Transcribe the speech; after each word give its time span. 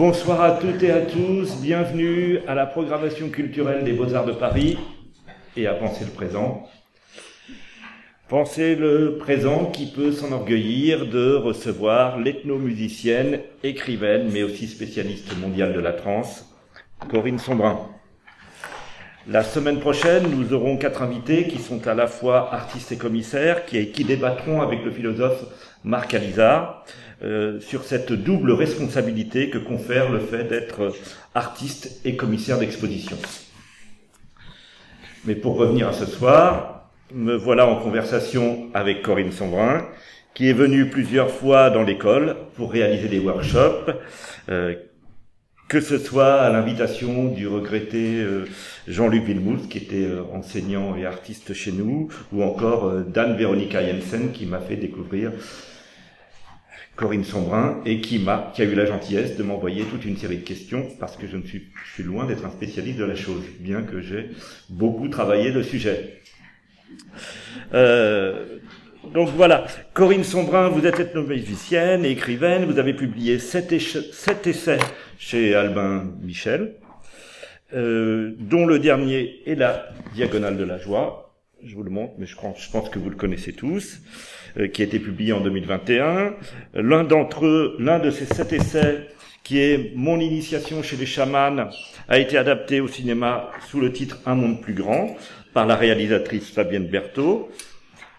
Bonsoir 0.00 0.40
à 0.40 0.52
toutes 0.52 0.82
et 0.82 0.92
à 0.92 1.02
tous, 1.02 1.60
bienvenue 1.60 2.38
à 2.48 2.54
la 2.54 2.64
programmation 2.64 3.28
culturelle 3.28 3.84
des 3.84 3.92
Beaux-Arts 3.92 4.24
de 4.24 4.32
Paris 4.32 4.78
et 5.58 5.66
à 5.66 5.74
penser 5.74 6.06
le 6.06 6.10
présent. 6.10 6.66
Penser 8.26 8.76
le 8.76 9.18
présent 9.18 9.66
qui 9.66 9.92
peut 9.92 10.10
s'enorgueillir 10.10 11.04
de 11.06 11.34
recevoir 11.34 12.18
l'ethnomusicienne, 12.18 13.40
écrivaine, 13.62 14.30
mais 14.32 14.42
aussi 14.42 14.68
spécialiste 14.68 15.36
mondiale 15.36 15.74
de 15.74 15.80
la 15.80 15.92
trance, 15.92 16.46
Corinne 17.10 17.38
Sombrin. 17.38 17.80
La 19.28 19.42
semaine 19.42 19.80
prochaine, 19.80 20.30
nous 20.30 20.54
aurons 20.54 20.78
quatre 20.78 21.02
invités 21.02 21.46
qui 21.46 21.58
sont 21.58 21.86
à 21.86 21.92
la 21.92 22.06
fois 22.06 22.54
artistes 22.54 22.90
et 22.90 22.96
commissaires, 22.96 23.66
qui, 23.66 23.90
qui 23.90 24.04
débattront 24.04 24.62
avec 24.62 24.82
le 24.82 24.92
philosophe 24.92 25.44
Marc 25.84 26.14
Alizard 26.14 26.86
euh, 27.22 27.60
sur 27.60 27.84
cette 27.84 28.12
double 28.12 28.52
responsabilité 28.52 29.50
que 29.50 29.58
confère 29.58 30.10
le 30.10 30.20
fait 30.20 30.44
d'être 30.44 30.94
artiste 31.34 32.00
et 32.06 32.16
commissaire 32.16 32.58
d'exposition. 32.58 33.18
Mais 35.26 35.34
pour 35.34 35.56
revenir 35.56 35.88
à 35.88 35.92
ce 35.92 36.06
soir, 36.06 36.90
me 37.12 37.36
voilà 37.36 37.66
en 37.66 37.76
conversation 37.76 38.70
avec 38.72 39.02
Corinne 39.02 39.32
Sombrin, 39.32 39.86
qui 40.32 40.48
est 40.48 40.54
venue 40.54 40.88
plusieurs 40.88 41.30
fois 41.30 41.68
dans 41.68 41.82
l'école 41.82 42.36
pour 42.56 42.72
réaliser 42.72 43.08
des 43.08 43.18
workshops, 43.18 43.90
euh, 44.48 44.76
que 45.68 45.82
ce 45.82 45.98
soit 45.98 46.40
à 46.40 46.48
l'invitation 46.48 47.26
du 47.26 47.46
regretté 47.46 48.16
euh, 48.16 48.46
Jean-Luc 48.88 49.24
Villemousse, 49.24 49.66
qui 49.68 49.76
était 49.76 50.08
enseignant 50.32 50.96
et 50.96 51.04
artiste 51.04 51.52
chez 51.52 51.72
nous, 51.72 52.08
ou 52.32 52.42
encore 52.42 52.92
Dan 53.06 53.36
Veronica 53.36 53.84
Jensen, 53.84 54.32
qui 54.32 54.46
m'a 54.46 54.60
fait 54.60 54.76
découvrir 54.76 55.32
Corinne 57.00 57.24
Sombrin, 57.24 57.80
et 57.86 58.02
qui 58.02 58.18
m'a, 58.18 58.52
qui 58.54 58.60
a 58.60 58.66
eu 58.66 58.74
la 58.74 58.84
gentillesse 58.84 59.38
de 59.38 59.42
m'envoyer 59.42 59.84
toute 59.84 60.04
une 60.04 60.18
série 60.18 60.36
de 60.36 60.44
questions, 60.44 60.86
parce 61.00 61.16
que 61.16 61.26
je 61.26 61.38
ne 61.38 61.42
suis, 61.42 61.62
je 61.86 61.94
suis 61.94 62.02
loin 62.02 62.26
d'être 62.26 62.44
un 62.44 62.50
spécialiste 62.50 62.98
de 62.98 63.04
la 63.04 63.14
chose, 63.14 63.42
bien 63.58 63.80
que 63.82 64.02
j'ai 64.02 64.28
beaucoup 64.68 65.08
travaillé 65.08 65.50
le 65.50 65.62
sujet. 65.62 66.20
Euh, 67.72 68.58
donc 69.14 69.30
voilà, 69.30 69.66
Corinne 69.94 70.24
Sombrin, 70.24 70.68
vous 70.68 70.84
êtes 70.84 71.00
ethnomusicienne 71.00 72.04
et 72.04 72.10
écrivaine, 72.10 72.66
vous 72.66 72.78
avez 72.78 72.92
publié 72.92 73.38
sept, 73.38 73.72
essais 73.72 74.78
chez 75.18 75.54
Albin 75.54 76.04
Michel, 76.20 76.74
euh, 77.72 78.34
dont 78.38 78.66
le 78.66 78.78
dernier 78.78 79.40
est 79.46 79.54
la 79.54 79.88
Diagonale 80.14 80.58
de 80.58 80.64
la 80.64 80.76
joie. 80.76 81.34
Je 81.64 81.74
vous 81.74 81.82
le 81.82 81.90
montre, 81.90 82.12
mais 82.18 82.26
je 82.26 82.36
pense, 82.36 82.90
que 82.90 82.98
vous 82.98 83.08
le 83.08 83.16
connaissez 83.16 83.54
tous, 83.54 84.00
qui 84.72 84.82
a 84.82 84.84
été 84.84 84.98
publié 84.98 85.32
en 85.32 85.40
2021. 85.40 86.34
L'un 86.74 87.04
d'entre 87.04 87.46
eux, 87.46 87.76
l'un 87.78 87.98
de 87.98 88.10
ces 88.10 88.26
sept 88.26 88.52
essais, 88.52 89.08
qui 89.42 89.58
est 89.58 89.92
Mon 89.96 90.20
initiation 90.20 90.82
chez 90.82 90.96
les 90.96 91.06
chamans, 91.06 91.68
a 92.08 92.18
été 92.18 92.36
adapté 92.36 92.80
au 92.80 92.88
cinéma 92.88 93.50
sous 93.68 93.80
le 93.80 93.92
titre 93.92 94.18
Un 94.26 94.34
monde 94.34 94.60
plus 94.60 94.74
grand 94.74 95.16
par 95.52 95.66
la 95.66 95.76
réalisatrice 95.76 96.50
Fabienne 96.50 96.86
Berthaud. 96.86 97.50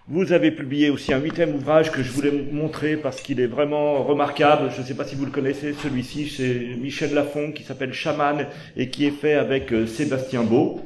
Vous 0.07 0.33
avez 0.33 0.52
publié 0.52 0.89
aussi 0.89 1.13
un 1.13 1.19
huitième 1.19 1.55
ouvrage 1.55 1.91
que 1.91 2.03
je 2.03 2.11
voulais 2.11 2.31
montrer 2.31 2.97
parce 2.97 3.21
qu'il 3.21 3.39
est 3.39 3.47
vraiment 3.47 4.03
remarquable. 4.03 4.69
Je 4.75 4.81
ne 4.81 4.85
sais 4.85 4.95
pas 4.95 5.05
si 5.05 5.15
vous 5.15 5.25
le 5.25 5.31
connaissez, 5.31 5.73
celui-ci, 5.73 6.27
c'est 6.27 6.75
Michel 6.77 7.13
Lafon 7.13 7.52
qui 7.53 7.63
s'appelle 7.63 7.93
Chaman 7.93 8.47
et 8.75 8.89
qui 8.89 9.05
est 9.05 9.11
fait 9.11 9.35
avec 9.35 9.71
euh, 9.71 9.87
Sébastien 9.87 10.43
Beau. 10.43 10.81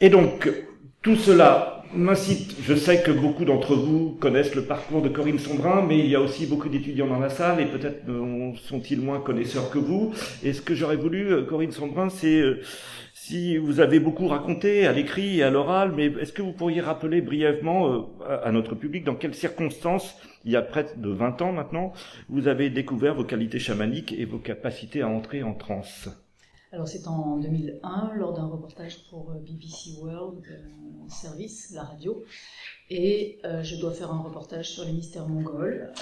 Et 0.00 0.10
donc, 0.10 0.48
tout 1.02 1.16
cela 1.16 1.79
m'incite, 1.94 2.56
je 2.62 2.74
sais 2.74 3.02
que 3.02 3.10
beaucoup 3.10 3.44
d'entre 3.44 3.74
vous 3.74 4.16
connaissent 4.20 4.54
le 4.54 4.64
parcours 4.64 5.02
de 5.02 5.08
Corinne 5.08 5.38
Sombrin, 5.38 5.84
mais 5.86 5.98
il 5.98 6.06
y 6.06 6.14
a 6.14 6.20
aussi 6.20 6.46
beaucoup 6.46 6.68
d'étudiants 6.68 7.06
dans 7.06 7.18
la 7.18 7.30
salle 7.30 7.60
et 7.60 7.66
peut-être 7.66 8.04
sont-ils 8.68 9.00
moins 9.00 9.20
connaisseurs 9.20 9.70
que 9.70 9.78
vous. 9.78 10.12
Et 10.42 10.52
ce 10.52 10.62
que 10.62 10.74
j'aurais 10.74 10.96
voulu, 10.96 11.32
euh, 11.32 11.42
Corinne 11.42 11.72
Sombrin, 11.72 12.08
c'est 12.08 12.42
si 13.30 13.58
vous 13.58 13.80
avez 13.80 14.00
beaucoup 14.00 14.28
raconté 14.28 14.86
à 14.86 14.92
l'écrit 14.92 15.38
et 15.38 15.42
à 15.42 15.50
l'oral, 15.50 15.92
mais 15.94 16.06
est-ce 16.06 16.32
que 16.32 16.42
vous 16.42 16.52
pourriez 16.52 16.80
rappeler 16.80 17.20
brièvement 17.20 18.08
euh, 18.22 18.38
à 18.42 18.50
notre 18.50 18.74
public 18.74 19.04
dans 19.04 19.14
quelles 19.14 19.34
circonstances, 19.34 20.16
il 20.44 20.52
y 20.52 20.56
a 20.56 20.62
près 20.62 20.86
de 20.96 21.10
20 21.10 21.42
ans 21.42 21.52
maintenant, 21.52 21.92
vous 22.28 22.48
avez 22.48 22.70
découvert 22.70 23.14
vos 23.14 23.24
qualités 23.24 23.58
chamaniques 23.58 24.14
et 24.16 24.24
vos 24.24 24.38
capacités 24.38 25.02
à 25.02 25.08
entrer 25.08 25.42
en 25.42 25.54
transe? 25.54 26.08
Alors 26.72 26.88
c'est 26.88 27.06
en 27.08 27.36
2001 27.38 28.12
lors 28.14 28.32
d'un 28.32 28.46
reportage 28.46 29.08
pour 29.10 29.30
euh, 29.30 29.34
BBC 29.34 29.98
World 30.00 30.44
euh, 30.50 31.08
Service, 31.08 31.72
la 31.74 31.82
radio, 31.82 32.24
et 32.88 33.40
je 33.42 33.76
dois 33.76 33.92
faire 33.92 34.12
un 34.12 34.22
reportage 34.22 34.70
sur 34.70 34.84
les 34.84 34.92
mystères 34.92 35.28
mongols. 35.28 35.92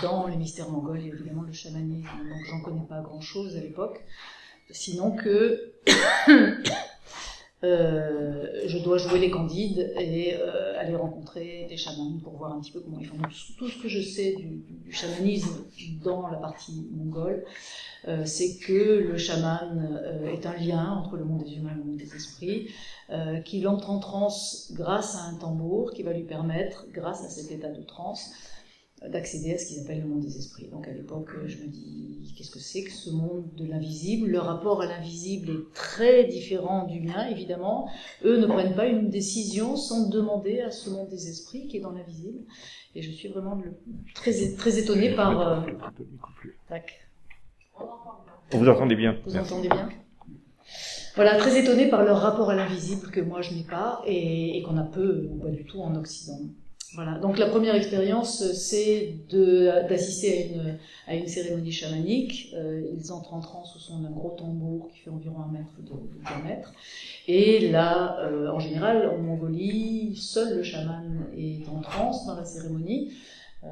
dans 0.00 0.26
les 0.26 0.36
mystères 0.36 0.70
mongols, 0.70 1.00
il 1.00 1.06
y 1.08 1.10
a 1.10 1.14
évidemment 1.14 1.42
le 1.42 1.52
chamanisme, 1.52 2.08
donc 2.28 2.44
j'en 2.48 2.60
connais 2.60 2.86
pas 2.86 3.00
grand-chose 3.02 3.56
à 3.56 3.60
l'époque 3.60 4.04
sinon 4.70 5.12
que 5.12 5.72
euh, 6.28 6.62
je 8.66 8.78
dois 8.78 8.98
jouer 8.98 9.18
les 9.18 9.30
candides 9.30 9.92
et 9.98 10.34
euh, 10.34 10.78
aller 10.78 10.94
rencontrer 10.94 11.66
des 11.68 11.76
chamans 11.76 12.18
pour 12.22 12.34
voir 12.36 12.52
un 12.52 12.60
petit 12.60 12.72
peu 12.72 12.80
comment 12.80 12.98
ils 12.98 13.06
font. 13.06 13.16
Tout 13.58 13.68
ce 13.68 13.82
que 13.82 13.88
je 13.88 14.00
sais 14.00 14.34
du, 14.34 14.92
chamanisme 14.92 15.64
dans 16.02 16.28
la 16.28 16.38
partie 16.38 16.86
mongole, 16.92 17.44
euh, 18.06 18.24
c'est 18.24 18.58
que 18.58 19.08
le 19.08 19.16
chaman 19.16 20.00
est 20.32 20.46
un 20.46 20.56
lien 20.56 20.92
entre 20.92 21.16
le 21.16 21.24
monde 21.24 21.44
des 21.44 21.54
humains 21.56 21.72
et 21.72 21.78
le 21.78 21.84
monde 21.84 21.96
des 21.96 22.14
esprits, 22.14 22.68
qu'il 23.44 23.68
entre 23.68 23.90
en 23.90 23.98
transe 23.98 24.72
grâce 24.74 25.16
à 25.16 25.24
un 25.24 25.34
tambour 25.34 25.92
qui 25.92 26.02
va 26.02 26.12
lui 26.12 26.24
permettre, 26.24 26.86
grâce 26.92 27.24
à 27.24 27.28
cet 27.28 27.50
état 27.50 27.70
de 27.70 27.82
transe, 27.82 28.32
d'accéder 29.10 29.54
à 29.54 29.58
ce 29.58 29.66
qu'ils 29.66 29.80
appellent 29.80 30.00
le 30.00 30.08
monde 30.08 30.20
des 30.20 30.36
esprits. 30.36 30.68
Donc 30.68 30.88
à 30.88 30.92
l'époque, 30.92 31.30
je 31.46 31.58
me 31.58 31.66
dis, 31.66 32.34
qu'est-ce 32.36 32.50
que 32.50 32.58
c'est 32.58 32.82
que 32.84 32.90
ce 32.90 33.10
monde 33.10 33.44
de 33.56 33.66
l'invisible? 33.66 34.28
Le 34.28 34.38
rapport 34.38 34.80
à 34.82 34.86
l'invisible 34.86 35.50
est 35.50 35.74
très 35.74 36.24
différent 36.24 36.86
du 36.86 37.00
mien, 37.00 37.26
évidemment. 37.28 37.88
Eux 38.24 38.38
ne 38.38 38.46
prennent 38.46 38.74
pas 38.74 38.86
une 38.86 39.10
décision 39.10 39.76
sans 39.76 40.08
demander 40.08 40.60
à 40.60 40.70
ce 40.70 40.90
monde 40.90 41.08
des 41.08 41.28
esprits 41.28 41.66
qui 41.66 41.76
est 41.76 41.80
dans 41.80 41.92
l'invisible. 41.92 42.40
Et 42.94 43.02
je 43.02 43.10
suis 43.10 43.28
vraiment 43.28 43.60
très, 44.14 44.32
très 44.56 44.78
étonnée 44.78 45.14
par... 45.14 45.40
Euh... 45.40 45.60
Vous 48.52 48.68
entendez 48.68 48.96
bien? 48.96 49.16
Vous 49.26 49.36
entendez 49.36 49.68
bien? 49.68 49.88
Voilà, 51.16 51.36
très 51.36 51.60
étonnée 51.60 51.88
par 51.88 52.04
leur 52.04 52.18
rapport 52.18 52.50
à 52.50 52.54
l'invisible 52.56 53.10
que 53.10 53.20
moi 53.20 53.40
je 53.40 53.54
n'ai 53.54 53.62
pas 53.62 54.02
et, 54.06 54.58
et 54.58 54.62
qu'on 54.62 54.76
a 54.76 54.82
peu 54.82 55.28
ou 55.30 55.36
pas 55.38 55.50
du 55.50 55.64
tout 55.64 55.80
en 55.80 55.94
Occident. 55.94 56.40
Voilà. 56.94 57.18
Donc 57.18 57.38
la 57.38 57.46
première 57.46 57.74
expérience, 57.74 58.52
c'est 58.52 59.16
d'assister 59.30 60.32
à 60.32 60.46
une, 60.46 60.78
à 61.08 61.14
une 61.14 61.26
cérémonie 61.26 61.72
chamanique. 61.72 62.52
Euh, 62.54 62.82
ils 62.96 63.12
entrent 63.12 63.34
en 63.34 63.40
transe 63.40 63.74
au 63.76 63.78
son 63.78 64.00
d'un 64.00 64.10
gros 64.10 64.30
tambour 64.30 64.90
qui 64.92 65.00
fait 65.00 65.10
environ 65.10 65.40
un 65.40 65.52
mètre 65.52 65.74
de, 65.78 65.92
diamètre. 66.26 66.72
Et 67.26 67.68
là, 67.70 68.18
euh, 68.20 68.48
en 68.48 68.60
général, 68.60 69.08
en 69.08 69.18
Mongolie, 69.18 70.14
seul 70.16 70.56
le 70.56 70.62
chaman 70.62 71.26
est 71.36 71.68
en 71.68 71.80
transe 71.80 72.26
dans 72.26 72.36
la 72.36 72.44
cérémonie. 72.44 73.12
Euh, 73.64 73.66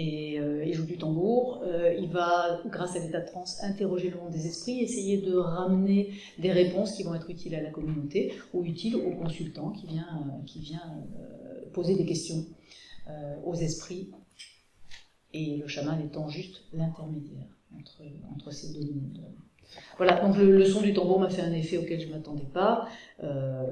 et 0.00 0.38
euh, 0.38 0.64
il 0.64 0.74
joue 0.74 0.84
du 0.84 0.96
tambour. 0.96 1.64
Euh, 1.64 1.92
il 1.92 2.08
va, 2.08 2.60
grâce 2.66 2.94
à 2.94 3.00
l'état 3.00 3.20
de 3.20 3.26
transe, 3.26 3.60
interroger 3.64 4.10
le 4.10 4.16
monde 4.16 4.30
des 4.30 4.46
esprits, 4.46 4.78
essayer 4.78 5.20
de 5.20 5.34
ramener 5.34 6.12
des 6.38 6.52
réponses 6.52 6.94
qui 6.94 7.02
vont 7.02 7.16
être 7.16 7.28
utiles 7.28 7.56
à 7.56 7.60
la 7.60 7.70
communauté 7.70 8.32
ou 8.54 8.64
utiles 8.64 8.94
au 8.94 9.10
consultant 9.16 9.70
qui 9.72 9.88
vient, 9.88 10.06
euh, 10.06 10.44
qui 10.46 10.60
vient 10.60 11.04
poser 11.72 11.96
des 11.96 12.06
questions 12.06 12.46
aux 13.44 13.54
esprits. 13.54 14.10
Et 15.32 15.56
le 15.56 15.66
chaman 15.66 16.00
étant 16.00 16.28
juste 16.28 16.62
l'intermédiaire 16.72 17.48
entre, 17.74 18.02
entre 18.34 18.52
ces 18.52 18.74
deux 18.74 18.92
mondes. 18.92 19.20
Voilà, 19.96 20.20
donc 20.20 20.36
le, 20.36 20.64
son 20.64 20.80
du 20.80 20.92
tambour 20.92 21.20
m'a 21.20 21.28
fait 21.28 21.42
un 21.42 21.52
effet 21.52 21.76
auquel 21.76 22.00
je 22.00 22.06
ne 22.06 22.12
m'attendais 22.12 22.46
pas. 22.52 22.88
Euh, 23.22 23.64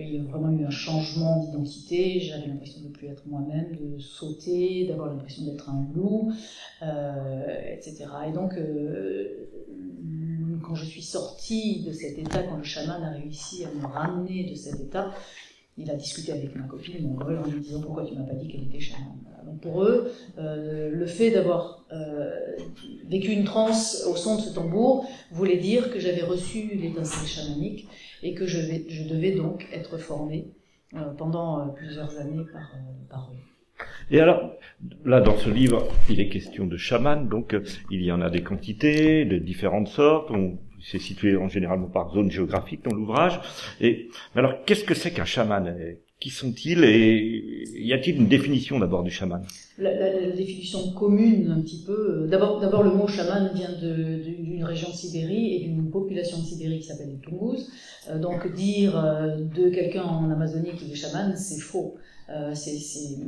il 0.00 0.14
y 0.14 0.18
a 0.18 0.22
vraiment 0.22 0.50
eu 0.50 0.64
un 0.64 0.70
changement 0.70 1.40
d'identité. 1.40 2.20
J'avais 2.20 2.46
l'impression 2.46 2.80
de 2.80 2.88
ne 2.88 2.92
plus 2.92 3.08
être 3.08 3.26
moi-même, 3.26 3.76
de 3.76 3.98
sauter, 3.98 4.86
d'avoir 4.86 5.08
l'impression 5.08 5.44
d'être 5.44 5.68
un 5.68 5.86
loup, 5.94 6.32
euh, 6.82 7.74
etc. 7.74 8.06
Et 8.28 8.32
donc, 8.32 8.54
euh, 8.54 9.48
quand 10.62 10.74
je 10.74 10.84
suis 10.84 11.02
sortie 11.02 11.82
de 11.82 11.92
cet 11.92 12.18
état, 12.18 12.42
quand 12.42 12.56
le 12.56 12.64
chaman 12.64 13.02
a 13.02 13.10
réussi 13.10 13.64
à 13.64 13.68
me 13.68 13.86
ramener 13.86 14.50
de 14.50 14.54
cet 14.54 14.80
état, 14.80 15.12
il 15.76 15.90
a 15.90 15.94
discuté 15.94 16.32
avec 16.32 16.54
ma 16.54 16.64
copine 16.64 17.02
mongole 17.02 17.38
en 17.38 17.50
lui 17.50 17.60
disant 17.60 17.80
pourquoi 17.80 18.04
tu 18.04 18.14
m'as 18.14 18.24
pas 18.24 18.34
dit 18.34 18.48
qu'elle 18.48 18.64
était 18.64 18.80
chamane. 18.80 19.18
Donc 19.44 19.60
pour 19.60 19.82
eux, 19.82 20.10
euh, 20.38 20.90
le 20.90 21.06
fait 21.06 21.30
d'avoir 21.30 21.84
euh, 21.92 22.30
vécu 23.08 23.32
une 23.32 23.44
transe 23.44 24.06
au 24.08 24.16
son 24.16 24.36
de 24.36 24.42
ce 24.42 24.54
tambour 24.54 25.06
voulait 25.32 25.58
dire 25.58 25.90
que 25.90 25.98
j'avais 25.98 26.22
reçu 26.22 26.76
l'étincelle 26.76 27.28
chamanique 27.28 27.88
et 28.22 28.34
que 28.34 28.46
je, 28.46 28.58
vais, 28.58 28.84
je, 28.88 29.08
devais 29.08 29.32
donc 29.32 29.66
être 29.72 29.98
formée 29.98 30.48
euh, 30.94 31.12
pendant 31.18 31.68
plusieurs 31.68 32.18
années 32.18 32.44
par, 33.10 33.30
eux. 33.32 33.84
Et 34.10 34.20
alors, 34.20 34.52
là, 35.04 35.20
dans 35.20 35.36
ce 35.36 35.50
livre, 35.50 35.88
il 36.08 36.20
est 36.20 36.28
question 36.28 36.66
de 36.66 36.76
chaman, 36.76 37.28
donc 37.28 37.56
il 37.90 38.02
y 38.02 38.12
en 38.12 38.20
a 38.20 38.30
des 38.30 38.42
quantités, 38.42 39.24
de 39.24 39.38
différentes 39.38 39.88
sortes. 39.88 40.30
C'est 40.84 40.98
situé 40.98 41.36
en 41.36 41.48
généralement 41.48 41.88
par 41.88 42.12
zone 42.12 42.30
géographique 42.30 42.84
dans 42.84 42.94
l'ouvrage. 42.94 43.40
Et 43.80 44.08
alors, 44.34 44.64
qu'est-ce 44.64 44.84
que 44.84 44.94
c'est 44.94 45.10
qu'un 45.12 45.24
chaman? 45.24 45.74
Qui 46.20 46.30
sont-ils? 46.30 46.84
Et 46.84 47.64
y 47.74 47.92
a-t-il 47.92 48.16
une 48.16 48.28
définition 48.28 48.78
d'abord 48.78 49.02
du 49.02 49.10
chaman? 49.10 49.42
La, 49.78 50.30
définition 50.30 50.92
commune 50.92 51.50
un 51.50 51.60
petit 51.60 51.82
peu. 51.84 52.26
D'abord, 52.30 52.60
d'abord 52.60 52.82
le 52.82 52.90
mot 52.90 53.08
chaman 53.08 53.50
vient 53.54 53.72
d'une 53.80 54.64
région 54.64 54.88
de 54.90 54.94
Sibérie 54.94 55.56
et 55.56 55.60
d'une 55.64 55.90
population 55.90 56.38
de 56.38 56.44
Sibérie 56.44 56.78
qui 56.78 56.86
s'appelle 56.86 57.10
les 57.10 57.18
Tungus. 57.18 57.70
donc 58.20 58.54
dire 58.54 58.92
de 59.36 59.68
quelqu'un 59.70 60.04
en 60.04 60.30
Amazonie 60.30 60.72
qu'il 60.76 60.90
est 60.90 60.94
chaman, 60.94 61.36
c'est 61.36 61.60
faux. 61.60 61.96
Euh, 62.30 62.54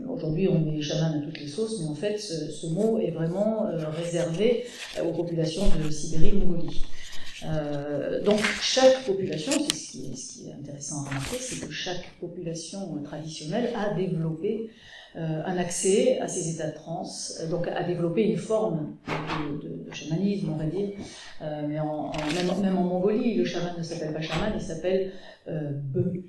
Aujourd'hui, 0.08 0.48
on 0.48 0.58
met 0.58 0.80
chaman 0.80 1.18
à 1.18 1.24
toutes 1.24 1.38
les 1.38 1.48
sauces, 1.48 1.80
mais 1.80 1.88
en 1.88 1.94
fait, 1.94 2.18
ce, 2.18 2.66
mot 2.68 2.98
est 2.98 3.10
vraiment 3.10 3.66
euh, 3.66 3.76
réservé 3.90 4.64
aux 5.04 5.12
populations 5.12 5.64
de 5.78 5.90
Sibérie-Mongolie. 5.90 6.80
Euh, 7.44 8.22
donc 8.22 8.40
chaque 8.60 9.04
population, 9.04 9.52
c'est 9.52 10.16
ce, 10.16 10.32
qui 10.32 10.48
est 10.48 10.52
intéressant 10.52 11.04
à 11.04 11.08
remarquer, 11.08 11.36
c'est 11.38 11.66
que 11.66 11.70
chaque 11.70 12.10
population 12.20 13.02
traditionnelle 13.02 13.70
a 13.76 13.94
développé 13.94 14.70
euh, 15.16 15.42
un 15.46 15.56
accès 15.56 16.18
à 16.20 16.28
ces 16.28 16.54
états 16.54 16.70
de 16.70 16.74
transe, 16.74 17.40
euh, 17.40 17.48
donc 17.48 17.68
a 17.68 17.82
développé 17.84 18.22
une 18.22 18.36
forme 18.36 18.96
de, 19.62 19.92
chamanisme, 19.92 20.50
on 20.52 20.56
va 20.56 20.66
dire. 20.66 20.90
mais 21.40 21.78
même, 22.62 22.76
en 22.76 22.82
Mongolie, 22.82 23.34
le 23.34 23.44
chaman 23.44 23.74
ne 23.78 23.82
s'appelle 23.82 24.12
pas 24.12 24.20
chaman, 24.20 24.52
il 24.54 24.60
s'appelle 24.60 25.12
euh, 25.48 25.70
Be, 25.72 26.22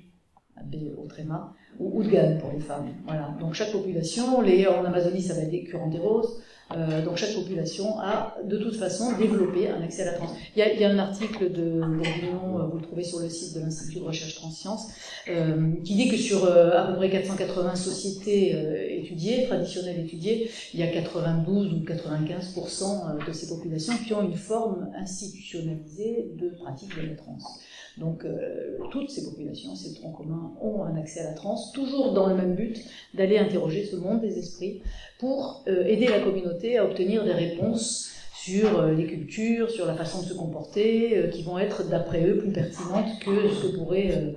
B 0.64 0.76
au 0.96 1.06
tréma, 1.06 1.54
ou 1.78 2.02
Udgan 2.02 2.38
pour 2.40 2.52
les 2.52 2.60
femmes. 2.60 2.88
Voilà. 3.06 3.34
Donc 3.40 3.54
chaque 3.54 3.72
population, 3.72 4.40
les, 4.40 4.66
en 4.66 4.84
Amazonie 4.84 5.22
ça 5.22 5.34
va 5.34 5.42
être 5.42 5.50
des 5.50 5.64
curanderos, 5.64 6.40
euh, 6.76 7.02
donc 7.02 7.16
chaque 7.16 7.34
population 7.34 7.98
a 7.98 8.36
de 8.44 8.58
toute 8.58 8.76
façon 8.76 9.16
développé 9.16 9.68
un 9.70 9.82
accès 9.82 10.02
à 10.02 10.12
la 10.12 10.12
transe. 10.12 10.34
Il 10.54 10.58
y 10.58 10.62
a, 10.62 10.72
il 10.74 10.78
y 10.78 10.84
a 10.84 10.90
un 10.90 10.98
article 10.98 11.50
de 11.50 11.80
Bourguignon, 11.80 12.58
euh, 12.58 12.66
vous 12.70 12.76
le 12.76 12.82
trouvez 12.82 13.04
sur 13.04 13.20
le 13.20 13.30
site 13.30 13.54
de 13.54 13.60
l'Institut 13.60 14.00
de 14.00 14.04
recherche 14.04 14.34
transsciences, 14.34 14.88
euh, 15.28 15.72
qui 15.82 15.94
dit 15.94 16.10
que 16.10 16.16
sur 16.18 16.44
euh, 16.44 16.72
à 16.76 16.88
peu 16.88 16.96
près 16.96 17.08
480 17.08 17.74
sociétés 17.74 18.54
euh, 18.54 18.86
étudiées, 18.86 19.46
traditionnelles 19.46 20.00
étudiées, 20.00 20.50
il 20.74 20.80
y 20.80 20.82
a 20.82 20.88
92 20.88 21.72
ou 21.72 21.76
95% 21.78 23.26
de 23.26 23.32
ces 23.32 23.48
populations 23.48 23.94
qui 24.06 24.12
ont 24.12 24.22
une 24.22 24.36
forme 24.36 24.90
institutionnalisée 24.94 26.32
de 26.36 26.50
pratique 26.50 26.94
de 27.00 27.08
la 27.08 27.14
transe. 27.14 27.60
Donc 27.98 28.24
euh, 28.24 28.78
toutes 28.90 29.10
ces 29.10 29.24
populations, 29.24 29.74
ces 29.74 29.94
troncs 29.94 30.16
communs, 30.16 30.52
ont 30.60 30.84
un 30.84 30.96
accès 30.96 31.20
à 31.20 31.24
la 31.24 31.32
transe, 31.32 31.72
toujours 31.72 32.12
dans 32.12 32.28
le 32.28 32.34
même 32.34 32.54
but 32.54 32.78
d'aller 33.14 33.38
interroger 33.38 33.84
ce 33.84 33.96
monde 33.96 34.20
des 34.20 34.38
esprits 34.38 34.82
pour 35.18 35.64
euh, 35.68 35.84
aider 35.84 36.06
la 36.06 36.20
communauté 36.20 36.78
à 36.78 36.84
obtenir 36.84 37.24
des 37.24 37.32
réponses 37.32 38.12
sur 38.34 38.78
euh, 38.78 38.94
les 38.94 39.06
cultures, 39.06 39.70
sur 39.70 39.86
la 39.86 39.94
façon 39.94 40.22
de 40.22 40.26
se 40.26 40.34
comporter, 40.34 41.28
qui 41.32 41.42
vont 41.42 41.58
être 41.58 41.88
d'après 41.88 42.24
eux 42.24 42.38
plus 42.38 42.52
pertinentes 42.52 43.18
que 43.20 43.48
ce 43.48 43.66
que 43.66 43.76
pourraient 43.76 44.36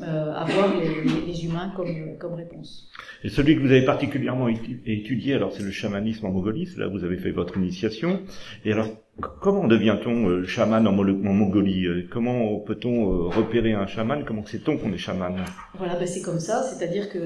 avoir 0.00 0.76
les, 0.78 1.44
humains 1.44 1.72
comme, 1.74 2.16
comme 2.18 2.34
réponse. 2.34 2.88
Et 3.24 3.28
celui 3.28 3.56
que 3.56 3.60
vous 3.60 3.72
avez 3.72 3.84
particulièrement 3.84 4.46
étudié, 4.46 5.34
alors 5.34 5.50
c'est 5.50 5.64
le 5.64 5.72
chamanisme 5.72 6.26
en 6.26 6.30
Mongolie, 6.30 6.68
là 6.76 6.86
vous 6.86 7.02
avez 7.02 7.16
fait 7.16 7.32
votre 7.32 7.56
initiation. 7.56 8.20
Et 8.64 8.72
alors 8.72 8.90
Comment 9.20 9.66
devient-on 9.66 10.28
euh, 10.28 10.46
chaman 10.46 10.86
en, 10.86 10.92
Mongolie 10.92 11.86
euh, 11.86 12.08
Comment 12.08 12.60
peut-on 12.60 13.12
euh, 13.12 13.28
repérer 13.28 13.72
un 13.72 13.88
chaman? 13.88 14.24
Comment 14.24 14.46
sait-on 14.46 14.78
qu'on 14.78 14.92
est 14.92 14.98
chaman? 14.98 15.34
Voilà, 15.76 15.96
ben 15.96 16.06
c'est 16.06 16.22
comme 16.22 16.38
ça, 16.38 16.62
c'est-à-dire 16.62 17.08
que 17.08 17.18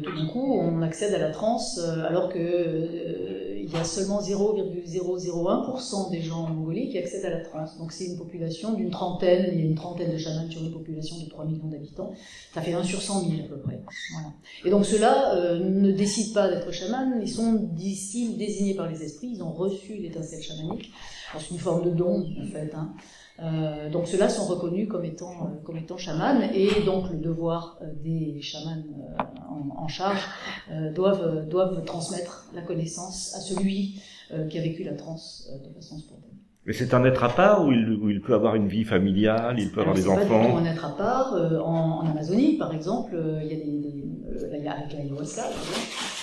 tout 0.00 0.14
d'un 0.14 0.26
coup, 0.26 0.60
on 0.60 0.82
accède 0.82 1.14
à 1.14 1.18
la 1.18 1.30
transe 1.30 1.80
alors 2.06 2.28
que 2.28 2.38
il 3.56 3.72
y 3.72 3.76
a 3.76 3.84
seulement 3.84 4.20
0,001% 4.20 6.10
des 6.10 6.20
gens 6.20 6.44
en 6.44 6.48
Mongolie 6.50 6.90
qui 6.90 6.98
accèdent 6.98 7.24
à 7.24 7.30
la 7.30 7.40
transe. 7.40 7.78
Donc 7.78 7.92
c'est 7.92 8.04
une 8.04 8.18
population 8.18 8.74
d'une 8.74 8.90
trentaine, 8.90 9.48
il 9.52 9.58
y 9.58 9.62
a 9.62 9.64
une 9.64 9.74
trentaine 9.74 10.12
de 10.12 10.18
chamans 10.18 10.50
sur 10.50 10.62
une 10.62 10.72
population 10.72 11.16
de 11.24 11.30
3 11.30 11.46
millions 11.46 11.68
d'habitants. 11.68 12.12
Ça 12.52 12.60
fait 12.60 12.74
1 12.74 12.84
sur 12.84 13.00
100 13.00 13.20
000 13.20 13.32
à 13.46 13.48
peu 13.48 13.58
près. 13.60 13.80
Et 14.66 14.70
donc 14.70 14.84
ceux-là 14.84 15.56
ne 15.58 15.92
décident 15.92 16.34
pas 16.34 16.50
d'être 16.50 16.70
chamans, 16.72 17.18
ils 17.22 17.30
sont 17.30 17.54
d'ici 17.54 18.36
désignés 18.36 18.74
par 18.74 18.90
les 18.90 19.02
esprits, 19.02 19.30
ils 19.32 19.42
ont 19.42 19.52
reçu 19.52 19.94
l'étincelle 19.94 20.42
chamanique 20.42 20.92
c'est 21.40 21.50
une 21.50 21.60
forme 21.60 21.84
de 21.84 21.90
don 21.90 22.26
en 22.40 22.46
fait. 22.46 22.72
Hein. 22.74 22.94
Euh, 23.40 23.90
donc 23.90 24.06
ceux-là 24.06 24.28
sont 24.28 24.44
reconnus 24.44 24.88
comme 24.88 25.04
étant, 25.04 25.32
euh, 25.32 25.60
comme 25.64 25.76
étant 25.76 25.98
chamans 25.98 26.40
et 26.54 26.68
donc 26.86 27.10
le 27.10 27.16
devoir 27.16 27.78
euh, 27.82 27.86
des 27.92 28.40
chamans 28.40 28.76
en, 29.50 29.82
en, 29.82 29.88
charge 29.88 30.22
doivent, 30.94 31.48
doivent 31.48 31.84
transmettre 31.84 32.48
la 32.54 32.62
connaissance 32.62 33.34
à 33.34 33.40
celui 33.40 34.00
qui 34.48 34.58
a 34.58 34.62
vécu 34.62 34.84
la 34.84 34.94
transe 34.94 35.50
de 35.64 35.74
façon 35.74 35.98
spontanée. 35.98 36.23
Mais 36.66 36.72
c'est 36.72 36.94
un 36.94 37.04
être 37.04 37.24
à 37.24 37.28
part 37.28 37.66
il, 37.70 37.98
où 38.00 38.08
il, 38.08 38.20
peut 38.20 38.34
avoir 38.34 38.54
une 38.54 38.68
vie 38.68 38.84
familiale, 38.84 39.56
il 39.58 39.70
peut 39.70 39.80
avoir 39.80 39.94
des 39.94 40.08
enfants 40.08 40.20
C'est 40.22 40.28
pas 40.28 40.60
un 40.60 40.64
être 40.64 40.84
à 40.84 40.96
part. 40.96 41.34
en, 41.34 42.00
en, 42.00 42.10
Amazonie, 42.10 42.56
par 42.56 42.72
exemple, 42.72 43.16
il 43.42 43.48
y 43.48 43.52
a 43.52 43.56
des, 43.56 43.80
des 43.80 44.04
avec 44.66 44.92
l'ayahuasca, 44.92 45.42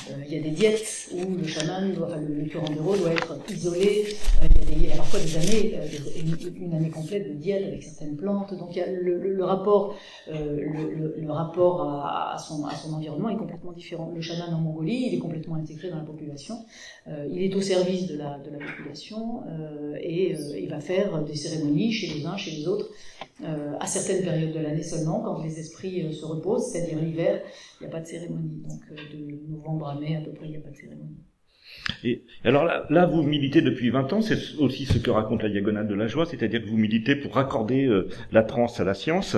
euh, 0.10 0.14
il 0.28 0.34
y 0.34 0.40
a 0.40 0.42
des 0.42 0.52
diètes 0.52 1.10
où 1.14 1.36
le 1.36 1.46
chaman, 1.46 1.94
doit, 1.94 2.08
enfin 2.08 2.20
le, 2.20 2.46
curandero 2.46 2.96
doit 2.98 3.12
être 3.12 3.38
isolé. 3.50 4.06
Euh, 4.42 4.48
il, 4.50 4.60
y 4.60 4.62
a 4.62 4.66
des, 4.66 4.74
il, 4.74 4.90
y 4.90 4.92
a 4.92 4.96
parfois 4.96 5.20
des 5.20 5.38
années, 5.38 5.74
euh, 5.76 6.56
une, 6.56 6.74
année 6.74 6.90
complète 6.90 7.30
de 7.30 7.34
diète 7.36 7.66
avec 7.68 7.84
certaines 7.84 8.18
plantes. 8.18 8.54
Donc 8.58 8.76
il 8.76 8.80
y 8.80 8.82
a 8.82 8.92
le, 8.92 9.18
le 9.18 9.44
rapport, 9.44 9.96
le, 10.28 11.32
rapport 11.32 11.84
à, 11.84 12.38
son, 12.38 12.66
à 12.66 12.76
son 12.76 12.94
environnement 12.94 13.30
est 13.30 13.38
complètement 13.38 13.72
différent. 13.72 14.12
Le 14.14 14.22
chaman 14.22 14.54
en 14.54 14.60
Mongolie, 14.60 15.08
il 15.08 15.16
est 15.16 15.20
complètement 15.20 15.56
intégré 15.56 15.90
dans 15.90 15.98
la 15.98 16.04
population. 16.04 16.56
il 17.08 17.42
est 17.44 17.56
au 17.56 17.62
service 17.62 18.08
de 18.08 18.18
la, 18.18 18.40
de 18.40 18.50
la 18.52 18.66
population 18.66 19.44
et 20.02 20.31
il 20.58 20.70
va 20.70 20.80
faire 20.80 21.24
des 21.24 21.36
cérémonies 21.36 21.92
chez 21.92 22.08
les 22.14 22.26
uns, 22.26 22.38
chez 22.38 22.52
les 22.52 22.68
autres, 22.68 22.90
à 23.80 23.88
certaines 23.88 24.24
périodes 24.24 24.54
de 24.54 24.60
l'année 24.60 24.84
seulement, 24.84 25.22
quand 25.22 25.44
les 25.44 25.60
esprits 25.60 26.14
se 26.14 26.26
reposent, 26.26 26.72
c'est-à-dire 26.72 27.00
l'hiver, 27.00 27.42
il 27.80 27.84
n'y 27.84 27.88
a 27.88 27.92
pas 27.92 28.02
de 28.02 28.08
cérémonie. 28.08 28.62
Donc 28.68 28.82
de 29.12 29.52
novembre 29.52 29.90
à 29.90 30.00
mai 30.00 30.16
à 30.16 30.22
peu 30.22 30.32
près, 30.32 30.46
il 30.46 30.52
n'y 30.52 30.58
a 30.58 30.62
pas 30.62 30.70
de 30.70 30.76
cérémonie. 30.76 31.18
Et 32.04 32.24
alors 32.44 32.66
là, 32.66 33.06
vous 33.06 33.24
militez 33.24 33.62
depuis 33.62 33.90
20 33.90 34.14
ans, 34.14 34.22
c'est 34.22 34.56
aussi 34.60 34.86
ce 34.86 34.98
que 34.98 35.10
raconte 35.10 35.44
la 35.44 35.50
diagonale 35.50 35.88
de 35.88 35.96
la 35.96 36.08
joie, 36.08 36.26
c'est-à-dire 36.26 36.62
que 36.62 36.68
vous 36.68 36.78
militez 36.78 37.16
pour 37.16 37.36
raccorder 37.36 37.86
euh, 37.86 38.10
la 38.32 38.44
transe 38.44 38.80
à 38.80 38.84
la 38.84 38.94
science. 38.94 39.38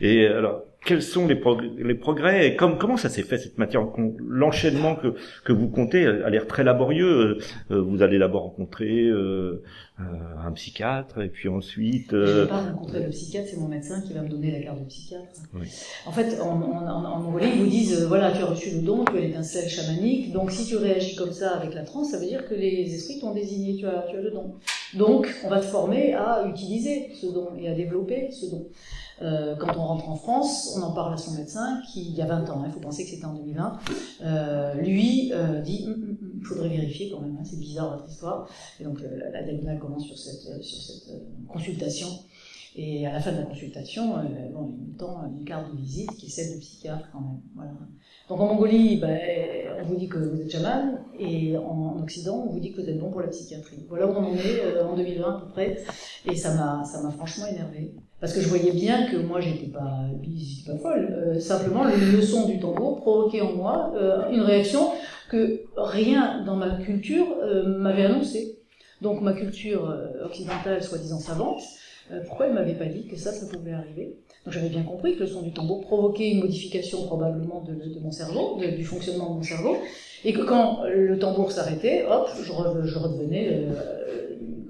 Et 0.00 0.26
alors, 0.26 0.64
quels 0.84 1.02
sont 1.02 1.26
les, 1.26 1.40
les 1.78 1.94
progrès 1.94 2.48
et 2.48 2.56
comment 2.56 2.96
ça 2.96 3.08
s'est 3.08 3.22
fait 3.22 3.38
cette 3.38 3.58
matière? 3.58 3.86
L'enchaînement 4.18 4.96
que, 4.96 5.14
que 5.44 5.52
vous 5.52 5.68
comptez 5.68 6.06
a 6.06 6.30
l'air 6.30 6.46
très 6.46 6.64
laborieux. 6.64 7.38
Euh, 7.70 7.82
vous 7.82 8.02
allez 8.02 8.18
d'abord 8.18 8.44
rencontrer 8.44 9.04
euh, 9.04 9.62
euh, 10.00 10.02
un 10.46 10.52
psychiatre 10.52 11.20
et 11.20 11.28
puis 11.28 11.48
ensuite. 11.48 12.12
Je 12.12 12.16
ne 12.16 12.40
vais 12.42 12.48
pas 12.48 12.62
rencontrer 12.62 13.02
le 13.02 13.10
psychiatre, 13.10 13.48
c'est 13.50 13.58
mon 13.58 13.68
médecin 13.68 14.00
qui 14.00 14.14
va 14.14 14.22
me 14.22 14.28
donner 14.28 14.52
la 14.52 14.60
carte 14.60 14.80
de 14.80 14.86
psychiatre. 14.86 15.26
Oui. 15.54 15.68
En 16.06 16.12
fait, 16.12 16.40
en, 16.40 16.62
en, 16.62 17.04
en, 17.04 17.20
Mongolie, 17.20 17.48
ils 17.54 17.60
vous 17.60 17.68
disent 17.68 18.06
voilà, 18.06 18.32
tu 18.32 18.42
as 18.42 18.46
reçu 18.46 18.76
le 18.76 18.80
don, 18.80 19.04
tu 19.04 19.18
as 19.18 19.20
l'étincelle 19.20 19.68
chamanique, 19.68 20.32
donc 20.32 20.50
si 20.50 20.66
tu 20.66 20.76
réagis 20.76 21.14
comme 21.14 21.32
ça 21.32 21.56
avec 21.56 21.74
la 21.74 21.82
transe, 21.82 22.10
ça 22.10 22.18
veut 22.18 22.26
dire 22.26 22.48
que 22.48 22.54
les 22.54 22.94
esprits 22.94 23.20
t'ont 23.20 23.34
désigné, 23.34 23.76
tu 23.76 23.86
as, 23.86 24.06
tu 24.10 24.16
as 24.16 24.22
le 24.22 24.30
don. 24.30 24.54
Donc, 24.94 25.28
on 25.44 25.50
va 25.50 25.60
te 25.60 25.66
former 25.66 26.14
à 26.14 26.46
utiliser 26.48 27.10
ce 27.14 27.26
don 27.26 27.50
et 27.60 27.68
à 27.68 27.74
développer 27.74 28.30
ce 28.32 28.46
don. 28.46 28.66
Euh, 29.22 29.54
quand 29.56 29.76
on 29.76 29.84
rentre 29.84 30.08
en 30.08 30.16
France, 30.16 30.74
on 30.76 30.82
en 30.82 30.92
parle 30.92 31.12
à 31.12 31.16
son 31.16 31.32
médecin 31.32 31.82
qui, 31.86 32.02
il 32.02 32.14
y 32.14 32.22
a 32.22 32.26
20 32.26 32.48
ans, 32.48 32.62
il 32.64 32.68
hein, 32.68 32.70
faut 32.72 32.80
penser 32.80 33.04
que 33.04 33.10
c'était 33.10 33.26
en 33.26 33.34
2020, 33.34 33.78
euh, 34.22 34.74
lui 34.74 35.30
euh, 35.34 35.60
dit 35.60 35.80
il 35.82 35.88
hum, 35.88 35.94
hum, 35.94 36.18
hum, 36.22 36.42
faudrait 36.42 36.68
vérifier 36.68 37.10
quand 37.10 37.20
même, 37.20 37.36
hein, 37.38 37.44
c'est 37.44 37.60
bizarre 37.60 37.96
votre 37.96 38.08
histoire. 38.08 38.48
Et 38.80 38.84
donc 38.84 39.00
la, 39.02 39.30
la 39.30 39.42
diagonale 39.42 39.78
commence 39.78 40.06
sur 40.06 40.16
cette, 40.16 40.62
cette 40.62 41.12
consultation. 41.48 42.08
Et 42.76 43.04
à 43.06 43.12
la 43.12 43.20
fin 43.20 43.32
de 43.32 43.38
la 43.38 43.42
consultation, 43.42 44.14
bon, 44.52 44.76
il 44.78 44.92
me 44.92 44.96
tend 44.96 45.26
une 45.26 45.44
carte 45.44 45.72
de 45.72 45.76
visite 45.76 46.10
qui 46.16 46.26
est 46.26 46.30
celle 46.30 46.54
du 46.54 46.60
psychiatre 46.60 47.08
quand 47.12 47.20
même. 47.20 47.40
Voilà. 47.56 47.72
Donc 48.30 48.40
en 48.42 48.46
Mongolie, 48.46 48.96
ben, 48.98 49.18
on 49.80 49.86
vous 49.86 49.96
dit 49.96 50.08
que 50.08 50.18
vous 50.18 50.40
êtes 50.40 50.52
chaman, 50.52 51.00
et 51.18 51.56
en 51.56 52.00
Occident, 52.00 52.44
on 52.46 52.52
vous 52.52 52.60
dit 52.60 52.70
que 52.70 52.80
vous 52.80 52.88
êtes 52.88 53.00
bon 53.00 53.10
pour 53.10 53.22
la 53.22 53.26
psychiatrie. 53.26 53.84
Voilà 53.88 54.06
où 54.06 54.10
on 54.10 54.24
en 54.24 54.34
est 54.34 54.80
en 54.80 54.94
2020 54.94 55.28
à 55.28 55.40
peu 55.40 55.48
près, 55.48 55.82
et 56.30 56.36
ça 56.36 56.54
m'a 56.54 57.10
franchement 57.10 57.46
énervé. 57.46 57.92
Parce 58.20 58.32
que 58.32 58.40
je 58.40 58.46
voyais 58.46 58.70
bien 58.70 59.10
que 59.10 59.16
moi, 59.16 59.40
j'étais 59.40 59.66
pas, 59.66 60.06
pas 60.64 60.78
folle. 60.78 61.08
Euh, 61.10 61.40
simplement, 61.40 61.82
le, 61.82 62.22
son 62.22 62.46
du 62.46 62.60
tambour 62.60 63.00
provoquait 63.00 63.40
en 63.40 63.52
moi 63.52 63.92
euh, 63.96 64.30
une 64.30 64.42
réaction 64.42 64.92
que 65.28 65.62
rien 65.76 66.44
dans 66.44 66.54
ma 66.54 66.76
culture 66.76 67.26
euh, 67.42 67.66
m'avait 67.78 68.04
annoncé. 68.04 68.60
Donc 69.02 69.22
ma 69.22 69.32
culture 69.32 69.92
occidentale, 70.24 70.80
soi-disant 70.84 71.18
savante, 71.18 71.62
pourquoi 72.26 72.46
elle 72.46 72.52
m'avait 72.52 72.74
pas 72.74 72.84
dit 72.84 73.08
que 73.08 73.16
ça, 73.16 73.32
ça 73.32 73.46
pouvait 73.46 73.72
arriver? 73.72 74.18
Donc 74.44 74.54
j'avais 74.54 74.68
bien 74.70 74.82
compris 74.82 75.16
que 75.16 75.20
le 75.20 75.26
son 75.26 75.42
du 75.42 75.52
tambour 75.52 75.82
provoquait 75.82 76.30
une 76.30 76.40
modification 76.40 77.04
probablement 77.04 77.62
de, 77.62 78.00
mon 78.00 78.10
cerveau, 78.10 78.58
du 78.58 78.84
fonctionnement 78.84 79.30
de 79.30 79.34
mon 79.36 79.42
cerveau, 79.42 79.76
et 80.24 80.32
que 80.32 80.42
quand 80.42 80.84
le 80.84 81.18
tambour 81.18 81.52
s'arrêtait, 81.52 82.06
hop, 82.08 82.28
je, 82.38 82.44
je 82.44 82.98
redevenais 82.98 83.66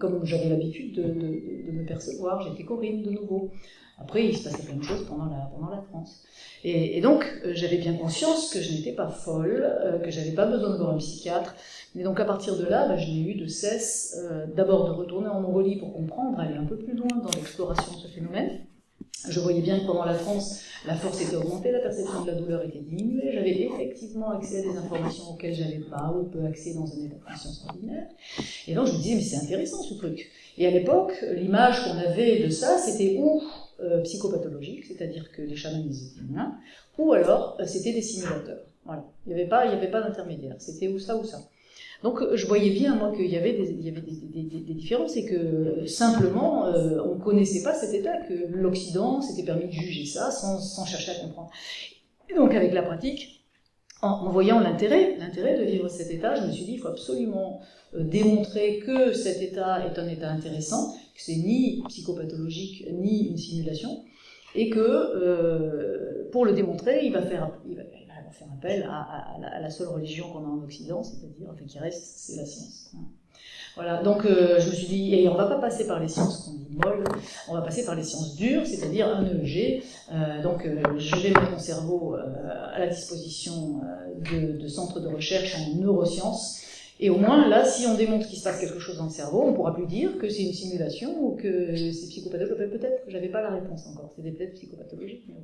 comme 0.00 0.24
j'avais 0.24 0.48
l'habitude 0.48 0.94
de, 0.94 1.70
me 1.72 1.86
percevoir, 1.86 2.42
j'étais 2.42 2.64
Corinne 2.64 3.02
de 3.02 3.10
nouveau. 3.10 3.50
Après, 3.98 4.26
il 4.26 4.36
se 4.36 4.48
passait 4.48 4.62
plein 4.62 4.76
de 4.76 4.82
choses 4.82 5.04
pendant 5.06 5.26
la, 5.26 5.50
pendant 5.54 5.70
la 5.70 5.82
transe. 5.82 6.24
Et, 6.64 6.96
et 6.96 7.00
donc, 7.02 7.22
euh, 7.44 7.52
j'avais 7.54 7.76
bien 7.76 7.92
conscience 7.92 8.50
que 8.50 8.58
je 8.60 8.72
n'étais 8.72 8.92
pas 8.92 9.08
folle, 9.08 9.62
euh, 9.62 9.98
que 9.98 10.10
j'avais 10.10 10.32
pas 10.32 10.46
besoin 10.46 10.70
de 10.70 10.76
voir 10.78 10.94
un 10.94 10.96
psychiatre. 10.96 11.54
Et 11.94 12.02
donc, 12.02 12.18
à 12.18 12.24
partir 12.24 12.56
de 12.56 12.64
là, 12.64 12.88
bah, 12.88 12.96
je 12.96 13.10
n'ai 13.10 13.20
eu 13.20 13.34
de 13.34 13.46
cesse, 13.46 14.16
euh, 14.18 14.46
d'abord 14.56 14.86
de 14.86 14.92
retourner 14.92 15.28
en 15.28 15.42
Mongolie 15.42 15.76
pour 15.76 15.92
comprendre, 15.92 16.40
aller 16.40 16.56
un 16.56 16.64
peu 16.64 16.76
plus 16.76 16.94
loin 16.94 17.08
dans 17.22 17.30
l'exploration 17.36 17.92
de 17.92 17.98
ce 17.98 18.08
phénomène, 18.08 18.60
Je 19.28 19.40
voyais 19.40 19.60
bien 19.60 19.80
que 19.80 19.86
pendant 19.86 20.04
la 20.04 20.14
France, 20.14 20.62
la 20.86 20.94
force 20.94 21.20
était 21.20 21.36
augmentée, 21.36 21.72
la 21.72 21.80
perception 21.80 22.22
de 22.22 22.30
la 22.30 22.34
douleur 22.34 22.64
était 22.64 22.78
diminuée. 22.78 23.30
J'avais 23.32 23.62
effectivement 23.62 24.30
accès 24.30 24.60
à 24.60 24.62
des 24.62 24.76
informations 24.76 25.30
auxquelles 25.32 25.54
j'avais 25.54 25.80
pas 25.80 26.14
ou 26.16 26.24
peu 26.24 26.44
accès 26.46 26.74
dans 26.74 26.86
un 26.86 27.04
état 27.04 27.16
de 27.16 27.24
conscience 27.24 27.64
ordinaire. 27.68 28.06
Et 28.66 28.74
donc 28.74 28.86
je 28.86 28.92
me 28.92 28.98
disais, 28.98 29.14
mais 29.16 29.22
c'est 29.22 29.36
intéressant 29.36 29.82
ce 29.82 29.94
truc. 29.94 30.30
Et 30.56 30.66
à 30.66 30.70
l'époque, 30.70 31.12
l'image 31.34 31.84
qu'on 31.84 31.98
avait 31.98 32.42
de 32.42 32.48
ça, 32.50 32.78
c'était 32.78 33.16
ou 33.18 33.42
euh, 33.80 34.02
psychopathologique, 34.02 34.84
c'est-à-dire 34.84 35.30
que 35.32 35.42
les 35.42 35.56
chamans 35.56 35.80
étaient 35.80 36.20
humains, 36.20 36.56
ou 36.98 37.12
alors 37.12 37.56
euh, 37.60 37.66
c'était 37.66 37.92
des 37.92 38.02
simulateurs. 38.02 38.60
Voilà. 38.84 39.04
Il 39.26 39.34
n'y 39.34 39.40
avait 39.40 39.48
pas, 39.48 39.60
avait 39.60 39.90
pas 39.90 40.00
d'intermédiaire. 40.00 40.56
C'était 40.58 40.88
ou 40.88 40.98
ça 40.98 41.16
ou 41.16 41.24
ça. 41.24 41.40
Donc 42.02 42.20
je 42.34 42.46
voyais 42.46 42.70
bien 42.70 42.94
moi 42.94 43.12
qu'il 43.14 43.26
y 43.26 43.36
avait 43.36 43.52
des, 43.52 44.74
différences 44.74 45.16
et 45.16 45.26
que 45.26 45.86
simplement 45.86 46.66
euh, 46.66 46.98
on 47.04 47.18
connaissait 47.18 47.62
pas 47.62 47.74
cet 47.74 47.92
état, 47.92 48.16
que 48.26 48.34
l'Occident 48.52 49.20
s'était 49.20 49.44
permis 49.44 49.66
de 49.66 49.72
juger 49.72 50.06
ça 50.06 50.30
sans, 50.30 50.84
chercher 50.86 51.12
à 51.12 51.14
comprendre. 51.16 51.50
Et 52.30 52.34
donc 52.34 52.54
avec 52.54 52.72
la 52.72 52.82
pratique, 52.82 53.44
en, 54.00 54.30
voyant 54.30 54.60
l'intérêt, 54.60 55.16
l'intérêt 55.18 55.58
de 55.58 55.64
vivre 55.64 55.88
cet 55.88 56.10
état, 56.10 56.34
je 56.36 56.46
me 56.46 56.52
suis 56.52 56.64
dit 56.64 56.72
il 56.72 56.78
faut 56.78 56.88
absolument 56.88 57.60
euh, 57.94 58.02
démontrer 58.02 58.78
que 58.78 59.12
cet 59.12 59.42
état 59.42 59.86
est 59.86 59.98
un 59.98 60.08
état 60.08 60.30
intéressant, 60.30 60.92
que 61.14 61.20
c'est 61.20 61.36
ni 61.36 61.82
psychopathologique 61.88 62.86
ni 62.92 63.28
une 63.28 63.36
simulation, 63.36 64.04
et 64.54 64.70
que 64.70 64.80
euh, 64.80 66.28
pour 66.32 66.46
le 66.46 66.52
démontrer, 66.52 67.04
il 67.04 67.12
va 67.12 67.22
faire, 67.22 67.50
va, 68.30 68.36
faire 68.36 68.48
appel 68.52 68.88
à, 68.90 69.60
la 69.60 69.70
seule 69.70 69.88
religion 69.88 70.30
qu'on 70.30 70.44
a 70.44 70.48
en 70.48 70.62
Occident, 70.62 71.02
c'est-à-dire, 71.02 71.48
enfin, 71.52 71.64
qui 71.66 71.78
reste, 71.78 72.02
c'est 72.02 72.36
la 72.36 72.44
science. 72.44 72.92
Voilà, 73.76 74.02
donc 74.02 74.24
euh, 74.24 74.58
je 74.60 74.68
me 74.68 74.74
suis 74.74 74.88
dit, 74.88 75.14
et 75.14 75.28
on 75.28 75.36
va 75.36 75.46
pas 75.46 75.58
passer 75.58 75.86
par 75.86 76.00
les 76.00 76.08
sciences 76.08 76.44
qu'on 76.44 76.54
dit 76.54 76.76
molles, 76.84 77.04
on 77.48 77.54
va 77.54 77.62
passer 77.62 77.84
par 77.84 77.94
les 77.94 78.02
sciences 78.02 78.34
dures, 78.34 78.66
c'est-à-dire 78.66 79.06
un 79.06 79.24
EEG. 79.24 79.82
Euh, 80.12 80.42
donc 80.42 80.66
euh, 80.66 80.82
je 80.98 81.16
vais 81.16 81.28
mettre 81.28 81.52
mon 81.52 81.58
cerveau 81.58 82.16
à 82.16 82.78
la 82.78 82.88
disposition 82.88 83.80
de 84.18 84.68
centres 84.68 85.00
de 85.00 85.08
recherche 85.08 85.56
en 85.56 85.76
neurosciences 85.76 86.62
et 87.02 87.08
au 87.08 87.16
moins, 87.16 87.48
là, 87.48 87.64
si 87.64 87.86
on 87.86 87.94
démontre 87.96 88.26
qu'il 88.28 88.38
se 88.38 88.44
passe 88.44 88.60
quelque 88.60 88.78
chose 88.78 88.98
dans 88.98 89.04
le 89.04 89.10
cerveau, 89.10 89.42
on 89.46 89.54
pourra 89.54 89.74
plus 89.74 89.86
dire 89.86 90.18
que 90.18 90.28
c'est 90.28 90.42
une 90.42 90.52
simulation 90.52 91.10
ou 91.18 91.34
que 91.34 91.74
c'est 91.74 92.08
psychopathologique. 92.08 92.78
Peut-être 92.78 93.06
que 93.06 93.10
j'avais 93.10 93.28
pas 93.28 93.40
la 93.40 93.50
réponse 93.50 93.86
encore. 93.86 94.12
C'était 94.14 94.32
peut-être 94.32 94.52
psychopathologique. 94.52 95.24
Mais, 95.28 95.34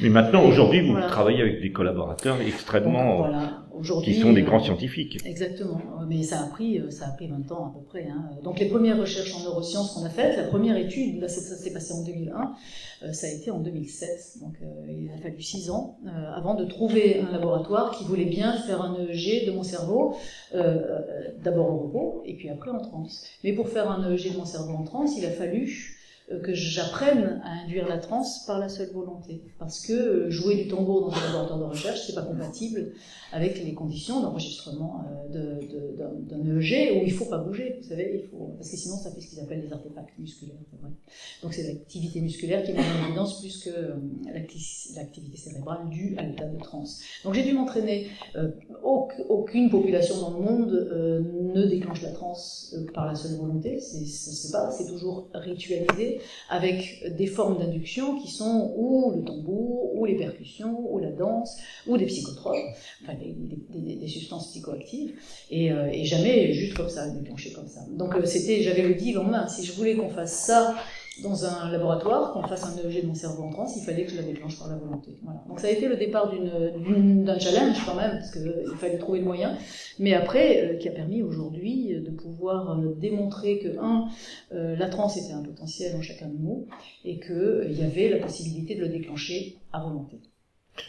mais 0.00 0.08
maintenant, 0.08 0.46
aujourd'hui, 0.46 0.80
vous 0.80 0.92
voilà. 0.92 1.08
travaillez 1.08 1.42
avec 1.42 1.60
des 1.60 1.72
collaborateurs 1.72 2.40
extrêmement, 2.40 3.18
Donc, 3.18 3.82
voilà. 3.82 4.02
qui 4.02 4.14
sont 4.14 4.32
des 4.32 4.42
grands 4.42 4.60
scientifiques. 4.60 5.18
Exactement. 5.26 5.78
Mais 6.08 6.22
ça 6.22 6.40
a 6.40 6.46
pris, 6.46 6.80
ça 6.90 7.08
a 7.08 7.10
pris 7.10 7.28
20 7.28 7.52
ans 7.52 7.66
à 7.66 7.78
peu 7.78 7.84
près. 7.84 8.06
Hein. 8.08 8.30
Donc 8.42 8.58
les 8.58 8.68
premières 8.68 8.98
recherches 8.98 9.34
en 9.34 9.42
neurosciences 9.42 9.92
qu'on 9.92 10.04
a 10.04 10.10
faites, 10.10 10.36
la 10.36 10.44
première 10.44 10.76
étude, 10.76 11.20
là, 11.20 11.28
ça 11.28 11.40
s'est 11.40 11.72
passé 11.72 11.92
en 11.92 12.02
2001. 12.02 12.54
Euh, 13.02 13.12
ça 13.12 13.26
a 13.26 13.30
été 13.30 13.50
en 13.50 13.58
2007. 13.58 14.38
Donc 14.40 14.54
euh, 14.62 14.66
il 14.88 15.10
a 15.12 15.16
fallu 15.18 15.40
6 15.40 15.70
ans 15.70 15.98
euh, 16.06 16.10
avant 16.34 16.54
de 16.54 16.64
trouver 16.64 17.20
un 17.20 17.32
laboratoire 17.32 17.90
qui 17.90 18.04
voulait 18.04 18.24
bien 18.24 18.52
faire 18.52 18.82
un 18.82 18.96
EEG 18.96 19.46
de 19.46 19.52
mon 19.52 19.62
cerveau, 19.62 20.16
d'abord 21.42 21.70
au 21.70 21.78
repos 21.86 22.22
et 22.24 22.34
puis 22.34 22.48
après 22.48 22.70
en 22.70 22.80
transe. 22.80 23.24
Mais 23.42 23.52
pour 23.52 23.68
faire 23.68 23.90
un 23.90 24.10
EEG 24.10 24.32
de 24.32 24.38
mon 24.38 24.44
cerveau 24.44 24.74
en 24.74 24.84
transe, 24.84 25.16
il 25.16 25.26
a 25.26 25.30
fallu 25.30 25.93
que 26.28 26.54
j'apprenne 26.54 27.42
à 27.44 27.64
induire 27.64 27.86
la 27.86 27.98
transe 27.98 28.46
par 28.46 28.58
la 28.58 28.68
seule 28.68 28.90
volonté. 28.92 29.42
Parce 29.58 29.84
que 29.86 30.30
jouer 30.30 30.56
du 30.56 30.68
tambour 30.68 31.10
dans 31.10 31.16
un 31.16 31.20
laboratoire 31.26 31.58
de 31.58 31.64
recherche, 31.64 32.06
c'est 32.06 32.14
pas 32.14 32.22
compatible 32.22 32.92
avec 33.32 33.62
les 33.62 33.74
conditions 33.74 34.20
d'enregistrement 34.20 35.04
d'un 35.30 36.58
EEG 36.58 36.96
où 36.96 37.04
il 37.04 37.12
faut 37.12 37.26
pas 37.26 37.38
bouger, 37.38 37.78
vous 37.80 37.88
savez, 37.88 38.30
parce 38.56 38.70
que 38.70 38.76
sinon 38.76 38.96
ça 38.96 39.10
fait 39.10 39.20
ce 39.20 39.28
qu'ils 39.28 39.40
appellent 39.40 39.62
des 39.62 39.72
artefacts 39.72 40.18
musculaires. 40.18 40.56
Donc 41.42 41.52
c'est 41.52 41.64
l'activité 41.64 42.20
musculaire 42.20 42.62
qui 42.62 42.72
met 42.72 42.78
en 42.78 43.06
évidence 43.06 43.40
plus 43.40 43.64
que 43.64 43.70
l'activité 44.96 45.36
cérébrale 45.36 45.88
due 45.90 46.14
à 46.16 46.22
l'état 46.22 46.46
de 46.46 46.58
transe. 46.58 47.00
Donc 47.24 47.34
j'ai 47.34 47.42
dû 47.42 47.52
m'entraîner. 47.52 48.08
Euh, 48.36 48.50
aucune 49.28 49.70
population 49.70 50.20
dans 50.20 50.38
le 50.38 50.44
monde 50.44 50.72
euh, 50.72 51.20
ne 51.54 51.66
déclenche 51.66 52.02
la 52.02 52.12
transe 52.12 52.74
euh, 52.76 52.86
par 52.92 53.06
la 53.06 53.14
seule 53.14 53.36
volonté. 53.36 53.80
C'est 53.80 54.86
toujours 54.86 55.28
ritualisé 55.34 56.13
avec 56.48 57.04
des 57.16 57.26
formes 57.26 57.58
d'induction 57.58 58.18
qui 58.20 58.30
sont 58.30 58.72
ou 58.76 59.12
le 59.16 59.24
tambour, 59.24 59.94
ou 59.94 60.04
les 60.04 60.16
percussions, 60.16 60.84
ou 60.90 60.98
la 60.98 61.10
danse, 61.10 61.56
ou 61.86 61.96
des 61.96 62.06
psychotropes, 62.06 62.56
enfin 63.02 63.14
des, 63.14 64.08
substances 64.08 64.50
psychoactives, 64.50 65.14
et, 65.50 65.72
euh, 65.72 65.88
et, 65.90 66.04
jamais 66.04 66.52
juste 66.52 66.74
comme 66.74 66.88
ça, 66.88 67.08
déclenché 67.08 67.52
comme 67.52 67.68
ça. 67.68 67.80
Donc 67.90 68.14
euh, 68.14 68.24
c'était, 68.24 68.62
j'avais 68.62 68.82
le 68.82 68.94
deal 68.94 69.18
en 69.18 69.24
main. 69.24 69.48
Si 69.48 69.64
je 69.64 69.72
voulais 69.72 69.94
qu'on 69.94 70.10
fasse 70.10 70.46
ça 70.46 70.76
dans 71.22 71.44
un 71.44 71.70
laboratoire, 71.70 72.32
qu'on 72.32 72.42
fasse 72.42 72.64
un 72.64 72.76
EEG 72.76 73.02
de 73.02 73.06
mon 73.06 73.14
cerveau 73.14 73.44
en 73.44 73.50
transe, 73.50 73.76
il 73.76 73.84
fallait 73.84 74.04
que 74.04 74.10
je 74.10 74.16
la 74.16 74.22
déclenche 74.22 74.58
par 74.58 74.68
la 74.68 74.76
volonté. 74.76 75.18
Voilà. 75.22 75.44
Donc 75.48 75.60
ça 75.60 75.68
a 75.68 75.70
été 75.70 75.88
le 75.88 75.96
départ 75.96 76.30
d'un 76.30 77.38
challenge 77.38 77.84
quand 77.86 77.94
même, 77.94 78.18
parce 78.18 78.32
qu'il 78.32 78.76
fallait 78.78 78.98
trouver 78.98 79.20
le 79.20 79.24
moyen, 79.24 79.56
mais 79.98 80.14
après, 80.14 80.64
euh, 80.64 80.76
qui 80.76 80.88
a 80.88 80.92
permis 80.92 81.22
aujourd'hui 81.22 81.94
de 82.00 82.10
pouvoir 82.10 82.78
euh, 82.78 82.94
démontrer 82.94 83.58
que, 83.58 83.78
un, 83.78 84.08
euh, 84.52 84.76
la 84.76 84.88
transe 84.88 85.16
était 85.16 85.32
un 85.32 85.42
potentiel 85.42 85.94
en 85.96 86.02
chacun 86.02 86.28
de 86.28 86.38
nous, 86.38 86.66
et 87.04 87.20
qu'il 87.20 87.32
euh, 87.32 87.70
y 87.70 87.82
avait 87.82 88.08
la 88.08 88.18
possibilité 88.18 88.74
de 88.74 88.80
le 88.80 88.88
déclencher 88.88 89.58
à 89.72 89.82
volonté. 89.82 90.20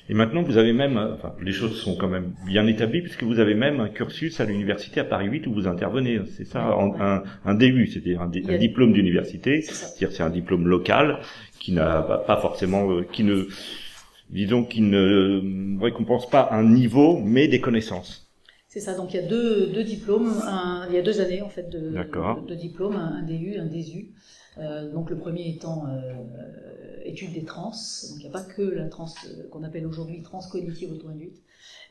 Et 0.10 0.14
maintenant, 0.14 0.42
vous 0.44 0.58
avez 0.58 0.74
même, 0.74 0.98
enfin, 0.98 1.36
les 1.42 1.52
choses 1.52 1.80
sont 1.80 1.96
quand 1.96 2.08
même 2.08 2.34
bien 2.46 2.66
établies, 2.68 3.02
puisque 3.02 3.24
vous 3.24 3.40
avez 3.40 3.56
même 3.56 3.80
un 3.80 3.90
cursus 3.90 4.40
à 4.40 4.46
l'université 4.46 5.00
à 5.00 5.04
Paris 5.04 5.28
8 5.28 5.48
où 5.48 5.54
vous 5.54 5.68
intervenez. 5.68 6.20
C'est 6.36 6.46
ça, 6.46 6.76
en, 6.76 7.00
un, 7.00 7.24
un 7.44 7.56
DU, 7.56 7.88
c'est-à-dire 7.88 8.22
un, 8.22 8.26
un, 8.26 8.58
diplôme 8.58 8.94
d'université, 8.94 9.62
c'est-à-dire 9.62 10.12
c'est 10.12 10.24
un 10.24 10.30
diplôme 10.30 10.68
local 10.68 11.20
qui 11.60 11.72
n'a 11.72 12.02
pas 12.02 12.38
forcément, 12.38 12.92
euh, 12.92 13.04
qui 13.12 13.24
ne, 13.24 13.48
disons, 14.30 14.64
qui 14.64 14.82
ne 14.82 15.80
récompense 15.82 16.30
pas 16.30 16.50
un 16.52 16.64
niveau, 16.64 17.20
mais 17.20 17.48
des 17.48 17.60
connaissances. 17.60 18.26
C'est 18.68 18.82
ça. 18.82 18.96
Donc 18.96 19.14
il 19.14 19.22
y 19.22 19.24
a 19.24 19.28
deux, 19.28 19.68
deux 19.68 19.84
diplômes, 19.84 20.34
un, 20.46 20.86
il 20.90 20.96
y 20.96 20.98
a 20.98 21.02
deux 21.02 21.22
années 21.22 21.42
en 21.42 21.50
fait 21.50 21.70
de, 21.70 21.92
de, 21.92 22.48
de 22.48 22.56
diplômes, 22.56 22.96
un, 22.98 23.20
un 23.20 23.24
DU, 23.24 23.58
un 23.58 23.66
DSU. 23.66 24.10
Euh, 24.58 24.92
donc 24.92 25.10
le 25.10 25.18
premier 25.18 25.50
étant 25.50 25.86
euh, 25.88 26.14
étude 27.06 27.34
des 27.34 27.46
trans, 27.46 27.72
donc 27.72 28.18
il 28.18 28.20
n'y 28.20 28.28
a 28.28 28.32
pas 28.32 28.44
que 28.44 28.62
la 28.62 28.88
trans 28.88 29.08
euh, 29.28 29.48
qu'on 29.50 29.64
appelle 29.64 29.86
aujourd'hui 29.86 30.22
trans 30.22 30.42
cognitive 30.50 30.92
auto-induite, 30.92 31.42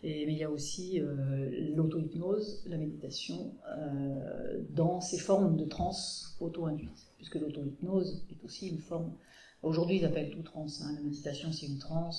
mais 0.02 0.24
il 0.24 0.38
y 0.38 0.44
a 0.44 0.50
aussi 0.50 1.00
euh, 1.00 1.72
l'auto-hypnose, 1.74 2.64
la 2.66 2.76
méditation, 2.76 3.54
euh, 3.68 4.60
dans 4.70 5.00
ces 5.00 5.18
formes 5.18 5.56
de 5.56 5.64
trans 5.64 5.96
auto-induite, 6.40 7.12
puisque 7.16 7.36
l'auto-hypnose 7.36 8.24
est 8.30 8.44
aussi 8.44 8.68
une 8.68 8.78
forme, 8.78 9.14
aujourd'hui 9.62 9.98
ils 9.98 10.04
appellent 10.04 10.30
tout 10.30 10.42
trans, 10.42 10.66
hein, 10.82 10.92
la 10.94 11.00
méditation 11.00 11.52
c'est 11.52 11.66
une 11.66 11.78
trans, 11.78 12.10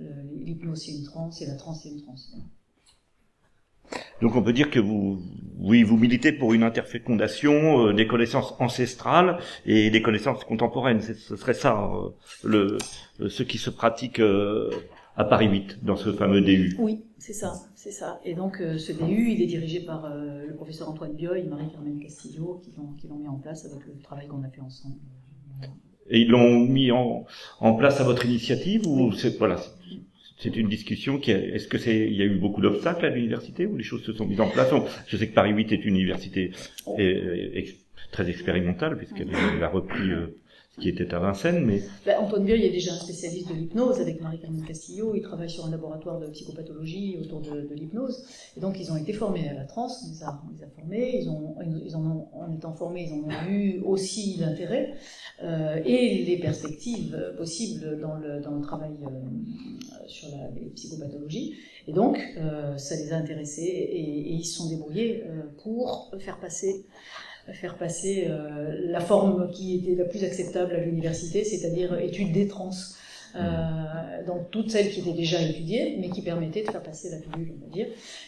l'hypnose 0.00 0.82
c'est 0.84 0.92
une 0.92 1.04
trans, 1.04 1.30
et 1.30 1.46
la 1.46 1.56
trans 1.56 1.74
c'est 1.74 1.88
une 1.88 2.02
trans. 2.02 2.16
Donc 4.20 4.34
on 4.34 4.42
peut 4.42 4.52
dire 4.52 4.70
que 4.70 4.80
vous, 4.80 5.20
oui, 5.58 5.82
vous 5.82 5.96
militez 5.96 6.32
pour 6.32 6.52
une 6.52 6.62
interfécondation 6.62 7.88
euh, 7.88 7.92
des 7.92 8.06
connaissances 8.06 8.54
ancestrales 8.58 9.38
et 9.64 9.90
des 9.90 10.02
connaissances 10.02 10.44
contemporaines. 10.44 11.00
Ce 11.00 11.36
serait 11.36 11.54
ça, 11.54 11.90
euh, 11.94 12.10
le, 12.44 12.78
ce 13.28 13.42
qui 13.42 13.58
se 13.58 13.70
pratique 13.70 14.18
euh, 14.18 14.70
à 15.16 15.24
Paris 15.24 15.48
8, 15.48 15.84
dans 15.84 15.96
ce 15.96 16.12
fameux 16.12 16.40
DU. 16.40 16.76
Oui, 16.78 17.04
c'est 17.18 17.32
ça, 17.32 17.52
c'est 17.74 17.90
ça. 17.90 18.20
Et 18.24 18.34
donc 18.34 18.60
euh, 18.60 18.78
ce 18.78 18.92
DU, 18.92 19.30
il 19.32 19.42
est 19.42 19.46
dirigé 19.46 19.80
par 19.80 20.04
euh, 20.04 20.46
le 20.46 20.54
professeur 20.54 20.88
Antoine 20.88 21.14
Bioy 21.14 21.40
et 21.40 21.42
Marie-Carmen 21.44 21.98
Castillo, 22.00 22.60
qui 22.64 22.72
l'ont, 22.76 22.92
qui 22.92 23.08
l'ont 23.08 23.18
mis 23.18 23.28
en 23.28 23.38
place 23.38 23.64
avec 23.64 23.84
le 23.86 24.00
travail 24.00 24.28
qu'on 24.28 24.42
a 24.44 24.48
fait 24.48 24.60
ensemble. 24.60 24.94
Et 26.10 26.20
ils 26.20 26.28
l'ont 26.28 26.60
mis 26.60 26.90
en, 26.90 27.26
en 27.60 27.74
place 27.74 28.00
à 28.00 28.04
votre 28.04 28.24
initiative 28.24 28.86
ou 28.86 29.12
c'est 29.12 29.36
voilà 29.38 29.58
c'est 29.58 29.72
une 30.44 30.68
discussion 30.68 31.18
qui 31.18 31.30
est-ce 31.30 31.68
que 31.68 31.78
c'est 31.78 32.06
il 32.06 32.14
y 32.14 32.22
a 32.22 32.24
eu 32.24 32.36
beaucoup 32.36 32.60
d'obstacles 32.60 33.06
à 33.06 33.10
l'université 33.10 33.66
ou 33.66 33.76
les 33.76 33.84
choses 33.84 34.04
se 34.04 34.12
sont 34.12 34.26
mises 34.26 34.40
en 34.40 34.48
place? 34.48 34.68
Je 35.06 35.16
sais 35.16 35.28
que 35.28 35.34
Paris 35.34 35.52
8 35.52 35.72
est 35.72 35.84
une 35.84 35.96
université 35.96 36.52
très 38.10 38.30
expérimentale 38.30 38.96
puisqu'elle 38.96 39.28
a 39.62 39.68
repris 39.68 40.10
euh, 40.10 40.34
qui 40.80 40.88
était 40.88 41.12
à 41.14 41.18
Vincennes 41.18 41.64
mais 41.64 41.82
ben, 42.06 42.18
Antoine 42.20 42.44
Biel 42.44 42.62
est 42.62 42.70
déjà 42.70 42.92
un 42.92 42.98
spécialiste 42.98 43.48
de 43.48 43.54
l'hypnose 43.54 44.00
avec 44.00 44.20
Marie-Carmen 44.20 44.64
Castillo. 44.64 45.14
Il 45.14 45.22
travaille 45.22 45.50
sur 45.50 45.66
un 45.66 45.70
laboratoire 45.70 46.20
de 46.20 46.26
psychopathologie 46.28 47.18
autour 47.20 47.40
de, 47.40 47.74
l'hypnose. 47.74 48.24
Et 48.56 48.60
donc 48.60 48.78
ils 48.80 48.90
ont 48.92 48.96
été 48.96 49.12
formés 49.12 49.48
à 49.48 49.54
la 49.54 49.64
transe 49.64 50.04
on 50.06 50.12
les 50.12 50.22
a, 50.62 50.68
formés. 50.76 51.20
Ils 51.20 51.28
ont 51.28 51.56
ils 51.84 51.96
en 51.96 52.28
en 52.32 52.54
étant 52.54 52.72
formés 52.74 53.08
ils 53.08 53.12
en 53.12 53.24
ont 53.24 53.50
eu 53.50 53.80
aussi 53.80 54.36
l'intérêt 54.38 54.94
euh, 55.42 55.80
et 55.84 56.24
les 56.24 56.38
perspectives 56.38 57.16
possibles 57.36 57.98
dans 58.00 58.16
le 58.16 58.62
travail 58.62 58.96
euh, 59.02 59.96
sur 60.06 60.28
la, 60.30 60.50
les 60.50 60.70
psychopathologies. 60.70 61.54
Et 61.86 61.92
donc, 61.92 62.18
euh, 62.36 62.76
ça 62.76 62.96
les 62.96 63.12
a 63.12 63.16
intéressés 63.16 63.62
et, 63.62 64.32
ils 64.32 64.44
se 64.44 64.58
sont 64.58 64.68
débrouillés 64.68 65.24
pour 65.62 66.12
faire 66.18 66.38
passer, 66.38 66.86
faire 67.52 67.76
passer 67.76 68.26
euh, 68.28 68.76
la 68.84 69.00
forme 69.00 69.50
qui 69.50 69.76
était 69.76 69.94
la 69.94 70.04
plus 70.04 70.24
acceptable 70.24 70.74
à 70.74 70.80
l'université, 70.80 71.44
c'est-à-dire 71.44 71.98
étude 71.98 72.32
des 72.32 72.48
trans. 72.48 72.70
Euh, 73.36 74.24
donc 74.26 74.50
toutes 74.50 74.70
celles 74.70 74.90
qui 74.90 75.00
étaient 75.00 75.12
déjà 75.12 75.40
étudiées, 75.40 75.96
mais 76.00 76.08
qui 76.10 76.22
permettaient 76.22 76.62
de 76.62 76.70
faire 76.70 76.82
passer 76.82 77.10
la 77.10 77.18
pilule, 77.18 77.54
on 77.56 77.66
va 77.66 77.72
dire. 77.72 77.86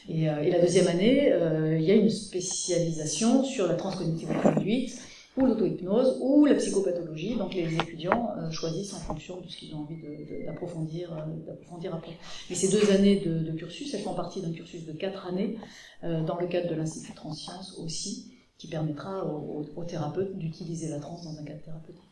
Et, 0.08 0.28
euh, 0.28 0.42
et 0.42 0.50
la 0.50 0.60
deuxième 0.60 0.88
année, 0.88 1.32
euh, 1.32 1.76
il 1.78 1.84
y 1.84 1.90
a 1.90 1.94
une 1.94 2.10
spécialisation 2.10 3.42
sur 3.44 3.66
la 3.66 3.74
transcognitive 3.74 4.28
conduite, 4.42 4.98
ou 5.36 5.46
l'auto-hypnose, 5.46 6.18
ou 6.20 6.44
la 6.44 6.54
psychopathologie. 6.54 7.36
Donc 7.36 7.54
les 7.54 7.72
étudiants 7.74 8.30
choisissent 8.50 8.92
en 8.94 8.98
fonction 8.98 9.40
de 9.40 9.48
ce 9.48 9.56
qu'ils 9.56 9.74
ont 9.74 9.80
envie 9.80 9.96
d'approfondir 10.44 11.16
d'approfondir 11.46 11.94
après. 11.94 12.12
Mais 12.50 12.56
ces 12.56 12.68
deux 12.68 12.90
années 12.90 13.20
de, 13.20 13.52
cursus, 13.52 13.94
elles 13.94 14.00
font 14.00 14.14
partie 14.14 14.42
d'un 14.42 14.52
cursus 14.52 14.84
de 14.84 14.92
quatre 14.92 15.28
années 15.28 15.56
dans 16.02 16.38
le 16.38 16.48
cadre 16.48 16.68
de 16.68 16.74
l'Institut 16.74 17.14
Transsciences 17.14 17.78
aussi, 17.78 18.26
qui 18.60 18.68
permettra 18.68 19.24
aux 19.24 19.84
thérapeutes 19.84 20.36
d'utiliser 20.36 20.90
la 20.90 21.00
transe 21.00 21.24
dans 21.24 21.40
un 21.40 21.44
cadre 21.44 21.62
thérapeutique. 21.62 22.10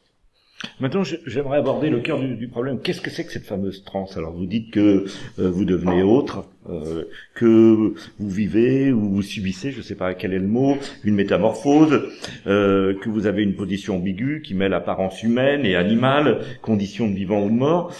Maintenant, 0.80 1.02
j'aimerais 1.04 1.58
aborder 1.58 1.90
le 1.90 2.00
cœur 2.00 2.18
du, 2.18 2.48
problème. 2.48 2.80
Qu'est-ce 2.80 3.02
que 3.02 3.10
c'est 3.10 3.24
que 3.24 3.32
cette 3.32 3.44
fameuse 3.44 3.84
transe 3.84 4.16
Alors, 4.16 4.32
vous 4.32 4.46
dites 4.46 4.72
que 4.72 5.04
euh, 5.38 5.50
vous 5.50 5.64
devenez 5.66 6.02
autre, 6.02 6.46
euh, 6.68 7.04
que 7.34 7.94
vous 8.18 8.30
vivez 8.30 8.90
ou 8.90 9.08
vous 9.10 9.22
subissez, 9.22 9.70
je 9.70 9.78
ne 9.78 9.82
sais 9.82 9.94
pas 9.94 10.14
quel 10.14 10.32
est 10.32 10.38
le 10.38 10.48
mot, 10.48 10.76
une 11.04 11.14
métamorphose, 11.14 12.08
euh, 12.46 12.98
que 12.98 13.08
vous 13.08 13.26
avez 13.26 13.42
une 13.42 13.54
position 13.54 13.96
ambiguë 13.96 14.42
qui 14.42 14.54
mêle 14.54 14.72
apparence 14.72 15.22
humaine 15.22 15.66
et 15.66 15.76
animale, 15.76 16.40
conditions 16.62 17.08
de 17.08 17.14
vivant 17.14 17.44
ou 17.44 17.50
de 17.50 17.54
mort. 17.54 17.92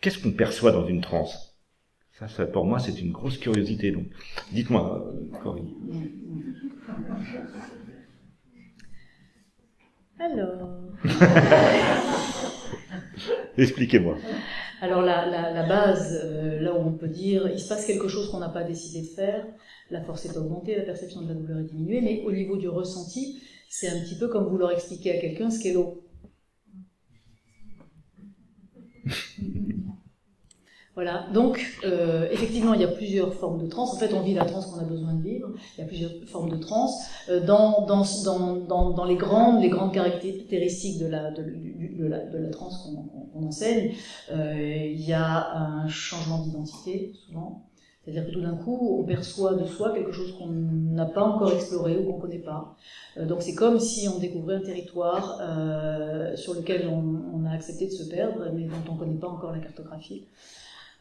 Qu'est-ce 0.00 0.18
qu'on 0.18 0.32
perçoit 0.32 0.72
dans 0.72 0.86
une 0.86 1.00
transe 1.00 1.45
ça, 2.18 2.28
ça, 2.28 2.46
pour 2.46 2.64
moi, 2.64 2.78
c'est 2.78 2.98
une 3.00 3.12
grosse 3.12 3.36
curiosité. 3.36 3.90
Donc, 3.90 4.06
dites-moi, 4.50 5.12
Corinne. 5.42 5.74
Alors. 10.18 10.70
Expliquez-moi. 13.58 14.16
Alors 14.80 15.02
la, 15.02 15.26
la, 15.26 15.66
base, 15.66 16.20
euh, 16.22 16.60
là 16.60 16.74
où 16.74 16.78
on 16.78 16.92
peut 16.92 17.08
dire, 17.08 17.50
il 17.50 17.58
se 17.58 17.68
passe 17.68 17.86
quelque 17.86 18.08
chose 18.08 18.30
qu'on 18.30 18.40
n'a 18.40 18.48
pas 18.48 18.62
décidé 18.62 19.02
de 19.02 19.14
faire, 19.14 19.46
la 19.90 20.02
force 20.02 20.26
est 20.26 20.36
augmentée, 20.36 20.76
la 20.76 20.82
perception 20.82 21.22
de 21.22 21.28
la 21.28 21.34
douleur 21.34 21.60
est 21.60 21.64
diminuée, 21.64 22.00
mais 22.02 22.22
au 22.26 22.32
niveau 22.32 22.56
du 22.56 22.68
ressenti, 22.68 23.40
c'est 23.68 23.88
un 23.88 24.00
petit 24.00 24.18
peu 24.18 24.28
comme 24.28 24.48
vouloir 24.48 24.72
expliquer 24.72 25.16
à 25.16 25.20
quelqu'un 25.20 25.50
ce 25.50 25.62
qu'est 25.62 25.72
l'eau. 25.72 26.02
Voilà, 30.96 31.26
donc 31.34 31.78
euh, 31.84 32.26
effectivement, 32.30 32.72
il 32.72 32.80
y 32.80 32.84
a 32.84 32.88
plusieurs 32.88 33.34
formes 33.34 33.62
de 33.62 33.68
trans. 33.68 33.82
En 33.82 33.96
fait, 33.96 34.14
on 34.14 34.22
vit 34.22 34.32
la 34.32 34.46
trans 34.46 34.62
qu'on 34.62 34.80
a 34.80 34.84
besoin 34.84 35.12
de 35.12 35.22
vivre. 35.22 35.50
Il 35.76 35.82
y 35.82 35.84
a 35.84 35.86
plusieurs 35.86 36.10
formes 36.24 36.48
de 36.48 36.56
trans. 36.56 36.88
Euh, 37.28 37.44
dans, 37.44 37.84
dans, 37.84 38.02
dans, 38.66 38.90
dans, 38.90 39.04
les 39.04 39.16
grandes, 39.16 39.60
les 39.60 39.68
grandes 39.68 39.92
caractéristiques 39.92 40.98
de 40.98 41.06
la, 41.06 41.30
de, 41.32 41.42
la, 42.08 42.24
de 42.24 42.38
la 42.38 42.48
trans 42.48 42.70
qu'on 43.34 43.46
enseigne, 43.46 43.92
euh, 44.32 44.54
il 44.56 45.02
y 45.02 45.12
a 45.12 45.54
un 45.54 45.86
changement 45.86 46.38
d'identité, 46.38 47.12
souvent. 47.26 47.66
C'est-à-dire 48.02 48.28
que 48.28 48.32
tout 48.32 48.40
d'un 48.40 48.54
coup, 48.54 49.00
on 49.00 49.04
perçoit 49.04 49.52
de 49.52 49.66
soi 49.66 49.92
quelque 49.92 50.12
chose 50.12 50.32
qu'on 50.38 50.46
n'a 50.46 51.04
pas 51.04 51.24
encore 51.24 51.52
exploré 51.52 51.98
ou 51.98 52.04
qu'on 52.04 52.16
ne 52.16 52.22
connaît 52.22 52.38
pas. 52.38 52.74
Euh, 53.18 53.26
donc 53.26 53.42
c'est 53.42 53.54
comme 53.54 53.80
si 53.80 54.08
on 54.08 54.18
découvrait 54.18 54.54
un 54.54 54.60
territoire 54.60 55.40
euh, 55.42 56.36
sur 56.36 56.54
lequel 56.54 56.88
on, 56.88 57.22
on, 57.34 57.44
a 57.44 57.50
accepté 57.50 57.86
de 57.86 57.90
se 57.90 58.08
perdre, 58.08 58.46
mais 58.54 58.62
dont 58.62 58.92
on 58.92 58.94
ne 58.94 58.98
connaît 58.98 59.18
pas 59.18 59.28
encore 59.28 59.52
la 59.52 59.58
cartographie. 59.58 60.28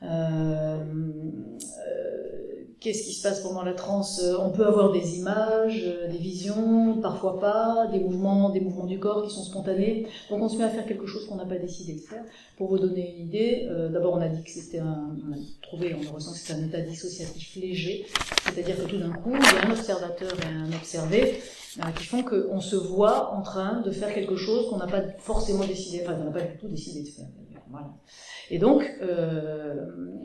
Euh, 0.03 0.77
euh, 0.77 2.65
qu'est-ce 2.79 3.03
qui 3.03 3.13
se 3.13 3.23
passe 3.23 3.41
pendant 3.41 3.63
la 3.63 3.73
transe? 3.73 4.21
On 4.39 4.49
peut 4.49 4.65
avoir 4.65 4.91
des 4.91 5.17
images, 5.17 5.81
euh, 5.85 6.07
des 6.11 6.17
visions, 6.17 6.99
parfois 7.01 7.39
pas, 7.39 7.87
des 7.91 7.99
mouvements, 7.99 8.49
des 8.49 8.59
mouvements 8.59 8.85
du 8.85 8.99
corps 8.99 9.23
qui 9.23 9.33
sont 9.33 9.43
spontanés. 9.43 10.07
Donc 10.29 10.41
on 10.41 10.49
se 10.49 10.57
met 10.57 10.65
à 10.65 10.69
faire 10.69 10.85
quelque 10.85 11.07
chose 11.07 11.25
qu'on 11.25 11.35
n'a 11.35 11.45
pas 11.45 11.57
décidé 11.57 11.93
de 11.93 12.01
faire. 12.01 12.23
Pour 12.57 12.69
vous 12.69 12.77
donner 12.77 13.15
une 13.15 13.27
idée, 13.27 13.67
d'abord 13.91 14.13
on 14.13 14.21
a 14.21 14.29
dit 14.29 14.43
que 14.43 14.51
c'était 14.51 14.79
un, 14.79 15.15
on 15.27 15.33
a 15.33 15.37
trouvé, 15.61 15.95
on 15.95 16.13
ressent 16.13 16.33
que 16.33 16.37
c'est 16.37 16.53
un 16.53 16.63
état 16.63 16.81
dissociatif 16.81 17.55
léger, 17.55 18.05
c'est-à-dire 18.43 18.77
que 18.77 18.83
tout 18.83 18.97
d'un 18.97 19.11
coup 19.11 19.33
il 19.33 19.41
y 19.41 19.57
a 19.57 19.67
un 19.67 19.71
observateur 19.71 20.31
et 20.41 20.53
un 20.53 20.71
observé 20.73 21.41
qui 21.97 22.05
font 22.05 22.23
qu'on 22.23 22.61
se 22.61 22.75
voit 22.75 23.33
en 23.33 23.41
train 23.41 23.81
de 23.81 23.91
faire 23.91 24.13
quelque 24.13 24.35
chose 24.35 24.69
qu'on 24.69 24.77
n'a 24.77 24.87
pas 24.87 25.01
forcément 25.19 25.65
décidé, 25.65 26.03
enfin 26.03 26.17
on 26.21 26.25
n'a 26.25 26.31
pas 26.31 26.41
du 26.41 26.57
tout 26.57 26.67
décidé 26.67 27.01
de 27.01 27.09
faire. 27.09 27.27
Voilà. 27.70 27.87
Et 28.51 28.60
donc, 28.60 28.84
euh, 29.01 29.74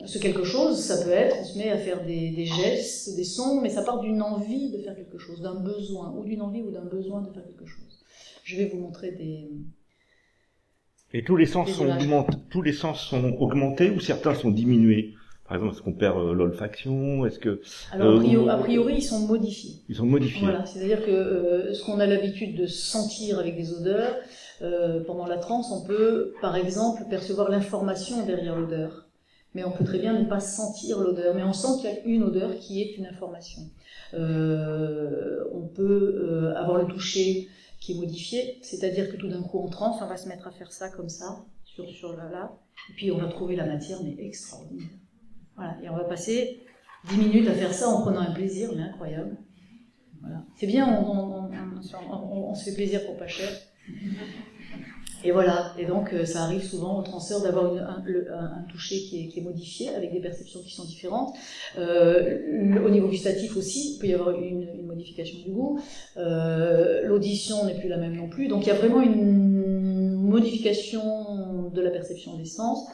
ce 0.05 0.17
quelque 0.19 0.43
chose, 0.43 0.79
ça 0.79 1.03
peut 1.03 1.11
être, 1.11 1.35
on 1.39 1.43
se 1.43 1.57
met 1.57 1.69
à 1.69 1.77
faire 1.77 2.05
des, 2.05 2.29
des, 2.29 2.45
gestes, 2.45 3.15
des 3.15 3.23
sons, 3.23 3.61
mais 3.61 3.69
ça 3.69 3.83
part 3.83 3.99
d'une 3.99 4.21
envie 4.21 4.71
de 4.71 4.77
faire 4.77 4.95
quelque 4.95 5.17
chose, 5.17 5.41
d'un 5.41 5.55
besoin, 5.55 6.13
ou 6.17 6.23
d'une 6.23 6.41
envie 6.41 6.61
ou 6.61 6.71
d'un 6.71 6.85
besoin 6.85 7.21
de 7.21 7.31
faire 7.31 7.45
quelque 7.45 7.65
chose. 7.65 8.03
Je 8.43 8.57
vais 8.57 8.65
vous 8.65 8.79
montrer 8.79 9.11
des... 9.11 9.49
Et 11.13 11.23
tous 11.23 11.35
les 11.35 11.45
sens, 11.45 11.71
sont, 11.71 11.89
augmentés, 11.89 12.37
tous 12.49 12.61
les 12.61 12.71
sens 12.71 13.01
sont 13.01 13.33
augmentés 13.39 13.89
ou 13.89 13.99
certains 13.99 14.33
sont 14.33 14.51
diminués? 14.51 15.13
Par 15.51 15.57
exemple, 15.57 15.75
est-ce 15.75 15.83
qu'on 15.83 15.91
perd 15.91 16.17
euh, 16.17 16.33
l'olfaction? 16.33 17.25
Est-ce 17.25 17.37
que 17.37 17.59
alors 17.91 18.21
euh, 18.21 18.47
a 18.47 18.55
priori, 18.55 18.93
ils 18.95 19.03
sont 19.03 19.27
modifiés. 19.27 19.81
Ils 19.89 19.97
sont 19.97 20.05
modifiés. 20.05 20.43
Voilà, 20.43 20.65
c'est-à-dire 20.65 21.05
que 21.05 21.11
euh, 21.11 21.73
ce 21.73 21.83
qu'on 21.83 21.99
a 21.99 22.05
l'habitude 22.05 22.55
de 22.55 22.67
sentir 22.67 23.37
avec 23.37 23.57
des 23.57 23.73
odeurs, 23.73 24.15
euh, 24.61 25.03
pendant 25.03 25.25
la 25.25 25.37
transe, 25.37 25.71
on 25.71 25.85
peut, 25.85 26.33
par 26.41 26.55
exemple, 26.55 27.03
percevoir 27.09 27.49
l'information 27.49 28.25
derrière 28.25 28.57
l'odeur. 28.57 29.07
Mais 29.53 29.63
on 29.63 29.71
peut 29.71 29.83
très 29.83 29.99
bien 29.99 30.17
ne 30.17 30.25
pas 30.25 30.39
sentir 30.39 30.99
l'odeur, 30.99 31.35
mais 31.35 31.43
on 31.43 31.51
sent 31.51 31.81
qu'il 31.81 31.89
y 31.89 31.93
a 31.93 32.03
une 32.05 32.23
odeur 32.23 32.55
qui 32.57 32.81
est 32.81 32.95
une 32.97 33.05
information. 33.05 33.63
Euh, 34.13 35.43
on 35.53 35.67
peut 35.67 36.21
euh, 36.23 36.55
avoir 36.55 36.77
le 36.77 36.87
toucher 36.87 37.49
qui 37.79 37.93
est 37.93 37.95
modifié, 37.95 38.59
c'est-à-dire 38.61 39.11
que 39.11 39.17
tout 39.17 39.27
d'un 39.27 39.41
coup 39.41 39.59
en 39.59 39.67
transe, 39.67 40.01
on 40.01 40.07
va 40.07 40.15
se 40.15 40.27
mettre 40.27 40.47
à 40.47 40.51
faire 40.51 40.71
ça 40.71 40.89
comme 40.89 41.09
ça, 41.09 41.43
sur, 41.65 41.89
sur 41.89 42.15
là, 42.15 42.29
là, 42.31 42.51
et 42.89 42.93
puis 42.93 43.11
on 43.11 43.17
va 43.17 43.27
trouver 43.27 43.55
la 43.55 43.65
matière, 43.65 43.97
mais 44.03 44.15
extraordinaire. 44.19 44.87
Voilà, 45.55 45.77
et 45.83 45.89
on 45.89 45.97
va 45.97 46.03
passer 46.03 46.61
10 47.09 47.17
minutes 47.17 47.47
à 47.47 47.53
faire 47.53 47.73
ça 47.73 47.89
en 47.89 48.01
prenant 48.01 48.19
un 48.19 48.31
plaisir, 48.31 48.69
mais 48.75 48.83
incroyable. 48.83 49.35
Voilà. 50.21 50.43
C'est 50.55 50.67
bien, 50.67 50.87
on, 51.03 51.49
on, 52.49 52.53
se 52.53 52.65
fait 52.65 52.75
plaisir 52.75 53.03
pour 53.05 53.17
pas 53.17 53.27
cher. 53.27 53.49
Et 55.23 55.31
voilà, 55.31 55.73
et 55.77 55.85
donc 55.85 56.13
euh, 56.13 56.25
ça 56.25 56.43
arrive 56.43 56.63
souvent 56.63 56.99
aux 56.99 57.03
transeurs 57.03 57.41
d'avoir 57.41 57.73
un, 57.73 58.03
un, 58.07 58.63
toucher 58.69 58.97
qui 58.97 59.21
est, 59.21 59.27
qui 59.27 59.39
est, 59.39 59.43
modifié 59.43 59.89
avec 59.89 60.11
des 60.11 60.19
perceptions 60.19 60.61
qui 60.61 60.73
sont 60.73 60.85
différentes. 60.85 61.35
Euh, 61.77 62.83
au 62.83 62.89
niveau 62.89 63.07
gustatif 63.07 63.55
aussi, 63.55 63.93
il 63.93 63.99
peut 63.99 64.07
y 64.07 64.13
avoir 64.13 64.35
une, 64.35 64.67
une 64.75 64.87
modification 64.87 65.37
du 65.45 65.51
goût. 65.51 65.79
Euh, 66.17 67.05
L'audition 67.07 67.65
n'est 67.65 67.79
plus 67.79 67.89
la 67.89 67.97
même 67.97 68.15
non 68.15 68.29
plus. 68.29 68.47
Donc 68.47 68.65
il 68.65 68.69
y 68.69 68.71
a 68.71 68.75
vraiment 68.75 69.01
une 69.01 70.15
modification 70.15 71.69
de 71.69 71.81
la 71.81 71.91
perception 71.91 72.37
des 72.37 72.45
sens. 72.45 72.87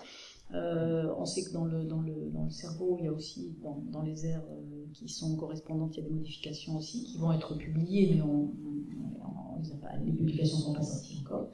Euh, 0.54 1.14
on 1.18 1.26
sait 1.26 1.44
que 1.44 1.52
dans 1.52 1.66
le, 1.66 1.84
dans, 1.84 2.00
le, 2.02 2.14
dans 2.34 2.46
le 2.46 2.50
cerveau, 2.50 2.96
il 3.00 3.06
y 3.06 3.08
a 3.10 3.12
aussi, 3.12 3.56
dans, 3.62 3.84
dans 3.92 4.02
les 4.02 4.26
aires 4.26 4.44
euh, 4.50 4.86
qui 4.94 5.10
sont 5.10 5.36
correspondantes, 5.36 5.98
il 5.98 6.04
y 6.04 6.06
a 6.06 6.10
des 6.10 6.16
modifications 6.16 6.78
aussi 6.78 7.04
qui 7.04 7.18
vont 7.18 7.34
être 7.34 7.56
publiées, 7.56 8.14
mais 8.16 8.22
on, 8.22 8.54
on, 8.54 9.58
on, 9.60 10.06
les 10.06 10.14
publications 10.14 10.58
ne 10.58 10.64
sont 10.64 10.74
pas 10.74 10.84
sorties 10.84 11.18
encore. 11.22 11.50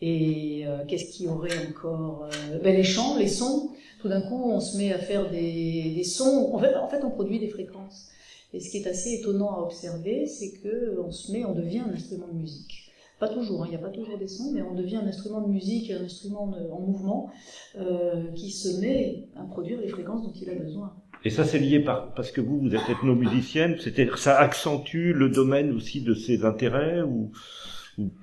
Et 0.00 0.64
euh, 0.66 0.84
qu'est-ce 0.86 1.12
qu'il 1.12 1.26
y 1.26 1.28
aurait 1.28 1.66
encore 1.68 2.28
euh, 2.32 2.58
ben, 2.58 2.74
Les 2.74 2.84
chants, 2.84 3.16
les 3.16 3.28
sons. 3.28 3.70
Tout 4.00 4.08
d'un 4.08 4.20
coup, 4.20 4.50
on 4.50 4.60
se 4.60 4.76
met 4.76 4.92
à 4.92 4.98
faire 4.98 5.30
des, 5.30 5.92
des 5.94 6.04
sons. 6.04 6.50
En 6.52 6.58
fait, 6.58 6.74
en 6.74 6.88
fait, 6.88 7.02
on 7.04 7.10
produit 7.10 7.38
des 7.38 7.48
fréquences. 7.48 8.10
Et 8.52 8.60
ce 8.60 8.70
qui 8.70 8.78
est 8.78 8.86
assez 8.86 9.14
étonnant 9.14 9.56
à 9.56 9.60
observer, 9.62 10.26
c'est 10.26 10.52
que 10.62 11.00
on 11.04 11.10
se 11.10 11.32
met, 11.32 11.44
on 11.44 11.54
devient 11.54 11.80
un 11.80 11.92
instrument 11.92 12.28
de 12.28 12.38
musique. 12.38 12.92
Pas 13.18 13.28
toujours, 13.28 13.62
hein, 13.62 13.66
il 13.66 13.70
n'y 13.70 13.76
a 13.76 13.80
pas 13.80 13.90
toujours 13.90 14.18
des 14.18 14.28
sons, 14.28 14.52
mais 14.52 14.62
on 14.62 14.74
devient 14.74 14.96
un 14.96 15.06
instrument 15.06 15.40
de 15.40 15.48
musique, 15.48 15.90
un 15.90 16.04
instrument 16.04 16.52
en 16.72 16.80
mouvement 16.80 17.30
euh, 17.76 18.24
qui 18.34 18.50
se 18.50 18.80
met 18.80 19.28
à 19.36 19.44
produire 19.44 19.80
les 19.80 19.88
fréquences 19.88 20.22
dont 20.22 20.32
il 20.32 20.50
a 20.50 20.54
besoin. 20.54 20.92
Et 21.24 21.30
ça, 21.30 21.44
c'est 21.44 21.58
lié 21.58 21.80
par, 21.80 22.12
parce 22.14 22.30
que 22.30 22.40
vous, 22.40 22.60
vous 22.60 22.74
êtes 22.74 22.88
ethnomusicienne, 22.88 23.76
c'est-à-dire 23.80 24.18
ça 24.18 24.38
accentue 24.38 25.12
le 25.12 25.30
domaine 25.30 25.72
aussi 25.72 26.02
de 26.02 26.14
ses 26.14 26.44
intérêts 26.44 27.02
ou 27.02 27.30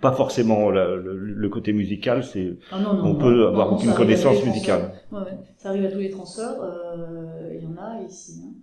pas 0.01 0.11
forcément 0.11 0.69
le, 0.69 1.49
côté 1.49 1.73
musical, 1.73 2.23
c'est 2.23 2.57
ah 2.71 2.77
on 3.03 3.15
peut 3.15 3.47
avoir 3.47 3.73
aucune 3.73 3.93
connaissance 3.93 4.43
musicale. 4.43 4.93
Ouais, 5.11 5.19
ouais. 5.19 5.37
Ça 5.61 5.69
arrive 5.69 5.85
à 5.85 5.91
tous 5.91 5.99
les 5.99 6.09
transfers, 6.09 6.59
euh, 6.59 7.53
il 7.53 7.61
y 7.61 7.67
en 7.67 7.77
a 7.77 8.01
ici. 8.01 8.41
Hein. 8.43 8.53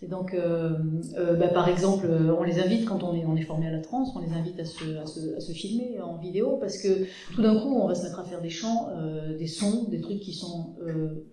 Et 0.00 0.06
donc, 0.06 0.32
euh, 0.32 0.70
euh, 1.18 1.34
bah, 1.36 1.48
par 1.48 1.68
exemple, 1.68 2.06
on 2.06 2.42
les 2.44 2.58
invite 2.60 2.86
quand 2.86 3.02
on 3.02 3.14
est, 3.14 3.26
on 3.26 3.36
est 3.36 3.42
formé 3.42 3.66
à 3.66 3.70
la 3.70 3.80
trance, 3.80 4.16
on 4.16 4.20
les 4.20 4.32
invite 4.32 4.58
à 4.58 4.64
se, 4.64 4.96
à 4.96 5.04
se, 5.04 5.36
à 5.36 5.40
se 5.40 5.52
filmer 5.52 6.00
en 6.00 6.16
vidéo 6.16 6.56
parce 6.58 6.78
que 6.78 7.04
tout 7.34 7.42
d'un 7.42 7.60
coup, 7.60 7.74
on 7.78 7.86
va 7.86 7.94
se 7.94 8.04
mettre 8.04 8.20
à 8.20 8.24
faire 8.24 8.40
des 8.40 8.48
chants, 8.48 8.88
des 9.38 9.46
sons, 9.46 9.84
des 9.90 10.00
trucs 10.00 10.20
qui 10.20 10.32
sont 10.32 10.76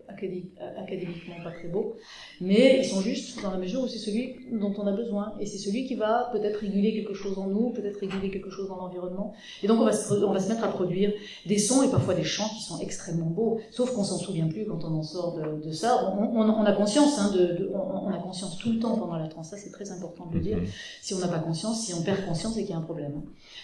académiquement 0.09 1.35
pas 1.41 1.51
très 1.51 1.69
beaux, 1.69 1.95
mais 2.41 2.79
ils 2.79 2.85
sont 2.85 2.99
justes 2.99 3.41
dans 3.41 3.51
la 3.51 3.57
mesure 3.57 3.81
où 3.81 3.87
c'est 3.87 3.99
celui 3.99 4.35
dont 4.51 4.73
on 4.77 4.85
a 4.87 4.91
besoin 4.91 5.35
et 5.39 5.45
c'est 5.45 5.57
celui 5.57 5.85
qui 5.85 5.95
va 5.95 6.29
peut-être 6.33 6.57
réguler 6.57 6.93
quelque 6.93 7.13
chose 7.13 7.37
en 7.37 7.47
nous, 7.47 7.71
peut-être 7.71 7.99
réguler 7.99 8.29
quelque 8.29 8.49
chose 8.49 8.67
dans 8.67 8.77
l'environnement. 8.77 9.22
Et 9.61 9.67
donc, 9.67 9.79
on 9.79 9.85
va, 9.85 9.93
se, 9.93 10.13
on 10.13 10.31
va 10.31 10.39
se 10.39 10.49
mettre 10.49 10.63
à 10.63 10.67
produire 10.67 11.11
des 11.45 11.57
sons 11.57 11.83
et 11.83 11.89
parfois 11.89 12.13
des 12.13 12.23
chants 12.23 12.49
qui 12.49 12.63
sont 12.63 12.79
extrêmement 12.79 13.27
beaux, 13.27 13.59
sauf 13.71 13.93
qu'on 13.93 14.03
s'en 14.03 14.17
souvient 14.17 14.47
plus 14.47 14.65
quand 14.65 14.83
on 14.83 14.95
en 14.95 15.03
sort 15.03 15.35
de, 15.35 15.65
de 15.65 15.71
ça. 15.71 16.13
On, 16.17 16.23
on, 16.23 16.49
on, 16.49 16.65
a 16.65 16.73
conscience, 16.73 17.19
hein, 17.19 17.31
de, 17.33 17.63
de 17.63 17.71
on, 17.73 18.09
a 18.09 18.17
conscience 18.17 18.57
tout 18.57 18.71
le 18.71 18.79
temps 18.79 18.97
pendant 18.97 19.17
la 19.17 19.27
transe. 19.27 19.49
Ça, 19.49 19.57
c'est 19.57 19.71
très 19.71 19.91
important 19.91 20.25
de 20.27 20.35
le 20.35 20.41
dire. 20.41 20.57
Mhm. 20.57 20.65
Si 21.01 21.13
on 21.13 21.19
n'a 21.19 21.27
pas 21.27 21.39
conscience, 21.39 21.85
si 21.85 21.93
on 21.93 22.01
perd 22.01 22.25
conscience, 22.25 22.53
c'est 22.55 22.61
qu'il 22.61 22.71
y 22.71 22.73
a 22.73 22.77
un 22.77 22.81
problème. 22.81 23.21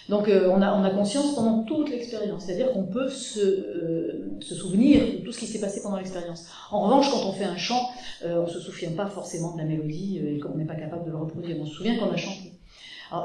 Donc, 0.08 0.28
euh, 0.28 0.50
on, 0.50 0.62
a, 0.62 0.72
on 0.74 0.84
a 0.84 0.90
conscience 0.90 1.34
pendant 1.34 1.62
toute 1.64 1.90
l'expérience. 1.90 2.44
C'est-à-dire 2.44 2.72
qu'on 2.72 2.84
peut 2.84 3.08
se, 3.08 3.40
euh, 3.40 4.38
se 4.40 4.54
souvenir 4.54 5.00
de 5.00 5.24
tout 5.24 5.32
ce 5.32 5.38
qui 5.38 5.46
s'est 5.46 5.60
passé 5.60 5.80
pendant 5.82 5.96
l'expérience. 5.96 6.46
En 6.70 6.80
revanche, 6.82 7.10
quand 7.10 7.28
on 7.28 7.32
fait 7.32 7.44
un 7.44 7.56
chant, 7.56 7.88
euh, 8.24 8.42
on 8.42 8.46
se 8.46 8.60
souvient 8.60 8.92
pas 8.92 9.06
forcément 9.06 9.52
de 9.54 9.58
la 9.58 9.64
mélodie 9.64 10.18
et 10.18 10.38
qu'on 10.38 10.56
n'est 10.56 10.64
pas 10.66 10.74
capable 10.74 11.04
de 11.04 11.10
le 11.10 11.16
reproduire. 11.16 11.56
On 11.60 11.66
se 11.66 11.74
souvient 11.74 11.98
qu'on 11.98 12.10
a 12.10 12.16
chanté. 12.16 12.59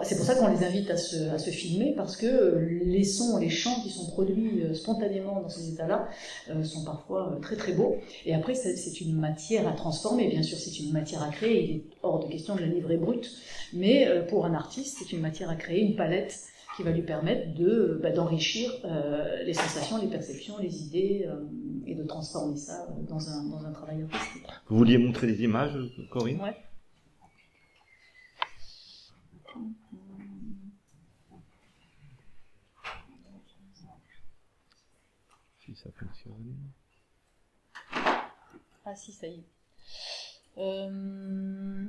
C'est 0.04 0.16
pour 0.16 0.26
ça 0.26 0.36
qu'on 0.36 0.48
les 0.48 0.64
invite 0.64 0.90
à 0.90 0.98
se, 0.98 1.30
à 1.30 1.38
se, 1.38 1.52
filmer, 1.52 1.94
parce 1.96 2.18
que 2.18 2.58
les 2.84 3.04
sons, 3.04 3.38
les 3.38 3.50
chants 3.50 3.82
qui 3.84 3.90
sont 3.90 4.08
produits 4.08 4.64
euh, 4.64 4.74
spontanément 4.74 5.42
dans 5.42 5.50
ces 5.50 5.74
états-là 5.74 6.08
euh, 6.50 6.64
sont 6.64 6.84
parfois 6.84 7.34
euh, 7.34 7.40
très 7.40 7.56
très 7.56 7.74
beaux. 7.74 7.98
Et 8.26 8.34
après, 8.34 8.56
c'est 8.56 9.02
une 9.02 9.16
matière 9.16 9.68
à 9.68 9.74
transformer, 9.74 10.28
bien 10.28 10.42
sûr, 10.42 10.58
c'est 10.58 10.80
une 10.80 10.92
matière 10.92 11.22
à 11.22 11.30
créer. 11.30 11.64
Il 11.64 11.76
est 11.78 11.84
hors 12.02 12.26
de 12.26 12.32
question 12.32 12.56
de 12.56 12.62
la 12.62 12.68
livrer 12.68 12.98
brute, 12.98 13.30
mais 13.74 14.08
pour 14.28 14.46
un 14.46 14.54
artiste, 14.54 14.98
c'est 15.00 15.14
une 15.14 15.22
matière 15.22 15.50
à 15.50 15.56
créer, 15.56 15.82
une 15.82 15.96
palette 15.96 16.36
qui 16.76 16.84
va 16.84 16.92
lui 16.92 17.04
permettre 17.04 17.54
de 17.54 18.00
bah, 18.02 18.12
d'enrichir 18.12 18.72
les 19.46 19.54
sensations, 19.54 19.98
les 20.02 20.08
perceptions, 20.08 20.56
les 20.58 20.84
idées 20.84 21.28
et 21.86 21.96
de 21.96 22.04
transformer 22.04 22.58
ça 22.58 22.88
dans 23.08 23.30
un, 23.30 23.44
dans 23.44 23.66
un 23.66 23.72
travail 23.72 24.04
artistique. 24.04 24.44
Vous 24.68 24.78
vouliez 24.78 24.98
montrer 24.98 25.28
des 25.28 25.44
images, 25.44 25.78
Corinne? 26.10 26.42
Ouais. 26.42 26.56
Si 35.66 35.75
Ah 38.86 38.96
si, 38.96 39.12
ça 39.12 39.28
y 39.28 39.40
est. 39.40 39.46
Euh, 40.58 41.88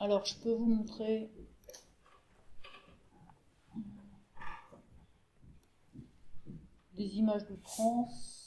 alors, 0.00 0.24
je 0.24 0.34
peux 0.36 0.52
vous 0.52 0.66
montrer 0.66 1.30
des 6.94 7.16
images 7.16 7.46
de 7.46 7.56
France. 7.56 8.41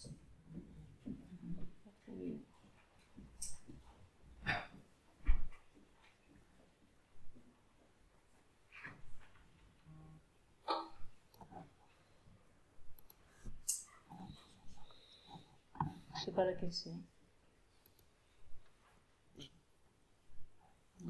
Pas 16.31 16.45
laquelle 16.45 16.71
c'est. 16.71 16.91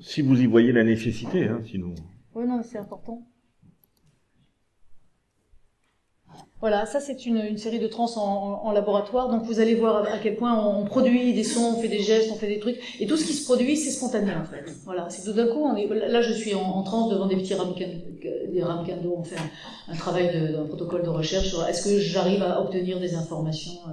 Si 0.02 0.22
vous 0.22 0.42
y 0.42 0.46
voyez 0.46 0.72
la 0.72 0.84
nécessité, 0.84 1.48
hein, 1.48 1.62
sinon. 1.66 1.96
Oui, 2.34 2.46
non, 2.46 2.62
c'est 2.64 2.78
important. 2.78 3.26
Voilà, 6.62 6.86
ça 6.86 7.02
c'est 7.02 7.26
une, 7.26 7.38
une, 7.38 7.58
série 7.58 7.80
de 7.80 7.88
trans 7.88 8.10
en, 8.16 8.62
en, 8.66 8.72
laboratoire, 8.72 9.30
donc 9.30 9.44
vous 9.44 9.60
allez 9.60 9.76
voir 9.76 10.06
à 10.06 10.18
quel 10.18 10.38
point 10.38 10.58
on, 10.66 10.86
produit 10.86 11.34
des 11.34 11.44
sons, 11.44 11.76
on 11.76 11.82
fait 11.82 11.90
des 11.90 12.02
gestes, 12.02 12.32
on 12.32 12.36
fait 12.36 12.48
des 12.48 12.60
trucs, 12.60 12.78
et 13.02 13.08
tout 13.08 13.18
ce 13.18 13.26
qui 13.26 13.34
se 13.34 13.44
produit 13.44 13.76
c'est 13.76 13.92
spontané 13.92 14.32
en 14.34 14.46
fait. 14.46 14.64
Voilà, 14.86 15.08
c'est 15.10 15.24
tout 15.24 15.34
d'un 15.34 15.48
coup, 15.48 15.60
on 15.60 15.76
est, 15.76 15.88
là 15.88 16.22
je 16.22 16.32
suis 16.32 16.56
en, 16.56 16.62
en 16.62 16.82
transe 16.84 17.12
devant 17.12 17.28
des 17.28 17.36
petits 17.36 17.54
ramequins, 17.54 17.90
des 18.56 18.64
ramequins 18.64 18.96
on 19.06 19.24
fait 19.24 19.36
un, 19.90 19.96
travail 19.96 20.54
d'un 20.54 20.64
protocole 20.66 21.04
de 21.04 21.10
recherche 21.10 21.50
sur 21.50 21.64
est-ce 21.68 21.90
que 21.90 22.00
j'arrive 22.00 22.42
à 22.42 22.62
obtenir 22.62 23.00
des 23.00 23.16
informations 23.16 23.74
euh, 23.88 23.92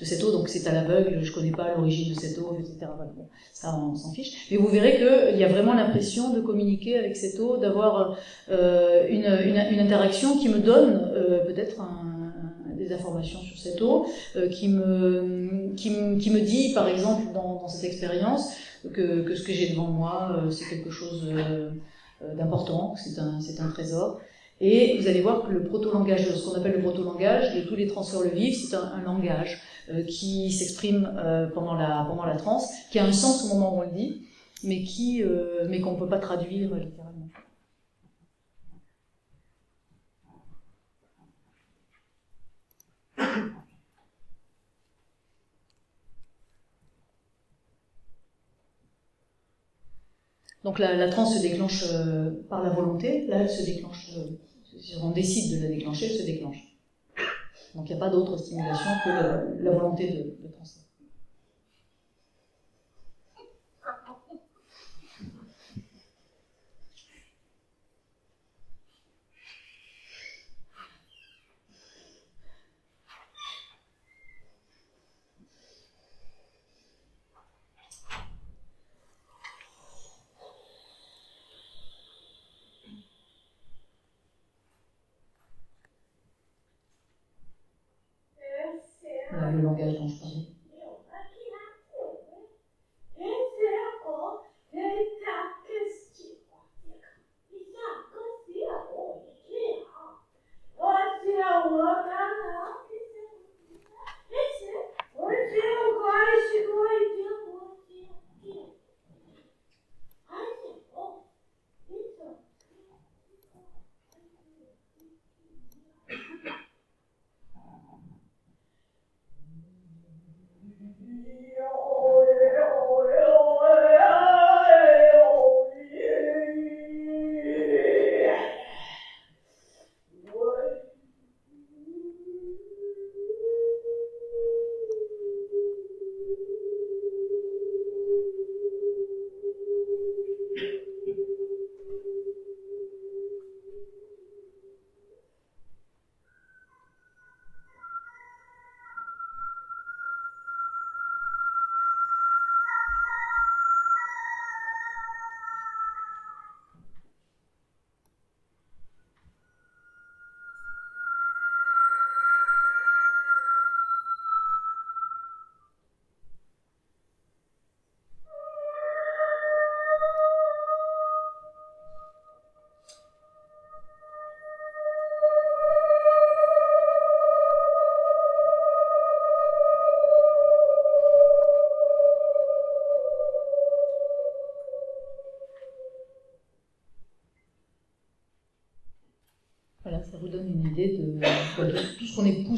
de 0.00 0.04
cette 0.04 0.22
eau, 0.24 0.32
donc 0.32 0.48
c'est 0.48 0.66
à 0.66 0.72
l'aveugle, 0.72 1.22
je 1.22 1.32
connais 1.32 1.52
pas 1.52 1.74
l'origine 1.76 2.12
de 2.12 2.18
cette 2.18 2.38
eau, 2.38 2.56
etc. 2.58 2.90
Ça 3.52 3.78
on 3.78 3.94
s'en 3.94 4.12
fiche. 4.12 4.48
Mais 4.50 4.56
vous 4.56 4.68
verrez 4.68 4.96
qu'il 4.96 5.38
y 5.38 5.44
a 5.44 5.48
vraiment 5.48 5.74
l'impression 5.74 6.30
de 6.30 6.40
communiquer 6.40 6.98
avec 6.98 7.16
cette 7.16 7.38
eau, 7.38 7.56
d'avoir 7.56 8.16
euh, 8.50 9.06
une, 9.08 9.24
une, 9.24 9.56
une, 9.72 9.80
interaction 9.80 10.36
qui 10.36 10.48
me 10.48 10.58
donne 10.58 11.12
euh, 11.14 11.44
peut-être 11.44 11.80
un 11.80 12.09
des 12.80 12.92
informations 12.92 13.40
sur 13.40 13.58
cette 13.58 13.80
eau, 13.82 14.06
euh, 14.36 14.48
qui, 14.48 14.68
me, 14.68 15.72
qui, 15.76 15.90
qui, 16.18 16.30
me, 16.30 16.40
dit, 16.40 16.72
par 16.74 16.88
exemple, 16.88 17.32
dans, 17.32 17.68
cette 17.68 17.84
expérience, 17.84 18.52
que, 18.92 19.22
que, 19.22 19.34
ce 19.34 19.42
que 19.42 19.52
j'ai 19.52 19.68
devant 19.70 19.88
moi, 19.88 20.32
euh, 20.32 20.50
c'est 20.50 20.68
quelque 20.68 20.90
chose 20.90 21.28
euh, 21.30 21.70
d'important, 22.36 22.94
c'est 22.96 23.18
un, 23.20 23.38
un 23.38 23.70
trésor. 23.70 24.20
Et 24.62 24.98
vous 24.98 25.08
allez 25.08 25.20
voir 25.20 25.46
que 25.46 25.52
le 25.52 25.62
proto-langage, 25.64 26.28
ce 26.34 26.44
qu'on 26.44 26.54
appelle 26.54 26.72
le 26.72 26.82
proto-langage, 26.82 27.54
de 27.54 27.62
tous 27.62 27.76
les 27.76 27.86
transferts 27.86 28.20
le 28.20 28.30
vivent, 28.30 28.54
c'est 28.54 28.76
un, 28.76 29.00
langage 29.02 29.62
qui 30.06 30.52
s'exprime 30.52 31.10
pendant 31.54 31.72
la 31.74 32.04
pendant 32.06 32.26
la 32.26 32.36
transe, 32.36 32.68
qui 32.92 32.98
a 32.98 33.06
un 33.06 33.12
sens 33.12 33.44
au 33.44 33.54
moment 33.54 33.74
où 33.74 33.78
on 33.78 33.82
le 33.82 33.96
dit, 33.96 34.20
mais 34.62 34.82
qui 34.82 35.24
mais 35.70 35.80
qu'on 35.80 35.92
ne 35.92 35.98
peut 35.98 36.10
pas 36.10 36.18
traduire 36.18 36.72
Donc 50.64 50.78
la, 50.78 50.94
la 50.96 51.08
transe 51.08 51.36
se 51.36 51.42
déclenche 51.42 51.84
euh, 51.92 52.30
par 52.48 52.62
la 52.62 52.70
volonté, 52.70 53.26
là 53.26 53.38
elle 53.42 53.50
se 53.50 53.62
déclenche, 53.62 54.10
euh, 54.16 54.38
si 54.78 54.96
on 55.02 55.10
décide 55.10 55.58
de 55.58 55.62
la 55.62 55.68
déclencher, 55.68 56.06
elle 56.06 56.18
se 56.20 56.22
déclenche. 56.26 56.58
Donc 57.74 57.88
il 57.88 57.92
n'y 57.92 57.96
a 57.96 58.04
pas 58.04 58.10
d'autre 58.10 58.36
stimulation 58.36 58.98
que 58.98 59.10
la, 59.10 59.44
la 59.58 59.70
volonté 59.72 60.08
de, 60.10 60.22
de. 60.42 60.54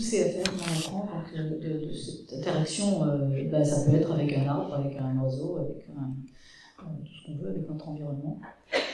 Poussé 0.03 0.23
à 0.23 0.29
faire 0.31 0.45
dans 0.45 0.75
l'écran. 0.75 1.09
Donc, 1.15 1.61
de, 1.61 1.93
cette 1.93 2.33
interaction, 2.39 3.05
euh, 3.05 3.51
ben, 3.51 3.65
ça 3.65 3.89
peut 3.89 3.97
être 3.97 4.13
avec 4.13 4.33
un 4.37 4.47
arbre, 4.47 4.75
avec 4.75 4.97
un 4.97 5.17
oiseau, 5.21 5.59
avec 5.59 5.89
euh, 5.89 6.83
tout 7.05 7.13
ce 7.13 7.27
qu'on 7.27 7.37
veut, 7.39 7.51
avec 7.51 7.69
notre 7.69 7.89
environnement, 7.89 8.41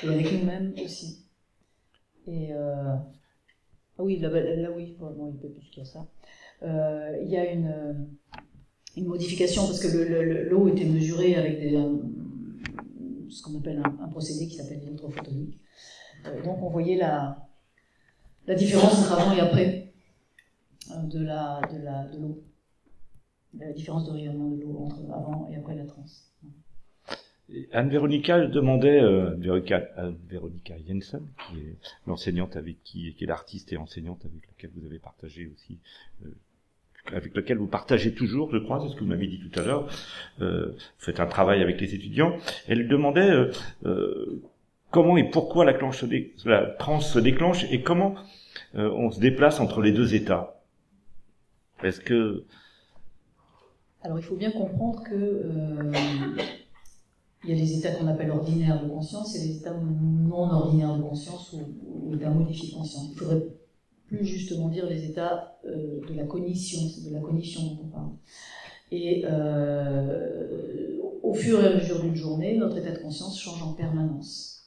et 0.05 0.09
avec 0.09 0.33
nous-mêmes 0.33 0.75
aussi. 0.85 1.25
Et 2.27 2.53
ah 2.53 4.05
oui, 4.05 4.19
là, 4.19 4.31
oui, 4.77 4.97
bon, 4.99 5.33
il 5.33 5.41
peut 5.41 5.49
plus 5.49 5.67
qu'il 5.71 5.83
y 5.83 5.87
a 5.87 5.89
ça. 5.89 6.07
il 6.63 7.29
y 7.29 7.37
a 7.37 7.51
une, 7.51 8.07
modification 8.99 9.65
parce 9.65 9.81
que 9.81 10.49
l'eau 10.51 10.69
était 10.69 10.85
mesurée 10.85 11.37
avec 11.37 11.61
ce 13.31 13.43
qu'on 13.43 13.59
appelle 13.59 13.81
un, 13.83 14.09
procédé 14.09 14.49
qui 14.49 14.57
s'appelle 14.57 14.81
l'électrophotonique. 14.81 15.59
donc 16.45 16.63
on 16.63 16.69
voyait 16.69 16.97
la, 16.97 17.49
la 18.47 18.55
différence 18.55 18.99
entre 18.99 19.13
avant 19.13 19.33
et 19.33 19.41
après 19.41 19.88
de 21.05 21.25
la 21.25 21.61
de 21.73 21.79
la 21.79 22.07
de 22.07 22.19
l'eau 22.19 22.43
la 23.59 23.73
différence 23.73 24.07
de 24.07 24.13
rayonnement 24.13 24.51
de 24.51 24.61
l'eau 24.63 24.79
entre 24.85 25.01
avant 25.13 25.49
et 25.51 25.57
après 25.57 25.75
la 25.75 25.85
transe. 25.85 26.33
Anne-Véronica 27.73 28.47
demandait, 28.47 29.01
euh, 29.01 29.35
Véronica, 29.39 30.77
Jensen, 30.87 31.27
qui 31.49 31.61
est 31.61 31.77
l'enseignante 32.07 32.57
avec 32.57 32.83
qui, 32.85 33.15
qui 33.15 33.25
est 33.25 33.27
l'artiste 33.27 33.73
et 33.73 33.79
enseignante 33.79 34.23
avec 34.27 34.47
laquelle 34.47 34.71
vous 34.77 34.85
avez 34.85 34.99
partagé 34.99 35.51
aussi, 35.55 35.79
euh, 36.27 36.29
avec 37.11 37.35
laquelle 37.35 37.57
vous 37.57 37.67
partagez 37.67 38.13
toujours, 38.13 38.51
je 38.53 38.59
crois, 38.59 38.81
c'est 38.83 38.91
ce 38.91 38.97
que 38.97 39.01
vous 39.01 39.07
m'avez 39.07 39.27
dit 39.27 39.41
tout 39.41 39.59
à 39.59 39.65
l'heure, 39.65 39.89
euh, 40.43 40.75
faites 40.99 41.21
un 41.21 41.27
travail 41.27 41.63
avec 41.63 41.81
les 41.81 41.95
étudiants. 41.95 42.37
Elle 42.67 42.87
demandait 42.87 43.31
euh, 43.31 43.51
euh, 43.87 44.43
comment 44.91 45.17
et 45.17 45.25
pourquoi 45.25 45.65
la, 45.65 45.73
la 45.73 46.67
transe 46.67 47.11
se 47.11 47.19
déclenche 47.19 47.65
et 47.73 47.83
comment 47.83 48.15
euh, 48.75 48.91
on 48.91 49.11
se 49.11 49.21
déplace 49.21 49.59
entre 49.59 49.81
les 49.81 49.93
deux 49.93 50.15
états. 50.15 50.58
Alors 54.03 54.19
il 54.19 54.25
faut 54.25 54.37
bien 54.37 54.53
comprendre 54.53 55.03
que 55.03 55.15
euh, 55.15 55.93
il 57.45 57.51
y 57.51 57.53
a 57.53 57.57
les 57.57 57.79
états 57.79 57.93
qu'on 57.93 58.07
appelle 58.07 58.31
ordinaires 58.31 58.83
de 58.83 58.89
conscience 58.89 59.35
et 59.37 59.41
les 59.41 59.57
états 59.59 59.75
non 59.75 60.51
ordinaires 60.51 60.97
de 60.97 61.03
conscience 61.03 61.55
ou, 61.55 62.15
états 62.15 62.31
modifiés 62.31 62.71
de 62.71 62.75
conscience. 62.75 63.09
Il 63.13 63.19
faudrait 63.19 63.43
plus 64.07 64.25
justement 64.25 64.69
dire 64.69 64.87
les 64.87 65.05
états 65.05 65.59
euh, 65.67 66.01
de 66.09 66.15
la 66.15 66.25
cognition, 66.25 66.81
de 67.09 67.13
la 67.13 67.21
cognition 67.21 67.63
dont 67.63 67.79
on 67.85 67.89
parle. 67.89 68.11
Et 68.91 69.25
euh, 69.27 70.97
au 71.23 71.35
fur 71.35 71.63
et 71.63 71.67
à 71.67 71.75
mesure 71.75 72.01
d'une 72.01 72.15
journée, 72.15 72.57
notre 72.57 72.79
état 72.79 72.93
de 72.93 72.99
conscience 72.99 73.39
change 73.39 73.63
en 73.63 73.75
permanence. 73.75 74.58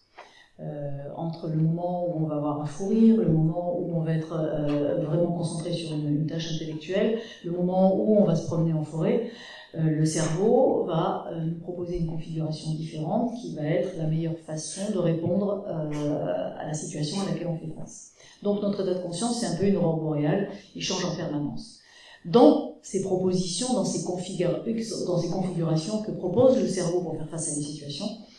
Euh, 0.61 1.09
entre 1.15 1.47
le 1.47 1.55
moment 1.55 2.05
où 2.05 2.23
on 2.23 2.27
va 2.27 2.35
avoir 2.35 2.61
un 2.61 2.65
fou 2.65 2.89
rire, 2.89 3.17
le 3.17 3.31
moment 3.31 3.79
où 3.79 3.95
on 3.95 4.01
va 4.01 4.13
être 4.13 4.33
euh, 4.33 5.03
vraiment 5.03 5.31
concentré 5.31 5.73
sur 5.73 5.91
une, 5.93 6.27
tâche 6.27 6.53
intellectuelle, 6.53 7.17
le 7.43 7.51
moment 7.51 7.95
où 7.95 8.17
on 8.17 8.25
va 8.25 8.35
se 8.35 8.45
promener 8.45 8.73
en 8.73 8.83
forêt, 8.83 9.31
euh, 9.73 9.81
le 9.81 10.05
cerveau 10.05 10.83
va 10.85 11.25
nous 11.43 11.59
proposer 11.59 11.97
une 11.97 12.07
configuration 12.07 12.73
différente 12.73 13.33
qui 13.41 13.55
va 13.55 13.63
être 13.63 13.97
la 13.97 14.05
meilleure 14.05 14.37
façon 14.45 14.91
de 14.93 14.99
répondre 14.99 15.65
à 15.67 16.67
la 16.67 16.73
situation 16.73 17.21
à 17.21 17.31
laquelle 17.31 17.47
on 17.47 17.57
fait 17.57 17.73
face. 17.75 18.11
Donc 18.43 18.61
notre 18.61 18.81
état 18.81 18.93
de 18.93 19.01
conscience, 19.01 19.39
c'est 19.39 19.47
un 19.47 19.55
peu 19.55 19.65
une 19.65 19.77
aurore 19.77 19.99
boréale, 19.99 20.49
il 20.75 20.83
change 20.83 21.05
en 21.05 21.15
permanence. 21.15 21.79
Dans 22.25 22.75
ces 22.83 23.01
propositions, 23.01 23.73
dans 23.73 23.85
ces, 23.85 24.03
dans 24.03 25.17
ces 25.17 25.29
configurations 25.29 26.03
que 26.03 26.11
propose 26.11 26.61
le 26.61 26.67
cerveau 26.67 27.01
pour 27.01 27.15
faire 27.15 27.29
face 27.29 27.49
à 27.49 27.55
une 27.55 27.63
situation, 27.63 28.05
euh, 28.05 28.30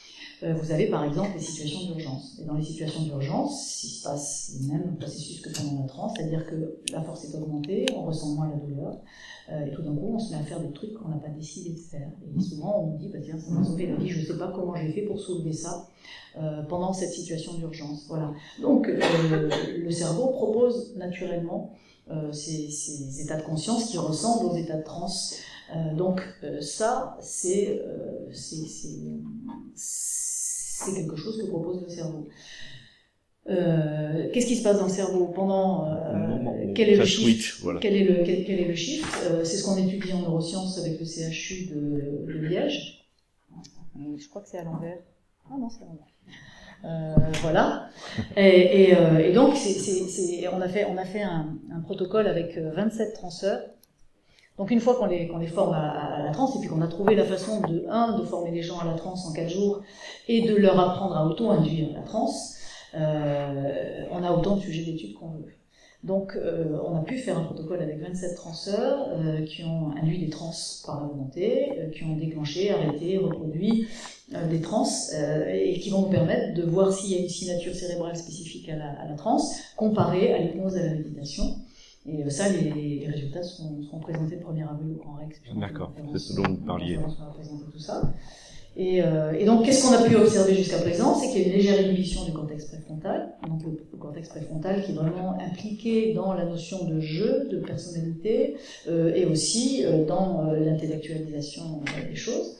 vous 0.42 0.72
avez 0.72 0.86
par 0.86 1.04
exemple 1.04 1.30
les 1.36 1.42
situations 1.42 1.92
d'urgence. 1.92 2.38
Et 2.40 2.44
dans 2.44 2.54
les 2.54 2.64
situations 2.64 3.02
d'urgence, 3.02 3.84
il 3.84 3.88
se 3.88 4.02
passe 4.02 4.56
le 4.60 4.72
même 4.72 4.96
processus 4.96 5.40
que 5.40 5.50
pendant 5.50 5.82
la 5.82 5.86
transe, 5.86 6.12
c'est-à-dire 6.16 6.44
que 6.46 6.80
la 6.92 7.02
force 7.02 7.24
est 7.24 7.36
augmentée, 7.36 7.86
on 7.96 8.02
ressent 8.02 8.34
moins 8.34 8.48
la 8.48 8.56
douleur, 8.56 8.98
euh, 9.50 9.66
et 9.66 9.70
tout 9.70 9.82
d'un 9.82 9.94
coup 9.94 10.14
on 10.14 10.18
se 10.18 10.32
met 10.32 10.40
à 10.40 10.42
faire 10.42 10.60
des 10.60 10.72
trucs 10.72 10.94
qu'on 10.94 11.08
n'a 11.08 11.18
pas 11.18 11.28
décidé 11.28 11.70
de 11.70 11.78
faire. 11.78 12.08
Et 12.36 12.40
souvent 12.40 12.80
on 12.80 12.92
me 12.92 12.98
dit, 12.98 13.08
bah, 13.08 13.18
tiens, 13.22 13.38
ça 13.38 13.52
m'a 13.52 13.64
sauvé 13.64 13.86
la 13.86 13.96
vie, 13.96 14.08
je 14.08 14.20
ne 14.20 14.24
sais 14.24 14.38
pas 14.38 14.52
comment 14.54 14.74
j'ai 14.74 14.92
fait 14.92 15.02
pour 15.02 15.20
soulever 15.20 15.52
ça 15.52 15.88
euh, 16.36 16.62
pendant 16.62 16.92
cette 16.92 17.12
situation 17.12 17.54
d'urgence. 17.54 18.06
Voilà. 18.08 18.32
Donc 18.60 18.88
le 18.88 19.90
cerveau 19.90 20.28
propose 20.28 20.96
naturellement 20.96 21.72
ces, 22.32 22.68
ces, 22.70 23.22
états 23.22 23.38
de 23.38 23.42
conscience 23.42 23.86
qui 23.86 23.96
ressemblent 23.96 24.46
aux 24.46 24.56
états 24.56 24.76
de 24.76 24.82
transe. 24.82 25.36
donc 25.96 26.20
ça, 26.60 27.16
c'est 27.20 27.80
c'est 28.34 28.66
quelque 30.94 31.16
chose 31.16 31.40
que 31.40 31.46
propose 31.46 31.82
le 31.82 31.88
cerveau. 31.88 32.28
Euh, 33.48 34.30
qu'est-ce 34.32 34.46
qui 34.46 34.56
se 34.56 34.62
passe 34.62 34.78
dans 34.78 34.86
le 34.86 34.92
cerveau 34.92 35.26
pendant 35.26 35.88
euh, 35.88 36.72
quel, 36.76 36.90
est 36.90 36.96
le 36.96 37.04
shift, 37.04 37.60
quel, 37.80 37.96
est 37.96 38.04
le, 38.04 38.24
quel, 38.24 38.60
est 38.60 38.68
le 38.68 38.74
shift? 38.74 39.04
C'est 39.42 39.56
ce 39.56 39.64
qu'on 39.64 39.76
étudie 39.76 40.12
en 40.12 40.20
neurosciences 40.20 40.78
avec 40.78 41.00
le 41.00 41.04
CHU 41.04 41.66
de, 41.66 42.24
de 42.26 42.32
Liège. 42.32 43.08
Je 44.16 44.28
crois 44.28 44.42
que 44.42 44.48
c'est 44.48 44.58
à 44.58 44.64
l'envers. 44.64 44.98
Ah 45.50 45.54
non, 45.58 45.68
c'est 45.68 45.82
à 45.82 45.86
l'envers. 45.86 46.06
Euh, 46.84 47.14
voilà. 47.42 47.88
Et, 48.36 48.82
et, 48.82 48.96
euh, 48.96 49.18
et 49.18 49.32
donc, 49.32 49.56
c'est, 49.56 49.72
c'est, 49.72 50.48
on 50.48 50.60
a 50.60 50.68
fait, 50.68 50.84
on 50.86 50.96
a 50.96 51.04
fait 51.04 51.22
un, 51.22 51.56
un 51.72 51.80
protocole 51.80 52.26
avec 52.26 52.56
27 52.58 53.14
transeurs 53.14 53.60
donc 54.58 54.70
une 54.70 54.80
fois 54.80 54.96
qu'on 54.96 55.06
les, 55.06 55.30
les 55.40 55.46
forme 55.46 55.74
à, 55.74 56.22
la 56.22 56.30
transe, 56.30 56.56
et 56.56 56.60
puis 56.60 56.68
qu'on 56.68 56.82
a 56.82 56.86
trouvé 56.86 57.14
la 57.14 57.24
façon 57.24 57.60
de, 57.60 57.86
un, 57.88 58.18
de 58.18 58.24
former 58.24 58.50
les 58.50 58.62
gens 58.62 58.78
à 58.78 58.84
la 58.84 58.94
transe 58.94 59.26
en 59.26 59.32
quatre 59.32 59.50
jours, 59.50 59.80
et 60.28 60.42
de 60.42 60.54
leur 60.54 60.78
apprendre 60.78 61.16
à 61.16 61.26
auto-induire 61.26 61.88
la 61.94 62.02
transe, 62.02 62.56
euh, 62.94 64.04
on 64.10 64.22
a 64.22 64.30
autant 64.32 64.56
de 64.56 64.60
sujets 64.60 64.84
d'études 64.84 65.14
qu'on 65.14 65.30
veut. 65.30 65.46
Donc 66.04 66.34
euh, 66.34 66.76
on 66.84 66.96
a 66.96 67.02
pu 67.02 67.16
faire 67.16 67.38
un 67.38 67.44
protocole 67.44 67.80
avec 67.80 68.00
27 68.00 68.34
transeurs 68.34 69.08
euh, 69.12 69.42
qui 69.42 69.62
ont 69.62 69.92
induit 69.92 70.18
des 70.18 70.30
trans 70.30 70.52
par 70.84 71.00
la 71.00 71.06
volonté, 71.06 71.72
qui 71.94 72.02
ont 72.04 72.16
déclenché, 72.16 72.72
arrêté, 72.72 73.18
reproduit 73.18 73.86
des 74.50 74.60
trans, 74.60 74.88
et 75.48 75.78
qui 75.78 75.90
vont 75.90 76.02
nous 76.02 76.10
permettre 76.10 76.54
de 76.54 76.62
voir 76.62 76.92
s'il 76.92 77.12
y 77.12 77.18
a 77.18 77.22
une 77.22 77.28
signature 77.28 77.74
cérébrale 77.74 78.16
spécifique 78.16 78.68
à 78.68 78.76
la, 78.76 78.90
à 79.00 79.08
la 79.08 79.14
transe, 79.14 79.54
comparée 79.76 80.32
à 80.32 80.38
l'hypnose 80.38 80.76
et 80.76 80.80
à 80.80 80.86
la 80.86 80.94
méditation. 80.94 81.44
Et 82.06 82.24
euh, 82.24 82.30
ça, 82.30 82.48
les, 82.48 83.06
résultats 83.08 83.42
seront, 83.42 83.98
présentés 84.00 84.36
le 84.36 84.42
1er 84.42 84.68
avril 84.68 84.92
au 84.96 85.02
Grand 85.02 85.14
Rex. 85.14 85.40
D'accord, 85.54 85.92
c'est 86.12 86.18
ce 86.18 86.36
dont 86.36 86.48
vous 86.48 86.56
parliez. 86.56 86.98
On 86.98 87.08
va 87.08 87.30
présenter 87.32 87.64
tout 87.70 87.78
ça. 87.78 88.12
Et, 88.76 89.02
euh, 89.02 89.32
et 89.32 89.44
donc, 89.44 89.64
qu'est-ce 89.64 89.86
qu'on 89.86 89.94
a 89.94 90.02
pu 90.08 90.16
observer 90.16 90.54
jusqu'à 90.54 90.78
présent? 90.78 91.14
C'est 91.14 91.28
qu'il 91.28 91.42
y 91.42 91.44
a 91.44 91.48
une 91.48 91.52
légère 91.52 91.80
inhibition 91.82 92.24
du 92.24 92.32
cortex 92.32 92.64
préfrontal, 92.66 93.34
donc 93.46 93.62
le, 93.64 93.98
cortex 93.98 94.30
préfrontal 94.30 94.82
qui 94.82 94.92
est 94.92 94.94
vraiment 94.94 95.38
impliqué 95.40 96.14
dans 96.14 96.32
la 96.32 96.44
notion 96.44 96.84
de 96.86 97.00
jeu, 97.00 97.48
de 97.50 97.58
personnalité, 97.58 98.56
euh, 98.88 99.14
et 99.14 99.26
aussi 99.26 99.84
euh, 99.84 100.04
dans 100.04 100.48
euh, 100.48 100.58
l'intellectualisation 100.58 101.82
des 102.08 102.16
choses, 102.16 102.56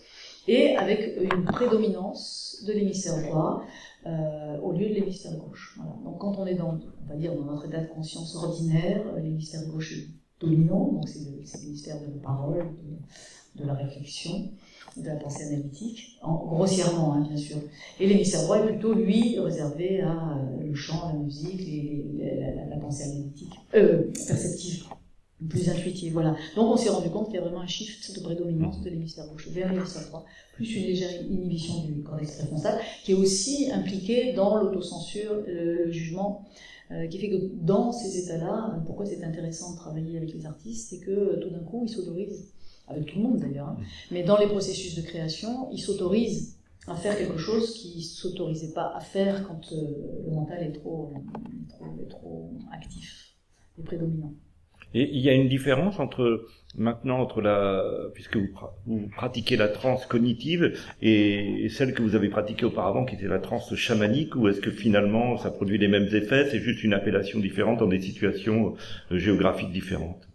et 0.48 0.76
avec 0.76 1.16
une 1.20 1.44
prédominance 1.44 2.62
de 2.66 2.72
l'hémisphère 2.72 3.22
droit, 3.22 3.64
euh, 4.06 4.58
au 4.60 4.72
lieu 4.72 4.88
de 4.88 4.94
l'hémisphère 4.94 5.36
gauche. 5.36 5.78
Donc 6.04 6.18
quand 6.18 6.36
on 6.38 6.46
est 6.46 6.54
dans, 6.54 6.78
on 7.04 7.08
va 7.08 7.14
dire, 7.14 7.34
dans 7.34 7.44
notre 7.44 7.66
état 7.66 7.80
de 7.80 7.86
conscience 7.86 8.34
ordinaire, 8.34 9.04
euh, 9.14 9.20
l'hémisphère 9.20 9.64
gauche 9.68 9.92
est 9.92 10.08
dominant, 10.40 10.92
donc 10.92 11.08
c'est 11.08 11.20
l'hémisphère 11.20 12.00
de 12.00 12.06
la 12.06 12.20
parole, 12.20 12.66
de, 13.54 13.64
la 13.64 13.74
réflexion, 13.74 14.50
de 14.96 15.06
la 15.06 15.14
pensée 15.14 15.44
analytique, 15.44 16.18
en, 16.22 16.34
grossièrement 16.46 17.14
hein, 17.14 17.20
bien 17.28 17.36
sûr. 17.36 17.58
Et 18.00 18.08
l'hémisphère 18.08 18.42
droit 18.42 18.58
est 18.58 18.72
plutôt, 18.72 18.92
lui, 18.92 19.38
réservé 19.38 20.00
à 20.00 20.36
euh, 20.36 20.66
le 20.66 20.74
chant, 20.74 21.12
la 21.12 21.18
musique, 21.20 21.60
la, 22.18 22.66
la, 22.66 22.76
pensée 22.78 23.04
analytique, 23.04 23.54
euh, 23.74 24.10
perceptive 24.26 24.84
plus 25.48 25.68
intuitive. 25.68 26.12
Voilà. 26.12 26.36
Donc 26.56 26.72
on 26.72 26.76
s'est 26.76 26.90
rendu 26.90 27.10
compte 27.10 27.26
qu'il 27.26 27.36
y 27.36 27.38
a 27.38 27.42
vraiment 27.42 27.60
un 27.60 27.66
shift 27.66 28.14
de 28.14 28.20
prédominance 28.20 28.80
de 28.80 28.90
l'hémisphère 28.90 29.26
gauche 29.28 29.48
vers 29.48 29.72
l'hémisphère 29.72 30.06
droit, 30.08 30.24
plus 30.54 30.74
une 30.76 30.84
légère 30.84 31.22
inhibition 31.22 31.82
du 31.84 32.02
cortex 32.02 32.36
préfrontal, 32.36 32.80
qui 33.04 33.12
est 33.12 33.16
aussi 33.16 33.70
impliqué 33.70 34.32
dans 34.32 34.56
l'autocensure, 34.56 35.42
le, 35.46 35.90
jugement, 35.90 36.44
euh, 36.90 37.06
qui 37.06 37.18
fait 37.18 37.30
que 37.30 37.50
dans 37.54 37.92
ces 37.92 38.18
états-là, 38.24 38.82
pourquoi 38.86 39.06
c'est 39.06 39.22
intéressant 39.24 39.72
de 39.72 39.76
travailler 39.76 40.16
avec 40.16 40.32
les 40.34 40.46
artistes, 40.46 40.90
c'est 40.90 41.00
que 41.00 41.40
tout 41.40 41.50
d'un 41.50 41.64
coup, 41.64 41.84
ils 41.84 41.90
s'autorisent, 41.90 42.52
avec 42.88 43.06
tout 43.06 43.16
le 43.18 43.22
monde 43.22 43.38
d'ailleurs, 43.38 43.68
hein, 43.68 43.78
mais 44.10 44.22
dans 44.22 44.38
les 44.38 44.46
processus 44.46 44.94
de 44.94 45.02
création, 45.02 45.70
ils 45.72 45.80
s'autorisent 45.80 46.58
à 46.88 46.96
faire 46.96 47.16
quelque 47.16 47.38
chose 47.38 47.74
qu'ils 47.74 47.98
ne 47.98 48.02
s'autorisaient 48.02 48.72
pas 48.72 48.92
à 48.94 49.00
faire 49.00 49.46
quand 49.46 49.72
euh, 49.72 50.24
le 50.26 50.32
mental 50.32 50.62
est 50.64 50.72
trop, 50.72 51.12
trop, 51.68 51.84
est 52.00 52.08
trop 52.08 52.50
actif 52.72 53.36
et 53.78 53.82
prédominant. 53.82 54.34
Et 54.94 55.08
il 55.12 55.20
y 55.20 55.28
a 55.28 55.32
une 55.32 55.48
différence 55.48 55.98
entre 55.98 56.46
maintenant 56.76 57.18
entre 57.18 57.40
la 57.40 57.84
puisque 58.14 58.36
vous, 58.86 59.08
pratiquez 59.14 59.56
la 59.56 59.68
transe 59.68 60.06
cognitive 60.06 60.72
et 61.02 61.68
celle 61.68 61.92
que 61.92 62.02
vous 62.02 62.14
avez 62.14 62.28
pratiquée 62.28 62.64
auparavant 62.64 63.04
qui 63.04 63.14
était 63.14 63.28
la 63.28 63.40
transe 63.40 63.74
chamanique 63.74 64.34
ou 64.36 64.48
est-ce 64.48 64.60
que 64.60 64.70
finalement 64.70 65.36
ça 65.36 65.50
produit 65.50 65.78
les 65.78 65.88
mêmes 65.88 66.08
effets 66.14 66.48
c'est 66.50 66.60
juste 66.60 66.82
une 66.82 66.94
appellation 66.94 67.40
différente 67.40 67.80
dans 67.80 67.86
des 67.86 68.00
situations 68.00 68.74
euh, 69.10 69.18
géographiques 69.18 69.70
différentes? 69.70 70.28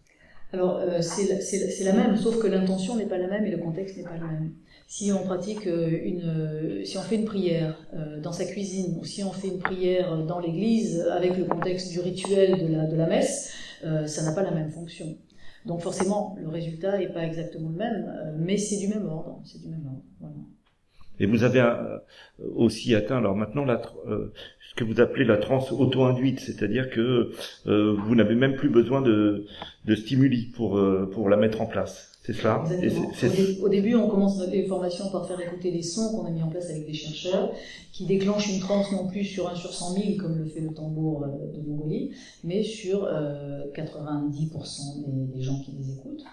Alors 0.53 0.77
euh, 0.77 1.01
c'est 1.01 1.27
la, 1.27 1.91
la 1.91 1.97
même 1.97 2.17
sauf 2.17 2.39
que 2.39 2.47
l'intention 2.47 2.95
n'est 2.95 3.07
pas 3.07 3.17
la 3.17 3.27
même 3.27 3.45
et 3.45 3.51
le 3.51 3.57
contexte 3.57 3.97
n'est 3.97 4.03
pas 4.03 4.17
le 4.17 4.27
même. 4.27 4.51
Si 4.87 5.11
on 5.11 5.25
pratique 5.25 5.67
euh, 5.67 5.89
une, 6.03 6.85
si 6.85 6.97
on 6.97 7.01
fait 7.01 7.15
une 7.15 7.25
prière 7.25 7.75
dans 8.21 8.31
sa 8.31 8.45
cuisine 8.45 8.97
ou 9.01 9.05
si 9.05 9.23
on 9.23 9.31
fait 9.31 9.49
une 9.49 9.59
prière 9.59 10.23
dans 10.23 10.39
l'église 10.39 11.01
avec 11.11 11.35
le 11.35 11.45
contexte 11.45 11.91
du 11.91 11.99
rituel 11.99 12.67
de 12.67 12.73
la, 12.73 12.85
de 12.85 12.95
la 12.95 13.07
messe, 13.07 13.51
euh, 13.51 13.66
ça 13.81 14.23
n'a 14.23 14.33
pas 14.33 14.43
la 14.43 14.51
même 14.51 14.71
fonction. 14.71 15.17
Donc 15.67 15.81
forcément, 15.81 16.35
le 16.39 16.47
résultat 16.47 16.97
n'est 16.97 17.11
pas 17.11 17.25
exactement 17.25 17.69
le 17.69 17.75
même, 17.75 18.05
euh, 18.07 18.31
mais 18.37 18.57
c'est 18.57 18.77
du 18.77 18.87
même 18.87 19.05
ordre. 19.07 19.41
C'est 19.43 19.61
du 19.61 19.67
même 19.67 19.85
ordre. 19.85 20.35
Et 21.19 21.25
vous 21.25 21.43
avez 21.43 21.59
euh, 21.59 21.97
aussi 22.55 22.95
atteint, 22.95 23.17
alors 23.17 23.35
maintenant, 23.35 23.65
la, 23.65 23.81
euh, 24.07 24.31
ce 24.69 24.75
que 24.75 24.83
vous 24.83 25.01
appelez 25.01 25.25
la 25.25 25.37
transe 25.37 25.71
auto-induite, 25.71 26.39
c'est-à-dire 26.39 26.89
que 26.89 27.31
euh, 27.65 27.95
vous 27.97 28.15
n'avez 28.15 28.35
même 28.35 28.55
plus 28.55 28.69
besoin 28.69 29.01
de, 29.01 29.45
de 29.85 29.95
stimuli 29.95 30.51
pour, 30.55 30.79
pour 31.11 31.27
la 31.27 31.37
mettre 31.37 31.61
en 31.61 31.65
place. 31.65 32.16
C'est 32.27 32.33
ça 32.33 32.61
Au, 33.61 33.69
début, 33.69 33.95
on 33.95 34.09
commence 34.09 34.45
les 34.47 34.65
formations 34.65 35.09
par 35.09 35.27
faire 35.27 35.39
écouter 35.39 35.71
les 35.71 35.81
sons 35.81 36.11
qu'on 36.11 36.25
a 36.25 36.29
mis 36.29 36.43
en 36.43 36.49
place 36.49 36.69
avec 36.69 36.85
des 36.85 36.93
chercheurs, 36.93 37.51
qui 37.93 38.05
déclenchent 38.05 38.49
une 38.49 38.59
transe 38.59 38.91
non 38.91 39.07
plus 39.07 39.23
sur 39.23 39.47
1 39.49 39.55
sur 39.55 39.73
100 39.73 39.93
000, 39.93 40.05
comme 40.19 40.37
le 40.37 40.45
fait 40.45 40.59
le 40.59 40.73
tambour 40.73 41.25
de 41.25 41.61
Mongolie, 41.61 42.11
mais 42.43 42.63
sur 42.63 43.07
90% 43.73 45.05
des, 45.05 45.37
des 45.37 45.41
gens 45.41 45.59
qui 45.61 45.71
les 45.71 45.93
écoutent. 45.93 46.25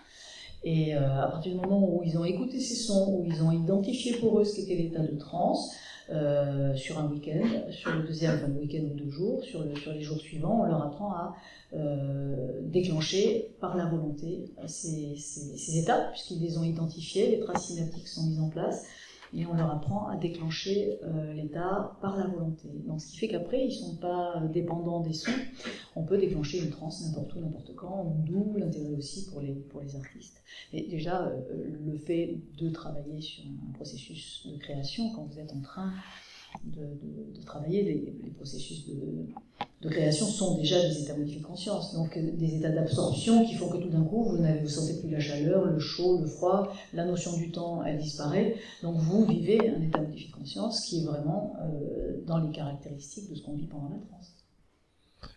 Et 0.64 0.96
euh, 0.96 1.22
à 1.22 1.28
partir 1.28 1.52
du 1.52 1.60
moment 1.60 1.86
où 1.86 2.02
ils 2.04 2.16
ont 2.16 2.24
écouté 2.24 2.58
ces 2.58 2.74
sons, 2.74 3.18
où 3.18 3.24
ils 3.26 3.42
ont 3.42 3.52
identifié 3.52 4.16
pour 4.16 4.40
eux 4.40 4.44
ce 4.44 4.56
qu'était 4.56 4.76
l'état 4.76 5.02
de 5.02 5.14
transe, 5.16 5.72
euh, 6.10 6.74
sur 6.74 6.98
un 6.98 7.08
week-end, 7.10 7.70
sur 7.70 7.94
le 7.94 8.02
deuxième, 8.02 8.34
enfin 8.34 8.52
week-end 8.52 8.84
ou 8.84 8.94
deux 8.94 9.10
jours, 9.10 9.42
sur, 9.42 9.64
le, 9.64 9.74
sur 9.76 9.92
les 9.92 10.02
jours 10.02 10.18
suivants, 10.18 10.60
on 10.62 10.66
leur 10.66 10.82
apprend 10.82 11.12
à 11.12 11.34
euh, 11.72 12.60
déclencher 12.62 13.54
par 13.60 13.76
la 13.76 13.86
volonté 13.86 14.44
ces, 14.66 15.16
ces, 15.16 15.56
ces 15.56 15.78
étapes, 15.78 16.12
puisqu'ils 16.12 16.40
les 16.40 16.58
ont 16.58 16.64
identifiées, 16.64 17.30
les 17.30 17.40
traces 17.40 17.68
synaptiques 17.68 18.08
sont 18.08 18.26
mises 18.26 18.40
en 18.40 18.48
place, 18.48 18.84
et 19.34 19.46
on 19.46 19.54
leur 19.54 19.70
apprend 19.70 20.06
à 20.08 20.16
déclencher 20.16 20.98
euh, 21.02 21.32
l'état 21.32 21.96
par 22.00 22.16
la 22.16 22.26
volonté. 22.26 22.68
Donc 22.86 23.00
ce 23.00 23.10
qui 23.10 23.18
fait 23.18 23.28
qu'après, 23.28 23.64
ils 23.64 23.68
ne 23.68 23.72
sont 23.72 23.96
pas 23.96 24.40
dépendants 24.52 25.00
des 25.00 25.12
sons. 25.12 25.32
On 25.96 26.04
peut 26.04 26.18
déclencher 26.18 26.64
une 26.64 26.70
transe 26.70 27.04
n'importe 27.04 27.34
où, 27.34 27.40
n'importe 27.40 27.74
quand, 27.74 28.16
d'où 28.24 28.56
l'intérêt 28.56 28.94
aussi 28.94 29.28
pour 29.30 29.40
les, 29.40 29.54
pour 29.54 29.80
les 29.80 29.96
artistes. 29.96 30.42
Et 30.72 30.88
déjà, 30.88 31.26
euh, 31.26 31.40
le 31.84 31.96
fait 31.98 32.38
de 32.58 32.68
travailler 32.70 33.20
sur 33.20 33.44
un 33.44 33.72
processus 33.72 34.46
de 34.46 34.56
création, 34.56 35.10
quand 35.14 35.24
vous 35.24 35.38
êtes 35.38 35.52
en 35.52 35.60
train 35.60 35.92
de, 36.64 37.42
travailler, 37.44 37.82
les, 37.82 38.30
processus 38.30 38.86
de, 38.86 39.88
création 39.90 40.26
sont 40.26 40.56
déjà 40.56 40.80
des 40.80 41.02
états 41.02 41.14
modifiés 41.14 41.40
de 41.40 41.46
conscience, 41.46 41.94
donc 41.94 42.16
euh, 42.16 42.30
des 42.32 42.56
états 42.56 42.70
d'absorption 42.70 43.44
qui 43.44 43.54
font 43.54 43.68
que 43.68 43.76
tout 43.76 43.90
d'un 43.90 44.02
coup, 44.02 44.24
vous 44.24 44.38
ne 44.38 44.66
sentez 44.66 44.98
plus 44.98 45.10
la 45.10 45.20
chaleur, 45.20 45.66
le 45.66 45.78
chaud, 45.78 46.20
le 46.22 46.26
froid, 46.26 46.72
la 46.94 47.04
notion 47.04 47.36
du 47.36 47.50
temps, 47.50 47.84
elle 47.84 47.98
disparaît, 47.98 48.56
donc 48.82 48.96
vous 48.96 49.26
vivez 49.26 49.68
un 49.68 49.82
état 49.82 50.00
modifié 50.00 50.30
de 50.30 50.36
conscience 50.36 50.80
qui 50.80 51.02
est 51.02 51.04
vraiment 51.04 51.54
euh, 51.60 52.22
dans 52.26 52.38
les 52.38 52.50
caractéristiques 52.50 53.28
de 53.28 53.34
ce 53.34 53.42
qu'on 53.42 53.54
vit 53.54 53.66
pendant 53.66 53.90
la 53.90 53.98
transe. 54.08 54.34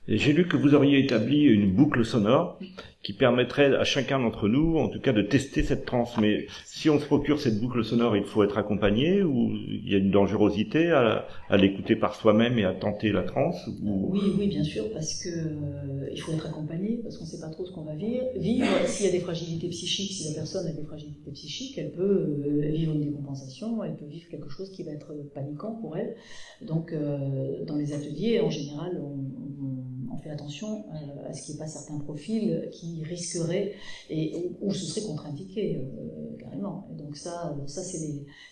J'ai 0.08 0.32
lu 0.32 0.48
que 0.48 0.56
vous 0.56 0.74
auriez 0.74 1.00
établi 1.00 1.44
une 1.44 1.74
boucle 1.74 2.06
sonore 2.06 2.60
qui 3.04 3.14
permettrait 3.14 3.76
à 3.76 3.84
chacun 3.84 4.20
d'entre 4.20 4.48
nous, 4.50 4.78
en 4.78 4.90
tout 4.90 5.00
cas, 5.00 5.14
de 5.14 5.22
tester 5.22 5.64
cette 5.64 5.86
transe. 5.86 6.18
Mais 6.18 6.48
si 6.66 6.90
on 6.90 7.00
se 7.00 7.06
procure 7.06 7.40
cette 7.40 7.60
boucle 7.60 7.84
sonore, 7.84 8.18
il 8.18 8.24
faut 8.24 8.44
être 8.44 8.58
accompagné 8.58 9.22
ou 9.22 9.52
il 9.52 9.90
y 9.90 9.96
a 9.96 9.98
une 9.98 10.12
dangerosité 10.12 10.92
à, 10.92 11.26
l'écouter 11.58 11.96
par 11.96 12.16
soi-même 12.16 12.58
et 12.58 12.66
à 12.66 12.74
tenter 12.74 13.12
la 13.12 13.24
transe 13.24 13.70
Oui, 13.82 14.20
oui, 14.38 14.48
bien 14.48 14.64
sûr, 14.64 14.92
parce 14.92 15.24
que 15.24 15.30
euh, 15.30 16.10
il 16.12 16.20
faut 16.20 16.34
être 16.34 16.48
accompagné, 16.48 17.00
parce 17.04 17.18
qu'on 17.18 17.26
ne 17.26 17.30
sait 17.30 17.40
pas 17.40 17.50
trop 17.50 17.66
ce 17.66 17.72
qu'on 17.72 17.84
va 17.84 17.96
vivre. 17.96 18.26
Vivre, 18.36 18.68
s'il 18.86 19.06
y 19.06 19.10
a 19.10 19.12
des 19.12 19.22
fragilités 19.22 19.70
psychiques, 19.70 20.12
si 20.12 20.30
la 20.30 20.36
personne 20.36 20.68
a 20.68 20.72
des 20.72 20.84
fragilités 20.84 21.32
psychiques, 21.32 21.78
elle 21.78 21.92
peut 21.92 22.04
euh, 22.04 22.72
vivre 22.72 22.94
une 22.94 23.02
décompensation, 23.02 23.84
elle 23.84 23.96
peut 23.96 24.06
vivre 24.06 24.28
quelque 24.30 24.50
chose 24.50 24.70
qui 24.72 24.84
va 24.84 24.92
être 24.92 25.14
paniquant 25.34 25.78
pour 25.82 25.98
elle. 25.98 26.16
Donc, 26.62 26.92
euh, 26.92 27.64
dans 27.66 27.76
les 27.76 27.94
ateliers, 27.94 28.40
en 28.40 28.50
général, 28.50 29.00
on 29.02 29.18
on 29.60 29.97
fait 30.18 30.30
attention 30.30 30.86
euh, 30.94 31.30
à 31.30 31.34
ce 31.34 31.44
qu'il 31.44 31.56
n'y 31.56 31.60
ait 31.60 31.64
pas 31.64 31.68
certains 31.68 32.00
profils 32.00 32.70
qui 32.72 33.04
risqueraient 33.04 33.74
et 34.10 34.52
où, 34.62 34.74
ce 34.74 34.86
serait 34.86 35.06
contre-indiqué 35.06 35.78
euh, 35.78 36.38
carrément. 36.40 36.88
Et 36.92 36.96
donc 36.96 37.18
ça, 37.18 37.56
ça 37.66 37.84
c'est 37.84 38.00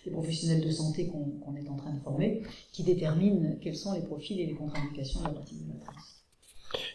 les, 0.04 0.10
professionnels 0.10 0.64
de 0.64 0.70
santé 0.70 1.08
qu'on 1.08 1.56
est 1.56 1.68
en 1.68 1.76
train 1.76 1.92
de 1.92 2.00
former 2.00 2.42
qui 2.72 2.82
déterminent 2.82 3.56
quels 3.60 3.76
sont 3.76 3.92
les 3.92 4.02
profils 4.02 4.38
et 4.40 4.46
les 4.46 4.54
contre-indications 4.54 5.20
de 5.20 5.24
la 5.24 5.32
pratique 5.32 5.66
de 5.66 5.72
la 5.72 5.76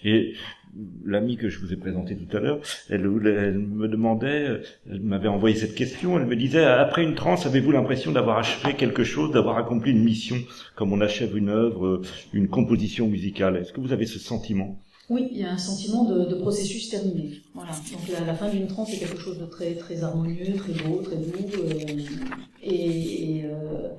et 0.03 0.33
l'amie 1.05 1.37
que 1.37 1.49
je 1.49 1.59
vous 1.59 1.73
ai 1.73 1.75
présentée 1.75 2.15
tout 2.15 2.35
à 2.35 2.39
l'heure, 2.39 2.59
elle, 2.89 3.07
me 3.07 3.87
demandait, 3.87 4.61
elle 4.89 5.01
m'avait 5.01 5.27
envoyé 5.27 5.55
cette 5.55 5.75
question, 5.75 6.17
elle 6.17 6.25
me 6.25 6.35
disait, 6.35 6.63
après 6.63 7.03
une 7.03 7.15
transe, 7.15 7.45
avez-vous 7.45 7.71
l'impression 7.71 8.11
d'avoir 8.11 8.37
achevé 8.37 8.75
quelque 8.75 9.03
chose, 9.03 9.31
d'avoir 9.31 9.57
accompli 9.57 9.91
une 9.91 10.03
mission, 10.03 10.37
comme 10.75 10.93
on 10.93 11.01
achève 11.01 11.37
une 11.37 11.49
œuvre, 11.49 12.01
une 12.33 12.47
composition 12.47 13.07
musicale? 13.07 13.57
Est-ce 13.57 13.73
que 13.73 13.81
vous 13.81 13.91
avez 13.91 14.05
ce 14.05 14.19
sentiment? 14.19 14.79
Oui, 15.11 15.27
il 15.31 15.39
y 15.39 15.43
a 15.43 15.51
un 15.51 15.57
sentiment 15.57 16.05
de, 16.05 16.35
processus 16.35 16.89
terminé. 16.89 17.41
Voilà. 17.53 17.71
Donc 17.71 18.25
la, 18.25 18.33
fin 18.33 18.49
d'une 18.49 18.67
transe 18.67 18.91
c'est 18.91 18.97
quelque 18.97 19.19
chose 19.19 19.39
de 19.39 19.45
très 19.45 19.75
très 19.75 20.03
harmonieux, 20.03 20.55
très 20.55 20.71
beau, 20.71 21.01
très 21.01 21.17
doux. 21.17 21.33
Euh, 21.53 21.97
et, 22.63 23.43
euh, 23.43 23.89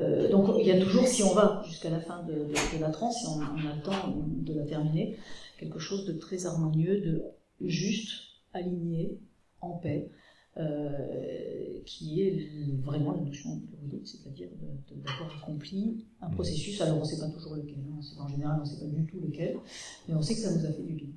euh, 0.00 0.28
donc 0.28 0.56
il 0.58 0.66
y 0.66 0.72
a 0.72 0.80
toujours, 0.80 1.06
si 1.06 1.22
on 1.22 1.34
va 1.34 1.62
jusqu'à 1.68 1.90
la 1.90 2.00
fin 2.00 2.24
de, 2.24 2.80
la 2.80 2.88
transe, 2.88 3.20
si 3.20 3.26
on, 3.28 3.40
a 3.40 3.76
le 3.76 3.82
temps 3.82 4.12
de 4.16 4.54
la 4.54 4.64
terminer, 4.64 5.16
quelque 5.58 5.78
chose 5.78 6.06
de 6.06 6.12
très 6.12 6.46
harmonieux, 6.46 7.00
de 7.00 7.22
juste, 7.60 8.12
aligné, 8.52 9.18
en 9.60 9.72
paix, 9.72 10.10
euh, 10.58 11.80
qui 11.84 12.22
est 12.22 12.48
vraiment 12.82 13.12
la 13.12 13.20
notion 13.20 13.56
de 13.82 14.00
c'est-à-dire 14.04 14.48
d'avoir 14.90 15.42
accompli 15.42 16.06
un 16.22 16.30
processus. 16.30 16.80
Alors 16.80 16.96
on 16.96 17.00
ne 17.00 17.04
sait 17.04 17.20
pas 17.20 17.28
toujours 17.30 17.56
lequel, 17.56 17.76
hein, 17.76 18.00
en 18.18 18.28
général 18.28 18.56
on 18.60 18.62
ne 18.62 18.66
sait 18.66 18.80
pas 18.80 18.90
du 18.90 19.04
tout 19.04 19.20
lequel, 19.20 19.56
mais 20.08 20.14
on 20.14 20.22
sait 20.22 20.34
que 20.34 20.40
ça 20.40 20.56
nous 20.56 20.64
a 20.64 20.72
fait 20.72 20.82
du 20.82 20.94
bien. 20.94 21.08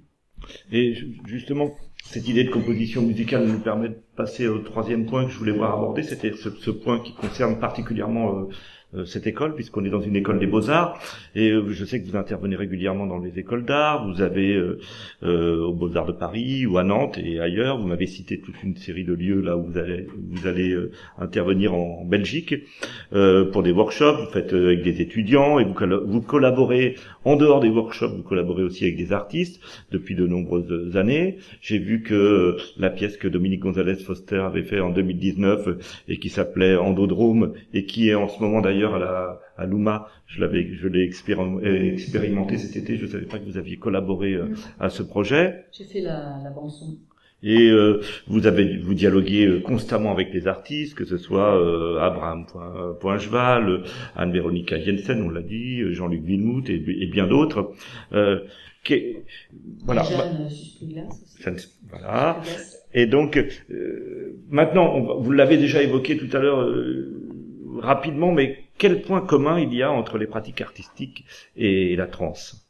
Et 0.72 0.94
justement, 1.26 1.72
cette 2.04 2.28
idée 2.28 2.44
de 2.44 2.50
composition 2.50 3.02
musicale 3.02 3.48
nous 3.48 3.60
permet 3.60 3.90
de 3.90 4.02
passer 4.16 4.48
au 4.48 4.60
troisième 4.60 5.06
point 5.06 5.26
que 5.26 5.32
je 5.32 5.38
voulais 5.38 5.52
voir 5.54 5.74
aborder, 5.74 6.04
c'était 6.04 6.34
ce, 6.34 6.70
point 6.70 7.00
qui 7.00 7.14
concerne 7.14 7.60
particulièrement 7.60 8.40
euh, 8.40 8.48
cette 9.06 9.28
école, 9.28 9.54
puisqu'on 9.54 9.86
est 9.86 9.90
dans 9.90 10.02
une 10.02 10.16
école 10.16 10.40
des 10.40 10.48
beaux-arts, 10.48 11.00
et 11.36 11.52
euh, 11.52 11.70
je 11.70 11.86
sais 11.86 12.02
que 12.02 12.08
vous 12.08 12.16
intervenez 12.16 12.56
régulièrement 12.56 13.06
dans 13.06 13.20
les 13.20 13.38
écoles 13.38 13.64
d'art, 13.64 14.08
vous 14.08 14.22
avez 14.22 14.56
euh, 14.56 14.80
euh 15.24 15.60
aux 15.60 15.74
Beaux-Arts 15.74 16.08
de 16.08 16.12
Paris 16.12 16.66
ou 16.66 16.78
à 16.78 16.84
Nantes 16.84 17.20
et 17.20 17.40
ailleurs, 17.40 17.78
vous 17.80 17.88
m'avez 17.88 18.08
cité 18.08 18.40
toute 18.40 18.64
une 18.64 18.76
série 18.76 19.04
de 19.04 19.14
lieux 19.14 19.42
là 19.42 19.58
où 19.58 19.64
vous 19.64 19.78
allez, 19.78 20.08
vous 20.32 20.48
allez 20.48 20.76
intervenir 21.18 21.74
en, 21.74 22.04
Belgique 22.06 22.56
pour 23.12 23.62
des 23.62 23.72
workshops, 23.72 24.20
vous 24.20 24.32
faites 24.32 24.54
avec 24.54 24.82
des 24.82 25.02
étudiants 25.02 25.60
et 25.60 25.66
vous, 25.66 25.76
vous 26.06 26.22
collaborez 26.22 26.96
en 27.26 27.36
dehors 27.36 27.60
des 27.60 27.70
workshops, 27.70 28.16
vous 28.16 28.24
collaborez 28.24 28.64
aussi 28.64 28.86
avec 28.86 28.98
des 28.98 29.12
artistes 29.12 29.62
depuis 29.92 30.16
de 30.16 30.26
nombreuses 30.26 30.96
années. 30.96 31.38
J'ai 31.62 31.78
vu 31.78 32.02
que 32.02 32.58
la 32.78 32.90
pièce 32.90 33.18
que 33.18 33.28
Dominique 33.28 33.60
Gonzalez 33.60 33.96
Foster 33.96 34.38
avait 34.38 34.64
fait 34.64 34.80
en 34.80 34.90
2019 34.90 36.04
et 36.08 36.18
qui 36.18 36.30
s'appelait 36.30 36.76
Endodrome 36.76 37.54
et 37.74 37.86
qui 37.86 38.10
est 38.10 38.16
en 38.16 38.28
ce 38.28 38.42
moment 38.42 38.62
d'ailleurs 38.62 38.79
à, 38.84 39.00
la, 39.00 39.40
à 39.58 39.66
Luma, 39.66 40.08
je 40.28 40.42
l'avais, 40.42 40.74
je 40.74 40.88
l'ai 40.88 41.04
expérimenté 41.04 42.58
cet 42.58 42.76
été. 42.76 42.98
Je 42.98 43.06
ne 43.06 43.10
savais 43.10 43.26
pas 43.26 43.40
que 43.40 43.46
vous 43.46 43.58
aviez 43.58 43.78
collaboré 43.78 44.34
euh, 44.34 44.48
à 44.80 44.90
ce 44.90 45.04
projet. 45.04 45.66
J'ai 45.72 45.86
fait 45.86 46.02
la, 46.02 46.40
la 46.44 46.50
bande 46.50 46.72
son. 46.72 46.98
Et 47.42 47.70
euh, 47.70 48.02
vous 48.28 48.48
avez 48.48 48.78
vous 48.78 48.94
dialoguez 48.94 49.46
euh, 49.46 49.62
constamment 49.62 50.12
avec 50.12 50.34
les 50.34 50.48
artistes, 50.48 50.96
que 50.96 51.06
ce 51.06 51.18
soit 51.18 51.58
euh, 51.58 51.98
Abraham 52.00 52.46
Poincheval, 53.00 53.84
Anne-Véronica 54.16 54.78
Jensen, 54.80 55.22
on 55.22 55.30
l'a 55.30 55.42
dit, 55.42 55.82
Jean-Luc 55.94 56.22
Villemout 56.24 56.70
et, 56.70 56.84
et, 56.86 57.08
bien 57.08 57.28
d'autres. 57.28 57.72
Euh, 58.12 58.42
voilà. 59.86 60.04
Jeanne 60.04 61.58
voilà. 61.90 62.42
Et 62.94 63.06
donc 63.06 63.40
maintenant, 64.50 65.20
vous 65.20 65.32
l'avez 65.32 65.58
déjà 65.58 65.84
évoqué 65.84 66.18
tout 66.18 66.36
à 66.36 66.40
l'heure 66.40 66.68
rapidement, 67.78 68.32
mais 68.32 68.58
quel 68.80 69.04
point 69.04 69.22
commun 69.22 69.60
il 69.60 69.74
y 69.74 69.84
a 69.84 69.92
entre 69.92 70.18
les 70.18 70.26
pratiques 70.26 70.62
artistiques 70.62 71.26
et 71.56 71.96
la 71.96 72.08
transe 72.08 72.66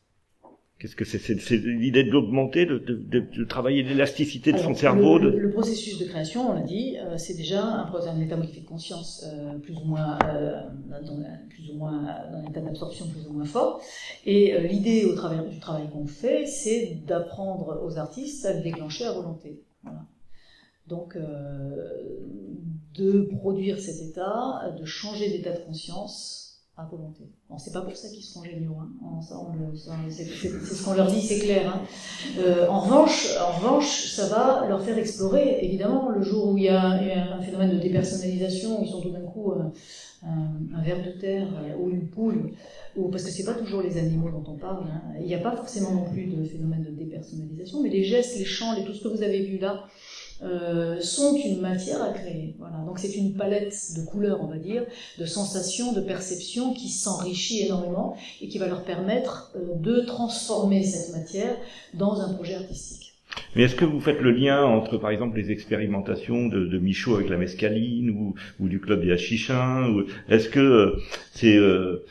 Qu'est-ce 0.80 0.96
que 0.96 1.04
c'est? 1.04 1.20
C'est 1.20 1.58
l'idée 1.58 2.06
de 2.06 2.10
l'augmenter, 2.10 2.66
de, 2.66 2.78
de, 2.78 3.20
de, 3.20 3.44
travailler 3.44 3.84
l'élasticité 3.84 4.54
de 4.54 4.58
son 4.60 4.74
cerveau. 4.74 5.20
Le, 5.20 5.38
le, 5.38 5.52
processus 5.52 6.00
de 6.00 6.06
création, 6.06 6.52
on 6.52 6.54
l'a 6.54 6.62
dit, 6.62 6.96
euh, 6.98 7.18
c'est 7.18 7.34
déjà 7.34 7.62
un, 7.62 7.94
un, 7.94 8.22
état 8.22 8.38
modifié 8.38 8.62
de 8.62 8.66
conscience 8.66 9.26
euh, 9.28 9.58
plus 9.58 9.76
ou 9.76 9.84
moins, 9.84 10.18
euh, 10.24 10.62
dans, 11.06 11.22
plus 11.50 11.70
ou 11.70 11.74
moins 11.78 12.02
dans 12.32 12.38
un 12.38 12.46
état 12.50 12.62
d'absorption 12.62 13.08
plus 13.08 13.28
ou 13.28 13.34
moins 13.34 13.44
fort. 13.44 13.82
Et 14.26 14.54
euh, 14.54 14.60
l'idée 14.60 15.04
au 15.04 15.16
travers 15.16 15.44
du 15.44 15.60
travail 15.60 15.90
qu'on 15.92 16.08
fait, 16.08 16.46
c'est 16.46 17.02
d'apprendre 17.06 17.82
aux 17.84 17.98
artistes 17.98 18.46
à 18.46 18.54
le 18.54 18.62
déclencher 18.62 19.04
à 19.04 19.12
volonté. 19.12 19.62
Voilà. 19.84 20.06
Donc, 20.90 21.18
de 22.96 23.22
produire 23.40 23.80
cet 23.80 24.02
état, 24.02 24.74
de 24.78 24.86
changer 24.86 25.30
d'état 25.30 25.54
de 25.54 25.64
conscience 25.66 26.40
à 26.80 26.86
volonté. 26.86 27.24
Bon, 27.50 27.58
c'est 27.58 27.74
pas 27.74 27.82
pour 27.82 27.96
ça 27.96 28.08
qu'ils 28.10 28.24
seront 28.24 28.44
géniaux, 28.44 28.78
hein. 28.80 29.20
c'est, 30.10 30.24
ce 30.24 30.86
qu'on 30.86 30.94
leur 30.94 31.08
dit, 31.08 31.22
c'est 31.22 31.40
clair. 31.40 31.74
Hein. 31.76 31.82
Euh, 32.40 32.68
en 32.68 32.80
revanche, 32.80 33.36
en 33.38 33.58
revanche, 33.58 34.06
ça 34.06 34.28
va 34.28 34.66
leur 34.68 34.82
faire 34.82 34.98
explorer, 34.98 35.60
évidemment, 35.62 36.10
le 36.10 36.22
jour 36.22 36.50
où 36.50 36.58
il 36.58 36.64
y 36.66 36.70
a 36.70 36.82
un 36.82 37.42
phénomène 37.42 37.72
de 37.72 37.80
dépersonnalisation, 37.80 38.82
ils 38.82 38.90
sont 38.90 39.02
tout 39.02 39.10
d'un 39.10 39.26
coup 39.26 39.52
un, 39.52 39.74
un, 40.74 40.82
ver 40.82 41.04
de 41.06 41.20
terre 41.20 41.48
ou 41.82 41.90
une 41.90 42.08
poule, 42.08 42.54
ou, 42.96 43.10
parce 43.10 43.24
que 43.24 43.32
c'est 43.32 43.46
pas 43.46 43.56
toujours 43.56 43.82
les 43.82 43.98
animaux 43.98 44.30
dont 44.30 44.44
on 44.48 44.56
parle. 44.56 44.86
Hein. 44.86 45.02
Il 45.20 45.26
n'y 45.26 45.36
a 45.36 45.40
pas 45.40 45.56
forcément 45.56 45.92
non 45.92 46.06
plus 46.10 46.28
de 46.28 46.44
phénomène 46.46 46.84
de 46.84 46.92
dépersonnalisation, 46.92 47.82
mais 47.84 47.90
les 47.90 48.06
gestes, 48.06 48.38
les 48.38 48.46
chants, 48.46 48.74
tout 48.86 48.94
ce 48.94 49.04
que 49.04 49.10
vous 49.10 49.24
avez 49.24 49.44
vu 49.44 49.58
là, 49.58 49.86
euh, 50.42 51.00
sont 51.02 51.36
une 51.36 51.60
matière 51.60 52.02
à 52.02 52.12
créer. 52.14 52.56
Voilà. 52.60 52.78
Donc 52.86 53.00
c'est 53.00 53.16
une 53.16 53.34
palette 53.34 53.76
de 53.98 54.06
couleurs, 54.06 54.40
on 54.42 54.48
va 54.48 54.58
dire, 54.58 54.84
de 55.18 55.26
sensations, 55.26 55.94
de 55.94 56.02
perceptions 56.02 56.74
qui 56.74 56.90
s'enrichit 56.90 57.66
énormément 57.66 58.16
et 58.42 58.48
qui 58.48 58.58
va 58.58 58.68
leur 58.68 58.84
permettre 58.84 59.52
euh, 59.56 59.76
de 59.76 60.02
transformer 60.02 60.84
cette 60.84 61.16
matière 61.16 61.56
dans 61.94 62.22
un 62.22 62.34
projet 62.34 62.56
artistique. 62.56 63.10
Mais 63.56 63.64
est-ce 63.64 63.76
que 63.76 63.86
vous 63.86 64.00
faites 64.00 64.20
le 64.22 64.32
lien 64.32 64.64
entre, 64.64 64.98
par 64.98 65.12
exemple, 65.12 65.38
les 65.38 65.52
expérimentations 65.52 66.48
de, 66.48 66.66
de 66.66 66.80
Michaud 66.80 67.16
avec 67.16 67.30
la 67.30 67.38
mescaline 67.38 68.10
ou, 68.10 68.68
du 68.68 68.80
club 68.80 69.04
des 69.04 69.12
Hachichins 69.12 70.04
Est-ce 70.30 70.50
que 70.50 70.60
euh, 70.60 71.02
c'est 71.32 71.56
euh, 71.56 72.06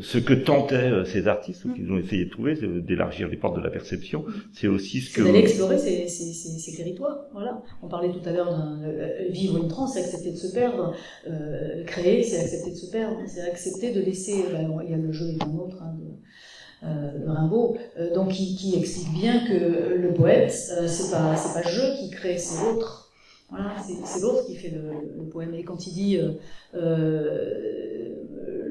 ce 0.00 0.16
que 0.16 0.32
tentaient 0.32 0.90
euh, 0.90 1.04
ces 1.04 1.28
artistes, 1.28 1.66
ou 1.66 1.74
qu'ils 1.74 1.92
ont 1.92 1.98
essayé 1.98 2.24
de 2.24 2.30
trouver, 2.30 2.56
c'est 2.56 2.66
d'élargir 2.66 3.28
les 3.28 3.36
portes 3.36 3.56
de 3.56 3.62
la 3.62 3.68
perception, 3.68 4.24
c'est 4.54 4.68
aussi 4.68 5.02
ce 5.02 5.10
que... 5.14 5.22
C'est 5.22 5.26
d'aller 5.26 5.40
explorer 5.40 5.78
ces, 5.78 6.08
ces, 6.08 6.32
ces, 6.32 6.58
ces, 6.58 6.76
territoires, 6.76 7.26
voilà. 7.32 7.62
On 7.82 7.88
parlait 7.88 8.10
tout 8.10 8.26
à 8.26 8.32
l'heure 8.32 8.50
d'un 8.50 8.80
euh, 8.84 9.28
vivre 9.28 9.58
une 9.58 9.68
transe, 9.68 9.92
c'est 9.94 10.00
accepter 10.00 10.30
de 10.30 10.36
se 10.36 10.52
perdre, 10.54 10.94
euh, 11.28 11.84
créer, 11.84 12.22
c'est 12.22 12.40
accepter 12.40 12.70
de 12.70 12.76
se 12.76 12.90
perdre, 12.90 13.18
c'est 13.26 13.42
accepter 13.42 13.92
de 13.92 14.00
laisser... 14.00 14.44
Ben, 14.50 14.80
il 14.82 14.90
y 14.90 14.94
a 14.94 14.96
le 14.96 15.12
jeu 15.12 15.26
et 15.26 15.44
un 15.44 15.54
autre, 15.58 15.76
hein, 15.82 15.94
de, 15.98 16.86
euh, 16.88 17.18
de 17.18 17.28
Rimbaud, 17.28 17.76
euh, 17.98 18.14
donc 18.14 18.30
qui, 18.30 18.56
qui, 18.56 18.76
explique 18.76 19.12
bien 19.12 19.46
que 19.46 19.94
le 19.94 20.14
poète, 20.14 20.52
c'est 20.52 21.10
pas, 21.10 21.34
pas 21.34 21.62
je 21.68 21.98
qui 21.98 22.10
crée, 22.10 22.38
c'est 22.38 22.64
l'autre. 22.64 23.12
Voilà, 23.50 23.76
c'est 24.04 24.20
l'autre 24.20 24.46
qui 24.46 24.56
fait 24.56 24.70
le, 24.70 24.90
le, 25.16 25.28
poème. 25.28 25.54
Et 25.54 25.62
quand 25.62 25.86
il 25.86 25.94
dit 25.94 26.18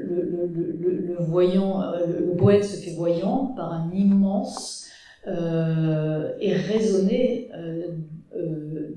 le, 0.05 1.15
voyant, 1.19 1.81
euh, 1.81 2.05
le 2.05 2.35
poète 2.35 2.63
se 2.63 2.77
fait 2.77 2.91
voyant 2.91 3.47
par 3.55 3.71
un 3.71 3.91
immense 3.91 4.87
euh, 5.27 6.33
et 6.39 6.53
raisonné 6.53 7.49
euh, 7.55 7.97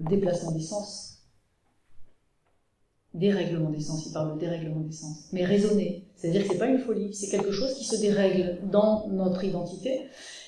déplacement 0.08 0.52
des 0.52 0.62
sens. 0.62 1.22
Dérèglement 3.14 3.70
des 3.70 3.80
sens, 3.80 4.06
il 4.06 4.12
parle 4.12 4.34
de 4.34 4.40
dérèglement 4.40 4.80
des 4.80 4.92
sens, 4.92 5.28
mais 5.32 5.44
raisonné. 5.44 6.04
C'est-à-dire 6.14 6.42
que 6.42 6.52
c'est 6.52 6.58
pas 6.58 6.66
une 6.66 6.78
folie, 6.78 7.12
c'est 7.14 7.28
quelque 7.28 7.50
chose 7.50 7.74
qui 7.74 7.84
se 7.84 8.00
dérègle 8.00 8.58
dans 8.70 9.08
notre 9.08 9.44
identité, 9.44 10.02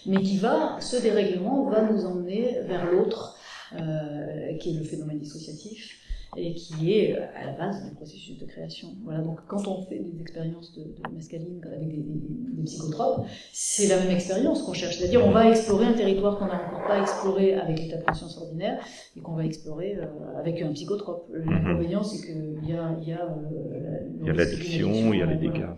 mais 0.06 0.22
qui 0.22 0.36
va, 0.36 0.76
ce 0.80 1.00
dérèglement 1.00 1.68
va 1.68 1.90
nous 1.90 2.04
emmener 2.04 2.60
vers 2.66 2.90
l'autre, 2.90 3.36
qui 3.72 4.70
est 4.70 4.78
le 4.78 4.84
phénomène 4.84 5.18
dissociatif, 5.18 6.00
et 6.36 6.54
qui 6.54 6.92
est 6.92 7.16
euh, 7.16 7.26
à 7.36 7.46
la 7.46 7.52
base 7.52 7.84
du 7.84 7.94
processus 7.94 8.38
de 8.38 8.46
création. 8.46 8.88
Voilà, 9.04 9.20
donc 9.20 9.38
quand 9.48 9.66
on 9.66 9.84
fait 9.86 9.98
des 9.98 10.20
expériences 10.20 10.72
de, 10.74 10.82
de 10.82 11.14
mescaline 11.14 11.60
avec 11.66 11.88
des, 11.88 11.96
des, 11.96 12.20
des 12.56 12.62
psychotropes, 12.64 13.26
c'est 13.52 13.88
la 13.88 13.98
même 13.98 14.10
expérience 14.10 14.62
qu'on 14.62 14.72
cherche. 14.72 14.98
C'est-à-dire, 14.98 15.26
on 15.26 15.32
va 15.32 15.48
explorer 15.48 15.86
un 15.86 15.92
territoire 15.92 16.38
qu'on 16.38 16.46
n'a 16.46 16.66
encore 16.66 16.86
pas 16.86 17.00
exploré 17.00 17.54
avec 17.54 17.80
l'état 17.80 17.96
de 17.96 18.04
conscience 18.04 18.38
ordinaire 18.38 18.84
et 19.16 19.20
qu'on 19.20 19.34
va 19.34 19.44
explorer 19.44 19.96
euh, 19.96 20.06
avec 20.38 20.62
un 20.62 20.72
psychotrope. 20.72 21.30
L'inconvénient, 21.32 22.02
c'est 22.02 22.24
qu'il 22.24 22.68
y 22.68 22.74
a, 22.74 22.96
y 23.02 23.12
a, 23.12 23.24
euh, 23.24 24.32
l'addiction, 24.32 25.12
il 25.12 25.18
y 25.18 25.22
a 25.22 25.26
les 25.26 25.36
dégâts. 25.36 25.50
Voilà. 25.58 25.76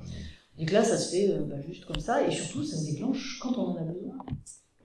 Et 0.59 0.67
que 0.67 0.75
là, 0.75 0.85
ça 0.85 0.99
se 0.99 1.17
fait 1.17 1.31
euh, 1.31 1.45
bah, 1.49 1.57
juste 1.67 1.87
comme 1.87 1.99
ça, 1.99 2.27
et 2.27 2.31
surtout, 2.31 2.63
ça 2.63 2.77
se 2.77 2.93
déclenche 2.93 3.39
quand 3.43 3.57
on 3.57 3.69
en 3.69 3.77
a 3.77 3.83
besoin. 3.83 4.15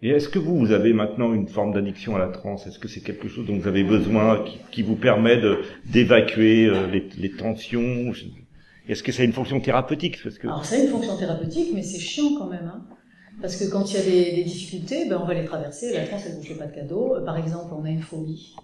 Et 0.03 0.09
est-ce 0.09 0.29
que 0.29 0.37
vous, 0.37 0.57
vous 0.57 0.71
avez 0.71 0.93
maintenant 0.93 1.33
une 1.33 1.47
forme 1.47 1.73
d'addiction 1.73 2.15
à 2.15 2.19
la 2.19 2.27
transe? 2.27 2.67
Est-ce 2.67 2.77
que 2.77 2.87
c'est 2.87 3.01
quelque 3.01 3.27
chose 3.27 3.47
dont 3.47 3.57
vous 3.57 3.67
avez 3.67 3.83
besoin, 3.83 4.45
qui, 4.71 4.83
vous 4.83 4.95
permet 4.95 5.41
d'évacuer 5.85 6.67
euh, 6.67 6.85
les, 6.87 7.31
tensions 7.31 8.13
Est-ce 8.87 9.01
que 9.01 9.11
ça 9.11 9.23
a 9.23 9.25
une 9.25 9.33
fonction 9.33 9.59
thérapeutique? 9.59 10.21
Parce 10.21 10.37
que... 10.37 10.47
Alors 10.47 10.65
ça 10.65 10.75
a 10.75 10.79
une 10.79 10.89
fonction 10.89 11.17
thérapeutique, 11.17 11.69
mais 11.73 11.81
c'est 11.81 11.99
chiant 11.99 12.37
quand 12.37 12.47
même. 12.47 12.71
Hein 12.71 12.85
Parce 13.41 13.55
que 13.55 13.71
quand 13.71 13.91
il 13.91 13.95
y 13.95 13.97
a 13.97 14.35
des, 14.35 14.43
difficultés, 14.43 15.09
ben 15.09 15.19
on 15.19 15.25
va 15.25 15.33
les 15.33 15.45
traverser. 15.45 15.91
La 15.93 16.05
transe, 16.05 16.27
elle 16.27 16.33
ne 16.33 16.37
vous 16.37 16.45
fait 16.45 16.55
pas 16.55 16.67
de 16.67 16.75
cadeau. 16.75 17.15
Par 17.25 17.37
exemple, 17.37 17.73
on 17.75 17.83
a 17.83 17.89
une 17.89 18.03
phobie. 18.03 18.55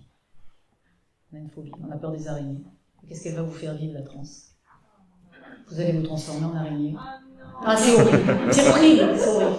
On 1.31 1.37
a 1.37 1.39
une 1.39 1.49
phobie, 1.49 1.71
on 1.81 1.91
a 1.91 1.97
peur 1.97 2.11
des 2.11 2.27
araignées. 2.27 2.61
Qu'est-ce 3.09 3.23
qu'elle 3.23 3.35
va 3.35 3.41
vous 3.41 3.51
faire 3.51 3.73
vivre, 3.75 3.95
la 3.95 4.03
transe? 4.03 4.51
Vous 5.67 5.79
allez 5.79 5.93
vous 5.93 6.03
transformer 6.03 6.45
en 6.45 6.55
araignée. 6.55 6.93
Ah, 7.65 7.75
c'est. 7.75 7.95
C'est 8.51 8.69
horrible, 8.69 9.17
c'est 9.17 9.29
horrible. 9.29 9.57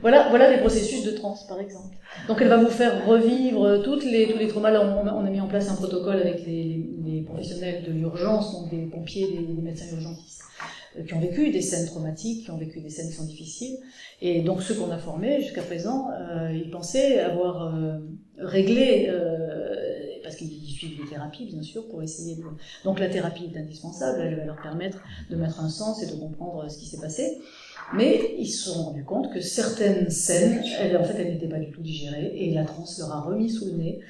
Voilà, 0.00 0.28
voilà 0.30 0.50
des 0.50 0.58
processus 0.58 1.04
de 1.04 1.10
transe, 1.10 1.46
par 1.46 1.60
exemple. 1.60 1.94
Donc 2.26 2.38
elle 2.40 2.48
va 2.48 2.56
vous 2.56 2.70
faire 2.70 3.06
revivre 3.06 3.82
toutes 3.82 4.04
les, 4.04 4.28
tous 4.28 4.38
les 4.38 4.48
traumas. 4.48 4.72
On, 4.80 5.24
a 5.24 5.30
mis 5.30 5.40
en 5.40 5.46
place 5.46 5.68
un 5.68 5.74
protocole 5.74 6.16
avec 6.16 6.46
les, 6.46 6.86
les 7.04 7.22
professionnels 7.22 7.84
de 7.84 7.92
l'urgence, 7.92 8.52
donc 8.52 8.70
des 8.70 8.86
pompiers, 8.86 9.28
des, 9.28 9.62
médecins 9.62 9.94
urgentistes, 9.94 10.42
euh, 10.98 11.04
qui 11.04 11.14
ont 11.14 11.20
vécu 11.20 11.50
des 11.50 11.60
scènes 11.60 11.86
traumatiques, 11.86 12.44
qui 12.44 12.50
ont 12.50 12.56
vécu 12.56 12.80
des 12.80 12.88
scènes 12.88 13.08
qui 13.08 13.14
sont 13.16 13.26
difficiles. 13.26 13.76
Et 14.22 14.40
donc 14.40 14.62
ceux 14.62 14.74
qu'on 14.74 14.90
a 14.90 14.98
formés 14.98 15.42
jusqu'à 15.42 15.62
présent, 15.62 16.08
euh, 16.10 16.52
ils 16.52 16.70
pensaient 16.70 17.20
avoir 17.20 17.74
euh, 17.74 17.98
réglé, 18.38 19.10
parce 20.22 20.36
qu'ils 20.36 20.64
suivent 20.66 21.02
des 21.02 21.10
thérapies, 21.10 21.46
bien 21.46 21.62
sûr, 21.62 21.86
pour 21.88 22.02
essayer 22.02 22.36
de... 22.36 22.44
Donc 22.84 23.00
la 23.00 23.08
thérapie 23.08 23.50
est 23.52 23.58
indispensable, 23.58 24.20
elle 24.20 24.36
va 24.36 24.44
leur 24.44 24.62
permettre 24.62 25.02
de 25.28 25.36
mettre 25.36 25.60
un 25.60 25.68
sens 25.68 26.02
et 26.02 26.06
de 26.06 26.12
comprendre 26.12 26.70
ce 26.70 26.78
qui 26.78 26.86
s'est 26.86 27.00
passé. 27.00 27.38
Mais 27.94 28.36
ils 28.38 28.48
se 28.48 28.70
sont 28.70 28.84
rendus 28.84 29.04
compte 29.04 29.32
que 29.32 29.40
certaines 29.40 30.10
scènes, 30.10 30.62
elles, 30.78 30.96
en 30.96 31.04
fait, 31.04 31.14
elles 31.18 31.32
n'étaient 31.32 31.48
pas 31.48 31.58
du 31.58 31.70
tout 31.70 31.82
digérées, 31.82 32.32
et 32.36 32.54
la 32.54 32.64
transe 32.64 32.98
leur 32.98 33.12
a 33.12 33.20
remis 33.20 33.50
sous 33.50 33.66
le 33.66 33.72
nez, 33.72 34.00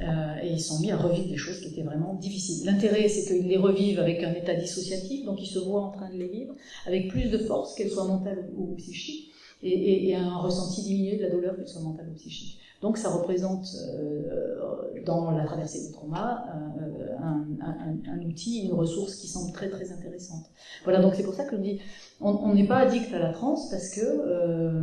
euh, 0.00 0.34
et 0.42 0.48
ils 0.48 0.60
sont 0.60 0.80
mis 0.80 0.90
à 0.90 0.96
revivre 0.96 1.28
des 1.28 1.36
choses 1.36 1.60
qui 1.60 1.68
étaient 1.68 1.82
vraiment 1.82 2.14
difficiles. 2.14 2.64
L'intérêt, 2.64 3.08
c'est 3.08 3.26
qu'ils 3.26 3.46
les 3.46 3.58
revivent 3.58 4.00
avec 4.00 4.22
un 4.22 4.32
état 4.32 4.54
dissociatif, 4.54 5.24
donc 5.24 5.42
ils 5.42 5.46
se 5.46 5.58
voient 5.58 5.82
en 5.82 5.90
train 5.90 6.10
de 6.10 6.16
les 6.16 6.28
vivre, 6.28 6.54
avec 6.86 7.08
plus 7.08 7.30
de 7.30 7.38
force, 7.38 7.74
qu'elle 7.74 7.90
soit 7.90 8.06
mentale 8.06 8.48
ou, 8.56 8.72
ou 8.72 8.74
psychique, 8.76 9.30
et, 9.62 10.08
et, 10.10 10.14
un 10.14 10.36
ressenti 10.36 10.82
diminué 10.82 11.16
de 11.16 11.22
la 11.22 11.30
douleur, 11.30 11.56
qu'elle 11.56 11.68
soit 11.68 11.82
mentale 11.82 12.08
ou 12.10 12.14
psychique. 12.14 12.58
Donc 12.82 12.98
ça 12.98 13.08
représente 13.10 13.66
euh, 13.74 15.02
dans 15.04 15.30
la 15.30 15.44
traversée 15.44 15.86
du 15.86 15.92
trauma 15.92 16.44
euh, 16.54 17.16
un, 17.20 18.22
outil, 18.26 18.66
une 18.66 18.74
ressource 18.74 19.16
qui 19.16 19.28
semble 19.28 19.52
très 19.52 19.68
très 19.68 19.92
intéressante. 19.92 20.44
Voilà, 20.84 21.00
donc 21.00 21.14
c'est 21.14 21.22
pour 21.22 21.34
ça 21.34 21.44
que 21.44 21.56
je 21.56 21.62
dis, 21.62 21.80
on 22.20 22.52
n'est 22.52 22.66
pas 22.66 22.78
addict 22.78 23.12
à 23.14 23.18
la 23.18 23.32
transe 23.32 23.70
parce 23.70 23.94
que 23.94 24.00
euh, 24.00 24.82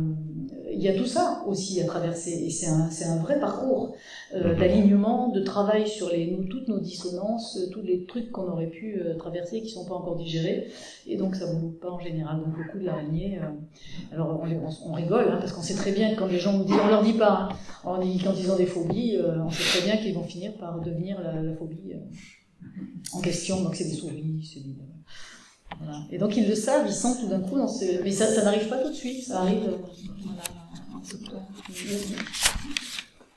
il 0.74 0.82
y 0.82 0.88
a 0.88 0.94
tout 0.94 1.06
ça 1.06 1.42
aussi 1.46 1.80
à 1.80 1.84
traverser 1.84 2.32
et 2.32 2.50
c'est 2.50 2.66
un, 2.66 2.88
un 3.08 3.16
vrai 3.22 3.40
parcours 3.40 3.94
euh, 4.34 4.54
d'alignement, 4.58 5.28
de 5.28 5.40
travail 5.40 5.88
sur 5.88 6.08
les, 6.10 6.36
toutes 6.50 6.68
nos 6.68 6.80
dissonances, 6.80 7.58
tous 7.72 7.82
les 7.82 8.04
trucs 8.04 8.30
qu'on 8.30 8.48
aurait 8.48 8.68
pu 8.70 9.00
euh, 9.00 9.14
traverser 9.16 9.62
qui 9.62 9.70
sont 9.70 9.84
pas 9.84 9.94
encore 9.94 10.16
digérés 10.16 10.68
et 11.06 11.16
donc 11.16 11.36
ça 11.36 11.52
ne 11.52 11.58
vaut 11.58 11.68
pas 11.70 11.90
en 11.90 12.00
général. 12.00 12.38
Donc 12.38 12.56
le 12.58 12.70
coup 12.70 12.78
de 12.78 12.84
l'araignée, 12.84 13.38
euh, 13.38 14.12
alors 14.12 14.40
on, 14.42 14.46
on, 14.46 14.90
on 14.90 14.92
rigole 14.92 15.28
hein, 15.30 15.38
parce 15.40 15.52
qu'on 15.52 15.62
sait 15.62 15.74
très 15.74 15.92
bien 15.92 16.14
que 16.14 16.18
quand 16.18 16.26
les 16.26 16.38
gens 16.38 16.52
nous 16.52 16.64
disent, 16.64 16.76
on 16.82 16.88
leur 16.88 17.02
dit 17.02 17.14
pas, 17.14 17.48
hein, 17.50 17.56
on 17.84 18.00
dit, 18.00 18.20
quand 18.22 18.34
ils 18.38 18.50
ont 18.50 18.56
des 18.56 18.66
phobies, 18.66 19.16
euh, 19.16 19.42
on 19.44 19.50
sait 19.50 19.78
très 19.78 19.86
bien 19.86 19.96
qu'ils 19.96 20.14
vont 20.14 20.24
finir 20.24 20.52
par 20.54 20.80
devenir 20.80 21.20
la, 21.22 21.40
la 21.42 21.54
phobie 21.54 21.92
euh, 21.92 21.98
en 23.12 23.20
question. 23.20 23.62
Donc 23.62 23.74
c'est 23.76 23.84
des 23.84 23.94
souris, 23.94 24.48
c'est 24.52 24.60
des 24.60 24.74
voilà. 25.80 25.98
Et 26.12 26.18
donc 26.18 26.36
ils 26.36 26.46
le 26.48 26.54
savent, 26.54 26.84
ils 26.86 26.92
sentent 26.92 27.20
tout 27.20 27.26
d'un 27.26 27.40
coup 27.40 27.56
dans 27.58 27.66
ce. 27.66 28.02
Mais 28.04 28.12
ça, 28.12 28.26
ça 28.26 28.44
n'arrive 28.44 28.68
pas 28.68 28.78
tout 28.78 28.90
de 28.90 28.94
suite, 28.94 29.24
ça 29.24 29.40
arrive. 29.40 29.64
Euh, 29.66 29.76
voilà, 30.24 30.42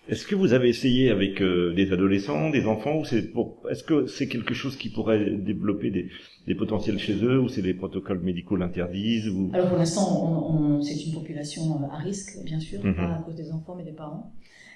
est-ce 0.09 0.25
que 0.25 0.35
vous 0.35 0.53
avez 0.53 0.69
essayé 0.69 1.09
avec 1.09 1.41
euh, 1.41 1.73
des 1.73 1.91
adolescents, 1.91 2.49
des 2.49 2.65
enfants, 2.65 2.99
ou 2.99 3.05
c'est 3.05 3.23
pour 3.33 3.61
est-ce 3.69 3.83
que 3.83 4.07
c'est 4.07 4.27
quelque 4.27 4.53
chose 4.53 4.77
qui 4.77 4.89
pourrait 4.89 5.31
développer 5.31 5.89
des, 5.91 6.09
des 6.47 6.55
potentiels 6.55 6.97
chez 6.97 7.15
eux, 7.23 7.39
ou 7.41 7.49
c'est 7.49 7.61
des 7.61 7.73
protocoles 7.73 8.21
médicaux 8.21 8.55
l'interdisent 8.55 9.29
ou... 9.29 9.51
Alors 9.53 9.69
pour 9.69 9.77
l'instant, 9.77 10.07
on, 10.25 10.77
on, 10.77 10.81
c'est 10.81 10.99
une 11.05 11.13
population 11.13 11.63
à 11.91 11.97
risque, 11.97 12.31
bien 12.45 12.59
sûr, 12.59 12.79
mm 12.83 12.91
-hmm. 12.91 12.95
pas 12.95 13.15
à 13.15 13.21
cause 13.25 13.35
des 13.35 13.51
enfants, 13.51 13.75
mais 13.77 13.83
des 13.83 13.97
parents. 14.03 14.31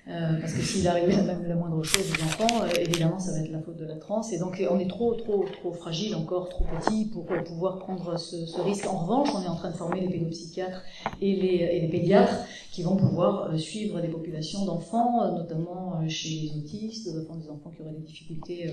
Euh, 0.08 0.40
parce 0.40 0.54
que 0.54 0.62
s'il 0.62 0.88
arrivait 0.88 1.22
même 1.22 1.46
la 1.48 1.56
moindre 1.56 1.84
chose 1.84 2.12
aux 2.12 2.24
enfants, 2.24 2.64
euh, 2.64 2.70
évidemment, 2.80 3.20
ça 3.20 3.34
va 3.34 3.40
être 3.40 3.52
la 3.52 3.62
faute 3.62 3.78
de 3.78 3.86
la 3.86 3.98
transe. 3.98 4.34
Et 4.34 4.40
donc, 4.40 4.62
on 4.70 4.80
est 4.80 4.90
trop, 4.90 5.14
trop, 5.14 5.46
trop 5.62 5.74
fragile, 5.74 6.16
encore 6.16 6.50
trop 6.50 6.66
petit 6.80 7.06
pour 7.06 7.26
pouvoir 7.26 7.80
prendre 7.80 8.18
ce, 8.18 8.46
ce, 8.46 8.60
risque. 8.62 8.88
En 8.88 8.98
revanche, 8.98 9.30
on 9.36 9.44
est 9.44 9.48
en 9.48 9.56
train 9.56 9.70
de 9.70 9.78
former 9.78 10.02
les 10.02 10.10
pédopsychiatres 10.10 10.84
et 11.22 11.36
les, 11.36 11.56
et 11.76 11.82
les 11.82 11.88
pédiatres 11.88 12.46
qui 12.72 12.84
vont 12.84 12.96
pouvoir 12.96 13.52
euh, 13.52 13.58
suivre 13.58 14.00
des 14.02 14.08
populations 14.08 14.66
d'enfants, 14.66 15.24
euh, 15.24 15.32
notamment 15.38 16.00
euh, 16.02 16.08
chez 16.08 16.30
les 16.30 16.58
autistes, 16.58 17.10
des 17.14 17.50
enfants 17.50 17.70
qui 17.70 17.82
auraient 17.82 17.92
des 17.92 18.06
difficultés 18.06 18.72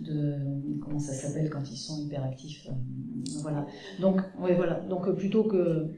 de 0.00 0.34
comment 0.82 0.98
ça 0.98 1.12
s'appelle 1.12 1.48
quand 1.48 1.62
ils 1.70 1.76
sont 1.76 1.98
hyperactifs. 2.04 2.68
Voilà. 3.42 3.66
Donc, 4.00 4.20
ouais, 4.40 4.54
voilà. 4.54 4.80
Donc, 4.88 5.08
plutôt 5.16 5.44
que 5.44 5.88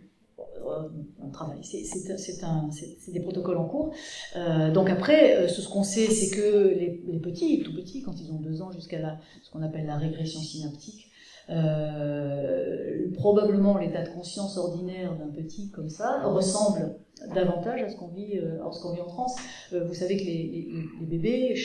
on 1.22 1.30
travaille. 1.30 1.62
C'est 1.62 3.12
des 3.12 3.20
protocoles 3.20 3.56
en 3.56 3.66
cours. 3.66 3.92
Euh, 4.36 4.70
donc 4.70 4.90
après, 4.90 5.48
ce, 5.48 5.62
ce 5.62 5.68
qu'on 5.68 5.82
sait, 5.82 6.06
c'est 6.06 6.34
que 6.34 6.68
les, 6.68 7.02
les, 7.06 7.18
petits, 7.18 7.62
tout 7.62 7.74
petits, 7.74 8.02
quand 8.02 8.20
ils 8.20 8.30
ont 8.32 8.40
deux 8.40 8.62
ans 8.62 8.70
jusqu'à 8.70 9.18
ce 9.42 9.50
qu'on 9.50 9.62
appelle 9.62 9.86
la 9.86 9.96
régression 9.96 10.40
synaptique, 10.40 11.10
euh, 11.50 13.10
probablement 13.14 13.76
l'état 13.76 14.04
de 14.04 14.10
conscience 14.10 14.56
ordinaire 14.56 15.16
d'un 15.16 15.26
petit 15.26 15.70
comme 15.70 15.88
ça 15.88 16.22
ressemble 16.22 16.94
davantage 17.34 17.82
à 17.82 17.88
ce 17.88 17.96
qu'on 17.96 18.08
vit, 18.08 18.38
euh, 18.38 18.62
en 18.62 19.08
France. 19.08 19.36
Euh, 19.72 19.84
vous 19.84 19.94
savez 19.94 20.16
que 20.16 20.22
les, 20.22 20.68
bébés, 21.02 21.56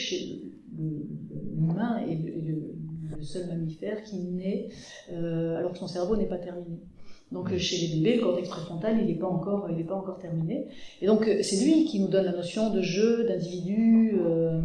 l'humain 0.76 1.98
est 2.08 2.16
le, 2.16 2.74
seul 3.22 3.46
mammifère 3.46 4.02
qui 4.02 4.18
naît 4.18 4.68
alors 5.08 5.72
que 5.72 5.78
son 5.78 5.86
cerveau 5.88 6.16
n'est 6.16 6.26
pas 6.26 6.38
terminé. 6.38 6.80
Donc 7.32 7.56
chez 7.56 7.86
les 7.86 7.96
bébés, 7.96 8.16
le 8.16 8.22
cortex 8.22 8.48
préfrontal, 8.48 8.98
il 9.00 9.06
n'est 9.06 9.18
pas 9.18 9.26
encore, 9.26 9.68
il 9.70 9.80
est 9.80 9.84
pas 9.84 9.96
encore 9.96 10.18
terminé. 10.18 10.68
Et 11.02 11.06
donc 11.06 11.26
euh, 11.26 11.42
c'est 11.42 11.64
lui 11.64 11.84
qui 11.84 11.98
nous 11.98 12.06
donne 12.06 12.24
la 12.24 12.32
notion 12.32 12.70
de 12.70 12.80
jeu, 12.82 13.24
d'individu, 13.24 14.16
euh, 14.24 14.60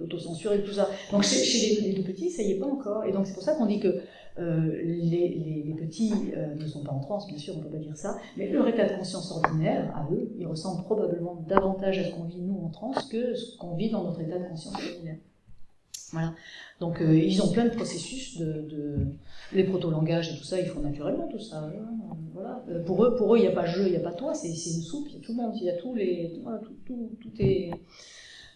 d'autocensure 0.00 0.52
et 0.52 0.62
tout 0.64 0.72
ça. 0.72 0.88
Donc 1.12 1.22
chez, 1.22 1.44
chez 1.44 1.80
les, 1.80 1.92
les, 1.92 2.02
petits, 2.02 2.30
ça 2.30 2.42
y 2.42 2.50
est 2.50 2.58
pas 2.58 2.66
encore. 2.66 3.04
Et 3.04 3.12
donc 3.12 3.26
c'est 3.26 3.34
pour 3.34 3.44
ça 3.44 3.54
qu'on 3.54 3.66
dit 3.66 3.78
que 3.78 4.00
euh, 4.40 4.82
les, 4.82 5.64
les, 5.64 5.74
petits 5.74 6.12
ne 6.58 6.66
sont 6.66 6.82
pas 6.82 6.92
en 6.92 7.00
transe, 7.00 7.28
bien 7.28 7.38
sûr, 7.38 7.54
on 7.56 7.60
peut 7.60 7.68
pas 7.68 7.78
dire 7.78 7.96
ça, 7.96 8.18
mais 8.36 8.48
leur 8.50 8.66
état 8.66 8.88
de 8.88 8.96
conscience 8.96 9.30
ordinaire, 9.30 9.92
à 9.96 10.08
eux, 10.12 10.32
il 10.38 10.46
ressemble 10.46 10.82
probablement 10.84 11.44
davantage 11.48 11.98
à 11.98 12.04
ce 12.04 12.14
qu'on 12.14 12.24
vit 12.24 12.40
nous 12.40 12.60
en 12.64 12.68
transe 12.68 13.08
que 13.08 13.34
ce 13.34 13.56
qu'on 13.56 13.76
vit 13.76 13.90
dans 13.90 14.02
notre 14.02 14.20
état 14.20 14.38
de 14.38 14.44
conscience 14.44 14.74
ordinaire. 14.74 15.16
Voilà. 16.12 16.34
Donc 16.80 17.00
euh, 17.00 17.16
ils 17.16 17.42
ont 17.42 17.50
plein 17.50 17.64
de 17.64 17.74
processus 17.74 18.38
de, 18.38 19.06
les 19.52 19.64
proto-langages 19.64 20.32
et 20.32 20.38
tout 20.38 20.44
ça, 20.44 20.60
ils 20.60 20.66
font 20.66 20.80
naturellement 20.80 21.26
tout 21.28 21.40
ça. 21.40 21.64
Hein. 21.64 22.16
Voilà. 22.32 22.64
Euh, 22.68 22.84
pour 22.84 23.04
eux, 23.04 23.16
pour 23.16 23.34
eux, 23.34 23.38
il 23.38 23.42
n'y 23.42 23.48
a 23.48 23.52
pas 23.52 23.66
jeu, 23.66 23.86
il 23.86 23.90
n'y 23.90 23.96
a 23.96 24.00
pas 24.00 24.12
toi, 24.12 24.32
c'est 24.32 24.48
une 24.48 24.82
soupe, 24.82 25.08
il 25.08 25.14
y 25.14 25.18
a 25.18 25.20
tout 25.20 25.32
le 25.32 25.38
monde, 25.38 25.52
il 25.56 25.64
y 25.64 25.70
a 25.70 25.76
tous 25.76 25.94
les, 25.94 26.32
tout, 26.86 27.30
est 27.40 27.70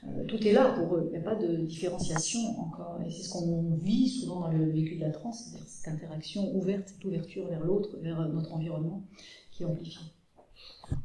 euh, 0.04 0.24
tout 0.28 0.46
est 0.46 0.52
là 0.52 0.72
pour 0.76 0.94
eux. 0.96 1.04
Il 1.06 1.18
n'y 1.18 1.24
a 1.24 1.28
pas 1.28 1.34
de 1.34 1.56
différenciation 1.56 2.40
encore. 2.60 3.00
Et 3.04 3.10
c'est 3.10 3.22
ce 3.22 3.32
qu'on 3.32 3.76
vit 3.82 4.08
souvent 4.08 4.40
dans 4.40 4.52
le 4.52 4.70
vécu 4.70 4.96
de 4.96 5.00
la 5.00 5.10
transe, 5.10 5.56
cette 5.66 5.92
interaction 5.92 6.54
ouverte, 6.54 6.90
cette 6.90 7.04
ouverture 7.04 7.48
vers 7.48 7.64
l'autre, 7.64 7.96
vers 8.00 8.28
notre 8.28 8.52
environnement, 8.52 9.02
qui 9.50 9.64
amplifie. 9.64 10.12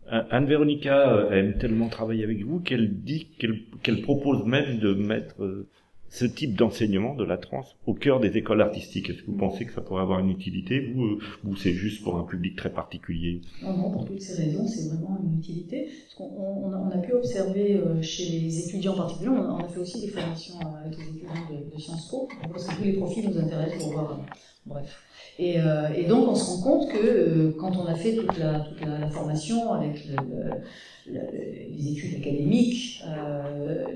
Anne-Véronica 0.08 1.30
aime 1.32 1.58
tellement 1.58 1.88
travailler 1.88 2.24
avec 2.24 2.44
vous 2.44 2.60
qu'elle 2.60 3.02
dit 3.02 3.28
qu'elle 3.40 4.02
propose 4.02 4.46
même 4.46 4.80
de 4.80 4.94
mettre 4.94 5.66
ce 6.10 6.26
type 6.26 6.56
d'enseignement 6.56 7.16
de 7.16 7.24
la 7.24 7.38
trans 7.38 7.66
au 7.86 7.94
cœur 7.94 8.20
des 8.20 8.38
écoles 8.38 8.62
artistiques 8.62 9.10
Est-ce 9.10 9.22
que 9.22 9.32
vous 9.32 9.38
pensez 9.38 9.66
que 9.66 9.74
ça 9.74 9.82
pourrait 9.82 10.02
avoir 10.02 10.20
une 10.20 10.30
utilité 10.30 10.80
vous, 10.80 11.04
euh, 11.04 11.20
ou 11.46 11.56
c'est 11.56 11.74
juste 11.74 12.04
pour 12.04 12.18
un 12.18 12.24
public 12.24 12.56
très 12.56 12.72
particulier? 12.72 13.42
Non, 13.62 13.76
non, 13.76 13.92
pour 13.92 14.06
toutes 14.06 14.22
ces 14.22 14.44
raisons, 14.44 14.68
c'est 14.68 14.88
vraiment 14.88 15.20
une 15.24 15.38
utilité. 15.38 15.90
On 16.20 16.90
a, 16.92 16.98
pu 16.98 17.14
observer 17.14 17.76
euh, 17.76 18.02
chez 18.02 18.40
les 18.40 18.68
étudiants 18.68 18.94
en 18.94 18.98
particulier, 18.98 19.30
on 19.30 19.58
a 19.58 19.68
fait 19.68 19.80
aussi 19.80 20.02
des 20.02 20.08
formations 20.08 20.56
avec 20.84 20.98
les 20.98 21.10
étudiants 21.10 21.30
de, 21.74 21.80
Sciences 21.80 22.10
Po, 22.10 22.28
parce 22.52 22.66
que 22.66 22.76
tous 22.76 22.84
les 22.84 22.94
profils 22.94 23.30
nous 23.30 23.38
intéressent 23.38 23.84
pour 23.84 23.92
voir. 23.92 24.20
Bref. 24.66 25.04
Et, 25.40 25.60
euh, 25.60 26.08
donc 26.10 26.28
on 26.28 26.36
se 26.36 26.46
rend 26.46 26.62
compte 26.62 26.92
que 26.92 27.52
quand 27.60 27.78
on 27.78 27.86
a 27.86 27.96
fait 27.96 28.16
toute 28.16 28.38
la, 28.38 28.66
formation 29.12 29.74
avec 29.74 30.06
le, 30.08 31.14
les 31.14 31.92
études 31.92 32.16
académiques, 32.16 33.04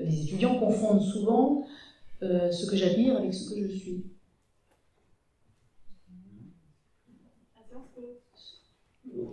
les 0.04 0.22
étudiants 0.22 0.58
confondent 0.58 1.02
souvent 1.02 1.66
euh, 2.22 2.50
ce 2.50 2.66
que 2.66 2.76
j'admire 2.76 3.16
avec 3.16 3.34
ce 3.34 3.48
que 3.48 3.56
je 3.60 3.68
suis. 3.68 4.02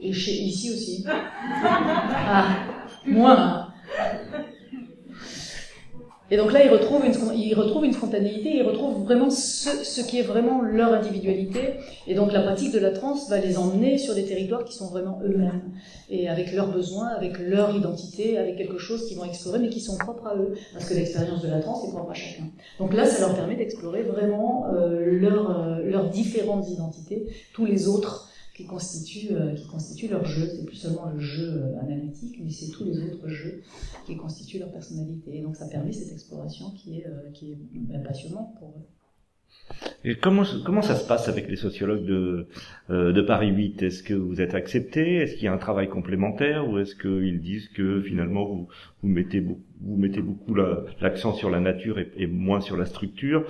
Et 0.02 0.12
chez, 0.12 0.32
ici 0.32 0.72
aussi. 0.72 1.04
Ah, 2.32 2.66
moins. 3.06 3.72
Et 6.32 6.38
donc 6.38 6.54
là, 6.54 6.64
ils 6.64 6.70
retrouvent 6.70 7.06
une, 7.06 7.16
ils 7.36 7.56
retrouvent 7.56 7.86
une 7.86 7.94
spontanéité, 7.94 8.56
ils 8.56 8.64
retrouvent 8.64 9.04
vraiment 9.04 9.30
ce, 9.30 9.84
ce, 9.84 10.02
qui 10.02 10.20
est 10.20 10.24
vraiment 10.24 10.62
leur 10.62 10.94
individualité. 10.94 11.74
Et 12.08 12.14
donc 12.14 12.32
la 12.32 12.42
pratique 12.42 12.72
de 12.72 12.80
la 12.80 12.92
transe 12.92 13.30
va 13.30 13.40
les 13.40 13.58
emmener 13.58 13.98
sur 13.98 14.14
des 14.14 14.26
territoires 14.26 14.64
qui 14.64 14.74
sont 14.74 14.88
vraiment 14.88 15.20
eux-mêmes, 15.24 15.62
et 16.10 16.30
avec 16.30 16.54
leurs 16.54 16.72
besoins, 16.72 17.08
avec 17.08 17.40
leur 17.40 17.76
identité, 17.76 18.38
avec 18.38 18.58
quelque 18.58 18.78
chose 18.78 19.08
qu'ils 19.08 19.18
vont 19.18 19.26
explorer, 19.26 19.60
mais 19.60 19.70
qui 19.70 19.80
sont 19.80 19.98
propres 19.98 20.28
à 20.28 20.36
eux, 20.36 20.54
parce 20.74 20.86
que 20.86 20.94
l'expérience 20.94 21.42
de 21.42 21.50
la 21.50 21.60
transe 21.60 21.88
est 21.88 21.92
propre 21.92 22.12
à 22.12 22.16
chacun. 22.16 22.44
Donc 22.80 22.94
là, 22.94 23.06
ça 23.06 23.22
leur 23.22 23.36
permet 23.36 23.56
d'explorer 23.56 24.04
vraiment 24.04 24.68
euh, 24.74 25.20
euh, 25.24 25.90
leurs 25.90 26.10
différentes 26.10 26.70
identités, 26.70 27.26
tous 27.54 27.66
les 27.66 27.88
autres 27.88 28.29
qui 28.60 28.66
constituent, 28.66 29.32
euh, 29.32 29.54
qui 29.54 29.68
constituent 29.68 30.10
leur 30.10 30.26
jeu. 30.26 30.46
C'est 30.46 30.66
plus 30.66 30.76
seulement 30.76 31.10
le 31.14 31.20
jeu 31.20 31.48
euh, 31.48 31.80
analytique, 31.80 32.38
mais 32.44 32.50
c'est 32.50 32.70
tous 32.72 32.84
les 32.84 33.02
autres 33.04 33.30
jeux 33.30 33.62
qui 34.06 34.18
constituent 34.18 34.60
leur 34.60 34.70
personnalité. 34.70 35.38
Et 35.38 35.42
donc 35.42 35.56
ça 35.56 35.70
permet 35.70 35.94
cette 35.94 36.12
exploration 36.12 36.72
qui 36.72 37.00
est, 37.00 37.08
euh, 37.08 37.32
qui 37.34 37.54
est 37.54 37.58
ben, 37.72 38.04
passionnante 38.04 38.50
pour 38.60 38.68
eux. 38.70 39.78
Et 40.04 40.16
comment, 40.16 40.44
comment 40.66 40.82
ça 40.82 40.96
se 40.96 41.08
passe 41.08 41.30
avec 41.30 41.48
les 41.48 41.56
sociologues 41.56 42.06
de, 42.06 42.48
de 42.90 43.22
Paris 43.22 43.50
8 43.50 43.82
Est-ce 43.82 44.04
que 44.04 44.14
vous 44.14 44.42
êtes 44.42 44.56
accepté 44.56 45.18
Est-ce 45.18 45.36
qu'il 45.36 45.46
y 45.46 45.48
a 45.48 45.54
un 45.54 45.58
travail 45.58 45.88
complémentaire? 45.88 46.68
Ou 46.68 46.80
est-ce 46.80 46.96
qu'ils 46.96 47.40
disent 47.40 47.70
que 47.70 48.02
finalement 48.02 48.46
vous, 48.46 48.68
vous 49.02 49.10
mettez, 49.10 49.42
beaucoup, 49.42 49.62
vous 49.82 49.96
mettez 49.96 50.22
beaucoup 50.22 50.54
l'accent 51.02 51.34
sur 51.34 51.50
la 51.50 51.60
nature 51.60 51.98
et, 51.98 52.12
et, 52.18 52.28
moins 52.28 52.62
sur 52.62 52.78
la 52.78 52.86
structure? 52.86 53.46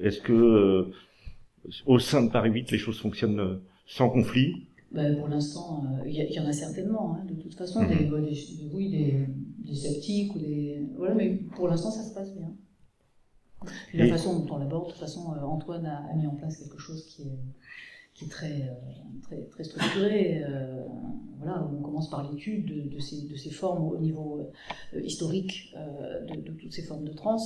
Est-ce 0.00 0.20
que 0.20 0.90
au 1.86 1.98
sein 1.98 2.24
de 2.24 2.30
Paris 2.30 2.50
8 2.50 2.70
les 2.70 2.78
choses 2.78 3.00
fonctionnent 3.00 3.60
sans 3.92 4.08
conflit 4.08 4.68
ben, 4.90 5.16
Pour 5.18 5.28
l'instant, 5.28 5.84
euh, 5.84 6.08
il 6.08 6.14
y, 6.14 6.40
en 6.40 6.46
a 6.46 6.52
certainement, 6.52 7.14
hein, 7.14 7.24
de 7.26 7.34
toute 7.34 7.54
façon, 7.54 7.84
des, 7.84 7.94
mhm. 7.94 8.24
des, 8.24 8.70
oui, 8.72 8.90
des, 8.90 9.26
des, 9.58 9.74
sceptiques, 9.74 10.34
ou 10.34 10.38
des... 10.38 10.86
Voilà, 10.96 11.14
mais 11.14 11.30
pour 11.54 11.68
l'instant, 11.68 11.90
ça 11.90 12.02
se 12.02 12.14
passe 12.14 12.34
bien. 12.34 12.54
la 13.94 14.08
façon 14.08 14.38
dont 14.38 14.54
on 14.54 14.58
l'aborde, 14.58 14.86
de 14.86 14.90
toute 14.92 15.00
façon, 15.00 15.34
euh, 15.34 15.42
Antoine 15.42 15.84
a, 15.84 16.14
mis 16.14 16.26
en 16.26 16.34
place 16.34 16.56
quelque 16.56 16.78
chose 16.78 17.04
qui 17.06 17.22
est, 17.22 17.38
qui 18.14 18.24
est 18.24 18.28
très, 18.28 18.62
euh, 18.62 18.74
très, 19.22 19.42
très 19.44 19.64
structuré. 19.64 20.42
voilà, 21.36 21.68
on 21.70 21.82
commence 21.82 22.08
par 22.08 22.30
l'étude 22.30 22.64
de, 22.66 22.88
de, 22.88 22.98
ces, 22.98 23.26
de, 23.26 23.36
ces, 23.36 23.50
formes 23.50 23.84
au 23.84 23.98
niveau 23.98 24.40
historique 25.02 25.74
de, 26.28 26.40
de, 26.40 26.52
toutes 26.52 26.72
ces 26.72 26.82
formes 26.82 27.04
de 27.04 27.12
trans. 27.12 27.40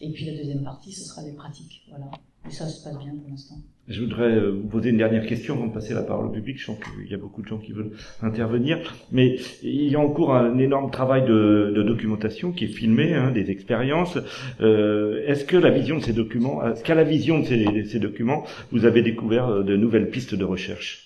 Et 0.00 0.10
puis 0.10 0.24
la 0.24 0.36
deuxième 0.36 0.64
partie, 0.64 0.92
ce 0.92 1.04
sera 1.04 1.22
les 1.22 1.32
pratiques. 1.34 1.86
Voilà. 1.88 2.10
Ça 2.50 2.66
se 2.68 2.84
passe 2.84 2.98
bien 2.98 3.12
pour 3.16 3.30
l'instant. 3.30 3.56
Je 3.86 4.00
voudrais 4.00 4.34
euh, 4.34 4.50
vous 4.50 4.68
poser 4.68 4.90
une 4.90 4.96
dernière 4.96 5.26
question 5.26 5.54
avant 5.54 5.66
de 5.66 5.72
passer 5.72 5.92
la 5.92 6.02
parole 6.02 6.26
au 6.26 6.30
public. 6.30 6.58
Je 6.58 6.64
sens 6.64 6.78
qu'il 6.78 7.10
y 7.10 7.14
a 7.14 7.18
beaucoup 7.18 7.42
de 7.42 7.48
gens 7.48 7.58
qui 7.58 7.72
veulent 7.72 7.92
intervenir. 8.22 8.78
Mais 9.12 9.36
il 9.62 9.90
y 9.90 9.94
a 9.94 10.00
en 10.00 10.08
cours 10.08 10.34
un 10.34 10.56
énorme 10.58 10.90
travail 10.90 11.26
de, 11.26 11.82
documentation 11.86 12.52
qui 12.52 12.64
est 12.64 12.68
filmé, 12.68 13.14
hein, 13.14 13.30
des 13.30 13.50
expériences. 13.50 14.18
Euh, 14.60 15.22
est-ce 15.26 15.44
que 15.44 15.56
la 15.56 15.70
vision 15.70 15.98
de 15.98 16.02
ces 16.02 16.14
documents, 16.14 16.66
est-ce 16.66 16.82
qu'à 16.82 16.94
la 16.94 17.04
vision 17.04 17.40
de 17.40 17.44
ces, 17.44 17.84
ces 17.84 17.98
documents, 17.98 18.44
vous 18.72 18.86
avez 18.86 19.02
découvert 19.02 19.48
euh, 19.48 19.62
de 19.62 19.76
nouvelles 19.76 20.08
pistes 20.08 20.34
de 20.34 20.44
recherche? 20.44 21.03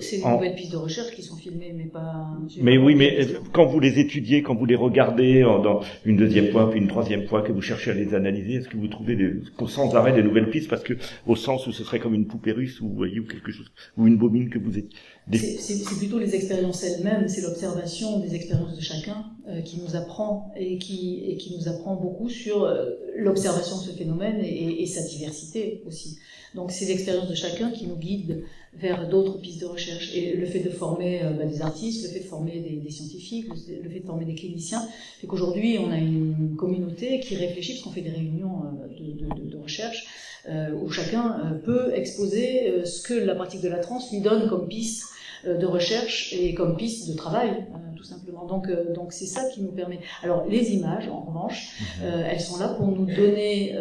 C'est 0.00 0.18
des 0.18 0.24
nouvelles 0.24 0.54
pistes 0.54 0.72
de 0.72 0.76
recherche 0.76 1.10
qui 1.12 1.22
sont 1.22 1.36
filmées, 1.36 1.72
mais 1.76 1.84
pas. 1.84 2.28
Mais 2.60 2.78
oui, 2.78 2.94
mais 2.94 3.26
quand 3.52 3.66
vous 3.66 3.80
les 3.80 3.98
étudiez, 3.98 4.42
quand 4.42 4.54
vous 4.54 4.64
les 4.64 4.74
regardez 4.74 5.42
dans 5.42 5.80
une 6.04 6.16
deuxième 6.16 6.50
fois, 6.50 6.70
puis 6.70 6.80
une 6.80 6.88
troisième 6.88 7.26
fois, 7.26 7.42
que 7.42 7.52
vous 7.52 7.62
cherchez 7.62 7.90
à 7.90 7.94
les 7.94 8.14
analyser, 8.14 8.54
est-ce 8.54 8.68
que 8.68 8.76
vous 8.76 8.88
trouvez 8.88 9.16
des, 9.16 9.34
sans 9.68 9.94
arrêt 9.94 10.12
des 10.12 10.22
nouvelles 10.22 10.50
pistes, 10.50 10.68
parce 10.68 10.82
que 10.82 10.94
au 11.26 11.36
sens 11.36 11.66
où 11.66 11.72
ce 11.72 11.84
serait 11.84 11.98
comme 11.98 12.14
une 12.14 12.26
poupée 12.26 12.52
russe 12.52 12.80
ou 12.80 12.88
voyez 12.88 13.20
ou 13.20 13.26
quelque 13.26 13.52
chose, 13.52 13.70
ou 13.96 14.06
une 14.06 14.16
bobine 14.16 14.50
que 14.50 14.58
vous 14.58 14.78
êtes. 14.78 14.88
C'est 15.32 15.98
plutôt 15.98 16.18
les 16.18 16.34
expériences 16.34 16.82
elles-mêmes, 16.82 17.28
c'est 17.28 17.42
l'observation 17.42 18.18
des 18.20 18.34
expériences 18.34 18.76
de 18.76 18.82
chacun 18.82 19.26
euh, 19.41 19.41
qui 19.64 19.80
nous 19.80 19.96
apprend 19.96 20.52
et 20.56 20.78
qui, 20.78 21.24
et 21.26 21.36
qui 21.36 21.56
nous 21.56 21.68
apprend 21.68 21.96
beaucoup 21.96 22.28
sur 22.28 22.62
euh, 22.62 22.90
l'observation 23.16 23.76
de 23.78 23.82
ce 23.82 23.90
phénomène 23.90 24.40
et, 24.44 24.86
sa 24.86 25.02
diversité 25.02 25.82
aussi. 25.86 26.18
Donc 26.54 26.70
c'est 26.70 26.84
l'expérience 26.84 27.28
de 27.28 27.34
chacun 27.34 27.70
qui 27.70 27.86
nous 27.86 27.96
guide 27.96 28.44
vers 28.74 29.08
d'autres 29.08 29.38
pistes 29.38 29.60
de 29.60 29.66
recherche. 29.66 30.14
Et 30.14 30.36
le 30.36 30.46
fait 30.46 30.60
de 30.60 30.70
former 30.70 31.22
euh, 31.22 31.30
bah, 31.30 31.44
des 31.44 31.60
artistes, 31.60 32.04
le 32.04 32.10
fait 32.10 32.20
de 32.20 32.24
former 32.24 32.60
des, 32.60 32.90
scientifiques, 32.90 33.48
le, 33.48 33.90
fait 33.90 34.00
de 34.00 34.06
former 34.06 34.24
des 34.24 34.34
cliniciens, 34.34 34.86
fait 35.20 35.26
qu'aujourd'hui 35.26 35.78
on 35.78 35.90
a 35.90 35.98
une 35.98 36.54
communauté 36.56 37.18
qui 37.20 37.34
réfléchit, 37.36 37.72
parce 37.72 37.84
qu'on 37.84 37.90
fait 37.90 38.02
des 38.02 38.10
réunions 38.10 38.62
de, 38.98 39.42
de, 39.44 39.50
de 39.50 39.56
recherche, 39.56 40.06
euh, 40.48 40.70
où 40.80 40.90
chacun 40.90 41.60
peut 41.64 41.92
exposer 41.94 42.84
ce 42.84 43.02
que 43.02 43.14
la 43.14 43.34
pratique 43.34 43.60
de 43.60 43.68
la 43.68 43.78
trans 43.78 44.00
lui 44.12 44.20
donne 44.20 44.48
comme 44.48 44.68
piste 44.68 45.04
euh, 45.04 45.06
de 45.44 45.66
recherche 45.66 46.32
et 46.32 46.54
comme 46.54 46.76
piste 46.76 47.10
de 47.10 47.16
travail, 47.16 47.50
euh, 47.50 47.96
tout 47.96 48.04
simplement. 48.04 48.46
Donc, 48.46 48.68
euh, 48.68 48.92
donc 48.94 49.12
c'est 49.12 49.26
ça 49.26 49.48
qui 49.48 49.62
nous 49.62 49.72
permet. 49.72 50.00
Alors, 50.22 50.46
les 50.48 50.72
images, 50.74 51.08
en 51.08 51.20
revanche, 51.20 51.80
mhm. 52.00 52.24
elles 52.30 52.40
sont 52.40 52.58
là 52.58 52.68
pour 52.68 52.86
nous 52.86 53.06
donner 53.06 53.76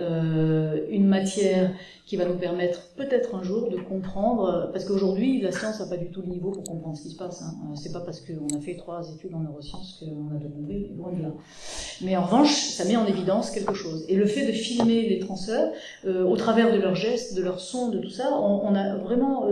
une 0.89 1.07
matière 1.07 1.71
qui 2.05 2.17
va 2.17 2.25
nous 2.25 2.37
permettre 2.37 2.81
peut-être 2.97 3.35
un 3.35 3.43
jour 3.43 3.69
de 3.69 3.77
comprendre, 3.77 4.69
parce 4.73 4.83
qu'aujourd'hui 4.83 5.39
la 5.39 5.53
science 5.53 5.79
n'a 5.79 5.85
pas 5.85 5.95
du 5.95 6.09
tout 6.09 6.21
le 6.21 6.27
niveau 6.27 6.51
pour 6.51 6.63
comprendre 6.63 6.97
ce 6.97 7.03
qui 7.03 7.09
se 7.09 7.15
passe. 7.15 7.41
Hein. 7.41 7.53
C'est 7.75 7.93
pas 7.93 8.01
parce 8.01 8.19
qu'on 8.19 8.57
a 8.57 8.59
fait 8.59 8.75
trois 8.75 9.09
études 9.13 9.33
en 9.33 9.39
neurosciences 9.39 9.99
qu'on 9.99 10.35
a 10.35 10.39
de 10.39 10.97
loin 10.97 11.13
de 11.13 11.21
là. 11.21 11.29
Mais 12.01 12.17
en 12.17 12.25
revanche, 12.25 12.53
ça 12.53 12.83
met 12.83 12.97
en 12.97 13.05
évidence 13.05 13.49
quelque 13.51 13.73
chose. 13.73 14.03
Et 14.09 14.15
le 14.15 14.25
fait 14.25 14.45
de 14.45 14.51
filmer 14.51 15.07
les 15.07 15.19
transeurs, 15.19 15.71
au 16.05 16.35
travers 16.35 16.73
de 16.73 16.79
leurs 16.79 16.95
gestes, 16.95 17.35
de 17.35 17.41
leurs 17.41 17.61
sons, 17.61 17.89
de 17.89 17.99
tout 17.99 18.09
ça, 18.09 18.31
on, 18.33 18.61
on 18.65 18.75
a 18.75 18.97
vraiment 18.97 19.45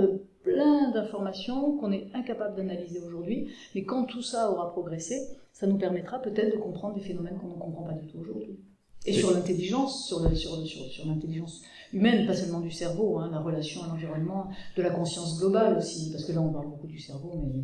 plein 0.44 0.92
d'informations 0.92 1.78
qu'on 1.78 1.92
est 1.92 2.10
incapable 2.14 2.56
d'analyser 2.56 3.00
aujourd'hui, 3.00 3.52
mais 3.76 3.84
quand 3.84 4.06
tout 4.06 4.22
ça 4.22 4.52
aura 4.52 4.72
progressé, 4.72 5.28
ça 5.52 5.68
nous 5.68 5.78
permettra 5.78 6.22
peut-être 6.22 6.56
de 6.56 6.62
comprendre 6.62 6.96
des 6.96 7.02
phénomènes 7.02 7.38
qu'on 7.38 7.50
ne 7.50 7.60
comprend 7.60 7.84
pas 7.84 7.94
du 7.94 8.08
tout 8.08 8.20
aujourd'hui. 8.20 8.60
Et 9.06 9.14
sur 9.14 9.32
l'intelligence, 9.32 10.08
sur, 10.08 10.20
sur, 10.36 10.66
sur, 10.66 11.08
l'intelligence 11.08 11.62
humaine, 11.94 12.28
pas 12.28 12.34
seulement 12.34 12.60
du 12.60 12.72
cerveau, 12.72 13.18
hein, 13.18 13.30
la 13.32 13.40
relation 13.40 13.82
à 13.84 13.88
l'environnement, 13.88 14.50
de 14.76 14.82
la 14.82 14.90
conscience 14.90 15.40
globale 15.40 15.78
aussi, 15.78 16.12
parce 16.12 16.26
que 16.26 16.34
là 16.34 16.42
on 16.42 16.52
parle 16.52 16.68
beaucoup 16.68 16.88
du 16.88 17.00
cerveau, 17.00 17.32
mais 17.46 17.64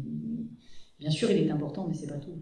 bien 0.99 1.11
sûr 1.11 1.29
il 1.29 1.45
est 1.45 1.51
important, 1.51 1.87
mais 1.87 1.93
c'est 1.93 2.07
pas 2.07 2.17
tout. 2.17 2.41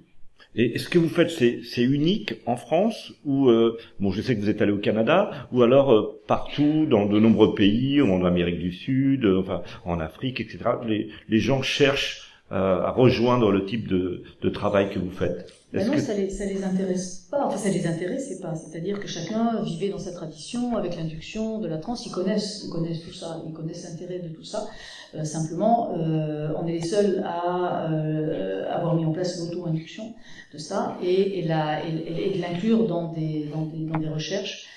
Et 0.56 0.78
ce 0.78 0.88
que 0.88 1.00
vous 1.00 1.10
faites, 1.10 1.32
c'est 1.32 1.82
unique 1.82 2.36
en 2.46 2.56
France 2.58 3.14
ou 3.26 3.50
euh, 3.50 3.78
bon, 4.00 4.12
je 4.12 4.22
sais 4.22 4.36
que 4.36 4.42
vous 4.42 4.50
êtes 4.50 4.62
allé 4.62 4.72
au 4.72 4.78
Canada 4.78 5.48
ou 5.52 5.64
alors 5.64 5.92
euh, 5.92 6.22
partout 6.28 6.86
dans 6.86 7.08
de 7.08 7.20
nombreux 7.20 7.56
pays, 7.56 8.02
en 8.02 8.24
Amérique 8.24 8.60
du 8.60 8.72
Sud, 8.72 9.26
euh, 9.26 9.40
enfin 9.40 9.64
en 9.84 10.00
Afrique, 10.00 10.40
etc. 10.40 10.60
Les, 10.88 11.10
les 11.28 11.40
gens 11.40 11.62
cherchent 11.62 12.30
à 12.52 12.92
rejoindre 12.92 13.52
le 13.52 13.66
type 13.66 13.88
de, 13.88 14.22
de 14.44 14.50
travail 14.50 14.92
que 14.92 15.00
vous 15.00 15.10
faites. 15.10 15.52
Ben 15.74 15.88
non, 15.88 15.98
ça 15.98 16.14
les, 16.14 16.30
ça 16.30 16.46
les 16.46 16.64
intéresse 16.64 17.28
pas. 17.32 17.48
Enfin, 17.48 17.58
ça 17.58 17.70
les 17.70 17.88
intéressait 17.88 18.40
pas. 18.40 18.54
C'est-à-dire 18.54 19.00
que 19.00 19.08
chacun 19.08 19.64
vivait 19.64 19.90
dans 19.90 19.98
sa 19.98 20.12
tradition, 20.12 20.78
avec 20.78 20.96
l'induction 20.96 21.58
de 21.58 21.68
la 21.68 21.80
transe. 21.80 22.06
Ils 22.06 22.12
connaissent, 22.12 22.62
ils 22.64 22.70
connaissent 22.70 23.02
tout 23.02 23.14
ça. 23.14 23.42
Ils 23.48 23.54
connaissent 23.54 23.90
l'intérêt 23.90 24.20
de 24.20 24.30
tout 24.30 24.44
ça. 24.44 24.68
Euh, 25.16 25.24
simplement, 25.24 25.94
euh, 25.98 26.50
on 26.60 26.68
est 26.68 26.74
les 26.74 26.82
seuls 26.82 27.24
à 27.26 27.92
euh, 27.92 28.72
avoir 28.72 28.96
mis 28.96 29.06
en 29.06 29.12
place 29.12 29.40
l'auto-induction 29.40 30.14
de 30.54 30.58
ça 30.60 30.98
et, 31.02 31.40
et, 31.40 31.42
la, 31.44 31.84
et, 31.86 32.36
de 32.36 32.42
l'inclure 32.42 32.88
dans 32.88 33.12
des, 33.12 33.46
dans, 33.46 33.66
des, 33.66 33.86
dans 33.86 33.98
des 33.98 34.10
recherches 34.10 34.68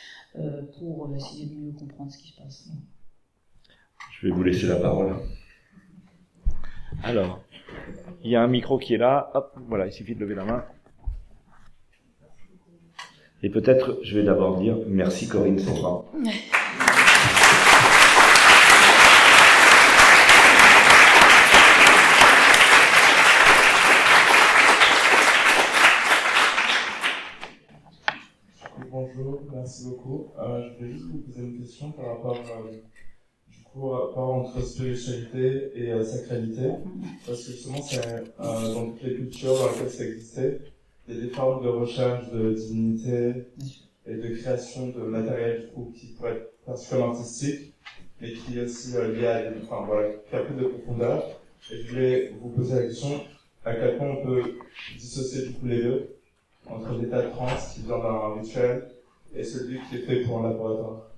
pour 0.78 1.14
essayer 1.16 1.46
de 1.46 1.54
mieux 1.54 1.72
comprendre 1.72 2.10
ce 2.10 2.18
qui 2.18 2.32
se 2.32 2.36
passe. 2.36 2.68
Je 4.20 4.26
vais 4.26 4.32
vous 4.32 4.42
laisser 4.42 4.66
la 4.66 4.76
parole. 4.76 5.14
Alors, 7.02 7.40
il 8.22 8.30
y 8.30 8.36
a 8.36 8.42
un 8.42 8.48
micro 8.48 8.78
qui 8.78 8.94
est 8.94 8.98
là. 8.98 9.30
Hop, 9.34 9.54
voilà, 9.68 9.86
il 9.86 9.92
suffit 9.92 10.14
de 10.14 10.20
lever 10.20 10.34
la 10.34 10.44
main. 10.44 10.64
Et 13.42 13.50
peut-être, 13.50 13.98
je 14.02 14.18
vais 14.18 14.24
d'abord 14.24 14.58
dire 14.58 14.76
merci 14.88 15.28
Corinne 15.28 15.58
Sandra. 15.58 16.04
Bonjour, 29.16 29.40
merci 29.50 29.84
beaucoup. 29.86 30.32
Euh, 30.38 30.68
je 30.68 30.78
voulais 30.78 30.92
juste 30.92 31.06
vous 31.06 31.18
poser 31.20 31.40
une 31.40 31.58
question 31.58 31.90
par 31.92 32.06
rapport, 32.06 32.36
euh, 32.36 32.70
du 33.48 33.62
coup, 33.62 33.88
rapport 33.88 34.34
entre 34.34 34.62
spiritualité 34.62 35.70
et 35.74 35.90
euh, 35.90 36.04
sacralité. 36.04 36.68
Parce 37.26 37.44
que 37.44 37.52
justement, 37.52 37.80
c'est 37.80 38.04
euh, 38.06 38.74
dans 38.74 38.90
toutes 38.90 39.02
les 39.04 39.14
cultures 39.14 39.54
dans 39.54 39.68
lesquelles 39.70 39.90
ça 39.90 40.04
existait, 40.04 40.60
il 41.08 41.14
y 41.14 41.18
a 41.18 41.20
des 41.22 41.30
formes 41.30 41.64
de 41.64 41.68
recherche 41.70 42.30
de 42.30 42.52
divinité 42.52 43.32
et 44.06 44.16
de 44.16 44.34
création 44.36 44.88
de 44.88 45.00
matériel 45.00 45.70
qui 45.94 46.08
pourraient 46.08 46.32
être 46.32 46.52
particulièrement 46.66 47.14
artistiques, 47.14 47.72
mais 48.20 48.34
qui 48.34 48.58
est 48.58 48.64
aussi 48.64 48.92
lié 48.92 49.26
à 49.28 49.50
enfin 49.62 49.86
voilà, 49.86 50.10
qui 50.28 50.36
a 50.36 50.40
plus 50.40 50.62
de 50.62 50.66
profondeur. 50.66 51.40
Et 51.72 51.80
je 51.80 51.88
voulais 51.88 52.32
vous 52.38 52.50
poser 52.50 52.74
la 52.74 52.82
question 52.82 53.22
à 53.64 53.74
quel 53.74 53.96
point 53.96 54.10
on 54.10 54.26
peut 54.26 54.42
dissocier 54.98 55.46
du 55.46 55.54
coup 55.54 55.66
les 55.66 55.82
deux 55.82 56.16
entre 56.68 56.98
l'état 57.00 57.22
de 57.22 57.30
transe 57.30 57.72
qui 57.74 57.82
vient 57.82 57.98
d'un 57.98 58.34
rituel 58.34 58.88
et 59.36 59.44
celui 59.44 59.78
qui 59.88 59.96
est 59.96 60.00
fait 60.00 60.22
pour 60.22 60.38
un 60.38 60.50
laboratoire. 60.50 61.10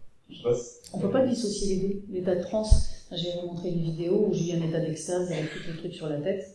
On 0.92 0.98
peut 0.98 1.10
pas 1.10 1.26
dissocier 1.26 1.76
les 1.76 1.88
deux. 1.88 2.02
L'état 2.10 2.34
de 2.34 2.42
transe, 2.42 3.06
j'ai 3.12 3.34
montré 3.46 3.70
une 3.70 3.82
vidéo 3.82 4.26
où 4.28 4.34
j'ai 4.34 4.52
eu 4.52 4.56
un 4.56 4.68
état 4.68 4.80
d'extase 4.80 5.30
avec 5.30 5.50
tout 5.50 5.60
le 5.68 5.76
truc 5.76 5.94
sur 5.94 6.08
la 6.08 6.18
tête. 6.18 6.54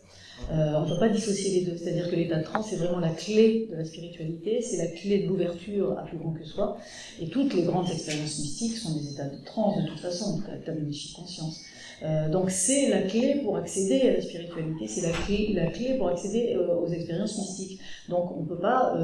Euh, 0.51 0.74
on 0.76 0.86
ne 0.86 0.89
peut 0.89 0.99
pas 0.99 1.09
dissocier 1.09 1.59
les 1.59 1.66
deux. 1.66 1.78
C'est-à-dire 1.78 2.09
que 2.09 2.16
l'état 2.16 2.38
de 2.38 2.43
transe, 2.43 2.68
c'est 2.70 2.76
vraiment 2.76 2.99
la 2.99 3.09
clé 3.09 3.68
de 3.72 3.78
la 3.78 3.86
spiritualité, 3.86 4.61
c'est 4.61 4.78
la 4.78 4.88
clé 4.88 5.24
de 5.24 5.28
l'ouverture 5.28 5.97
à 5.97 6.03
plus 6.03 6.18
grand 6.18 6.32
que 6.34 6.43
soi. 6.43 6.78
Et 7.22 7.28
toutes 7.28 7.53
les 7.53 7.64
grandes 7.64 7.89
expériences 7.89 8.39
mystiques 8.39 8.78
sont 8.78 8.95
des 8.95 9.14
états 9.14 9.30
de 9.30 9.43
transe, 9.45 9.82
de 9.82 9.88
toute 9.88 9.99
façon, 9.99 10.41
état 10.61 10.74
de 10.74 10.82
mystiques 10.82 11.16
conscience. 11.16 11.61
Euh, 12.03 12.30
donc 12.30 12.49
c'est 12.49 12.89
la 12.89 13.03
clé 13.03 13.41
pour 13.43 13.55
accéder 13.55 14.01
à 14.09 14.14
la 14.14 14.22
spiritualité, 14.22 14.88
c'est 14.88 15.01
la 15.01 15.11
clé, 15.11 15.53
la 15.53 15.68
clé 15.68 15.95
pour 15.97 16.09
accéder 16.09 16.55
euh, 16.55 16.76
aux 16.76 16.88
expériences 16.88 17.38
mystiques. 17.38 17.80
Donc 18.09 18.36
on 18.36 18.41
ne 18.41 18.47
peut 18.47 18.59
pas... 18.59 18.95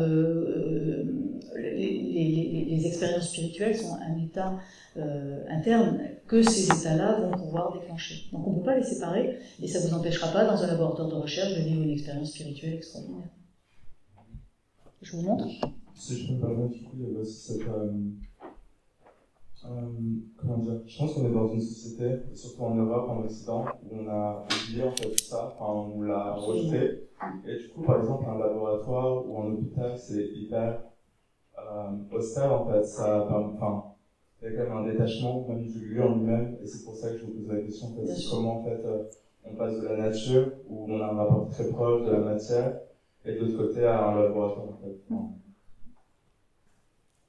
les, 1.56 1.76
les, 1.76 2.66
les, 2.70 2.88
expériences 2.88 3.30
spirituelles 3.30 3.76
sont 3.76 3.96
un 3.96 4.18
état 4.18 4.58
interne 5.50 6.00
que 6.28 6.42
ces 6.44 6.66
états-là 6.66 7.20
vont 7.22 7.32
pouvoir 7.32 7.74
déclencher. 7.74 8.30
Donc 8.32 8.48
on 8.48 8.52
ne 8.52 8.58
peut 8.60 8.66
pas 8.66 8.78
les 8.78 8.84
séparer 8.84 9.40
et 9.62 9.68
ça 9.68 9.80
ne 9.80 9.88
vous 9.88 9.96
empêchera 9.96 10.32
pas 10.32 10.46
dans 10.46 10.62
un 10.62 10.68
laboratoire 10.68 11.08
de 11.08 11.16
recherche 11.16 11.56
de 11.56 11.62
vivre 11.62 11.82
une 11.82 11.92
expérience 11.92 12.32
spirituelle 12.32 12.76
extraordinaire. 12.76 13.30
Je 15.02 15.16
vous 15.16 15.24
montre 15.24 15.48
Si 15.96 16.18
je 16.18 16.28
peux 16.28 16.34
me 16.34 16.40
permettre, 16.42 16.74
du 16.74 16.84
coup, 16.84 16.98
il 17.00 17.14
y 17.14 17.16
a 17.16 17.20
aussi 17.20 17.54
cette 17.54 17.68
euh, 19.66 19.92
comment 20.38 20.58
dire 20.58 20.82
Je 20.86 20.98
pense 20.98 21.14
qu'on 21.14 21.28
est 21.28 21.34
dans 21.34 21.52
une 21.52 21.62
société, 21.62 22.20
surtout 22.34 22.64
en 22.64 22.76
Europe, 22.76 23.10
en 23.10 23.24
Occident, 23.24 23.66
où 23.84 23.98
on 23.98 24.08
a 24.08 24.46
oublié 24.46 24.84
en 24.84 24.92
fait 24.92 25.10
tout 25.10 25.24
ça, 25.24 25.54
enfin, 25.60 25.92
on 25.96 26.02
l'a 26.02 26.34
rejeté. 26.34 27.10
Et 27.46 27.58
du 27.58 27.70
coup, 27.70 27.82
par 27.82 28.00
exemple, 28.00 28.26
un 28.30 28.38
laboratoire 28.38 29.28
ou 29.28 29.42
un 29.42 29.52
hôpital, 29.52 29.98
c'est 29.98 30.28
hyper 30.34 30.82
euh, 31.68 32.16
hostile 32.16 32.44
en 32.44 32.66
fait. 32.68 32.84
Ça, 32.84 33.28
enfin, 33.30 33.84
il 34.42 34.50
y 34.50 34.52
a 34.52 34.56
quand 34.56 34.64
même 34.64 34.78
un 34.78 34.86
détachement 34.86 35.46
même 35.48 35.66
du 35.68 35.80
lieu 35.90 36.04
en 36.04 36.16
lui-même, 36.16 36.58
et 36.62 36.66
c'est 36.66 36.84
pour 36.84 36.96
ça 36.96 37.10
que 37.10 37.18
je 37.18 37.24
vous 37.26 37.32
pose 37.32 37.48
la 37.50 37.58
question 37.60 37.88
en 37.88 37.94
fait, 38.06 38.14
comment 38.30 38.60
en 38.60 38.64
fait 38.64 38.86
euh, 38.86 38.98
on 39.46 39.54
passe 39.56 39.78
de 39.78 39.84
la 39.88 39.96
nature 39.98 40.52
où 40.68 40.92
on 40.92 41.02
a 41.02 41.06
un 41.06 41.14
rapport 41.16 41.48
très 41.50 41.66
proche 41.68 42.06
de 42.06 42.12
la 42.12 42.20
matière, 42.20 42.74
et 43.26 43.34
de 43.34 43.40
l'autre 43.40 43.58
côté 43.58 43.84
à 43.84 44.08
un 44.08 44.16
laboratoire 44.16 44.70
en 44.70 44.78
fait. 44.82 44.96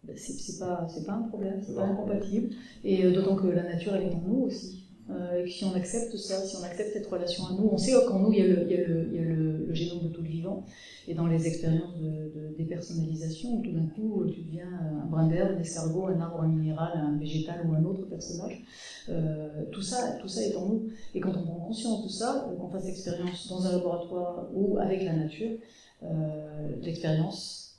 Ben, 0.04 0.16
c'est 0.16 0.58
pas, 0.58 0.86
pas 1.06 1.12
un 1.12 1.22
problème, 1.28 1.60
c'est 1.60 1.74
pas 1.74 1.82
incompatible. 1.82 2.48
Et 2.84 3.04
euh, 3.04 3.12
d'autant 3.12 3.36
que 3.36 3.46
la 3.48 3.62
nature, 3.62 3.94
elle 3.94 4.04
est 4.04 4.14
en 4.14 4.20
nous 4.20 4.44
aussi. 4.46 4.84
Euh, 5.10 5.38
et 5.38 5.42
que 5.44 5.50
si 5.50 5.64
on 5.64 5.74
accepte 5.74 6.16
ça, 6.16 6.42
si 6.44 6.56
on 6.56 6.62
accepte 6.62 6.92
cette 6.92 7.06
relation 7.06 7.44
à 7.46 7.52
nous, 7.52 7.68
on 7.70 7.76
sait 7.76 7.92
qu'en 8.06 8.20
nous, 8.20 8.32
il 8.32 8.38
y 8.38 8.42
a, 8.42 8.46
le, 8.46 8.62
il 8.62 8.70
y 8.70 8.74
a, 8.76 8.86
le, 8.86 9.08
il 9.10 9.14
y 9.14 9.18
a 9.18 9.24
le, 9.24 9.49
génome 9.74 10.02
de 10.02 10.08
tout 10.08 10.22
le 10.22 10.28
vivant. 10.28 10.64
Et 11.08 11.14
dans 11.14 11.26
les 11.26 11.46
expériences 11.46 11.96
de, 11.98 12.30
de 12.34 12.54
dépersonnalisation, 12.56 13.60
tout 13.62 13.72
d'un 13.72 13.86
coup, 13.86 14.24
tu 14.32 14.42
deviens 14.42 14.68
un 14.68 15.06
brin 15.06 15.26
d'herbe, 15.26 15.56
un 15.56 15.60
escargot, 15.60 16.06
un 16.06 16.20
arbre, 16.20 16.42
un 16.42 16.48
minéral, 16.48 16.92
un 16.94 17.16
végétal 17.16 17.66
ou 17.66 17.74
un 17.74 17.84
autre 17.84 18.06
personnage. 18.06 18.62
Euh, 19.08 19.64
tout, 19.72 19.82
ça, 19.82 20.12
tout 20.20 20.28
ça 20.28 20.42
est 20.42 20.54
en 20.54 20.66
nous. 20.66 20.90
Et 21.14 21.20
quand 21.20 21.36
on 21.36 21.42
prend 21.42 21.60
conscience 21.66 22.04
de 22.04 22.08
ça, 22.08 22.48
euh, 22.48 22.56
qu'on 22.56 22.68
fasse 22.68 22.84
l'expérience 22.84 23.48
dans 23.48 23.66
un 23.66 23.72
laboratoire 23.72 24.48
ou 24.52 24.78
avec 24.78 25.02
la 25.02 25.14
nature, 25.14 25.58
euh, 26.02 26.76
l'expérience 26.82 27.78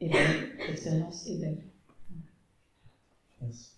est 0.00 0.08
belle. 0.08 0.48
L'expérience 0.68 1.26
est 1.26 1.36
belle. 1.36 1.58
Merci. 3.40 3.77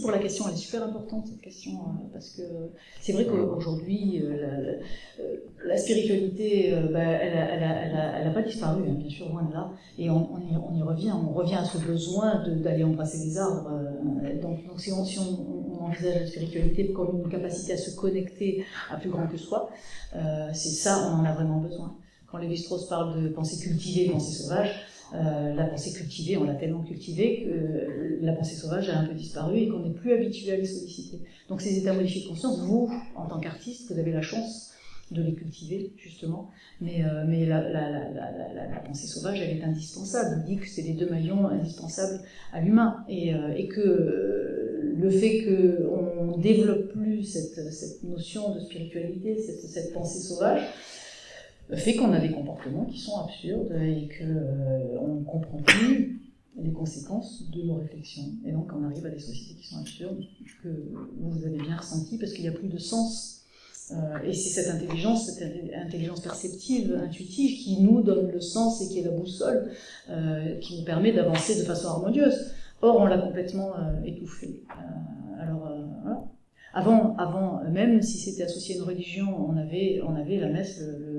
Pour 0.00 0.10
la 0.10 0.18
question, 0.18 0.44
elle 0.48 0.54
est 0.54 0.58
super 0.58 0.82
importante 0.82 1.26
cette 1.26 1.40
question, 1.40 1.72
euh, 1.72 2.12
parce 2.12 2.30
que 2.30 2.42
c'est 3.00 3.12
vrai 3.12 3.24
qu'aujourd'hui, 3.24 4.20
euh, 4.22 4.76
euh, 5.20 5.36
la, 5.64 5.76
spiritualité, 5.76 6.74
bah, 6.92 7.00
elle 7.00 8.24
n'a 8.24 8.30
pas 8.30 8.42
disparu, 8.42 8.82
hein, 8.88 8.94
bien 8.94 9.08
sûr, 9.08 9.28
loin 9.30 9.44
de 9.44 9.52
là, 9.52 9.70
et 9.98 10.10
on, 10.10 10.38
y, 10.74 10.82
revient, 10.82 11.12
on 11.12 11.32
revient 11.32 11.56
à 11.56 11.64
ce 11.64 11.78
besoin 11.78 12.44
d'aller 12.46 12.84
embrasser 12.84 13.18
les 13.24 13.38
arbres. 13.38 13.70
donc, 14.42 14.58
si, 14.78 14.92
on, 14.92 15.02
on, 15.02 15.84
envisage 15.84 16.20
la 16.20 16.26
spiritualité 16.26 16.92
comme 16.92 17.22
une 17.24 17.30
capacité 17.30 17.72
à 17.72 17.76
se 17.78 17.96
connecter 17.96 18.64
à 18.90 18.96
plus 18.96 19.08
grand 19.08 19.26
que 19.26 19.38
soi, 19.38 19.70
c'est 20.52 20.68
ça, 20.68 21.10
on 21.10 21.20
en 21.20 21.24
a 21.24 21.32
vraiment 21.32 21.58
besoin. 21.58 21.96
Quand 22.30 22.38
Lévi-Strauss 22.38 22.88
parle 22.88 23.22
de 23.22 23.28
pensée 23.30 23.58
cultivée, 23.66 24.10
pensée 24.10 24.42
sauvage, 24.42 24.86
euh, 25.14 25.54
la 25.54 25.64
pensée 25.64 25.92
cultivée, 25.92 26.36
on 26.36 26.44
l'a 26.44 26.54
tellement 26.54 26.82
cultivée 26.82 27.42
que 27.44 27.50
euh, 27.50 28.18
la 28.22 28.32
pensée 28.32 28.54
sauvage 28.54 28.88
a 28.88 28.98
un 28.98 29.06
peu 29.06 29.14
disparu 29.14 29.58
et 29.58 29.68
qu'on 29.68 29.80
n'est 29.80 29.94
plus 29.94 30.12
habitué 30.12 30.52
à 30.52 30.56
les 30.56 30.66
solliciter. 30.66 31.18
Donc 31.48 31.60
ces 31.60 31.78
états 31.78 31.92
modifiés 31.92 32.22
de 32.22 32.28
conscience, 32.28 32.60
vous, 32.60 32.90
en 33.16 33.26
tant 33.26 33.40
qu'artiste, 33.40 33.92
vous 33.92 33.98
avez 33.98 34.12
la 34.12 34.22
chance 34.22 34.72
de 35.10 35.22
les 35.24 35.34
cultiver, 35.34 35.92
justement, 35.96 36.50
mais, 36.80 37.04
euh, 37.04 37.24
mais 37.26 37.44
la, 37.44 37.60
la, 37.60 37.90
la, 37.90 38.68
la, 38.68 38.80
pensée 38.86 39.08
sauvage, 39.08 39.40
elle 39.40 39.58
est 39.58 39.64
indispensable. 39.64 40.42
On 40.44 40.46
dit 40.46 40.58
que 40.58 40.68
c'est 40.68 40.82
les 40.82 40.92
deux 40.92 41.10
maillons 41.10 41.48
indispensables 41.48 42.20
à 42.52 42.60
l'humain, 42.60 43.04
et, 43.08 43.32
et, 43.56 43.66
que 43.66 44.94
le 44.96 45.10
fait 45.10 45.44
qu'on 45.44 46.38
développe 46.38 46.92
plus 46.92 47.24
cette, 47.24 47.72
cette, 47.72 48.04
notion 48.04 48.54
de 48.54 48.60
spiritualité, 48.60 49.36
cette, 49.36 49.68
cette 49.68 49.92
pensée 49.92 50.20
sauvage, 50.20 50.62
fait 51.76 51.94
qu'on 51.94 52.12
a 52.12 52.18
des 52.18 52.30
comportements 52.30 52.84
qui 52.84 52.98
sont 52.98 53.16
absurdes 53.18 53.72
et 53.80 54.08
qu'on 54.18 54.24
euh, 54.24 55.20
ne 55.20 55.24
comprend 55.24 55.58
plus 55.58 56.20
les 56.60 56.72
conséquences 56.72 57.48
de 57.50 57.62
nos 57.62 57.76
réflexions. 57.76 58.24
Et 58.44 58.52
donc 58.52 58.70
on 58.74 58.84
arrive 58.84 59.06
à 59.06 59.10
des 59.10 59.18
sociétés 59.18 59.60
qui 59.60 59.68
sont 59.68 59.78
absurdes, 59.78 60.24
que 60.62 60.68
vous 61.18 61.44
avez 61.44 61.58
bien 61.58 61.76
ressenti, 61.76 62.18
parce 62.18 62.32
qu'il 62.32 62.42
n'y 62.42 62.48
a 62.48 62.52
plus 62.52 62.68
de 62.68 62.78
sens. 62.78 63.44
Euh, 63.92 64.18
et 64.24 64.32
c'est 64.32 64.50
cette 64.50 64.74
intelligence, 64.74 65.26
cette 65.26 65.72
intelligence 65.74 66.20
perceptive, 66.20 66.94
intuitive, 67.02 67.58
qui 67.58 67.80
nous 67.80 68.02
donne 68.02 68.30
le 68.30 68.40
sens 68.40 68.82
et 68.82 68.88
qui 68.88 68.98
est 69.00 69.04
la 69.04 69.10
boussole, 69.10 69.70
euh, 70.10 70.58
qui 70.58 70.78
nous 70.78 70.84
permet 70.84 71.12
d'avancer 71.12 71.58
de 71.58 71.64
façon 71.64 71.88
harmonieuse. 71.88 72.52
Or, 72.82 72.96
on 72.98 73.06
l'a 73.06 73.18
complètement 73.18 73.72
étouffé. 74.04 74.62
alors, 75.38 75.70
voilà. 76.02 76.24
Avant, 76.72 77.16
avant, 77.16 77.62
même 77.68 78.00
si 78.00 78.16
c'était 78.18 78.44
associé 78.44 78.76
à 78.76 78.78
une 78.78 78.84
religion, 78.84 79.26
on 79.48 79.56
avait, 79.56 80.00
on 80.06 80.14
avait 80.14 80.38
la 80.38 80.48
messe 80.48 80.80
le 80.80 81.09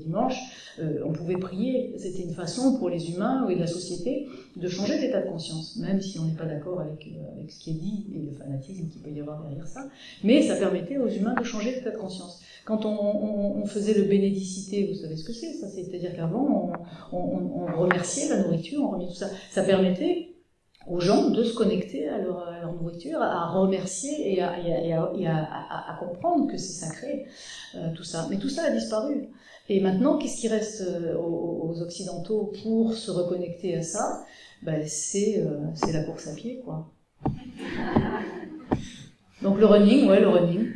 dimanche, 0.00 0.36
euh, 0.80 1.02
on 1.04 1.12
pouvait 1.12 1.36
prier. 1.36 1.94
C'était 1.98 2.22
une 2.22 2.34
façon 2.34 2.78
pour 2.78 2.88
les 2.88 3.10
humains 3.10 3.48
et 3.48 3.54
la 3.54 3.66
société 3.66 4.28
de 4.56 4.68
changer 4.68 4.98
d'état 4.98 5.22
de 5.22 5.28
conscience, 5.28 5.76
même 5.76 6.00
si 6.00 6.18
on 6.18 6.24
n'est 6.24 6.36
pas 6.36 6.46
d'accord 6.46 6.80
avec, 6.80 7.06
euh, 7.06 7.38
avec 7.38 7.50
ce 7.50 7.60
qui 7.60 7.70
est 7.70 7.74
dit 7.74 8.06
et 8.14 8.18
le 8.18 8.32
fanatisme 8.32 8.88
qu'il 8.88 9.00
peut 9.00 9.10
y 9.10 9.20
avoir 9.20 9.42
derrière 9.42 9.66
ça. 9.66 9.86
Mais 10.24 10.42
ça 10.42 10.56
permettait 10.56 10.98
aux 10.98 11.08
humains 11.08 11.34
de 11.34 11.44
changer 11.44 11.74
d'état 11.74 11.90
de 11.90 11.98
conscience. 11.98 12.40
Quand 12.64 12.84
on, 12.84 13.64
faisait 13.66 13.94
le 13.94 14.04
bénédicité, 14.04 14.86
vous 14.86 14.94
savez 14.94 15.16
ce 15.16 15.24
que 15.24 15.32
c'est, 15.32 15.52
ça 15.52 15.68
C'est-à-dire 15.68 16.14
qu'avant, 16.14 16.72
on, 17.12 17.66
remerciait 17.78 18.28
la 18.28 18.42
nourriture, 18.42 18.82
on 18.82 18.90
remerciait 18.90 19.26
tout 19.28 19.32
ça. 19.32 19.36
Ça 19.50 19.62
permettait 19.62 20.29
aux 20.86 21.00
gens 21.00 21.30
de 21.30 21.44
se 21.44 21.54
connecter 21.54 22.08
à 22.08 22.18
leur, 22.18 22.72
nourriture, 22.80 23.20
à 23.20 23.50
remercier 23.50 24.34
et 24.34 24.42
à, 24.42 25.96
comprendre 25.98 26.50
que 26.50 26.56
c'est 26.56 26.86
sacré, 26.86 27.26
euh, 27.74 27.92
tout 27.94 28.04
ça. 28.04 28.26
Mais 28.30 28.38
tout 28.38 28.48
ça 28.48 28.64
a 28.64 28.70
disparu. 28.70 29.28
Et 29.68 29.80
maintenant, 29.80 30.18
qu'est-ce 30.18 30.40
qui 30.40 30.48
reste 30.48 30.82
euh, 30.82 31.16
aux, 31.16 31.80
Occidentaux 31.82 32.52
pour 32.62 32.94
se 32.94 33.10
reconnecter 33.10 33.76
à 33.76 33.82
ça? 33.82 34.24
Ben, 34.62 34.84
c'est, 34.86 35.38
euh, 35.38 35.58
c'est 35.74 35.92
la 35.92 36.02
course 36.02 36.26
à 36.28 36.34
pied, 36.34 36.60
quoi. 36.64 36.90
Donc 39.42 39.58
le 39.58 39.66
running, 39.66 40.08
ouais, 40.08 40.20
le 40.20 40.28
running. 40.28 40.66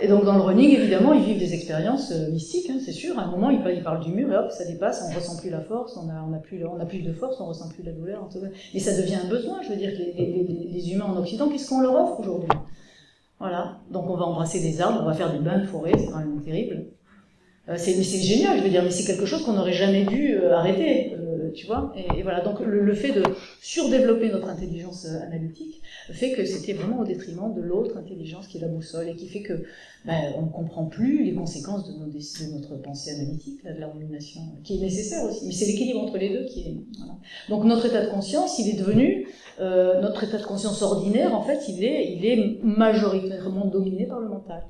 Et 0.00 0.08
donc 0.08 0.24
dans 0.24 0.34
le 0.34 0.42
running, 0.42 0.70
évidemment, 0.70 1.12
ils 1.12 1.24
vivent 1.24 1.38
des 1.38 1.54
expériences 1.54 2.12
euh, 2.12 2.30
mystiques, 2.30 2.70
hein, 2.70 2.78
c'est 2.84 2.92
sûr. 2.92 3.18
À 3.18 3.22
un 3.22 3.30
moment, 3.30 3.50
ils, 3.50 3.82
parlent 3.82 4.02
du 4.02 4.12
mur 4.12 4.32
et 4.32 4.36
hop, 4.36 4.50
ça 4.50 4.64
dépasse, 4.64 5.02
on 5.08 5.14
ressent 5.14 5.36
plus 5.36 5.50
la 5.50 5.60
force, 5.60 5.96
on 5.96 6.08
a, 6.08 6.24
on 6.28 6.32
a, 6.32 6.38
plus, 6.38 6.64
on 6.64 6.84
plus 6.86 7.02
de 7.02 7.12
force, 7.12 7.40
on 7.40 7.46
ressent 7.46 7.68
plus 7.68 7.82
la 7.82 7.92
douleur. 7.92 8.28
Et 8.74 8.80
ça 8.80 8.96
devient 8.96 9.16
un 9.16 9.28
besoin. 9.28 9.62
Je 9.62 9.70
veux 9.70 9.76
dire, 9.76 9.90
les, 9.98 10.68
les, 10.72 10.92
humains 10.92 11.06
en 11.06 11.16
Occident, 11.16 11.48
qu'est-ce 11.48 11.68
qu'on 11.68 11.80
leur 11.80 11.94
offre 11.94 12.20
aujourd'hui? 12.20 12.50
Voilà. 13.40 13.78
Donc 13.90 14.08
on 14.08 14.16
va 14.16 14.24
embrasser 14.24 14.60
des 14.60 14.80
arbres, 14.80 15.00
on 15.02 15.06
va 15.06 15.14
faire 15.14 15.32
des 15.32 15.38
bains 15.38 15.58
de 15.58 15.66
forêt, 15.66 15.92
c'est 15.96 16.06
quand 16.06 16.18
même 16.18 16.40
terrible. 16.42 16.86
Euh, 17.68 17.74
c'est, 17.76 18.02
génial, 18.02 18.58
je 18.58 18.62
veux 18.62 18.70
dire, 18.70 18.82
mais 18.82 18.90
c'est 18.90 19.04
quelque 19.04 19.26
chose 19.26 19.44
qu'on 19.44 19.52
n'aurait 19.52 19.72
jamais 19.72 20.04
dû 20.04 20.36
euh, 20.36 20.54
arrêter, 20.54 21.14
tu 21.54 21.66
vois. 21.66 21.92
Et, 22.16 22.22
voilà, 22.22 22.40
donc 22.40 22.60
le, 22.60 22.94
fait 22.94 23.12
de 23.12 23.22
surdévelopper 23.60 24.30
notre 24.30 24.48
intelligence 24.48 25.06
euh, 25.06 25.20
analytique 25.22 25.82
fait 26.12 26.32
que 26.32 26.44
c'était 26.44 26.72
vraiment 26.72 27.00
au 27.00 27.04
détriment 27.04 27.54
de 27.54 27.60
l'autre 27.60 27.96
intelligence 27.96 28.46
qui 28.46 28.58
est 28.58 28.60
la 28.60 28.68
boussole 28.68 29.08
et 29.08 29.14
qui 29.14 29.28
fait 29.28 29.42
que 29.42 29.64
ben, 30.04 30.32
on 30.36 30.42
ne 30.42 30.48
comprend 30.48 30.86
plus 30.86 31.24
les 31.24 31.34
conséquences 31.34 31.86
de, 31.88 31.92
nos, 31.92 32.06
notre 32.06 32.76
pensée 32.76 33.10
analytique, 33.10 33.64
de 33.64 33.78
la 33.78 33.88
rumination, 33.88 34.40
qui 34.64 34.76
est 34.76 34.80
nécessaire 34.80 35.24
aussi. 35.24 35.46
Mais 35.46 35.52
c'est 35.52 35.66
l'équilibre 35.66 36.00
entre 36.00 36.18
les 36.18 36.30
deux 36.30 36.46
qui 36.46 36.60
est. 36.60 36.76
Donc 37.48 37.64
notre 37.64 37.86
état 37.86 38.04
de 38.04 38.10
conscience, 38.10 38.58
il 38.58 38.68
est 38.68 38.78
devenu 38.78 39.28
euh, 39.60 40.00
notre 40.00 40.24
état 40.24 40.38
de 40.38 40.44
conscience 40.44 40.82
ordinaire. 40.82 41.34
En 41.34 41.42
fait, 41.42 41.68
il 41.68 41.84
est, 41.84 42.12
il 42.12 42.24
est 42.24 42.62
majoritairement 42.62 43.66
dominé 43.66 44.06
par 44.06 44.20
le 44.20 44.28
mental. 44.28 44.62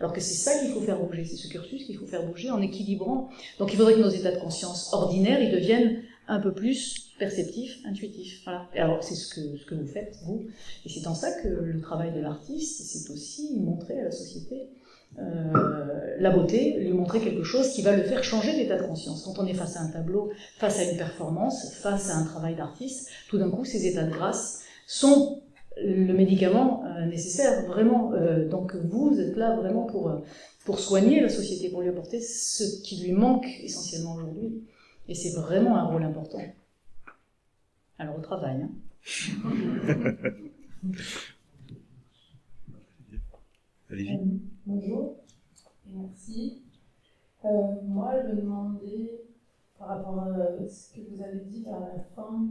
Alors 0.00 0.14
que 0.14 0.20
c'est 0.20 0.34
ça 0.34 0.58
qu'il 0.58 0.70
faut 0.70 0.80
faire 0.80 0.98
bouger, 0.98 1.24
c'est 1.26 1.36
ce 1.36 1.46
cursus 1.46 1.84
qu'il 1.84 1.96
faut 1.96 2.06
faire 2.06 2.26
bouger 2.26 2.50
en 2.50 2.62
équilibrant. 2.62 3.28
Donc 3.58 3.72
il 3.72 3.76
faudrait 3.76 3.94
que 3.94 4.00
nos 4.00 4.08
états 4.08 4.32
de 4.32 4.40
conscience 4.40 4.92
ordinaires, 4.94 5.42
ils 5.42 5.52
deviennent 5.52 6.02
un 6.26 6.40
peu 6.40 6.54
plus 6.54 7.09
perceptifs, 7.20 7.78
intuitifs. 7.86 8.40
Voilà. 8.44 8.66
Et 8.74 8.80
alors 8.80 9.04
c'est 9.04 9.14
ce 9.14 9.32
que, 9.32 9.56
ce 9.56 9.64
que 9.64 9.76
vous 9.76 9.86
faites, 9.86 10.16
vous. 10.24 10.46
Et 10.84 10.88
c'est 10.88 11.06
en 11.06 11.14
ça 11.14 11.30
que 11.40 11.48
le 11.48 11.80
travail 11.80 12.12
de 12.12 12.20
l'artiste, 12.20 12.82
c'est 12.82 13.12
aussi 13.12 13.56
montrer 13.60 14.00
à 14.00 14.04
la 14.04 14.10
société 14.10 14.70
euh, 15.18 16.16
la 16.18 16.30
beauté, 16.30 16.76
lui 16.78 16.92
montrer 16.92 17.20
quelque 17.20 17.42
chose 17.42 17.70
qui 17.72 17.82
va 17.82 17.96
le 17.96 18.02
faire 18.02 18.22
changer 18.22 18.54
d'état 18.54 18.78
de 18.78 18.86
conscience. 18.86 19.22
Quand 19.24 19.42
on 19.42 19.46
est 19.46 19.54
face 19.54 19.76
à 19.76 19.80
un 19.80 19.88
tableau, 19.88 20.30
face 20.58 20.78
à 20.78 20.84
une 20.84 20.96
performance, 20.96 21.74
face 21.74 22.10
à 22.10 22.16
un 22.16 22.24
travail 22.24 22.54
d'artiste, 22.54 23.08
tout 23.28 23.38
d'un 23.38 23.50
coup, 23.50 23.64
ces 23.64 23.86
états 23.86 24.04
de 24.04 24.10
grâce 24.10 24.62
sont 24.86 25.42
le 25.82 26.12
médicament 26.12 26.84
euh, 26.84 27.06
nécessaire, 27.06 27.66
vraiment. 27.66 28.12
Euh, 28.14 28.48
donc 28.48 28.74
vous 28.76 29.18
êtes 29.20 29.36
là 29.36 29.56
vraiment 29.56 29.84
pour, 29.84 30.12
pour 30.64 30.78
soigner 30.78 31.20
la 31.20 31.28
société, 31.28 31.70
pour 31.70 31.80
lui 31.82 31.88
apporter 31.88 32.20
ce 32.20 32.80
qui 32.82 33.02
lui 33.02 33.12
manque 33.12 33.46
essentiellement 33.62 34.14
aujourd'hui. 34.14 34.62
Et 35.08 35.14
c'est 35.14 35.34
vraiment 35.34 35.76
un 35.76 35.84
rôle 35.84 36.04
important. 36.04 36.40
Alors 38.00 38.16
au 38.16 38.22
travail. 38.22 38.62
Hein. 38.62 38.70
Allez-y. 43.90 44.18
bonjour, 44.64 45.16
merci. 45.84 46.62
moi, 47.42 48.14
je 48.22 48.28
me 48.28 48.36
demandais, 48.40 49.20
par 49.78 49.88
rapport 49.88 50.18
à 50.18 50.66
ce 50.66 50.94
que 50.94 51.00
vous 51.10 51.22
avez 51.22 51.40
dit 51.40 51.66
à 51.68 51.78
la 51.78 52.00
fin, 52.16 52.48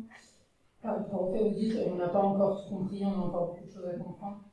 par 0.83 0.97
rapport 0.97 1.29
au 1.29 1.33
fait, 1.33 1.49
vous 1.49 1.55
dites, 1.55 1.79
on 1.87 1.95
n'a 1.95 2.09
pas 2.09 2.21
encore 2.21 2.63
tout 2.63 2.75
compris, 2.75 3.03
on 3.03 3.13
a 3.13 3.25
encore 3.25 3.55
beaucoup 3.55 3.65
de 3.65 3.71
choses 3.71 3.87
à 3.87 3.97
comprendre. 3.97 4.43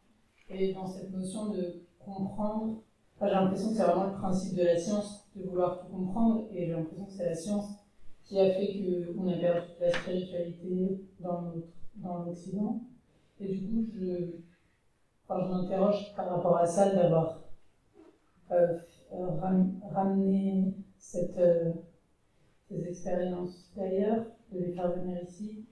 Et 0.48 0.72
dans 0.72 0.86
cette 0.86 1.10
notion 1.10 1.50
de 1.50 1.82
comprendre, 2.02 2.82
j'ai 3.20 3.28
l'impression 3.28 3.68
que 3.68 3.74
c'est 3.74 3.82
vraiment 3.82 4.06
le 4.06 4.14
principe 4.14 4.56
de 4.56 4.64
la 4.64 4.78
science, 4.78 5.28
de 5.36 5.42
vouloir 5.42 5.78
tout 5.78 5.88
comprendre, 5.88 6.48
et 6.52 6.64
j'ai 6.64 6.72
l'impression 6.72 7.04
que 7.04 7.12
c'est 7.12 7.26
la 7.26 7.34
science 7.34 7.85
qui 8.26 8.40
a 8.40 8.50
fait 8.50 9.06
qu'on 9.14 9.28
a 9.28 9.36
perdu 9.36 9.68
toute 9.68 9.80
la 9.80 9.90
spiritualité 9.90 11.00
dans, 11.20 11.54
dans 11.96 12.24
l'Occident. 12.24 12.80
Et 13.40 13.48
du 13.48 13.60
coup, 13.66 13.86
je, 13.94 14.40
enfin, 15.28 15.44
je 15.44 15.52
m'interroge 15.52 16.14
par 16.16 16.30
rapport 16.30 16.56
à 16.56 16.66
ça 16.66 16.94
d'avoir 16.94 17.42
euh, 18.50 18.78
ramené 19.92 20.74
cette, 20.98 21.38
euh, 21.38 21.72
ces 22.68 22.88
expériences 22.88 23.72
d'ailleurs, 23.76 24.24
de 24.52 24.58
les 24.58 24.72
faire 24.72 24.92
venir 24.92 25.22
ici, 25.22 25.66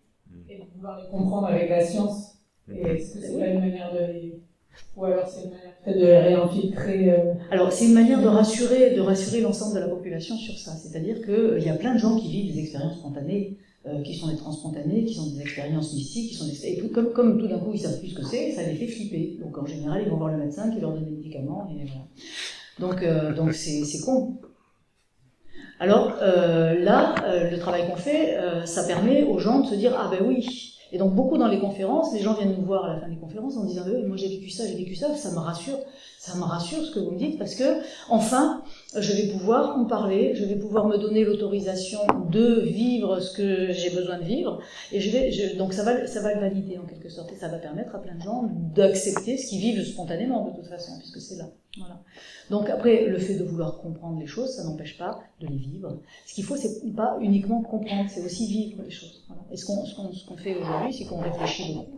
et 0.48 0.58
de 0.58 0.64
vouloir 0.74 1.00
les 1.00 1.08
comprendre 1.08 1.46
avec 1.48 1.68
la 1.70 1.84
science. 1.84 2.38
Et 2.68 2.80
est-ce 2.80 3.14
que 3.14 3.20
c'est 3.20 3.38
pas 3.38 3.46
une 3.46 3.60
manière 3.60 3.92
de 3.92 4.12
les... 4.12 4.42
Ou 4.96 5.04
alors 5.04 5.28
c'est 5.28 5.44
une 5.44 5.94
manière 5.94 6.22
de 6.22 6.28
réinfiltrer 6.28 7.10
euh, 7.10 7.34
Alors 7.50 7.72
c'est 7.72 7.86
une 7.86 7.94
manière 7.94 8.22
de 8.22 8.28
rassurer, 8.28 8.94
de 8.94 9.00
rassurer 9.00 9.40
l'ensemble 9.40 9.74
de 9.74 9.80
la 9.80 9.88
population 9.88 10.36
sur 10.36 10.58
ça. 10.58 10.72
C'est-à-dire 10.72 11.20
qu'il 11.22 11.34
euh, 11.34 11.60
y 11.60 11.68
a 11.68 11.74
plein 11.74 11.94
de 11.94 11.98
gens 11.98 12.16
qui 12.16 12.30
vivent 12.30 12.54
des 12.54 12.60
expériences 12.60 12.98
spontanées, 12.98 13.56
euh, 13.86 14.02
qui 14.02 14.14
sont 14.14 14.28
des 14.28 14.36
transspontanés, 14.36 15.04
qui 15.04 15.14
sont 15.14 15.30
des 15.30 15.40
expériences 15.40 15.92
mystiques, 15.94 16.30
qui 16.30 16.34
sont 16.34 16.46
des... 16.46 16.66
et 16.66 16.78
tout, 16.78 16.88
comme, 16.88 17.12
comme 17.12 17.38
tout 17.38 17.48
d'un 17.48 17.58
coup 17.58 17.72
ils 17.74 17.80
savent 17.80 17.98
plus 17.98 18.08
ce 18.08 18.14
que 18.14 18.24
c'est, 18.24 18.52
ça 18.52 18.62
les 18.62 18.74
fait 18.74 18.86
flipper. 18.86 19.38
Donc 19.42 19.58
en 19.58 19.66
général 19.66 20.02
ils 20.04 20.10
vont 20.10 20.16
voir 20.16 20.30
le 20.30 20.38
médecin 20.38 20.70
qui 20.70 20.80
leur 20.80 20.92
donne 20.92 21.04
des 21.04 21.10
médicaments 21.10 21.68
et 21.70 21.84
voilà. 21.84 22.06
Donc 22.78 23.36
donc 23.36 23.52
c'est 23.52 24.00
con. 24.04 24.38
Alors 25.80 26.16
euh, 26.22 26.78
là, 26.78 27.14
euh, 27.24 27.50
le 27.50 27.58
travail 27.58 27.86
qu'on 27.88 27.96
fait, 27.96 28.36
euh, 28.36 28.64
ça 28.64 28.84
permet 28.84 29.22
aux 29.22 29.38
gens 29.38 29.60
de 29.60 29.66
se 29.66 29.74
dire 29.74 29.92
ah 29.98 30.08
ben 30.10 30.24
oui. 30.24 30.73
Et 30.94 30.98
donc 30.98 31.12
beaucoup 31.12 31.36
dans 31.38 31.48
les 31.48 31.58
conférences, 31.58 32.14
les 32.14 32.20
gens 32.20 32.34
viennent 32.34 32.54
nous 32.56 32.64
voir 32.64 32.84
à 32.84 32.94
la 32.94 33.00
fin 33.00 33.08
des 33.08 33.16
conférences 33.16 33.56
en 33.56 33.64
disant 33.64 33.82
oui, 33.84 34.04
moi 34.06 34.16
j'ai 34.16 34.28
vécu 34.28 34.48
ça, 34.48 34.64
j'ai 34.64 34.76
vécu 34.76 34.94
ça, 34.94 35.12
ça 35.16 35.32
me 35.32 35.38
rassure, 35.38 35.76
ça 36.20 36.36
me 36.36 36.44
rassure 36.44 36.84
ce 36.84 36.94
que 36.94 37.00
vous 37.00 37.10
me 37.10 37.18
dites 37.18 37.36
parce 37.36 37.56
que 37.56 37.64
enfin 38.08 38.62
je 38.96 39.12
vais 39.12 39.26
pouvoir 39.26 39.76
en 39.76 39.86
parler, 39.86 40.36
je 40.36 40.44
vais 40.44 40.54
pouvoir 40.54 40.86
me 40.86 40.96
donner 40.96 41.24
l'autorisation 41.24 41.98
de 42.30 42.60
vivre 42.60 43.18
ce 43.18 43.36
que 43.36 43.72
j'ai 43.72 43.90
besoin 43.90 44.20
de 44.20 44.24
vivre 44.24 44.60
et 44.92 45.00
je 45.00 45.10
vais 45.10 45.32
je, 45.32 45.56
donc 45.56 45.72
ça 45.72 45.82
va 45.82 46.06
ça 46.06 46.22
va 46.22 46.32
le 46.32 46.40
valider 46.40 46.78
en 46.78 46.86
quelque 46.86 47.08
sorte 47.08 47.32
et 47.32 47.36
ça 47.36 47.48
va 47.48 47.58
permettre 47.58 47.96
à 47.96 47.98
plein 47.98 48.14
de 48.14 48.22
gens 48.22 48.48
d'accepter 48.76 49.36
ce 49.36 49.48
qu'ils 49.48 49.62
vivent 49.62 49.84
spontanément 49.84 50.44
de 50.48 50.54
toute 50.54 50.68
façon 50.68 50.92
puisque 51.00 51.20
c'est 51.20 51.38
là. 51.38 51.46
Donc 52.50 52.68
après, 52.70 53.06
le 53.06 53.18
fait 53.18 53.36
de 53.36 53.44
vouloir 53.44 53.78
comprendre 53.78 54.20
les 54.20 54.26
choses, 54.26 54.54
ça 54.54 54.64
n'empêche 54.64 54.96
pas 54.96 55.20
de 55.40 55.46
les 55.46 55.56
vivre. 55.56 56.00
Ce 56.26 56.34
qu'il 56.34 56.44
faut, 56.44 56.56
c'est 56.56 56.92
pas 56.92 57.18
uniquement 57.20 57.62
comprendre, 57.62 58.08
c'est 58.08 58.24
aussi 58.24 58.46
vivre 58.46 58.82
les 58.82 58.90
choses. 58.90 59.26
Et 59.50 59.56
ce 59.56 59.66
qu'on 59.66 59.84
ce 59.84 59.94
qu'on 60.26 60.36
fait 60.36 60.56
aujourd'hui, 60.56 60.92
c'est 60.92 61.06
qu'on 61.06 61.20
réfléchit 61.20 61.74
beaucoup, 61.74 61.96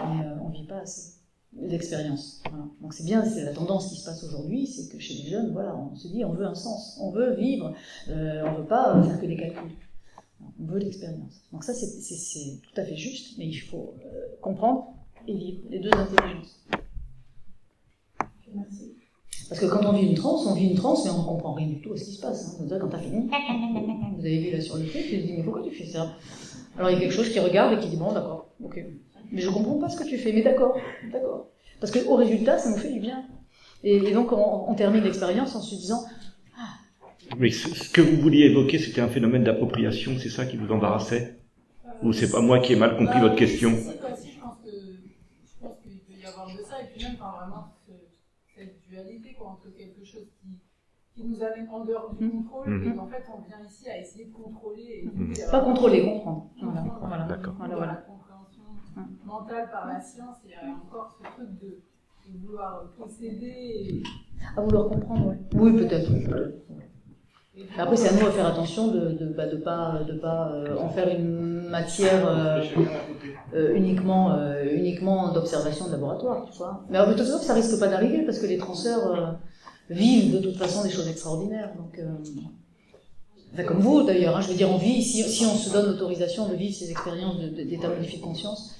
mais 0.00 0.24
euh, 0.24 0.34
on 0.44 0.48
vit 0.48 0.66
pas 0.66 0.78
assez 0.78 1.22
l'expérience. 1.60 2.42
Donc 2.80 2.94
c'est 2.94 3.04
bien, 3.04 3.24
c'est 3.24 3.44
la 3.44 3.52
tendance 3.52 3.90
qui 3.90 3.96
se 3.96 4.04
passe 4.04 4.24
aujourd'hui, 4.24 4.66
c'est 4.66 4.90
que 4.90 4.98
chez 4.98 5.14
les 5.14 5.30
jeunes, 5.30 5.52
voilà, 5.52 5.76
on 5.76 5.94
se 5.94 6.08
dit 6.08 6.24
on 6.24 6.32
veut 6.32 6.46
un 6.46 6.54
sens, 6.54 6.98
on 7.00 7.10
veut 7.10 7.34
vivre, 7.34 7.74
euh, 8.08 8.42
on 8.46 8.54
veut 8.60 8.66
pas 8.66 9.02
faire 9.02 9.20
que 9.20 9.26
des 9.26 9.36
calculs. 9.36 9.76
On 10.60 10.64
veut 10.66 10.78
l'expérience. 10.78 11.42
Donc 11.52 11.62
ça, 11.62 11.72
c'est 11.72 12.60
tout 12.62 12.80
à 12.80 12.84
fait 12.84 12.96
juste, 12.96 13.38
mais 13.38 13.46
il 13.46 13.54
faut 13.54 13.94
euh, 14.04 14.26
comprendre 14.40 14.94
et 15.28 15.34
vivre 15.34 15.62
les 15.70 15.78
deux 15.78 15.90
intelligences. 15.92 16.60
Merci. 18.54 18.96
Parce 19.52 19.60
que 19.60 19.66
quand 19.66 19.84
on 19.84 19.92
vit 19.92 20.06
une 20.06 20.14
transe, 20.14 20.46
on 20.46 20.54
vit 20.54 20.70
une 20.70 20.76
transe, 20.76 21.04
mais 21.04 21.10
on 21.10 21.18
ne 21.18 21.26
comprend 21.26 21.52
rien 21.52 21.66
du 21.66 21.78
tout 21.82 21.92
à 21.92 21.96
ce 21.98 22.04
qui 22.04 22.12
se 22.12 22.22
passe. 22.22 22.58
Hein. 22.58 22.78
Quand 22.80 22.88
tu 22.88 22.96
as 22.96 22.98
fait 23.00 23.10
vous 23.10 24.24
avez 24.24 24.38
vu 24.38 24.50
là 24.50 24.62
sur 24.62 24.78
le 24.78 24.84
fait, 24.84 25.02
tu 25.02 25.20
te 25.20 25.26
dis 25.26 25.34
mais 25.36 25.42
pourquoi 25.42 25.62
tu 25.62 25.70
fais 25.70 25.84
ça? 25.84 26.16
Alors 26.78 26.88
il 26.88 26.94
y 26.94 26.96
a 26.96 27.00
quelque 27.00 27.12
chose 27.12 27.28
qui 27.28 27.38
regarde 27.38 27.74
et 27.74 27.78
qui 27.78 27.90
dit 27.90 27.98
bon 27.98 28.12
d'accord, 28.12 28.46
ok. 28.64 28.82
Mais 29.30 29.42
je 29.42 29.50
comprends 29.50 29.78
pas 29.78 29.90
ce 29.90 29.98
que 29.98 30.08
tu 30.08 30.16
fais, 30.16 30.32
mais 30.32 30.40
d'accord, 30.40 30.74
d'accord. 31.12 31.48
Parce 31.80 31.92
qu'au 31.92 32.16
résultat, 32.16 32.56
ça 32.56 32.70
nous 32.70 32.78
fait 32.78 32.94
du 32.94 33.00
bien. 33.00 33.26
Et, 33.84 34.12
donc 34.12 34.32
on, 34.32 34.72
termine 34.72 35.04
l'expérience 35.04 35.54
en 35.54 35.60
se 35.60 35.74
disant 35.74 36.02
ah. 36.58 36.68
Mais 37.38 37.50
ce 37.50 37.90
que 37.90 38.00
vous 38.00 38.22
vouliez 38.22 38.46
évoquer, 38.46 38.78
c'était 38.78 39.02
un 39.02 39.08
phénomène 39.08 39.44
d'appropriation, 39.44 40.12
c'est 40.18 40.30
ça 40.30 40.46
qui 40.46 40.56
vous 40.56 40.72
embarrassait? 40.72 41.36
Ou 42.02 42.14
c'est 42.14 42.30
pas 42.30 42.40
moi 42.40 42.60
qui 42.60 42.72
ai 42.72 42.76
mal 42.76 42.96
compris 42.96 43.20
votre 43.20 43.36
question 43.36 43.72
Je 43.72 43.84
pense 45.60 45.76
qu'il 45.82 45.98
peut 45.98 46.14
y 46.18 46.26
avoir 46.26 46.46
de 46.46 46.62
ça, 46.62 46.80
et 46.80 46.86
puis 46.96 47.04
même 47.04 47.16
vraiment 47.16 47.68
dualité 48.92 49.31
quoi, 49.42 49.52
entre 49.52 49.70
quelque 49.70 50.04
chose 50.04 50.28
qui, 50.40 50.58
qui 51.14 51.24
nous 51.24 51.42
amène 51.42 51.68
en 51.68 51.84
dehors 51.84 52.14
du 52.14 52.24
mmh. 52.24 52.30
contrôle 52.30 52.70
mmh. 52.70 52.92
et 52.92 52.98
en 52.98 53.06
fait 53.06 53.24
on 53.34 53.40
vient 53.40 53.60
ici 53.64 53.88
à 53.88 53.98
essayer 53.98 54.26
de 54.26 54.32
contrôler. 54.32 55.02
Et 55.04 55.06
mmh. 55.06 55.34
Pas 55.50 55.60
contrôler, 55.60 56.04
comprendre. 56.04 56.50
Voilà. 56.62 56.84
voilà. 57.00 57.24
D'accord. 57.24 57.54
Voilà, 57.58 57.76
voilà. 57.76 57.92
La 57.92 57.98
compréhension 57.98 58.62
mentale 59.24 59.70
par 59.70 59.86
la 59.86 60.00
science, 60.00 60.36
il 60.44 60.50
y 60.50 60.54
a 60.54 60.74
encore 60.74 61.16
ce 61.18 61.22
truc 61.24 61.48
de, 61.60 61.82
vouloir 62.40 62.84
posséder. 62.96 64.02
À 64.56 64.60
vouloir 64.62 64.88
comprendre, 64.88 65.34
oui. 65.54 65.72
Oui, 65.72 65.72
peut-être. 65.76 66.10
Après, 67.76 67.96
c'est 67.96 68.08
à 68.08 68.12
nous 68.12 68.24
de 68.24 68.30
faire 68.30 68.46
attention 68.46 68.88
de 68.88 69.00
ne 69.00 69.12
de, 69.12 69.26
bah, 69.26 69.46
de 69.46 69.56
pas, 69.56 70.00
de 70.08 70.14
pas 70.14 70.52
euh, 70.52 70.78
en 70.78 70.88
faire 70.88 71.08
une 71.08 71.68
matière 71.68 72.26
euh, 72.26 72.62
euh, 73.54 73.74
uniquement, 73.74 74.38
uniquement 74.72 75.32
d'observation 75.32 75.86
de 75.86 75.92
laboratoire, 75.92 76.48
tu 76.50 76.56
vois. 76.56 76.84
Mais 76.88 76.98
de 76.98 77.12
toute 77.12 77.26
façon, 77.26 77.38
ça 77.38 77.52
risque 77.54 77.78
pas 77.78 77.88
d'arriver 77.88 78.22
parce 78.24 78.38
que 78.38 78.46
les 78.46 78.56
transfert 78.56 79.38
vivent 79.90 80.32
de 80.32 80.38
toute 80.38 80.56
façon 80.56 80.82
des 80.82 80.90
choses 80.90 81.08
extraordinaires. 81.08 81.72
Donc, 81.76 82.00
comme 83.66 83.80
vous 83.80 84.02
d'ailleurs, 84.02 84.36
hein, 84.36 84.40
je 84.40 84.48
veux 84.48 84.56
dire, 84.56 84.70
on 84.70 84.78
vit, 84.78 85.02
si, 85.02 85.22
si 85.22 85.44
on 85.44 85.54
se 85.54 85.70
donne 85.70 85.92
l'autorisation 85.92 86.48
de 86.48 86.54
vivre 86.54 86.74
ces 86.74 86.90
expériences 86.90 87.38
d'état 87.38 87.88
modifié 87.88 88.18
de 88.18 88.24
conscience, 88.24 88.74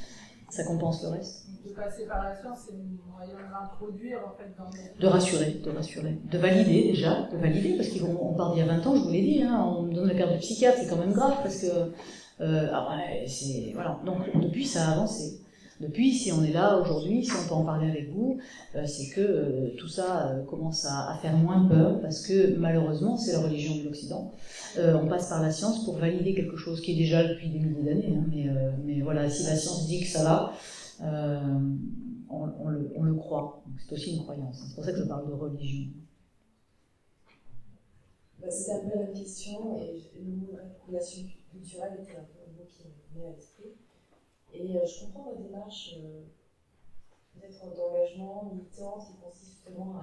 ça 0.49 0.65
compense 0.65 1.03
le 1.03 1.11
reste. 1.11 1.42
De 1.65 1.75
passer 1.75 2.07
par 2.07 2.25
la 2.25 2.35
science, 2.35 2.67
c'est 2.67 2.75
moyen 2.75 3.35
d'introduire 3.51 4.19
en 4.27 4.37
fait 4.37 4.53
dans 4.59 4.69
De 5.01 5.07
rassurer, 5.07 5.61
de 5.65 5.71
rassurer. 5.71 6.19
De 6.31 6.39
valider 6.39 6.89
déjà, 6.89 7.29
de 7.33 7.37
valider, 7.37 7.77
parce 7.77 7.89
qu'on 7.91 8.35
part 8.35 8.53
d'il 8.53 8.61
y 8.61 8.63
a 8.63 8.67
20 8.67 8.87
ans, 8.87 8.97
je 8.97 9.03
vous 9.03 9.11
l'ai 9.11 9.23
dit, 9.23 9.43
hein, 9.43 9.65
on 9.79 9.83
me 9.83 9.95
donne 9.95 10.09
le 10.09 10.15
carte 10.15 10.33
de 10.33 10.39
psychiatre, 10.39 10.79
c'est 10.79 10.89
quand 10.89 10.99
même 10.99 11.13
grave, 11.13 11.37
parce 11.43 11.61
que. 11.61 11.93
Euh, 12.41 12.69
ah 12.73 12.99
c'est, 13.27 13.71
voilà. 13.75 14.01
Donc 14.05 14.19
depuis, 14.41 14.67
ça 14.67 14.89
a 14.89 14.93
avancé. 14.93 15.43
Depuis, 15.83 16.13
si 16.13 16.31
on 16.31 16.45
est 16.45 16.53
là 16.53 16.79
aujourd'hui, 16.79 17.25
si 17.25 17.33
on 17.33 17.49
peut 17.49 17.55
en 17.55 17.65
parler 17.65 17.91
avec 17.91 18.09
vous, 18.13 18.39
euh, 18.77 18.87
c'est 18.87 19.09
que 19.09 19.21
euh, 19.21 19.75
tout 19.77 19.89
ça 19.89 20.29
euh, 20.29 20.45
commence 20.45 20.87
à, 20.87 21.11
à, 21.11 21.19
faire 21.21 21.37
moins 21.37 21.67
peur, 21.67 22.01
parce 22.01 22.25
que 22.25 22.57
malheureusement, 22.57 23.17
c'est 23.17 23.33
la 23.33 23.41
religion 23.41 23.77
de 23.77 23.83
l'Occident. 23.83 24.31
on 24.79 25.09
passe 25.09 25.29
par 25.29 25.43
la 25.43 25.51
science 25.51 25.85
pour 25.85 25.99
valider 25.99 26.35
quelque 26.35 26.57
chose 26.57 26.81
qui 26.81 26.93
est 26.93 26.97
déjà 26.97 27.25
depuis 27.25 27.49
des 27.49 27.59
milliers 27.59 27.83
d'années. 27.83 28.15
Hein, 28.17 28.25
mais, 28.31 28.47
mais 28.87 29.01
voilà, 29.03 29.29
si 29.29 29.45
la 29.45 29.57
science 29.57 29.89
dit 29.89 30.01
que 30.01 30.07
ça 30.07 30.23
va, 30.23 30.53
on, 31.03 31.79
on, 32.31 32.69
le, 32.69 32.93
on, 32.95 33.03
le, 33.03 33.15
croit. 33.15 33.63
C'est 33.79 33.95
aussi 33.95 34.17
une 34.17 34.23
croyance. 34.23 34.65
C'est 34.69 34.75
pour 34.75 34.85
ça 34.85 34.93
que 34.93 34.99
je 34.99 35.05
parle 35.05 35.29
de 35.29 35.33
religion. 35.33 35.91
Bah, 38.41 38.51
C'était 38.51 38.73
un 38.73 38.89
peu 38.89 38.99
la 38.99 39.07
question, 39.07 39.77
et 39.79 40.03
le 40.17 40.31
mot 40.31 40.59
relation 40.87 41.29
culturelle 41.51 42.01
était 42.01 42.17
un 42.17 42.25
peu 42.25 42.39
un 42.47 42.53
mot 42.57 42.67
qui 42.69 42.85
me 42.85 43.21
venait 43.21 43.33
à 43.33 43.37
l'esprit. 43.37 43.75
Et 44.53 44.77
euh, 44.77 44.87
je 44.87 45.05
comprends 45.07 45.31
votre 45.31 45.43
démarche 45.43 45.95
euh, 45.99 46.25
peut-être 47.35 47.75
d'engagement 47.75 48.53
militant 48.53 48.99
qui 48.99 49.15
consiste 49.15 49.53
justement 49.53 50.03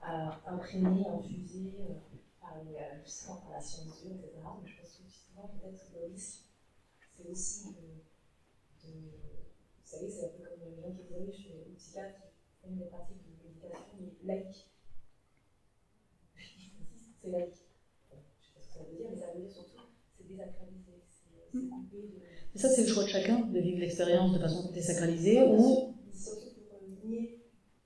à, 0.00 0.30
à 0.30 0.54
imprégner, 0.54 1.06
infuser 1.08 1.74
euh, 1.80 1.94
par, 2.40 2.54
par, 2.54 3.50
la 3.52 3.60
science 3.60 4.02
dure, 4.02 4.14
etc. 4.14 4.32
Mais 4.62 4.68
je 4.68 4.80
pense 4.80 4.96
que 4.96 5.02
justement, 5.04 5.50
peut-être 5.60 5.90
le 5.94 6.12
risque, 6.12 6.44
c'est 7.16 7.28
aussi 7.28 7.74
de, 7.74 8.86
savez, 9.96 10.10
c'est 10.10 10.24
un 10.24 10.28
peu 10.28 10.44
comme 10.44 10.60
les 10.68 10.76
gens 10.82 10.92
qui 10.92 11.14
avez 11.14 11.32
chez 11.32 11.64
les 11.66 11.74
psychiatres 11.74 12.20
qui 12.20 12.68
font 12.68 12.76
des 12.76 12.84
pratiques 12.84 13.22
de 13.24 13.48
méditation, 13.48 13.96
mais 13.98 14.12
laïque. 14.24 14.68
c'est 17.22 17.30
laïque. 17.30 17.64
Bon, 18.10 18.18
je 18.40 18.46
ne 18.46 18.46
sais 18.46 18.52
pas 18.54 18.60
ce 18.60 18.68
que 18.68 18.74
ça 18.74 18.84
veut 18.84 18.96
dire, 18.96 19.06
mais 19.10 19.16
ça 19.16 19.32
veut 19.32 19.40
dire 19.40 19.50
surtout 19.50 19.82
c'est 20.16 20.26
désacralisé, 20.28 20.92
c'est 21.08 21.68
coupé 21.68 22.02
de 22.02 22.26
et 22.56 22.58
ça, 22.58 22.70
c'est 22.70 22.84
le 22.84 22.88
choix 22.88 23.04
de 23.04 23.10
chacun, 23.10 23.40
de 23.40 23.58
vivre 23.60 23.80
l'expérience 23.80 24.32
de 24.32 24.38
façon 24.38 24.70
désacralisée 24.72 25.42
ou. 25.42 25.94
Surtout 26.10 26.54
pour 26.70 26.80
nier 27.04 27.38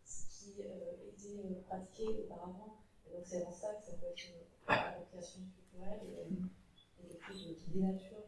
ce 0.05 0.23
qui 0.29 0.63
euh, 0.63 1.11
était 1.11 1.43
euh, 1.43 1.61
pratiqué 1.67 2.07
auparavant. 2.07 2.79
Et 3.05 3.13
donc, 3.13 3.25
c'est 3.25 3.41
dans 3.41 3.51
ça 3.51 3.75
que 3.75 3.85
ça 3.85 3.97
peut 3.99 4.07
être 4.07 4.23
une 4.29 4.73
appropriation 4.73 5.41
culturelle 5.57 6.01
et, 6.07 7.03
quelque 7.03 7.33
chose 7.33 7.57
qui 7.65 7.71
dénature. 7.73 8.20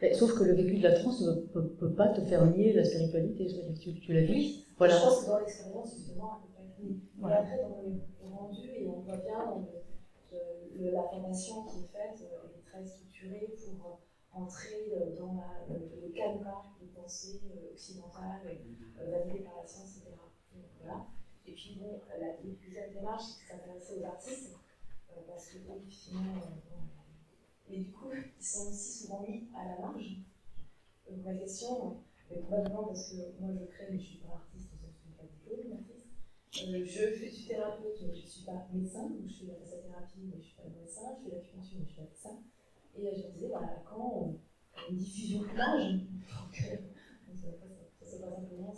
Mais, 0.00 0.14
sauf 0.14 0.38
que 0.38 0.44
le 0.44 0.54
vécu 0.54 0.78
de 0.78 0.82
la 0.82 0.98
transe 0.98 1.20
ne 1.20 1.32
peut, 1.46 1.68
peut, 1.78 1.92
pas 1.92 2.08
te 2.08 2.22
faire 2.22 2.46
nier 2.46 2.72
la 2.72 2.84
spiritualité. 2.84 3.46
Tu, 3.80 4.00
tu 4.00 4.12
la 4.12 4.22
vis. 4.22 4.66
Voilà. 4.78 4.96
Je 4.96 5.04
pense 5.04 5.24
que 5.24 5.26
dans 5.26 5.38
l'expérience, 5.38 5.94
justement, 5.96 6.40
elle 6.42 6.48
peut 6.48 6.54
pas 6.56 6.62
être 6.64 6.80
niée. 6.82 7.00
Mais 7.18 7.32
après, 7.32 7.58
dans 7.62 7.82
le, 7.82 8.34
rendu, 8.34 8.68
et 8.68 8.86
on 8.88 9.00
voit 9.00 9.18
bien 9.18 9.44
dans 9.44 9.58
le, 9.60 10.84
le, 10.84 10.90
la 10.90 11.02
formation 11.02 11.64
qui 11.64 11.80
est 11.80 11.88
faite, 11.88 12.22
euh, 12.22 12.48
elle 12.48 12.60
est 12.60 12.64
très 12.64 12.86
structurée 12.86 13.54
pour 13.58 14.00
entrer 14.32 14.92
euh, 14.94 15.16
dans 15.18 15.34
la, 15.34 15.74
le 15.74 16.08
cadrage 16.12 16.64
de 16.80 16.86
pensée 16.86 17.40
euh, 17.50 17.72
occidentale, 17.72 18.40
euh, 18.46 19.10
validé 19.10 19.40
par 19.40 19.56
la 19.60 19.66
science, 19.66 19.98
etc. 19.98 20.16
voilà. 20.80 21.06
Et 21.46 21.52
puis, 21.52 21.78
bon, 21.80 22.00
la 22.18 22.36
deuxième 22.42 22.92
démarche, 22.92 23.24
c'est 23.24 23.54
de 23.54 23.60
s'intéresser 23.60 24.00
aux 24.00 24.04
artistes, 24.04 24.56
parce 25.26 25.48
que 25.48 25.58
finalement, 25.88 26.40
mais 27.70 27.78
du 27.78 27.90
coup, 27.92 28.10
ils 28.12 28.44
sont 28.44 28.68
aussi 28.70 28.98
souvent 28.98 29.24
mis 29.26 29.48
à 29.56 29.64
la 29.64 29.78
marge. 29.78 30.18
Donc, 31.08 31.24
ma 31.24 31.34
question, 31.34 32.02
probablement 32.28 32.84
parce 32.84 33.10
que 33.10 33.16
moi 33.40 33.50
je 33.52 33.64
crée, 33.66 33.86
mais 33.90 33.98
je 33.98 34.04
ne 34.04 34.08
suis 34.08 34.18
pas 34.18 34.34
artiste, 34.34 34.70
je 34.80 34.86
ne 34.86 34.92
suis 34.92 35.10
pas 35.16 35.24
du 35.24 35.38
tout 35.38 35.72
artiste. 35.72 36.06
je 36.52 37.28
suis 37.28 37.46
thérapeute, 37.46 38.02
mais 38.02 38.14
je 38.14 38.22
ne 38.22 38.26
suis 38.26 38.44
pas 38.44 38.66
médecin, 38.72 39.08
donc 39.08 39.28
je 39.28 39.34
fais 39.34 39.44
de 39.46 39.50
la 39.50 39.82
thérapie, 39.82 40.20
mais 40.24 40.32
je 40.32 40.36
ne 40.36 40.42
suis 40.42 40.56
pas 40.56 40.68
médecin, 40.68 41.16
je 41.18 41.24
fais 41.24 41.30
de 41.30 41.36
l'acupuncture, 41.36 41.78
mais 41.78 41.84
je 41.84 41.90
ne 41.90 41.94
suis 41.94 41.96
pas 41.96 42.02
médecin. 42.02 42.42
Et 42.96 43.16
je 43.16 43.26
me 43.28 43.32
disais, 43.32 43.50
quand 43.84 44.34
une 44.88 44.96
diffusion 44.96 45.44
large, 45.54 45.92
donc, 45.94 46.54
ça, 47.36 47.48
c'est 48.02 48.20
pas 48.20 48.30
simplement. 48.30 48.74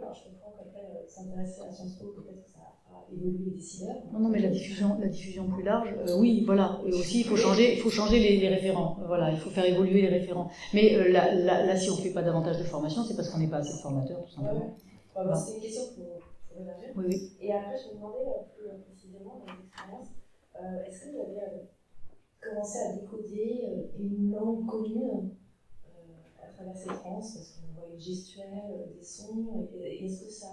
Alors 0.00 0.14
je 0.14 0.30
comprends 0.30 0.52
qu'après, 0.56 0.80
euh, 0.80 1.06
s'intéresser 1.06 1.62
à 1.62 1.72
Sciences 1.72 1.96
Po, 1.98 2.06
peut-être 2.16 2.42
que 2.44 2.50
ça 2.50 2.60
fera 2.84 3.06
évoluer 3.12 3.44
les 3.46 3.50
décideurs. 3.52 3.96
Non, 4.12 4.20
non, 4.20 4.28
mais 4.28 4.40
la 4.40 4.48
diffusion, 4.48 4.98
la 5.00 5.08
diffusion 5.08 5.48
plus 5.48 5.62
large, 5.62 5.94
euh, 6.06 6.16
oui, 6.18 6.44
voilà. 6.44 6.80
Et 6.86 6.92
aussi, 6.92 7.20
il 7.20 7.24
faut 7.26 7.36
changer, 7.36 7.74
il 7.74 7.80
faut 7.80 7.90
changer 7.90 8.18
les, 8.18 8.36
les, 8.38 8.48
référents. 8.48 8.98
Voilà, 9.06 9.30
il 9.30 9.38
faut 9.38 9.50
faire 9.50 9.64
évoluer 9.64 10.02
les 10.02 10.08
référents. 10.08 10.50
Mais 10.74 10.94
euh, 10.94 11.08
là, 11.10 11.34
là, 11.34 11.64
là, 11.64 11.76
si 11.76 11.90
on 11.90 11.96
ne 11.96 12.00
fait 12.00 12.12
pas 12.12 12.22
davantage 12.22 12.58
de 12.58 12.64
formation, 12.64 13.02
c'est 13.04 13.16
parce 13.16 13.28
qu'on 13.30 13.38
n'est 13.38 13.48
pas 13.48 13.58
assez 13.58 13.72
de 13.72 13.78
formateurs, 13.78 14.24
tout 14.24 14.32
simplement. 14.32 14.76
Ouais, 15.16 15.24
ouais. 15.24 15.34
C'était 15.34 15.56
une 15.56 15.62
question 15.62 15.82
pour, 15.94 16.04
pour 16.64 16.96
Oui, 16.96 17.04
oui. 17.08 17.32
Et 17.40 17.52
après, 17.52 17.76
je 17.76 17.88
me 17.88 17.94
demandais 17.94 18.24
plus 18.56 18.68
précisément 18.84 19.42
dans 19.44 19.52
l'expérience, 19.52 20.08
est-ce 20.86 21.04
que 21.04 21.10
vous 21.10 21.20
avez 21.20 21.68
commencer 22.40 22.78
à 22.78 22.92
décoder 22.92 23.64
euh, 23.66 24.02
une 24.02 24.32
langue 24.32 24.66
commune? 24.66 25.30
euh, 25.30 25.47
travers 26.58 26.76
ces 26.76 26.88
trans, 26.88 27.20
parce 27.20 27.48
qu'on 27.52 27.72
voit 27.72 27.88
une 27.92 28.00
gestuelle, 28.00 28.70
euh, 28.70 28.92
des 28.96 29.02
sons, 29.02 29.68
est-ce 29.80 30.24
que 30.24 30.30
ça, 30.30 30.52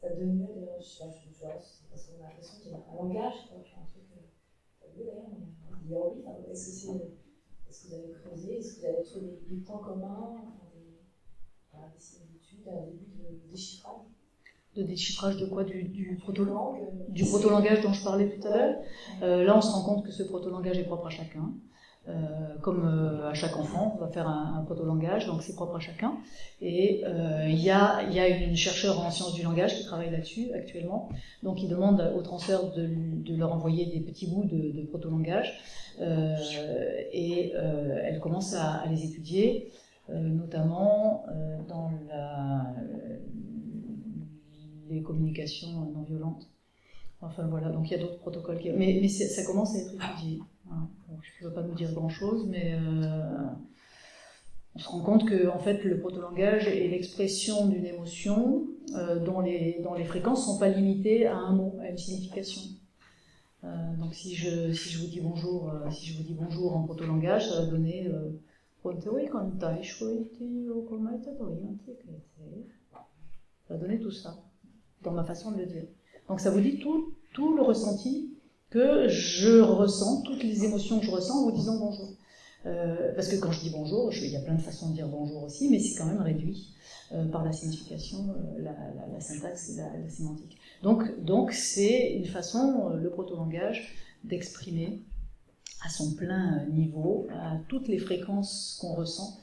ça 0.00 0.08
donne 0.14 0.38
lieu 0.38 0.46
d'ailleurs, 0.54 0.80
je 0.80 0.86
sais 0.86 1.04
pas, 1.04 1.10
je 1.10 1.28
pense, 1.40 1.84
parce 1.90 2.06
qu'on 2.06 2.22
a 2.22 2.28
l'impression 2.28 2.60
qu'il 2.60 2.70
y 2.70 2.74
a 2.74 2.78
un 2.78 2.94
langage, 2.94 3.48
quoi, 3.48 3.58
un 3.58 3.84
truc 3.86 4.04
fabuleux 4.80 5.06
d'ailleurs, 5.06 5.30
mais 5.30 5.88
hiéroglyphe, 5.88 6.26
enfin, 6.26 6.38
est-ce 6.50 6.66
que 6.66 6.72
c'est, 6.72 7.10
est-ce 7.68 7.82
que 7.82 7.88
vous 7.88 7.94
avez 7.94 8.12
creusé, 8.12 8.58
est-ce 8.58 8.74
que 8.74 8.80
vous 8.80 8.86
avez 8.86 9.02
trouvé 9.02 9.26
des, 9.26 9.54
des 9.54 9.60
points 9.62 9.80
communs, 9.80 10.34
des, 10.72 11.00
voilà, 11.72 11.88
des 11.88 12.00
similitudes, 12.00 12.68
un 12.68 12.86
début 12.86 13.06
de 13.06 13.50
déchiffrage? 13.50 14.02
De 14.76 14.82
déchiffrage 14.82 15.36
de 15.38 15.46
quoi? 15.46 15.64
Du, 15.64 15.84
du, 15.84 16.16
proto, 16.16 16.44
du 17.08 17.24
proto-langage 17.24 17.80
dont 17.80 17.94
je 17.94 18.04
parlais 18.04 18.28
tout 18.38 18.46
à 18.46 18.56
l'heure. 18.56 18.76
Euh, 19.22 19.42
là, 19.42 19.56
on 19.56 19.62
se 19.62 19.70
rend 19.70 19.82
compte 19.82 20.04
que 20.04 20.12
ce 20.12 20.22
proto-langage 20.22 20.78
est 20.78 20.84
propre 20.84 21.06
à 21.06 21.10
chacun. 21.10 21.54
Euh, 22.08 22.56
comme 22.62 22.86
euh, 22.86 23.28
à 23.28 23.34
chaque 23.34 23.56
enfant, 23.56 23.96
on 23.96 24.00
va 24.00 24.06
faire 24.06 24.28
un, 24.28 24.58
un 24.58 24.62
proto-langage, 24.62 25.26
donc 25.26 25.42
c'est 25.42 25.56
propre 25.56 25.74
à 25.76 25.80
chacun. 25.80 26.14
Et 26.60 27.02
euh, 27.04 27.46
il 27.48 27.58
y, 27.58 27.70
a, 27.70 28.08
y 28.08 28.20
a 28.20 28.28
une 28.28 28.56
chercheure 28.56 29.00
en 29.00 29.10
sciences 29.10 29.34
du 29.34 29.42
langage 29.42 29.76
qui 29.76 29.84
travaille 29.84 30.10
là-dessus 30.10 30.52
actuellement, 30.52 31.08
donc 31.42 31.62
il 31.62 31.68
demande 31.68 32.12
aux 32.16 32.22
transferts 32.22 32.72
de, 32.74 32.88
de, 33.24 33.36
leur 33.36 33.52
envoyer 33.52 33.86
des 33.86 34.00
petits 34.00 34.28
bouts 34.28 34.44
de, 34.44 34.70
de 34.70 34.86
proto-langage, 34.86 35.52
euh, 36.00 36.36
et 37.12 37.52
elle 37.52 38.20
commence 38.20 38.54
à, 38.54 38.74
à 38.74 38.86
les 38.86 39.04
étudier, 39.04 39.72
notamment 40.08 41.24
dans 41.68 41.90
la 42.08 42.72
les 44.88 45.02
communications 45.02 45.90
non 45.92 46.02
violentes. 46.02 46.48
Enfin 47.20 47.46
voilà, 47.48 47.70
donc 47.70 47.90
il 47.90 47.92
y 47.92 47.96
a 47.96 47.98
d'autres 47.98 48.18
protocoles. 48.18 48.60
Qui... 48.60 48.70
Mais, 48.70 48.98
mais 49.00 49.08
ça 49.08 49.44
commence 49.44 49.74
à 49.74 49.78
être 49.80 49.94
étudié. 49.94 50.40
Je 50.70 51.44
ne 51.44 51.48
peux 51.48 51.54
pas 51.54 51.62
nous 51.62 51.74
dire 51.74 51.92
grand-chose, 51.92 52.46
mais 52.48 52.74
euh, 52.74 53.46
on 54.74 54.78
se 54.78 54.88
rend 54.88 55.00
compte 55.00 55.28
que 55.28 55.48
en 55.48 55.58
fait, 55.58 55.84
le 55.84 55.98
protolangage 55.98 56.68
est 56.68 56.88
l'expression 56.88 57.66
d'une 57.66 57.84
émotion 57.84 58.66
euh, 58.94 59.18
dont, 59.18 59.40
les, 59.40 59.80
dont 59.82 59.94
les 59.94 60.04
fréquences 60.04 60.46
ne 60.46 60.52
sont 60.52 60.58
pas 60.58 60.68
limitées 60.68 61.26
à 61.26 61.36
un 61.36 61.52
mot, 61.52 61.76
à 61.80 61.90
une 61.90 61.98
signification. 61.98 62.62
Euh, 63.64 63.96
donc 63.98 64.14
si 64.14 64.34
je, 64.34 64.72
si 64.72 64.90
je 64.90 64.98
vous 64.98 65.08
dis 65.08 65.20
bonjour, 65.20 65.72
si 65.90 66.06
je 66.06 66.18
vous 66.18 66.24
dis 66.24 66.34
bonjour 66.34 66.76
en 66.76 66.82
protolangage, 66.84 67.48
ça 67.48 67.60
va 67.60 67.66
donner 67.66 68.10
ça 73.66 73.74
va 73.74 73.80
donner 73.80 73.98
tout 73.98 74.12
ça 74.12 74.36
dans 75.02 75.10
ma 75.10 75.24
façon 75.24 75.50
de 75.50 75.58
le 75.58 75.66
dire. 75.66 75.84
Donc 76.28 76.40
ça 76.40 76.50
vous 76.50 76.60
dit 76.60 76.78
tout, 76.78 77.14
tout 77.32 77.56
le 77.56 77.62
ressenti 77.62 78.35
que 78.70 79.08
je 79.08 79.60
ressens, 79.60 80.22
toutes 80.22 80.42
les 80.42 80.64
émotions 80.64 80.98
que 80.98 81.06
je 81.06 81.10
ressens 81.10 81.38
en 81.38 81.44
vous 81.44 81.56
disant 81.56 81.78
bonjour. 81.78 82.16
Euh, 82.66 83.14
parce 83.14 83.28
que 83.28 83.36
quand 83.36 83.52
je 83.52 83.60
dis 83.60 83.70
bonjour, 83.70 84.12
il 84.12 84.28
y 84.28 84.36
a 84.36 84.40
plein 84.40 84.54
de 84.54 84.62
façons 84.62 84.90
de 84.90 84.94
dire 84.94 85.08
bonjour 85.08 85.44
aussi, 85.44 85.68
mais 85.70 85.78
c'est 85.78 85.96
quand 85.96 86.06
même 86.06 86.20
réduit 86.20 86.74
euh, 87.12 87.24
par 87.26 87.44
la 87.44 87.52
signification, 87.52 88.34
euh, 88.58 88.62
la, 88.62 89.20
syntaxe 89.20 89.70
et 89.70 89.76
la, 89.76 89.96
la 89.96 90.10
sémantique. 90.10 90.58
Donc, 90.82 91.24
donc 91.24 91.52
c'est 91.52 92.14
une 92.14 92.24
façon, 92.24 92.88
le 92.88 93.08
proto-langage, 93.10 93.94
d'exprimer 94.24 95.02
à 95.84 95.88
son 95.88 96.14
plein 96.14 96.66
niveau, 96.66 97.28
à 97.30 97.58
toutes 97.68 97.86
les 97.86 97.98
fréquences 97.98 98.78
qu'on 98.80 98.94
ressent, 98.94 99.38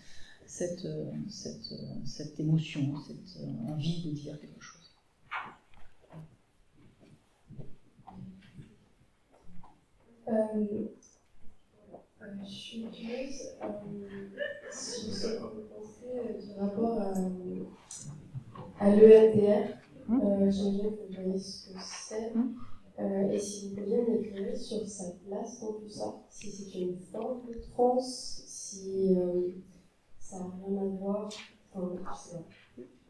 cette, 0.46 0.88
cette, 1.30 1.74
cette 2.06 2.40
émotion, 2.40 2.94
cette 3.08 3.42
envie 3.70 4.04
de 4.04 4.12
dire 4.12 4.38
quelque 4.40 4.62
chose. 4.62 4.73
Je 12.44 12.46
suis 12.46 12.82
curieuse 12.90 13.50
sur 14.72 15.14
ce 15.14 15.28
que 15.28 15.44
vous 15.44 15.64
pensez 15.70 16.46
du 16.46 16.60
rapport 16.60 17.00
à, 17.00 17.14
à 18.80 18.96
l'EMDR. 18.96 19.76
Hum. 20.10 20.52
J'aimerais 20.52 20.90
que 20.90 21.08
vous 21.08 21.14
voyez 21.14 21.38
ce 21.38 21.74
que 21.74 21.80
c'est. 21.80 22.32
Hum. 22.36 22.56
Euh, 23.00 23.32
et 23.32 23.40
si 23.40 23.70
vous 23.70 23.76
pouviez 23.76 24.02
m'éclairer 24.04 24.56
sur 24.56 24.88
sa 24.88 25.06
place 25.26 25.60
dans 25.62 25.74
tout 25.74 25.90
ça, 25.90 26.24
si 26.30 26.52
c'est 26.52 26.80
une 26.80 26.96
forme 27.12 27.48
de 27.48 27.60
trance, 27.72 28.44
si 28.46 29.16
euh, 29.18 29.50
ça 30.20 30.40
n'a 30.40 30.52
rien 30.68 30.78
à 30.78 30.86
voir, 30.86 31.28
enfin, 31.74 31.96
je 32.14 32.18
sais 32.20 32.38
pas. 32.38 32.44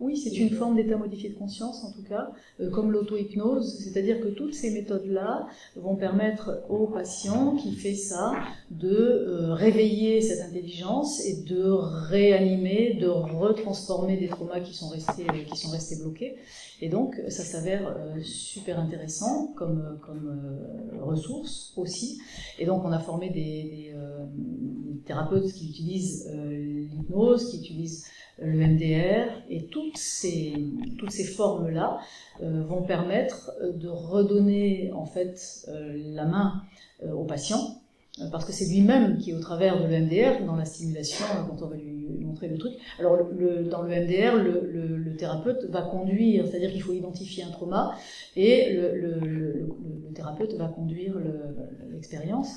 Oui, 0.03 0.17
c'est 0.17 0.35
une 0.35 0.49
forme 0.49 0.75
d'état 0.75 0.97
modifié 0.97 1.29
de 1.29 1.35
conscience, 1.35 1.81
en 1.85 1.93
tout 1.93 2.03
cas, 2.03 2.29
euh, 2.59 2.69
comme 2.69 2.91
l'auto-hypnose, 2.91 3.79
c'est-à-dire 3.79 4.19
que 4.19 4.27
toutes 4.27 4.53
ces 4.53 4.71
méthodes-là 4.71 5.47
vont 5.77 5.95
permettre 5.95 6.61
au 6.69 6.87
patient 6.87 7.55
qui 7.55 7.71
fait 7.71 7.95
ça 7.95 8.33
de 8.69 8.89
euh, 8.89 9.53
réveiller 9.53 10.19
cette 10.19 10.41
intelligence 10.41 11.25
et 11.25 11.43
de 11.43 11.63
réanimer, 12.09 12.95
de 12.95 13.07
retransformer 13.07 14.17
des 14.17 14.27
traumas 14.27 14.59
qui 14.59 14.73
sont 14.73 14.89
restés, 14.89 15.25
qui 15.49 15.57
sont 15.57 15.69
restés 15.69 15.95
bloqués. 15.95 16.35
Et 16.81 16.89
donc, 16.89 17.15
ça 17.29 17.43
s'avère 17.43 17.87
euh, 17.87 18.19
super 18.21 18.81
intéressant 18.81 19.53
comme, 19.55 19.99
comme 20.05 20.59
ressource 20.99 21.71
aussi. 21.77 22.19
Et 22.59 22.65
donc, 22.65 22.83
on 22.83 22.91
a 22.91 22.99
formé 22.99 23.29
des, 23.29 23.33
des, 23.33 23.93
des 24.95 24.99
thérapeutes 25.05 25.49
qui 25.53 25.69
utilisent 25.69 26.29
l'hypnose, 26.29 27.51
qui 27.51 27.59
utilisent 27.59 28.03
le 28.41 28.53
MDR, 28.53 29.31
et 29.49 29.65
toutes 29.67 29.97
ces, 29.97 30.53
toutes 30.97 31.11
ces 31.11 31.23
formes-là 31.23 31.99
euh, 32.41 32.63
vont 32.63 32.81
permettre 32.81 33.51
euh, 33.61 33.71
de 33.71 33.87
redonner 33.87 34.91
en 34.93 35.05
fait 35.05 35.65
euh, 35.67 35.93
la 36.13 36.25
main 36.25 36.63
au 37.11 37.25
patient, 37.25 37.59
parce 38.31 38.45
que 38.45 38.53
c'est 38.53 38.69
lui-même 38.69 39.17
qui, 39.17 39.33
au 39.33 39.41
travers 39.41 39.81
de 39.81 39.87
l'EMDR, 39.87 40.45
dans 40.45 40.55
la 40.55 40.63
stimulation, 40.63 41.25
quand 41.49 41.65
on 41.65 41.67
va 41.67 41.75
lui 41.75 42.23
montrer 42.23 42.47
le 42.47 42.57
truc, 42.57 42.71
alors 42.97 43.17
dans 43.17 43.81
le 43.81 43.89
MDR, 43.89 44.41
le, 44.41 44.95
le, 44.95 45.15
thérapeute 45.17 45.65
va 45.69 45.81
conduire, 45.81 46.47
c'est-à-dire 46.47 46.71
qu'il 46.71 46.81
faut 46.81 46.93
identifier 46.93 47.43
un 47.43 47.51
trauma, 47.51 47.93
et 48.37 48.71
le, 48.71 49.67
thérapeute 50.15 50.53
va 50.53 50.67
conduire 50.67 51.19
l'expérience 51.91 52.53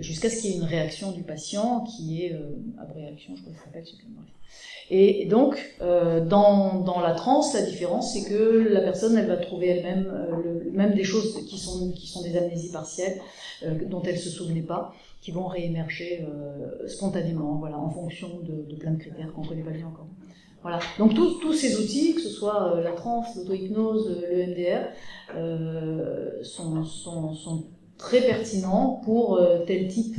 jusqu'à 0.00 0.30
ce 0.30 0.40
qu'il 0.40 0.50
y 0.50 0.54
ait 0.54 0.56
une 0.56 0.64
réaction 0.64 1.12
du 1.12 1.22
patient 1.22 1.80
qui 1.80 2.24
est 2.24 2.32
euh, 2.32 2.56
abréaction, 2.80 3.34
je 3.36 3.42
crois 3.42 3.52
que 3.52 3.58
ça 3.58 3.64
s'appelle, 3.64 3.84
Et 4.90 5.26
donc, 5.26 5.76
euh, 5.80 6.24
dans, 6.24 6.80
dans 6.80 7.00
la 7.00 7.14
transe, 7.14 7.54
la 7.54 7.62
différence, 7.62 8.12
c'est 8.12 8.28
que 8.28 8.68
la 8.70 8.80
personne, 8.80 9.16
elle 9.16 9.26
va 9.26 9.36
trouver 9.36 9.68
elle-même 9.68 10.06
euh, 10.06 10.70
même 10.72 10.94
des 10.94 11.04
choses 11.04 11.44
qui 11.46 11.58
sont, 11.58 11.90
qui 11.92 12.06
sont 12.06 12.22
des 12.22 12.36
amnésies 12.36 12.70
partielles, 12.70 13.20
euh, 13.64 13.74
dont 13.86 14.02
elle 14.02 14.18
se 14.18 14.28
souvenait 14.28 14.62
pas, 14.62 14.92
qui 15.20 15.30
vont 15.30 15.46
réémerger 15.46 16.24
euh, 16.28 16.86
spontanément, 16.86 17.56
voilà, 17.56 17.78
en 17.78 17.90
fonction 17.90 18.40
de, 18.40 18.70
de 18.70 18.76
plein 18.76 18.92
de 18.92 18.98
critères 18.98 19.32
qu'on 19.32 19.42
ne 19.42 19.48
connaît 19.48 19.62
pas 19.62 19.70
bien 19.70 19.86
encore. 19.86 20.06
Voilà. 20.62 20.80
Donc 20.98 21.14
tous, 21.14 21.52
ces 21.52 21.78
outils, 21.78 22.14
que 22.14 22.20
ce 22.20 22.28
soit 22.28 22.80
la 22.82 22.92
transe, 22.92 23.36
l'auto-hypnose, 23.36 24.20
le 24.30 24.46
MDR, 24.48 24.88
sont, 26.42 26.82
sont, 26.84 27.32
sont 27.34 27.64
très 27.98 28.20
pertinent 28.22 29.00
pour 29.04 29.36
euh, 29.36 29.64
tel 29.64 29.88
type 29.88 30.16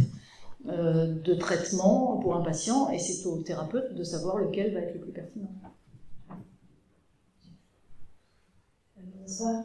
euh, 0.68 1.14
de 1.22 1.34
traitement 1.34 2.18
pour 2.18 2.36
un 2.36 2.42
patient, 2.42 2.90
et 2.90 3.00
c'est 3.00 3.26
au 3.28 3.42
thérapeute 3.42 3.96
de 3.96 4.04
savoir 4.04 4.38
lequel 4.38 4.74
va 4.74 4.82
être 4.82 4.94
le 4.96 5.02
plus 5.02 5.12
pertinent. 5.12 5.52
Bonsoir. 8.98 9.64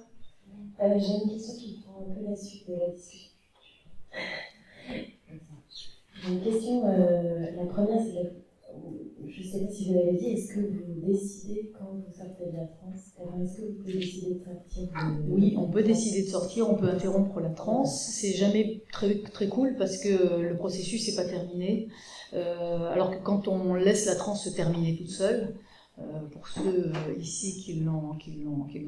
Euh, 0.82 0.98
j'ai 0.98 1.24
une 1.24 1.30
question 1.30 1.54
qui 1.54 1.82
prend 1.82 2.00
un 2.00 2.14
peu 2.14 2.28
la 2.28 2.36
suite 2.36 2.68
de 2.68 2.74
la 2.74 2.88
discussion. 2.88 3.30
J'ai 6.22 6.32
une 6.32 6.40
question, 6.40 6.84
la 6.84 7.64
première, 7.66 8.00
c'est 8.00 8.32
je 9.28 9.40
ne 9.40 9.46
sais 9.52 9.64
pas 9.64 9.72
si 9.72 9.88
vous 9.88 9.94
l'avez 9.94 10.16
dit, 10.16 10.26
est-ce 10.26 10.54
que 10.54 10.60
vous 10.60 11.06
décidez 11.06 11.72
quand 11.78 11.92
vous 11.94 12.12
sortez 12.12 12.50
de 12.50 12.56
la 12.56 12.66
transe 12.66 13.12
Est-ce 13.42 13.56
que 13.56 13.66
vous 13.66 13.72
pouvez 13.74 13.94
décider 13.94 14.34
de 14.34 14.44
sortir 14.44 14.88
Oui, 15.28 15.54
on 15.56 15.68
peut 15.68 15.82
décider 15.82 16.22
de 16.22 16.28
sortir, 16.28 16.68
on 16.70 16.74
peut 16.74 16.88
interrompre 16.88 17.40
la 17.40 17.50
transe. 17.50 18.08
C'est 18.10 18.32
jamais 18.32 18.82
très, 18.92 19.20
très 19.20 19.48
cool 19.48 19.76
parce 19.78 19.98
que 19.98 20.40
le 20.40 20.56
processus 20.56 21.08
n'est 21.08 21.16
pas 21.16 21.28
terminé. 21.28 21.88
Euh, 22.34 22.92
alors 22.92 23.10
que 23.10 23.22
quand 23.22 23.48
on 23.48 23.74
laisse 23.74 24.06
la 24.06 24.16
transe 24.16 24.44
se 24.44 24.50
terminer 24.50 24.96
toute 24.96 25.10
seule, 25.10 25.54
euh, 25.98 26.02
pour 26.32 26.48
ceux 26.48 26.92
ici 27.18 27.60
qui 27.62 27.74
l'ont, 27.74 28.16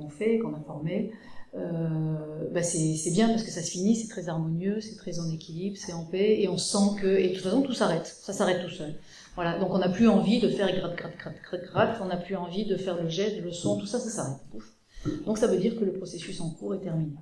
fait, 0.09 0.39
qu'on 0.39 0.55
a 0.55 0.61
formé, 0.61 1.12
euh, 1.55 2.49
bah 2.53 2.62
c'est, 2.62 2.97
c'est 2.97 3.11
bien 3.11 3.28
parce 3.28 3.43
que 3.43 3.51
ça 3.51 3.62
se 3.62 3.70
finit, 3.70 3.95
c'est 3.95 4.09
très 4.09 4.28
harmonieux, 4.28 4.80
c'est 4.80 4.97
très 4.97 5.20
en 5.20 5.30
équilibre, 5.30 5.76
c'est 5.76 5.93
en 5.93 6.05
paix, 6.05 6.41
et 6.41 6.49
on 6.49 6.57
sent 6.57 7.01
que, 7.01 7.07
et 7.07 7.28
de 7.28 7.35
toute 7.35 7.45
façon, 7.45 7.62
tout 7.62 7.74
s'arrête, 7.74 8.07
ça 8.07 8.32
s'arrête 8.32 8.64
tout 8.64 8.72
seul. 8.72 8.95
Voilà, 9.35 9.59
donc 9.59 9.70
on 9.70 9.78
n'a 9.78 9.89
plus 9.89 10.09
envie 10.09 10.41
de 10.41 10.49
faire 10.49 10.72
gratte, 10.76 10.97
gratte, 10.97 11.16
gratte, 11.18 11.43
gratte, 11.43 11.64
gratte, 11.64 12.01
on 12.01 12.07
n'a 12.07 12.16
plus 12.16 12.37
envie 12.37 12.66
de 12.66 12.76
faire 12.76 13.03
le 13.03 13.09
geste, 13.09 13.41
le 13.43 13.51
son, 13.51 13.78
tout 13.78 13.87
ça, 13.87 13.99
ça 13.99 14.11
s'arrête. 14.11 14.41
Donc 15.26 15.39
ça 15.39 15.49
veut 15.49 15.59
dire 15.59 15.76
que 15.76 15.85
le 15.85 15.93
processus 15.93 16.41
en 16.41 16.51
cours 16.51 16.74
est 16.74 16.80
terminé. 16.80 17.16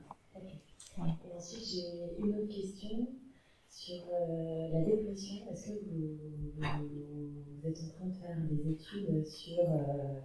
Voilà. 0.96 1.14
Et 1.24 1.36
ensuite, 1.36 1.64
j'ai 1.64 1.84
une 2.18 2.34
autre 2.36 2.48
question 2.48 3.08
sur 3.70 4.04
euh, 4.12 4.68
la 4.72 4.82
dépression. 4.82 5.36
Est-ce 5.50 5.68
que 5.68 5.72
vous, 5.90 6.18
vous, 6.58 7.68
êtes 7.68 7.78
en 7.78 7.88
train 7.88 8.06
de 8.06 8.14
faire 8.14 8.36
des 8.50 8.70
études 8.70 9.26
sur 9.26 9.58
euh, 9.58 10.20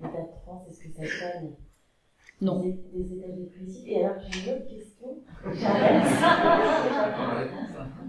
l'état 0.00 0.22
de 0.22 0.40
France 0.42 0.68
Est-ce 0.70 0.84
que 0.84 0.92
ça 0.92 1.04
soigne 1.04 1.50
non. 2.40 2.62
Des, 2.62 2.72
des, 2.72 3.16
états 3.16 3.28
dépressifs? 3.28 3.86
Et 3.86 4.02
alors, 4.02 4.16
j'ai 4.30 4.40
une 4.40 4.56
autre 4.56 4.68
question. 4.68 5.08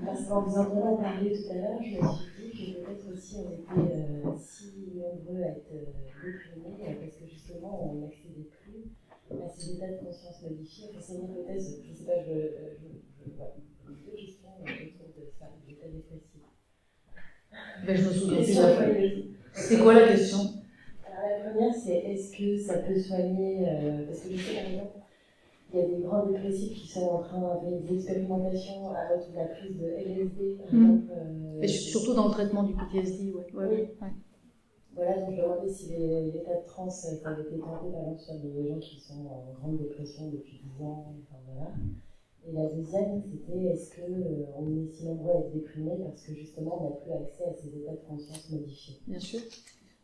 Parce 0.05 0.26
qu'en 0.26 0.41
vous 0.41 0.57
entendant 0.57 0.95
parler 0.97 1.34
tout 1.34 1.51
à 1.51 1.55
l'heure, 1.55 1.82
je 1.82 1.89
me 1.89 2.14
suis 2.14 2.41
peut-être 2.70 3.07
aussi 3.12 3.36
on 3.38 3.51
était 3.51 3.93
euh, 3.93 4.34
si 4.38 4.93
nombreux 4.95 5.41
à 5.43 5.47
être 5.47 5.72
euh, 5.74 5.86
déprimés 6.24 6.84
euh, 6.88 6.93
parce 6.99 7.16
que 7.16 7.26
justement 7.26 7.91
on 7.91 7.95
n'accédait 7.95 8.47
plus 8.49 8.89
à 9.32 9.47
ces 9.47 9.72
états 9.72 9.88
de 9.88 9.97
conscience 9.97 10.41
modifiés. 10.41 10.88
Enfin, 10.89 10.99
c'est 10.99 11.14
une 11.16 11.24
hypothèse, 11.26 11.82
je 11.84 11.91
ne 11.91 11.95
sais 11.95 12.03
pas, 12.03 12.20
je, 12.20 12.32
je, 12.78 12.88
je 13.26 13.30
vois 13.36 13.53
deux 13.88 13.93
questions 14.16 14.49
autour 14.62 15.07
de 15.18 15.30
ça, 15.39 15.45
l'état 15.68 15.88
dépressif. 15.88 16.41
Ben, 17.86 17.95
je 17.97 18.07
me 18.07 18.14
souviens 18.14 18.76
plus. 18.78 19.38
C'est 19.53 19.80
quoi 19.80 19.93
la 19.93 20.07
question? 20.07 20.39
Alors, 21.05 21.43
La 21.43 21.49
première, 21.49 21.74
c'est 21.74 21.95
est-ce 21.95 22.36
que 22.38 22.57
ça 22.57 22.80
peut 22.80 22.97
soigner, 22.99 23.66
parce 24.07 24.22
que 24.22 24.36
je 24.36 24.38
sais 24.38 24.53
par 24.55 24.66
exemple, 24.72 25.01
il 25.74 25.80
y 25.80 25.84
a 25.84 25.88
des 25.88 26.01
grands 26.01 26.26
dépressifs 26.26 26.82
qui 26.82 26.88
sont 26.88 27.07
en 27.07 27.19
train 27.19 27.39
de 27.39 27.88
des 27.88 27.95
expérimentations 27.95 28.89
avec 28.89 29.22
la 29.34 29.45
prise 29.45 29.78
de 29.78 29.86
LSD, 29.86 30.57
par 30.57 30.74
hmm. 30.74 30.84
exemple. 30.84 31.11
Euh, 31.11 31.61
Et 31.61 31.67
surtout 31.67 32.13
dans 32.13 32.28
le 32.28 32.32
traitement 32.32 32.63
du 32.63 32.74
PTSD, 32.74 33.34
ouais. 33.34 33.47
ouais, 33.53 33.67
oui. 33.69 33.80
Ouais. 34.01 34.13
Voilà, 34.93 35.17
donc 35.19 35.32
je 35.32 35.36
me 35.38 35.41
demandais 35.41 35.72
si 35.72 35.89
l'état 36.34 36.59
de 36.59 36.65
transe 36.65 37.05
avait 37.24 37.43
été 37.43 37.57
tenté 37.59 37.91
par 37.91 38.01
exemple 38.01 38.19
sur 38.19 38.36
des 38.36 38.67
gens 38.67 38.80
qui 38.80 38.99
sont 38.99 39.26
en 39.26 39.53
grande 39.53 39.78
dépression 39.78 40.30
depuis 40.30 40.61
10 40.78 40.84
ans, 40.84 41.15
enfin 41.22 41.39
voilà. 41.45 41.72
Et 42.45 42.51
la 42.51 42.67
deuxième, 42.67 43.22
c'était 43.22 43.63
est-ce 43.65 43.95
qu'on 43.95 44.11
euh, 44.11 44.84
est 44.84 44.91
si 44.91 45.05
nombreux 45.05 45.32
à 45.32 45.39
être 45.39 45.53
déprimés 45.53 45.97
parce 46.03 46.24
que 46.24 46.34
justement 46.34 46.82
on 46.82 46.89
n'a 46.89 46.95
plus 46.97 47.11
accès 47.13 47.45
à 47.45 47.53
ces 47.53 47.69
états 47.78 47.93
de 47.93 48.01
conscience 48.07 48.49
modifiés? 48.49 48.95
Bien 49.07 49.19
sûr 49.19 49.39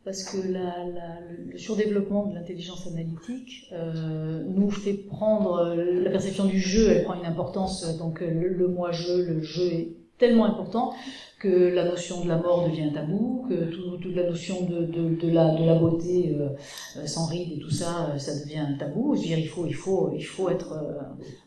parce 0.08 0.24
que 0.24 0.38
le 0.38 1.58
surdéveloppement 1.58 2.28
de 2.28 2.36
l'intelligence 2.36 2.88
analytique 2.88 3.66
euh, 3.74 4.42
nous 4.48 4.72
fait 4.72 4.94
prendre 4.94 5.76
la 5.76 6.10
perception 6.10 6.46
du 6.46 6.62
jeu, 6.62 6.90
elle 6.92 7.04
prend 7.04 7.16
une 7.16 7.26
importance, 7.26 7.98
donc 7.98 8.22
le, 8.22 8.48
le 8.48 8.68
moi-je, 8.70 9.22
le 9.22 9.42
jeu 9.42 9.66
est 9.66 9.90
tellement 10.18 10.46
important 10.46 10.94
que 11.40 11.48
la 11.48 11.84
notion 11.84 12.24
de 12.24 12.28
la 12.28 12.38
mort 12.38 12.68
devient 12.68 12.92
tabou, 12.92 13.46
que 13.48 13.66
toute 13.66 14.16
la 14.16 14.28
notion 14.28 14.64
de, 14.66 14.86
de, 14.86 15.16
de, 15.16 15.30
la, 15.30 15.54
de 15.54 15.64
la 15.64 15.76
beauté 15.76 16.36
euh, 16.36 16.50
euh, 16.98 17.06
sans 17.06 17.26
rides 17.28 17.52
et 17.54 17.60
tout 17.60 17.70
ça, 17.70 18.10
euh, 18.10 18.18
ça 18.18 18.40
devient 18.40 18.66
tabou. 18.80 19.16
Je 19.16 19.22
veux 19.22 19.28
dire, 19.28 19.38
il 19.38 19.48
faut, 19.48 19.68
il 19.68 19.76
faut, 19.76 20.12
il 20.16 20.24
faut 20.24 20.50
être, 20.50 20.74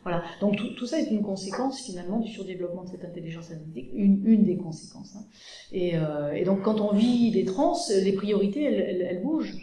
voilà. 0.03 0.23
Donc 0.39 0.55
tout, 0.55 0.73
tout, 0.75 0.85
ça 0.85 0.99
est 0.99 1.11
une 1.11 1.21
conséquence 1.21 1.81
finalement 1.81 2.19
du 2.19 2.31
surdéveloppement 2.31 2.85
de 2.85 2.89
cette 2.89 3.03
intelligence 3.03 3.51
analytique, 3.51 3.89
une, 3.93 4.25
une 4.25 4.43
des 4.43 4.55
conséquences. 4.55 5.13
Hein. 5.17 5.25
Et, 5.73 5.95
et, 6.35 6.45
donc 6.45 6.61
quand 6.61 6.79
on 6.79 6.93
vit 6.93 7.31
des 7.31 7.43
trans, 7.43 7.75
les 7.89 8.13
priorités, 8.13 8.63
elles, 8.63 8.81
elles, 8.81 9.01
elles 9.01 9.21
bougent. 9.21 9.57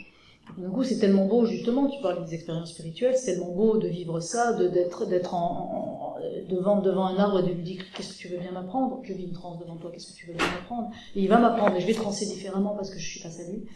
D'un 0.57 0.70
coup, 0.70 0.82
c'est 0.82 0.99
tellement 0.99 1.26
beau, 1.26 1.44
justement, 1.44 1.88
tu 1.88 2.01
parlais 2.01 2.24
des 2.24 2.34
expériences 2.34 2.72
spirituelles, 2.72 3.16
c'est 3.16 3.34
tellement 3.34 3.53
beau 3.53 3.76
de 3.76 3.86
vivre 3.86 4.18
ça, 4.20 4.55
d'être 4.55 5.07
d'être 5.07 5.34
en, 5.34 6.16
devant, 6.49 6.80
devant 6.80 7.07
un 7.07 7.16
arbre 7.16 7.40
et 7.40 7.42
de 7.42 7.55
lui 7.55 7.62
dire 7.62 7.84
Qu'est-ce 7.94 8.14
que 8.14 8.18
tu 8.18 8.28
veux 8.28 8.38
bien 8.38 8.53
m'apprendre? 8.53 9.01
Je 9.03 9.12
vis 9.12 9.24
une 9.24 9.32
transe 9.32 9.59
devant 9.59 9.76
toi, 9.76 9.90
qu'est-ce 9.92 10.12
que 10.12 10.16
tu 10.16 10.26
veux 10.26 10.34
bien 10.34 10.46
m'apprendre? 10.46 10.90
Et 11.14 11.22
il 11.22 11.28
va 11.28 11.38
m'apprendre, 11.38 11.76
et 11.76 11.80
je 11.80 11.86
vais 11.86 11.94
transer 11.94 12.26
différemment 12.26 12.74
parce 12.74 12.90
que 12.90 12.99
je 12.99 13.07
suis 13.07 13.20
face 13.20 13.40
à 13.40 13.51
lui. 13.51 13.66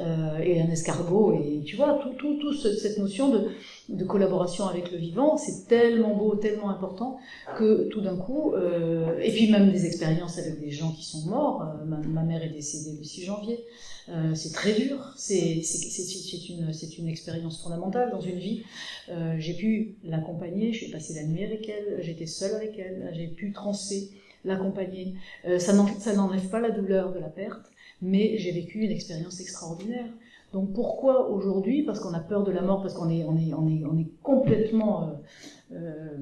Euh, 0.00 0.38
et 0.38 0.60
un 0.60 0.70
escargot, 0.70 1.34
et 1.34 1.62
tu 1.64 1.76
vois, 1.76 2.00
tout, 2.02 2.14
tout, 2.14 2.38
tout 2.40 2.52
cette 2.54 2.98
notion 2.98 3.28
de, 3.28 3.48
de 3.90 4.04
collaboration 4.04 4.66
avec 4.66 4.90
le 4.90 4.98
vivant, 4.98 5.36
c'est 5.36 5.68
tellement 5.68 6.14
beau, 6.16 6.34
tellement 6.36 6.70
important 6.70 7.18
que 7.58 7.88
tout 7.88 8.00
d'un 8.00 8.16
coup, 8.16 8.54
euh, 8.54 9.18
et 9.20 9.30
puis 9.30 9.50
même 9.50 9.70
des 9.70 9.86
expériences 9.86 10.38
avec 10.38 10.60
des 10.60 10.70
gens 10.70 10.92
qui 10.92 11.04
sont 11.04 11.28
morts. 11.28 11.62
Euh, 11.62 11.84
ma, 11.84 12.22
mère 12.22 12.42
est 12.42 12.50
décédée 12.50 12.96
le 12.96 13.04
6 13.04 13.24
janvier. 13.24 13.64
Euh, 14.08 14.34
c'est 14.34 14.52
très 14.52 14.74
dur. 14.74 15.12
C'est 15.16 15.62
une, 16.48 16.72
une 16.98 17.08
expérience 17.08 17.62
fondamentale 17.62 18.10
dans 18.10 18.20
une 18.20 18.38
vie. 18.38 18.62
Euh, 19.08 19.36
j'ai 19.38 19.54
pu 19.54 19.96
l'accompagner. 20.04 20.72
J'ai 20.72 20.90
passé 20.90 21.14
la 21.14 21.24
nuit 21.24 21.44
avec 21.44 21.68
elle. 21.68 22.02
J'étais 22.02 22.26
seule 22.26 22.54
avec 22.54 22.78
elle. 22.78 23.10
J'ai 23.14 23.28
pu 23.28 23.52
transer, 23.52 24.10
l'accompagner. 24.44 25.14
Euh, 25.46 25.58
ça 25.58 25.72
n'enlève 25.72 26.48
pas 26.48 26.60
la 26.60 26.70
douleur 26.70 27.12
de 27.12 27.18
la 27.18 27.28
perte, 27.28 27.70
mais 28.00 28.38
j'ai 28.38 28.52
vécu 28.52 28.80
une 28.80 28.90
expérience 28.90 29.40
extraordinaire. 29.40 30.06
Donc 30.52 30.74
pourquoi 30.74 31.30
aujourd'hui? 31.30 31.82
Parce 31.82 32.00
qu'on 32.00 32.12
a 32.12 32.20
peur 32.20 32.44
de 32.44 32.52
la 32.52 32.62
mort, 32.62 32.82
parce 32.82 32.94
qu'on 32.94 33.08
est, 33.08 33.24
on 33.24 33.36
est, 33.36 33.54
on 33.54 33.68
est, 33.68 33.84
on 33.86 33.98
est 33.98 34.10
complètement 34.22 35.18
euh, 35.72 36.18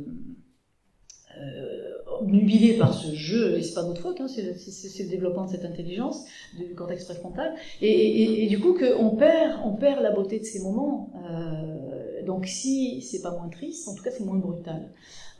euh 2.22 2.78
par 2.78 2.94
ce 2.94 3.14
jeu, 3.14 3.58
et 3.58 3.62
c'est 3.62 3.74
pas 3.74 3.82
notre 3.82 4.02
faute, 4.02 4.20
hein, 4.20 4.28
c'est, 4.28 4.42
le, 4.42 5.08
développement 5.08 5.46
de 5.46 5.50
cette 5.50 5.64
intelligence, 5.64 6.24
du 6.58 6.74
cortex 6.74 7.04
préfrontal, 7.04 7.54
et, 7.80 7.90
et, 7.90 8.44
et, 8.44 8.46
du 8.48 8.60
coup 8.60 8.74
qu'on 8.74 9.10
perd, 9.16 9.60
on 9.64 9.74
perd 9.76 10.02
la 10.02 10.10
beauté 10.10 10.38
de 10.38 10.44
ces 10.44 10.60
moments. 10.60 11.12
Euh, 11.30 12.22
donc 12.26 12.46
si 12.46 13.00
c'est 13.02 13.22
pas 13.22 13.30
moins 13.30 13.48
triste, 13.48 13.88
en 13.88 13.94
tout 13.94 14.02
cas 14.02 14.10
c'est 14.10 14.24
moins 14.24 14.38
brutal. 14.38 14.90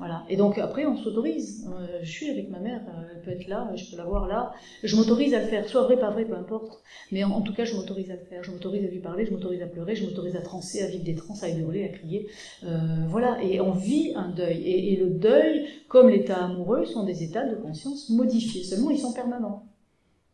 Voilà. 0.01 0.25
Et 0.31 0.37
donc 0.37 0.57
après, 0.57 0.87
on 0.87 0.97
s'autorise. 0.97 1.69
Euh, 1.71 1.99
je 2.03 2.11
suis 2.11 2.31
avec 2.31 2.49
ma 2.49 2.59
mère, 2.59 2.81
euh, 2.89 3.03
elle 3.13 3.21
peut 3.21 3.33
être 3.33 3.47
là, 3.49 3.71
je 3.77 3.85
peux 3.91 3.99
la 3.99 4.05
voir 4.05 4.27
là. 4.27 4.55
Je 4.83 4.97
m'autorise 4.97 5.35
à 5.35 5.43
le 5.43 5.47
faire, 5.47 5.69
soit 5.69 5.83
vrai, 5.83 5.99
pas 5.99 6.11
vrai, 6.11 6.25
peu 6.25 6.35
importe. 6.35 6.83
Mais 7.13 7.23
en, 7.23 7.43
tout 7.43 7.53
cas, 7.53 7.67
je 7.67 7.77
m'autorise 7.77 8.11
à 8.11 8.15
le 8.15 8.25
faire. 8.25 8.43
Je 8.43 8.51
m'autorise 8.51 8.83
à 8.83 8.89
lui 8.89 9.01
parler, 9.01 9.27
je 9.27 9.31
m'autorise 9.31 9.61
à 9.61 9.67
pleurer, 9.67 9.95
je 9.95 10.07
m'autorise 10.07 10.37
à 10.37 10.41
transer, 10.41 10.81
à 10.81 10.87
vivre 10.87 11.05
des 11.05 11.15
trans, 11.15 11.35
à 11.43 11.51
hurler, 11.51 11.85
à 11.85 11.89
crier. 11.89 12.29
Euh, 12.65 12.79
voilà. 13.09 13.45
Et 13.45 13.61
on 13.61 13.73
vit 13.73 14.15
un 14.17 14.31
deuil. 14.31 14.63
Et 14.65 14.97
le 14.97 15.11
deuil, 15.11 15.67
comme 15.87 16.09
l'état 16.09 16.47
amoureux, 16.47 16.87
sont 16.87 17.05
des 17.05 17.23
états 17.23 17.47
de 17.47 17.57
conscience 17.57 18.09
modifiés. 18.09 18.65
Seulement, 18.65 18.89
ils 18.89 18.99
sont 18.99 19.13
permanents. 19.13 19.67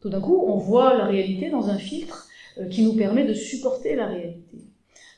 Tout 0.00 0.10
d'un 0.10 0.20
coup, 0.20 0.44
on 0.46 0.58
voit 0.58 0.96
la 0.96 1.06
réalité 1.06 1.50
dans 1.50 1.70
un 1.70 1.78
filtre 1.78 2.28
qui 2.70 2.84
nous 2.84 2.94
permet 2.94 3.24
de 3.24 3.34
supporter 3.34 3.96
la 3.96 4.06
réalité. 4.06 4.65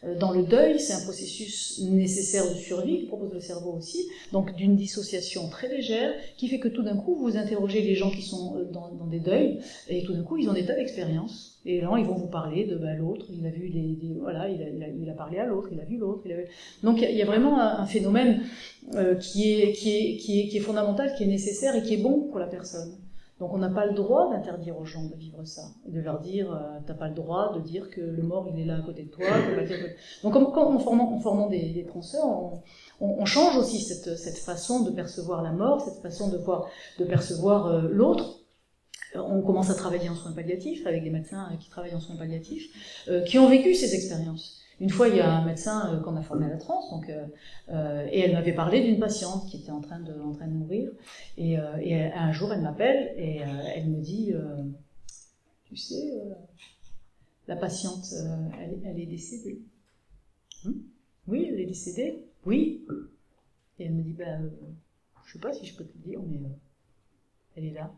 Euh, 0.05 0.17
dans 0.17 0.33
le 0.33 0.45
deuil, 0.45 0.79
c'est 0.79 0.93
un 0.93 1.01
processus 1.01 1.81
nécessaire 1.81 2.49
de 2.49 2.55
survie 2.55 3.03
que 3.03 3.07
propose 3.09 3.33
le 3.33 3.41
cerveau 3.41 3.73
aussi, 3.73 4.09
donc 4.33 4.55
d'une 4.55 4.77
dissociation 4.77 5.49
très 5.49 5.69
légère 5.69 6.13
qui 6.37 6.47
fait 6.49 6.61
que 6.61 6.69
tout 6.69 6.83
d'un 6.83 6.97
coup 6.97 7.17
vous 7.17 7.37
interrogez 7.37 7.83
les 7.83 7.97
gens 7.97 8.11
qui 8.11 8.23
sont 8.23 8.57
euh, 8.57 8.65
dans, 8.65 9.07
des 9.11 9.19
deuils 9.19 9.59
et 9.89 10.05
tout 10.05 10.15
d'un 10.15 10.23
coup 10.23 10.37
ils 10.37 10.49
ont 10.49 10.53
des 10.53 10.67
tas 10.67 10.75
d'expériences 10.75 11.59
et 11.65 11.81
là 11.81 11.91
ils 11.99 12.05
vont 12.05 12.15
vous 12.15 12.29
parler 12.29 12.65
de 12.65 12.77
bah, 12.77 12.95
l'autre, 12.95 13.27
il 13.31 13.45
a 13.45 13.51
vu 13.51 13.71
des, 13.71 13.99
voilà, 14.21 14.49
il 14.49 14.63
a, 14.63 14.67
il, 14.69 15.11
a, 15.11 15.15
parlé 15.15 15.39
à 15.39 15.47
l'autre, 15.47 15.69
il 15.73 15.81
a 15.81 15.85
vu 15.85 15.97
l'autre, 15.97 16.23
donc 16.83 17.01
il 17.03 17.17
y, 17.17 17.23
a 17.23 17.27
vraiment 17.27 17.59
un, 17.59 17.87
phénomène 17.87 18.43
euh, 18.95 19.17
qui, 19.17 19.53
est, 19.53 19.73
qui, 19.73 19.91
est, 19.97 20.17
qui, 20.17 20.41
est, 20.41 20.49
qui 20.49 20.59
est 20.59 20.61
fondamental, 20.61 21.13
qui 21.17 21.25
est 21.25 21.29
nécessaire 21.29 21.75
et 21.75 21.83
qui 21.83 21.95
est 21.95 22.03
bon 22.03 22.29
pour 22.29 22.39
la 22.39 22.47
personne. 22.47 22.95
Donc 23.41 23.55
on 23.55 23.59
n'a 23.59 23.69
pas 23.69 23.87
le 23.87 23.95
droit 23.95 24.31
d'interdire 24.31 24.77
aux 24.79 24.85
gens 24.85 25.05
de 25.05 25.15
vivre 25.15 25.45
ça, 25.45 25.63
et 25.87 25.93
de 25.93 26.01
leur 26.01 26.21
dire, 26.21 26.53
euh, 26.53 26.81
t'as 26.87 26.95
pas 26.95 27.09
le 27.09 27.15
droit 27.15 27.53
de 27.55 27.61
dire 27.61 27.89
que 27.89 28.01
le 28.01 28.23
mort 28.23 28.49
il 28.53 28.61
est 28.61 28.65
là 28.65 28.79
à 28.79 28.83
côté 28.83 29.05
de 29.05 29.11
toi. 29.11 29.27
Donc 30.25 30.35
en, 30.35 30.79
formant, 30.79 31.47
des, 31.47 31.71
des 31.71 31.87
on, 33.01 33.25
change 33.25 33.57
aussi 33.57 33.81
cette, 33.81 34.17
cette, 34.17 34.39
façon 34.39 34.83
de 34.83 34.91
percevoir 34.91 35.43
la 35.43 35.53
mort, 35.53 35.81
cette 35.81 36.03
façon 36.03 36.29
de 36.31 36.37
voir, 36.37 36.67
de 36.99 37.05
percevoir 37.05 37.67
euh, 37.67 37.89
l'autre. 37.89 38.41
Euh, 39.15 39.21
on 39.21 39.41
commence 39.43 39.71
à 39.71 39.75
travailler 39.75 40.09
en 40.09 40.17
soins 40.17 40.33
palliatifs 40.33 40.85
avec 40.85 41.05
des 41.05 41.11
médecins 41.11 41.49
qui 41.61 41.71
travaillent 41.71 41.95
en 41.95 42.01
soins 42.01 42.17
palliatifs, 42.17 43.05
qui 43.27 43.39
ont 43.39 43.49
vécu 43.49 43.73
ces 43.75 43.95
expériences. 43.95 44.59
Une 44.81 44.91
fois, 44.91 45.09
il 45.09 45.17
y 45.17 45.21
a 45.21 45.33
un 45.33 45.45
médecin 45.45 45.93
euh, 45.93 46.01
qu'on 46.01 46.17
a 46.17 46.23
formé 46.23 46.47
à 46.47 46.51
la 46.51 46.57
transe, 46.57 46.91
donc, 46.91 47.09
euh, 47.09 47.27
euh, 47.71 48.07
et 48.13 48.21
elle 48.21 48.33
m'avait 48.33 48.55
parlé 48.55 48.81
d'une 48.81 49.01
patiente 49.01 49.49
qui 49.49 49.57
était 49.57 49.73
en 49.73 49.81
train 49.81 49.99
de, 49.99 50.13
mourir. 50.47 50.93
Et, 51.37 51.57
un 51.57 52.33
jour, 52.33 52.53
elle 52.53 52.63
m'appelle 52.63 53.13
et 53.17 53.43
elle 53.75 53.89
me 53.89 54.01
dit, 54.01 54.33
tu 55.65 55.77
sais, 55.77 56.13
la 57.49 57.57
patiente, 57.57 58.07
elle, 58.85 59.01
est 59.01 59.07
décédée. 59.07 59.61
Hum 60.65 60.75
oui, 61.27 61.47
elle 61.47 61.61
est 61.61 61.67
décédée. 61.67 62.25
Oui. 62.47 62.87
Et 63.79 63.85
elle 63.85 63.93
me 63.93 64.03
dit, 64.03 64.15
ben, 64.15 64.51
je 65.27 65.33
sais 65.35 65.39
pas 65.39 65.53
si 65.53 65.67
je 65.67 65.77
peux 65.77 65.85
te 65.85 65.93
le 65.99 66.03
dire, 66.05 66.21
mais 66.27 66.41
elle 67.55 67.67
est 67.67 67.73
là. 67.73 67.93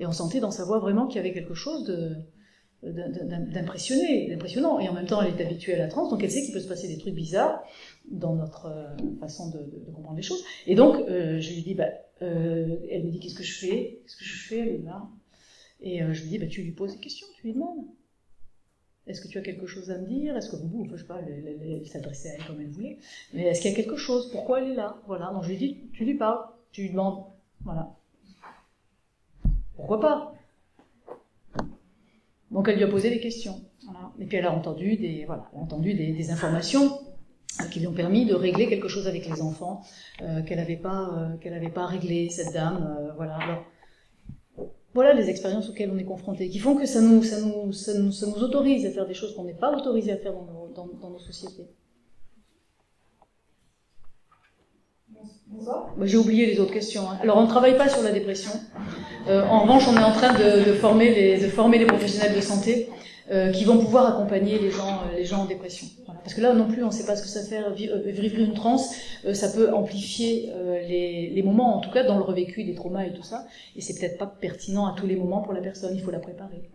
Et 0.00 0.06
on 0.06 0.12
sentait 0.12 0.40
dans 0.40 0.50
sa 0.50 0.64
voix 0.64 0.78
vraiment 0.78 1.06
qu'il 1.06 1.16
y 1.16 1.20
avait 1.20 1.34
quelque 1.34 1.54
chose 1.54 1.84
de, 1.84 2.16
d'impressionner, 2.82 4.28
d'impressionnant. 4.28 4.78
Et 4.78 4.88
en 4.88 4.94
même 4.94 5.06
temps, 5.06 5.22
elle 5.22 5.34
est 5.34 5.44
habituée 5.44 5.74
à 5.74 5.78
la 5.78 5.88
transe, 5.88 6.10
donc 6.10 6.22
elle 6.22 6.30
sait 6.30 6.42
qu'il 6.42 6.52
peut 6.52 6.60
se 6.60 6.68
passer 6.68 6.88
des 6.88 6.98
trucs 6.98 7.14
bizarres 7.14 7.62
dans 8.10 8.34
notre 8.34 8.66
euh, 8.66 9.18
façon 9.20 9.50
de, 9.50 9.58
comprendre 9.92 10.16
les 10.16 10.22
choses. 10.22 10.44
Et 10.66 10.74
donc, 10.74 10.96
euh, 10.96 11.40
je 11.40 11.54
lui 11.54 11.62
dis, 11.62 11.74
bah, 11.74 11.88
euh, 12.22 12.76
elle 12.90 13.04
me 13.04 13.10
dit, 13.10 13.20
qu'est-ce 13.20 13.34
que 13.34 13.44
je 13.44 13.58
fais? 13.58 14.00
Qu'est-ce 14.02 14.16
que 14.16 14.24
je 14.24 14.48
fais 14.48 14.58
Elle 14.58 14.68
est 14.68 14.82
là. 14.84 15.08
Et 15.80 16.00
je 16.00 16.22
lui 16.22 16.30
dis, 16.30 16.38
bah, 16.38 16.46
tu 16.46 16.62
lui 16.62 16.72
poses 16.72 16.94
des 16.94 17.00
questions, 17.00 17.26
tu 17.36 17.46
lui 17.46 17.54
demandes. 17.54 17.84
Est-ce 19.06 19.20
que 19.20 19.28
tu 19.28 19.38
as 19.38 19.42
quelque 19.42 19.66
chose 19.66 19.90
à 19.90 19.98
me 19.98 20.06
dire? 20.06 20.36
Est-ce 20.36 20.50
que 20.50 20.56
vous, 20.56 20.82
enfin, 20.82 20.96
je 20.96 21.02
sais 21.02 21.06
pas, 21.06 21.20
elle, 21.20 21.86
s'adressait 21.86 22.30
à 22.30 22.34
elle 22.34 22.44
comme 22.44 22.60
elle 22.60 22.70
voulait, 22.70 22.98
mais 23.34 23.44
est-ce 23.44 23.60
qu'il 23.60 23.70
y 23.70 23.74
a 23.74 23.76
quelque 23.76 23.96
chose? 23.96 24.30
Pourquoi 24.32 24.60
elle 24.60 24.72
est 24.72 24.74
là? 24.74 25.00
Voilà. 25.06 25.30
Donc 25.32 25.44
je 25.44 25.50
lui 25.50 25.58
dis, 25.58 25.76
tu 25.92 26.04
lui 26.04 26.14
parles, 26.14 26.44
tu 26.72 26.82
lui 26.82 26.90
demandes. 26.90 27.24
Voilà. 27.60 27.94
Pourquoi 29.76 30.00
pas? 30.00 30.35
Donc 32.50 32.68
elle 32.68 32.76
lui 32.76 32.84
a 32.84 32.88
posé 32.88 33.10
des 33.10 33.20
questions. 33.20 33.60
Et 34.18 34.26
puis 34.26 34.36
elle 34.36 34.46
a 34.46 34.52
entendu 34.52 34.96
des, 34.96 35.24
voilà, 35.26 35.48
entendu 35.54 35.94
des, 35.94 36.30
informations 36.30 36.98
qui 37.70 37.80
lui 37.80 37.86
ont 37.86 37.92
permis 37.92 38.26
de 38.26 38.34
régler 38.34 38.68
quelque 38.68 38.88
chose 38.88 39.06
avec 39.06 39.26
les 39.26 39.40
enfants 39.40 39.82
euh, 40.22 40.42
qu'elle 40.42 40.58
n'avait 40.58 40.76
pas, 40.76 41.10
euh, 41.16 41.36
qu'elle 41.38 41.52
n'avait 41.52 41.70
pas 41.70 41.86
réglé 41.86 42.28
cette 42.28 42.52
dame. 42.52 42.96
Euh, 42.98 43.12
voilà. 43.16 43.36
Alors, 43.36 43.64
voilà 44.94 45.12
les 45.12 45.28
expériences 45.28 45.68
auxquelles 45.68 45.90
on 45.90 45.98
est 45.98 46.04
confronté, 46.04 46.48
qui 46.48 46.58
font 46.58 46.74
que 46.76 46.86
ça 46.86 47.00
nous, 47.00 47.22
ça 47.22 47.40
nous, 47.40 47.72
ça 47.72 47.98
nous, 47.98 48.12
ça 48.12 48.26
nous 48.26 48.42
autorise 48.42 48.86
à 48.86 48.90
faire 48.90 49.06
des 49.06 49.14
choses 49.14 49.34
qu'on 49.34 49.44
n'est 49.44 49.54
pas 49.54 49.76
autorisé 49.76 50.12
à 50.12 50.16
faire 50.16 50.32
dans 50.32 50.44
nos, 50.44 50.68
dans 51.00 51.10
nos 51.10 51.18
sociétés. 51.18 51.66
Bah, 55.08 55.15
j'ai 56.02 56.16
oublié 56.16 56.46
les 56.46 56.60
autres 56.60 56.72
questions. 56.72 57.08
Hein. 57.08 57.18
Alors, 57.22 57.38
on 57.38 57.42
ne 57.42 57.48
travaille 57.48 57.76
pas 57.76 57.88
sur 57.88 58.02
la 58.02 58.12
dépression. 58.12 58.50
Euh, 59.28 59.44
en 59.44 59.60
revanche, 59.60 59.84
on 59.88 59.96
est 59.96 60.04
en 60.04 60.12
train 60.12 60.34
de, 60.34 60.72
former, 60.72 61.10
les, 61.10 61.86
professionnels 61.86 62.34
de 62.34 62.40
santé 62.40 62.88
euh, 63.30 63.50
qui 63.50 63.64
vont 63.64 63.78
pouvoir 63.78 64.14
accompagner 64.14 64.58
les 64.58 64.70
gens, 64.70 65.00
euh, 65.16 65.34
en 65.34 65.46
dépression. 65.46 65.86
Parce 66.22 66.34
que 66.34 66.40
là 66.40 66.52
non 66.54 66.66
plus, 66.66 66.82
on 66.82 66.88
ne 66.88 66.92
sait 66.92 67.06
pas 67.06 67.16
ce 67.16 67.22
que 67.22 67.28
ça 67.28 67.42
fait 67.42 67.62
vivre 67.72 68.38
une 68.40 68.54
transe. 68.54 68.94
ça 69.32 69.48
peut 69.48 69.72
amplifier 69.72 70.52
les, 70.88 71.42
moments, 71.44 71.76
en 71.76 71.80
tout 71.80 71.90
cas 71.90 72.02
dans 72.02 72.16
le 72.16 72.24
revécu 72.24 72.64
des 72.64 72.74
traumas 72.74 73.04
et 73.04 73.12
tout 73.12 73.22
ça. 73.22 73.46
Et 73.76 73.80
c'est 73.80 73.94
peut-être 73.98 74.18
pas 74.18 74.26
pertinent 74.26 74.86
à 74.86 74.94
tous 74.96 75.06
les 75.06 75.14
moments 75.14 75.40
pour 75.42 75.52
la 75.52 75.60
personne. 75.60 75.94
Il 75.94 76.02
faut 76.02 76.10
la 76.10 76.18
préparer. 76.18 76.68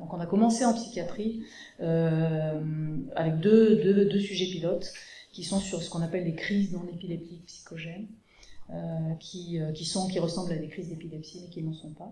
Donc, 0.00 0.14
on 0.14 0.20
a 0.20 0.26
commencé 0.26 0.64
en 0.64 0.72
psychiatrie 0.72 1.42
avec 1.80 3.40
deux 3.40 4.20
sujets 4.20 4.46
pilotes 4.46 4.92
qui 5.36 5.44
sont 5.44 5.60
sur 5.60 5.82
ce 5.82 5.90
qu'on 5.90 6.00
appelle 6.00 6.24
les 6.24 6.34
crises 6.34 6.72
non 6.72 6.88
épileptiques 6.90 7.44
psychogènes, 7.44 8.06
euh, 8.70 9.14
qui, 9.20 9.60
euh, 9.60 9.70
qui, 9.72 9.84
sont, 9.84 10.08
qui 10.08 10.18
ressemblent 10.18 10.50
à 10.50 10.56
des 10.56 10.68
crises 10.68 10.88
d'épilepsie 10.88 11.42
mais 11.42 11.50
qui 11.50 11.62
n'en 11.62 11.74
sont 11.74 11.92
pas, 11.92 12.10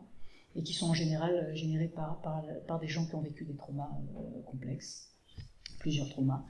et 0.55 0.63
qui 0.63 0.75
sont 0.75 0.91
en 0.91 0.93
général 0.93 1.35
euh, 1.35 1.55
générées 1.55 1.89
par, 1.89 2.21
par, 2.21 2.79
des 2.81 2.87
gens 2.87 3.07
qui 3.07 3.15
ont 3.15 3.23
vécu 3.23 3.47
des 3.47 3.55
traumas 3.55 3.89
complexes, 4.45 5.09
plusieurs 5.79 6.11
traumas. 6.11 6.45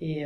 Et, 0.00 0.24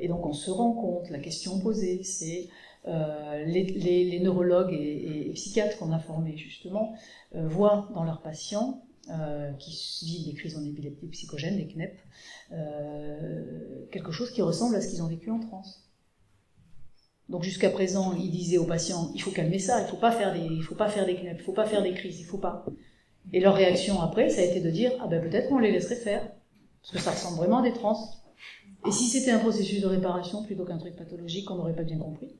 et, 0.00 0.08
donc 0.08 0.24
on 0.24 0.32
se 0.32 0.50
rend 0.50 0.72
compte, 0.72 1.10
la 1.10 1.18
question 1.18 1.60
posée, 1.60 2.02
c'est 2.04 2.48
les, 2.86 3.64
les, 3.64 4.20
neurologues 4.20 4.72
et, 4.72 5.30
psychiatres 5.34 5.76
qu'on 5.78 5.92
a 5.92 5.98
formés 5.98 6.38
justement 6.38 6.94
voient 7.34 7.90
dans 7.94 8.04
leurs 8.04 8.22
patients 8.22 8.82
euh, 9.10 9.52
qui 9.54 10.04
vivent 10.06 10.26
des 10.26 10.34
crises 10.34 10.56
en 10.56 10.64
épilepsie 10.64 11.06
psychogène, 11.08 11.56
des 11.56 11.66
CNEP, 11.66 11.98
euh, 12.52 13.86
quelque 13.92 14.12
chose 14.12 14.30
qui 14.30 14.40
ressemble 14.40 14.76
à 14.76 14.80
ce 14.80 14.88
qu'ils 14.88 15.02
ont 15.02 15.08
vécu 15.08 15.30
en 15.30 15.40
transe. 15.40 15.84
Donc 17.28 17.42
jusqu'à 17.42 17.70
présent, 17.70 18.14
ils 18.14 18.30
disaient 18.30 18.58
aux 18.58 18.64
patients, 18.64 19.10
il 19.14 19.20
faut 19.20 19.30
calmer 19.30 19.58
ça, 19.58 19.82
il 19.82 19.88
faut 19.88 19.96
pas 19.96 20.12
faire 20.12 20.32
des, 20.32 20.40
il 20.40 20.62
faut 20.62 20.74
pas 20.74 20.88
faire 20.88 21.06
des 21.06 21.16
CNEP, 21.16 21.36
il 21.38 21.42
faut 21.42 21.52
pas 21.52 21.66
faire 21.66 21.82
des 21.82 21.92
crises, 21.92 22.18
il 22.20 22.24
faut 22.24 22.38
pas. 22.38 22.64
Et 23.32 23.40
leur 23.40 23.54
réaction 23.54 24.00
après, 24.00 24.30
ça 24.30 24.40
a 24.40 24.44
été 24.44 24.60
de 24.60 24.70
dire, 24.70 24.92
ah 25.00 25.06
ben 25.06 25.22
peut-être 25.22 25.48
qu'on 25.48 25.58
les 25.58 25.72
laisserait 25.72 25.96
faire, 25.96 26.30
parce 26.80 26.92
que 26.92 26.98
ça 26.98 27.10
ressemble 27.10 27.36
vraiment 27.36 27.58
à 27.58 27.62
des 27.62 27.72
trans. 27.72 28.10
Et 28.86 28.90
si 28.90 29.04
c'était 29.04 29.30
un 29.30 29.38
processus 29.38 29.80
de 29.80 29.86
réparation 29.86 30.42
plutôt 30.42 30.64
qu'un 30.64 30.78
truc 30.78 30.96
pathologique 30.96 31.46
qu'on 31.46 31.56
n'aurait 31.56 31.76
pas 31.76 31.84
bien 31.84 31.98
compris 31.98 32.36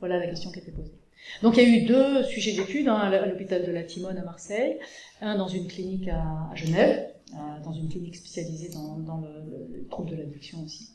Voilà 0.00 0.18
la 0.18 0.26
question 0.26 0.50
qui 0.50 0.58
était 0.58 0.72
posée. 0.72 1.03
Donc 1.42 1.56
il 1.56 1.62
y 1.62 1.66
a 1.66 1.78
eu 1.78 1.82
deux 1.82 2.22
sujets 2.24 2.52
d'études, 2.52 2.88
hein, 2.88 2.96
à 2.96 3.26
l'hôpital 3.26 3.64
de 3.64 3.72
la 3.72 3.82
Timone 3.82 4.16
à 4.16 4.24
Marseille, 4.24 4.78
un 5.20 5.36
dans 5.36 5.48
une 5.48 5.66
clinique 5.66 6.08
à, 6.08 6.50
Genève, 6.54 7.10
euh, 7.32 7.36
dans 7.64 7.72
une 7.72 7.88
clinique 7.88 8.16
spécialisée 8.16 8.70
dans, 8.70 9.20
le, 9.20 9.86
trouble 9.88 10.10
de 10.10 10.16
l'addiction 10.16 10.62
aussi. 10.64 10.90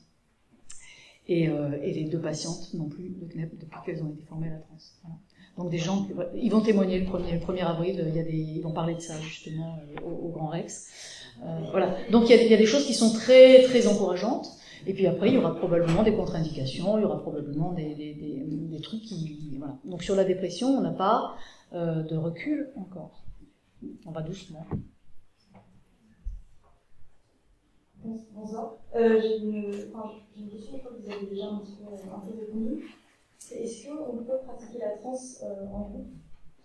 Euh, 1.29 1.77
et, 1.83 1.93
les 1.93 2.05
deux 2.05 2.19
patientes 2.19 2.73
non 2.73 2.89
plus 2.89 3.09
de 3.09 3.31
CNEP 3.31 3.59
depuis 3.59 3.77
qu'elles 3.85 4.03
ont 4.03 4.09
été 4.09 4.23
formées 4.23 4.47
à 4.47 4.53
la 4.53 4.57
trans. 4.57 5.19
Donc 5.57 5.69
des 5.69 5.77
gens, 5.77 6.07
ils 6.35 6.49
vont 6.49 6.61
témoigner 6.61 6.99
le 6.99 7.05
1er, 7.05 7.63
avril, 7.63 8.03
il 8.07 8.15
y 8.15 8.19
a 8.19 8.23
des, 8.23 8.31
ils 8.31 8.61
vont 8.61 8.71
parler 8.71 8.95
de 8.95 9.01
ça 9.01 9.19
justement 9.21 9.77
euh, 9.97 10.01
au, 10.01 10.29
Grand 10.29 10.47
Rex. 10.47 10.87
voilà. 11.71 11.97
Donc 12.11 12.29
il 12.29 12.49
y, 12.49 12.53
a 12.53 12.57
des 12.57 12.65
choses 12.65 12.85
qui 12.85 12.93
sont 12.93 13.11
très 13.13 13.63
très 13.63 13.85
encourageantes. 13.87 14.47
Et 14.87 14.93
puis 14.93 15.07
après, 15.07 15.29
il 15.29 15.35
y 15.35 15.37
aura 15.37 15.55
probablement 15.55 16.03
des 16.03 16.13
contre-indications, 16.15 16.97
il 16.97 17.01
y 17.01 17.05
aura 17.05 17.19
probablement 17.19 17.73
des, 17.73 17.95
des, 17.95 18.13
des, 18.13 18.81
trucs 18.81 19.01
qui... 19.01 19.57
Voilà. 19.57 19.77
Donc 19.83 20.03
sur 20.03 20.15
la 20.15 20.23
dépression, 20.23 20.69
on 20.69 20.81
n'a 20.81 20.91
pas 20.91 21.35
de 21.73 22.15
recul 22.15 22.71
encore. 22.75 23.23
On 24.05 24.11
va 24.11 24.21
doucement. 24.21 24.65
Bonsoir. 28.03 28.77
Euh, 28.95 29.19
j'ai 29.21 29.37
une, 29.39 29.73
enfin, 29.93 30.11
une, 30.37 30.49
question, 30.49 30.77
je 30.77 30.79
crois 30.79 30.91
que 30.93 31.01
vous 31.01 31.11
avez 31.11 31.25
déjà 31.27 31.47
un, 31.47 31.59
petit 31.59 31.75
peu, 31.75 31.85
un 31.85 32.19
peu 32.19 32.39
répondu. 32.39 32.85
Est-ce 33.51 33.87
qu'on 33.87 34.17
peut 34.17 34.39
pratiquer 34.45 34.79
la 34.79 34.97
transe 34.97 35.43
euh, 35.43 35.67
en 35.67 35.89
groupe? 35.89 36.07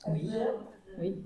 Oui. 0.08 0.30
Oui. 0.98 1.24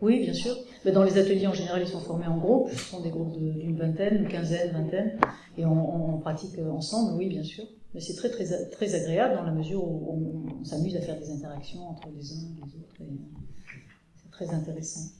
Oui, 0.00 0.20
bien 0.20 0.34
sûr. 0.34 0.54
Mais 0.84 0.92
dans 0.92 1.02
les 1.02 1.18
ateliers, 1.18 1.46
en 1.46 1.54
général, 1.54 1.82
ils 1.82 1.88
sont 1.88 2.00
formés 2.00 2.26
en 2.26 2.36
groupe. 2.36 2.70
Ce 2.70 2.76
sont 2.76 3.00
des 3.00 3.10
groupes 3.10 3.32
d'une 3.32 3.76
vingtaine, 3.76 4.24
une 4.24 4.28
quinzaine, 4.28 4.72
vingtaine. 4.72 5.18
Et 5.56 5.64
on, 5.64 6.14
on, 6.14 6.18
pratique 6.18 6.58
ensemble, 6.58 7.16
oui, 7.16 7.28
bien 7.28 7.42
sûr. 7.42 7.64
Mais 7.94 8.00
c'est 8.00 8.14
très, 8.14 8.30
très, 8.30 8.44
très 8.70 8.94
agréable 8.94 9.36
dans 9.36 9.44
la 9.44 9.52
mesure 9.52 9.82
où 9.84 10.46
on, 10.60 10.64
s'amuse 10.64 10.96
à 10.96 11.00
faire 11.00 11.18
des 11.18 11.30
interactions 11.30 11.88
entre 11.88 12.08
les 12.08 12.32
uns 12.32 12.36
et 12.36 12.66
les 12.66 12.76
autres. 12.76 12.94
C'est 14.16 14.30
très 14.30 14.50
intéressant. 14.50 15.10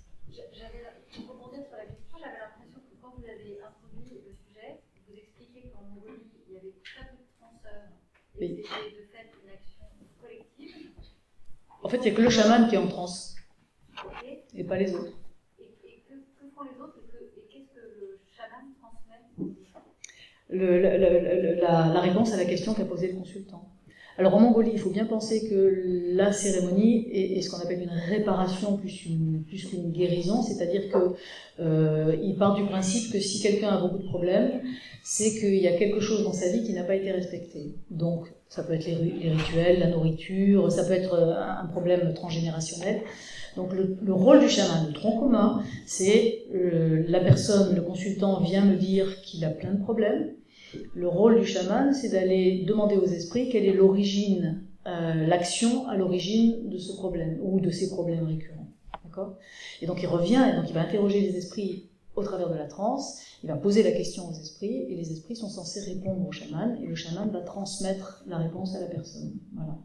En 11.83 11.89
fait, 11.89 11.99
il 11.99 12.03
n'y 12.03 12.09
a 12.09 12.15
que 12.15 12.23
le 12.23 12.31
chaman 12.31 12.69
qui 12.69 12.75
est 12.75 12.79
en 12.79 12.89
transe. 12.89 13.34
Et 14.57 14.65
pas 14.65 14.79
les 14.79 14.95
autres. 14.95 15.19
Et, 15.59 15.65
que, 16.09 16.15
font 16.55 16.63
les 16.63 16.81
autres 16.81 16.99
et 17.37 17.43
qu'est-ce 17.51 17.75
que 17.75 17.81
le 18.01 18.21
chaman 18.37 18.73
transmet? 18.81 19.21
La, 21.61 22.01
réponse 22.01 22.33
à 22.33 22.37
la 22.37 22.45
question 22.45 22.75
qu'a 22.75 22.85
posée 22.85 23.09
le 23.09 23.19
consultant. 23.19 23.69
Alors 24.17 24.37
en 24.37 24.41
Mongolie, 24.41 24.71
il 24.73 24.79
faut 24.79 24.91
bien 24.91 25.07
penser 25.07 25.49
que 25.49 26.13
la 26.15 26.33
cérémonie 26.33 27.09
est, 27.11 27.41
ce 27.41 27.51
qu'on 27.51 27.59
appelle 27.59 27.83
une 27.83 27.89
réparation 27.89 28.77
plus 28.77 29.09
plus 29.49 29.67
qu'une 29.67 29.91
guérison, 29.91 30.41
c'est-à-dire 30.41 30.89
que 30.89 31.15
euh, 31.59 32.17
il 32.23 32.37
part 32.37 32.55
du 32.55 32.65
principe 32.65 33.13
que 33.13 33.19
si 33.19 33.43
quelqu'un 33.43 33.71
a 33.71 33.81
beaucoup 33.81 33.99
de 33.99 34.07
problèmes, 34.07 34.61
c'est 35.03 35.31
qu'il 35.31 35.57
y 35.57 35.67
a 35.67 35.73
quelque 35.73 35.99
chose 35.99 36.23
dans 36.23 36.33
sa 36.33 36.49
vie 36.53 36.63
qui 36.63 36.75
n'a 36.75 36.85
pas 36.85 36.95
été 36.95 37.11
respecté. 37.11 37.75
Donc 37.91 38.33
ça 38.49 38.63
peut 38.63 38.75
être 38.75 38.87
les, 38.87 39.31
rituels, 39.31 39.81
la 39.81 39.89
nourriture, 39.89 40.71
ça 40.71 40.85
peut 40.85 40.93
être 40.93 41.15
euh, 41.15 41.35
un 41.35 41.67
problème 41.67 42.15
transgénérationnel. 42.15 43.01
Donc 43.57 43.73
le, 43.73 44.13
rôle 44.13 44.41
du 44.41 44.49
chaman, 44.49 44.87
le 44.89 44.93
tronc 44.93 45.21
commun, 45.21 45.63
c'est 45.87 46.45
euh, 46.55 47.05
la 47.09 47.21
personne, 47.21 47.75
le 47.75 47.83
consultant 47.83 48.41
vient 48.41 48.65
me 48.65 48.77
dire 48.77 49.21
qu'il 49.23 49.45
a 49.45 49.51
plein 49.51 49.73
de 49.73 49.83
problèmes. 49.83 50.33
Le 50.95 51.07
rôle 51.07 51.39
du 51.39 51.47
chaman, 51.47 51.93
c'est 51.93 52.09
d'aller 52.09 52.65
demander 52.67 52.97
aux 52.97 53.07
esprits 53.07 53.49
quelle 53.49 53.65
est 53.65 53.73
l'origine, 53.73 54.63
euh, 54.87 55.27
l'action 55.27 55.87
à 55.89 55.97
l'origine 55.97 56.69
de 56.69 56.79
ce 56.79 56.93
problème 56.95 57.39
ou 57.43 57.61
de 57.61 57.71
ces 57.71 57.91
problèmes 57.91 58.25
récurrents. 58.25 58.67
D'accord? 59.05 59.37
Et 59.81 59.87
donc 59.87 60.03
il 60.03 60.09
revient 60.09 60.45
et 60.53 60.57
donc 60.57 60.69
il 60.69 60.75
va 60.75 60.83
interroger 60.83 61.21
les 61.21 61.37
esprits 61.37 61.89
au 62.17 62.23
travers 62.23 62.49
de 62.49 62.55
la 62.55 62.67
transe, 62.67 63.21
il 63.43 63.49
va 63.49 63.57
poser 63.57 63.83
la 63.83 63.93
question 63.93 64.29
aux 64.29 64.33
esprits 64.33 64.87
et 64.89 64.95
les 64.95 65.13
esprits 65.13 65.37
sont 65.37 65.49
censés 65.49 65.81
répondre 65.81 66.27
au 66.27 66.33
chaman 66.33 66.79
et 66.83 66.87
le 66.87 66.95
chaman 66.95 67.29
va 67.31 67.41
transmettre 67.41 68.25
la 68.27 68.39
réponse 68.39 68.75
à 68.77 68.81
la 68.81 68.87
personne. 68.87 69.33
Voilà. 69.55 69.77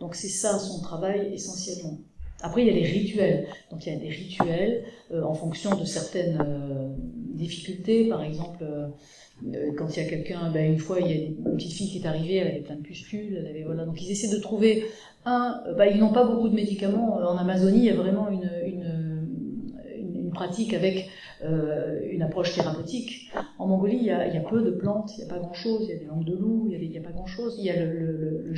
Donc 0.00 0.14
c'est 0.14 0.28
ça 0.28 0.58
son 0.58 0.80
travail 0.80 1.32
essentiellement. 1.34 1.98
Après, 2.44 2.60
il 2.60 2.66
y 2.66 2.70
a 2.70 2.74
les 2.74 2.84
rituels. 2.84 3.46
Donc, 3.70 3.86
il 3.86 3.92
y 3.94 3.96
a 3.96 3.98
des 3.98 4.10
rituels 4.10 4.84
euh, 5.10 5.22
en 5.22 5.32
fonction 5.32 5.74
de 5.76 5.86
certaines 5.86 6.38
euh, 6.46 6.90
difficultés. 7.34 8.06
Par 8.06 8.22
exemple, 8.22 8.62
euh, 8.62 9.70
quand 9.78 9.96
il 9.96 10.02
y 10.02 10.06
a 10.06 10.08
quelqu'un, 10.10 10.50
ben, 10.52 10.70
une 10.70 10.78
fois, 10.78 11.00
il 11.00 11.06
y 11.06 11.12
a 11.12 11.24
une 11.24 11.56
petite 11.56 11.72
fille 11.72 11.88
qui 11.88 12.02
est 12.02 12.06
arrivée, 12.06 12.34
elle 12.34 12.48
avait 12.48 12.60
plein 12.60 12.76
de 12.76 12.82
pustules. 12.82 13.34
Elle 13.38 13.46
avait, 13.46 13.62
voilà. 13.62 13.86
Donc, 13.86 14.02
ils 14.02 14.10
essaient 14.10 14.28
de 14.28 14.42
trouver 14.42 14.84
un. 15.24 15.62
Ben, 15.78 15.86
ils 15.86 15.98
n'ont 15.98 16.12
pas 16.12 16.24
beaucoup 16.24 16.50
de 16.50 16.54
médicaments. 16.54 17.14
En 17.14 17.38
Amazonie, 17.38 17.78
il 17.78 17.84
y 17.86 17.90
a 17.90 17.96
vraiment 17.96 18.28
une, 18.28 18.50
une, 18.66 20.30
pratique 20.34 20.74
avec 20.74 21.08
une 21.40 22.20
approche 22.20 22.54
thérapeutique. 22.54 23.30
En 23.58 23.68
Mongolie, 23.68 23.98
il 23.98 24.06
y, 24.06 24.10
a, 24.10 24.40
peu 24.40 24.62
de 24.62 24.72
plantes, 24.72 25.12
il 25.16 25.24
n'y 25.24 25.30
a 25.30 25.32
pas 25.32 25.38
grand-chose. 25.38 25.84
Il 25.84 25.90
y 25.90 25.92
a 25.92 25.98
des 26.00 26.06
langues 26.06 26.24
de 26.24 26.36
loup, 26.36 26.68
il 26.68 26.90
n'y 26.90 26.98
a, 26.98 27.00
pas 27.00 27.12
grand-chose. 27.12 27.54
Il 27.58 27.64
y 27.64 27.70
a 27.70 27.76
le, 27.76 27.92
le, 27.92 28.42
le. 28.48 28.54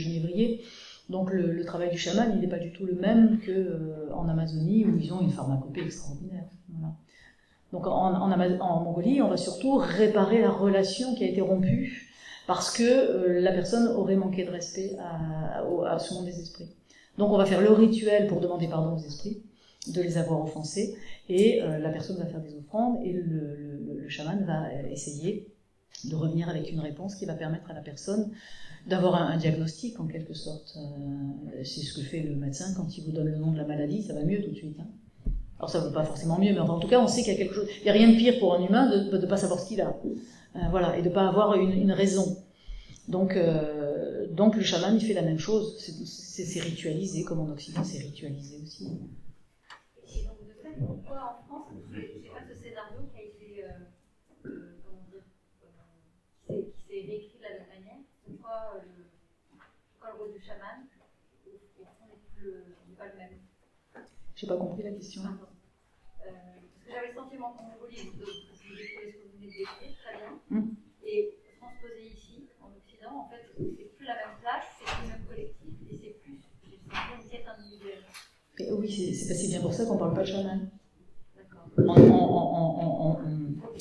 Donc 1.08 1.32
le, 1.32 1.64
travail 1.64 1.90
du 1.90 1.98
chaman, 1.98 2.32
il 2.34 2.40
n'est 2.40 2.48
pas 2.48 2.58
du 2.58 2.72
tout 2.72 2.84
le 2.84 2.94
même 2.94 3.38
qu'en 3.38 3.52
euh, 3.52 4.30
Amazonie 4.30 4.84
où 4.84 4.98
ils 4.98 5.12
ont 5.12 5.20
une 5.20 5.30
pharmacopée 5.30 5.82
extraordinaire. 5.82 6.44
Donc 7.72 7.86
en, 7.86 8.80
Mongolie, 8.80 9.22
on 9.22 9.28
va 9.28 9.36
surtout 9.36 9.76
réparer 9.76 10.40
la 10.40 10.50
relation 10.50 11.14
qui 11.14 11.24
a 11.24 11.26
été 11.28 11.40
rompue 11.40 12.12
parce 12.46 12.72
que 12.72 12.82
euh, 12.82 13.40
la 13.40 13.52
personne 13.52 13.88
aurait 13.88 14.16
manqué 14.16 14.44
de 14.44 14.50
respect 14.50 14.96
à, 15.00 15.62
à, 15.88 15.98
ce 15.98 16.14
monde 16.14 16.26
des 16.26 16.40
esprits. 16.40 16.68
Donc 17.18 17.30
on 17.30 17.38
va 17.38 17.44
faire 17.44 17.60
le 17.60 17.70
rituel 17.70 18.26
pour 18.28 18.40
demander 18.40 18.68
pardon 18.68 18.96
aux 18.96 19.04
esprits 19.04 19.42
de 19.88 20.00
les 20.00 20.18
avoir 20.18 20.42
offensés 20.42 20.96
et 21.28 21.62
euh, 21.62 21.78
la 21.78 21.90
personne 21.90 22.18
va 22.18 22.26
faire 22.26 22.40
des 22.40 22.56
offrandes 22.56 22.98
et 23.04 23.12
le, 23.12 23.22
le, 23.22 24.00
le 24.00 24.08
chaman 24.08 24.44
va 24.44 24.72
essayer 24.90 25.48
de 26.04 26.14
revenir 26.14 26.48
avec 26.48 26.70
une 26.70 26.80
réponse 26.80 27.14
qui 27.14 27.26
va 27.26 27.34
permettre 27.34 27.70
à 27.70 27.74
la 27.74 27.80
personne 27.80 28.30
d'avoir 28.86 29.16
un, 29.16 29.36
diagnostic 29.36 29.98
en 30.00 30.06
quelque 30.06 30.34
sorte. 30.34 30.76
Euh, 30.76 31.62
c'est 31.64 31.80
ce 31.80 31.94
que 31.94 32.02
fait 32.02 32.20
le 32.20 32.36
médecin 32.36 32.72
quand 32.76 32.96
il 32.96 33.04
vous 33.04 33.12
donne 33.12 33.28
le 33.28 33.36
nom 33.36 33.50
de 33.50 33.58
la 33.58 33.64
maladie, 33.64 34.02
ça 34.02 34.14
va 34.14 34.22
mieux 34.22 34.42
tout 34.42 34.50
de 34.50 34.56
suite. 34.56 34.76
Hein. 34.80 34.86
Alors 35.58 35.70
ça 35.70 35.80
ne 35.80 35.86
va 35.86 35.90
pas 35.90 36.04
forcément 36.04 36.38
mieux, 36.38 36.52
mais 36.52 36.60
en 36.60 36.78
tout 36.78 36.88
cas 36.88 37.00
on 37.00 37.08
sait 37.08 37.22
qu'il 37.22 37.32
y 37.32 37.36
a 37.36 37.38
quelque 37.38 37.54
chose. 37.54 37.68
Il 37.80 37.84
n'y 37.84 37.90
a 37.90 37.92
rien 37.92 38.10
de 38.10 38.16
pire 38.16 38.38
pour 38.38 38.54
un 38.54 38.64
humain 38.64 38.88
de 38.88 39.16
ne 39.16 39.26
pas 39.26 39.36
savoir 39.36 39.58
ce 39.58 39.68
qu'il 39.68 39.80
a. 39.80 39.88
Euh, 39.88 40.58
voilà, 40.70 40.96
et 40.96 41.02
de 41.02 41.08
ne 41.08 41.14
pas 41.14 41.26
avoir 41.28 41.54
une, 41.54 41.92
raison. 41.92 42.36
Donc, 43.08 43.36
euh, 43.36 44.26
donc 44.32 44.56
le 44.56 44.62
chaman 44.62 44.94
il 44.94 45.04
fait 45.04 45.14
la 45.14 45.22
même 45.22 45.38
chose. 45.38 45.76
C'est 46.04 46.60
ritualisé, 46.60 47.24
comme 47.24 47.40
en 47.40 47.48
Occident 47.48 47.82
c'est 47.82 47.98
ritualisé 47.98 48.56
aussi. 48.62 48.84
Et 48.84 50.24
donc 50.24 50.38
de 50.46 50.52
fait, 50.62 50.78
pourquoi 50.78 51.40
en 51.40 51.46
France, 51.46 51.72
c'est 51.92 52.28
pas 52.28 52.42
ce 52.48 52.54
scénario 52.54 53.00
qui 53.12 53.18
a 53.18 53.24
été, 53.24 53.64
comment 54.42 55.02
dire, 55.10 55.24
qui 56.76 56.84
s'est 56.84 57.06
décrit 57.06 57.36
pourquoi 58.46 58.82
le, 58.82 59.04
pourquoi 59.90 60.10
le 60.12 60.18
rôle 60.18 60.32
du 60.32 60.40
chaman, 60.40 60.86
au, 61.46 61.84
fond, 61.84 62.18
n'est 62.88 62.94
pas 62.96 63.08
le 63.08 63.16
même 63.16 63.38
J'ai 64.36 64.46
pas 64.46 64.56
compris 64.58 64.82
la 64.82 64.90
question. 64.92 65.22
Euh, 65.22 65.30
parce 66.20 66.84
que 66.84 66.92
j'avais 66.92 67.08
le 67.08 67.14
sentiment 67.14 67.56
Mongolie, 67.56 67.96
vous 68.04 68.20
décrivez 68.20 68.84
ce 68.84 69.00
que 69.00 69.16
vous 69.16 69.32
venez 69.40 69.46
de 69.46 69.56
décrire, 69.56 69.96
très 70.04 70.16
bien, 70.20 70.60
mm. 70.60 70.74
et 71.06 71.38
transposé 71.58 72.04
ici, 72.04 72.44
en 72.60 72.68
Occident, 72.76 73.16
en 73.16 73.28
fait, 73.30 73.48
c'est 73.56 73.96
plus 73.96 74.04
la 74.04 74.16
même 74.16 74.36
place, 74.42 74.68
c'est 74.76 74.84
plus 74.84 75.08
le 75.08 75.12
même 75.16 75.24
collectif, 75.26 75.72
et 75.88 75.96
c'est 75.96 76.20
plus, 76.20 76.36
une 76.36 77.30
quête 77.30 77.46
individuelle. 77.48 78.04
oui, 78.78 79.14
c'est 79.14 79.48
bien 79.48 79.60
pour 79.62 79.72
ça 79.72 79.86
qu'on 79.86 79.94
ne 79.94 79.98
parle 80.00 80.14
pas 80.14 80.22
de 80.22 80.28
chaman. 80.28 80.70
En, 81.78 81.94
en, 81.94 82.76
en, 82.76 83.20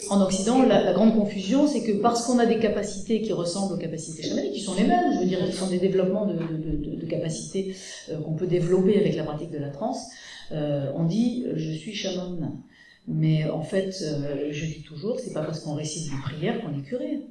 en, 0.10 0.22
Occident, 0.22 0.64
la, 0.64 0.94
grande 0.94 1.16
confusion, 1.16 1.68
c'est 1.68 1.84
que 1.84 2.02
parce 2.02 2.26
qu'on 2.26 2.40
a 2.40 2.46
des 2.46 2.60
capacités 2.60 3.22
qui 3.22 3.34
ressemblent 3.34 3.74
aux 3.74 3.78
capacités 3.78 4.24
chamaniques, 4.24 4.54
qui 4.54 4.62
sont 4.62 4.76
les 4.76 4.86
mêmes, 4.86 5.14
je 5.14 5.20
veux 5.20 5.26
dire, 5.26 5.46
qui 5.46 5.54
sont 5.54 5.68
des 5.68 5.80
développements 5.80 6.26
de, 6.26 6.34
de, 6.34 6.96
de, 6.96 7.06
capacités 7.06 7.76
euh, 8.10 8.22
qu'on 8.22 8.34
peut 8.34 8.48
développer 8.48 8.98
avec 9.00 9.16
la 9.16 9.24
pratique 9.24 9.52
de 9.52 9.58
la 9.58 9.70
transe, 9.70 10.08
euh, 10.52 10.92
on 10.96 11.04
dit 11.04 11.46
je 11.56 11.72
suis 11.72 11.94
chaman. 11.94 12.62
Mais 13.08 13.48
en 13.50 13.62
fait, 13.62 13.96
euh, 14.02 14.48
je 14.52 14.66
dis 14.66 14.82
toujours, 14.82 15.20
c'est 15.20 15.34
pas 15.34 15.44
parce 15.44 15.60
qu'on 15.60 15.76
récite 15.76 16.12
des 16.12 16.18
prières 16.24 16.62
qu'on 16.62 16.78
est 16.78 16.82
curé. 16.82 17.22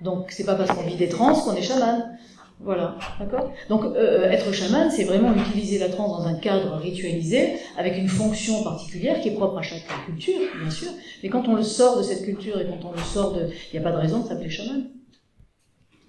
Donc 0.00 0.30
c'est 0.30 0.44
pas 0.44 0.54
parce 0.54 0.70
qu'on 0.70 0.86
vit 0.86 0.96
des 0.96 1.08
trans 1.08 1.34
qu'on 1.34 1.54
est 1.54 1.62
chaman. 1.62 2.16
Voilà, 2.60 2.96
d'accord? 3.18 3.52
Donc 3.68 3.84
euh, 3.84 4.30
être 4.30 4.52
chaman, 4.52 4.88
c'est 4.88 5.04
vraiment 5.04 5.34
utiliser 5.34 5.78
la 5.78 5.88
transe 5.88 6.22
dans 6.22 6.28
un 6.28 6.34
cadre 6.34 6.76
ritualisé, 6.76 7.54
avec 7.76 7.98
une 7.98 8.08
fonction 8.08 8.62
particulière 8.62 9.20
qui 9.20 9.30
est 9.30 9.34
propre 9.34 9.58
à 9.58 9.62
chaque 9.62 9.82
culture, 10.06 10.38
bien 10.60 10.70
sûr. 10.70 10.88
Mais 11.22 11.28
quand 11.28 11.48
on 11.48 11.56
le 11.56 11.64
sort 11.64 11.98
de 11.98 12.04
cette 12.04 12.24
culture 12.24 12.60
et 12.60 12.66
quand 12.66 12.88
on 12.88 12.92
le 12.92 12.98
sort 12.98 13.32
de... 13.32 13.48
Il 13.72 13.78
n'y 13.80 13.84
a 13.84 13.90
pas 13.90 13.94
de 13.94 14.00
raison 14.00 14.20
de 14.20 14.28
s'appeler 14.28 14.50
chaman. 14.50 14.84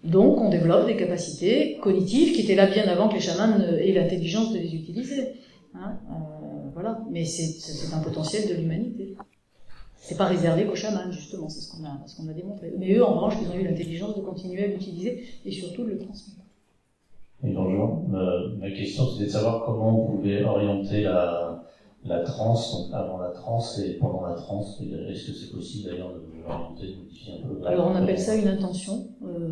Donc 0.03 0.39
on 0.39 0.49
développe 0.49 0.85
des 0.85 0.95
capacités 0.95 1.79
cognitives 1.81 2.35
qui 2.35 2.41
étaient 2.41 2.55
là 2.55 2.67
bien 2.67 2.83
avant 2.83 3.09
que 3.09 3.15
les 3.15 3.21
chamans 3.21 3.59
aient 3.59 3.91
l'intelligence 3.91 4.53
de 4.53 4.59
les 4.59 4.75
utiliser. 4.75 5.33
Hein 5.77 5.97
euh, 6.09 6.69
voilà, 6.73 7.01
mais 7.09 7.25
c'est 7.25 7.93
un 7.93 7.99
potentiel 7.99 8.49
de 8.49 8.55
l'humanité. 8.55 9.15
C'est 9.97 10.17
pas 10.17 10.25
réservé 10.25 10.65
qu'aux 10.65 10.75
chamans, 10.75 11.11
justement, 11.11 11.49
c'est 11.49 11.61
ce 11.61 11.71
qu'on 11.71 11.83
a, 11.83 11.99
ce 12.05 12.15
qu'on 12.17 12.29
a 12.29 12.33
démontré. 12.33 12.73
Mais 12.77 12.93
eux, 12.93 13.03
en 13.03 13.15
revanche, 13.15 13.35
ils 13.41 13.49
ont 13.49 13.59
eu 13.59 13.63
l'intelligence 13.63 14.15
de 14.15 14.21
continuer 14.21 14.63
à 14.63 14.67
l'utiliser 14.67 15.23
et 15.43 15.51
surtout 15.51 15.83
de 15.83 15.91
le 15.91 15.97
transmettre. 15.97 16.41
Et 17.43 17.51
bonjour. 17.51 18.07
ma 18.09 18.71
question, 18.71 19.09
c'était 19.09 19.25
de 19.25 19.29
savoir 19.29 19.65
comment 19.65 20.03
on 20.03 20.15
pouvait 20.15 20.43
orienter 20.43 21.01
la, 21.01 21.65
la 22.05 22.19
transe, 22.19 22.71
donc 22.71 22.93
avant 22.93 23.17
la 23.17 23.29
transe 23.29 23.79
et 23.79 23.93
pendant 23.93 24.21
la 24.21 24.35
transe. 24.35 24.79
Est-ce 24.81 25.27
que 25.27 25.33
c'est 25.33 25.51
possible 25.51 25.89
d'ailleurs 25.89 26.13
de 26.13 26.21
l'orienter, 26.41 26.87
de 26.87 26.97
modifier 26.97 27.33
un 27.33 27.47
peu 27.47 27.65
Alors 27.65 27.87
on 27.87 27.95
appelle 27.95 28.19
ça 28.19 28.35
une 28.35 28.47
intention. 28.47 29.07
Euh, 29.23 29.51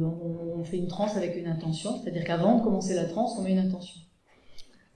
on, 0.55 0.63
fait 0.63 0.77
une 0.77 0.87
transe 0.87 1.17
avec 1.17 1.35
une 1.35 1.47
intention, 1.47 1.99
c'est-à-dire 2.01 2.23
qu'avant 2.23 2.59
de 2.59 2.63
commencer 2.63 2.93
la 2.93 3.05
transe, 3.05 3.35
on 3.37 3.41
met 3.41 3.51
une 3.51 3.59
intention. 3.59 3.99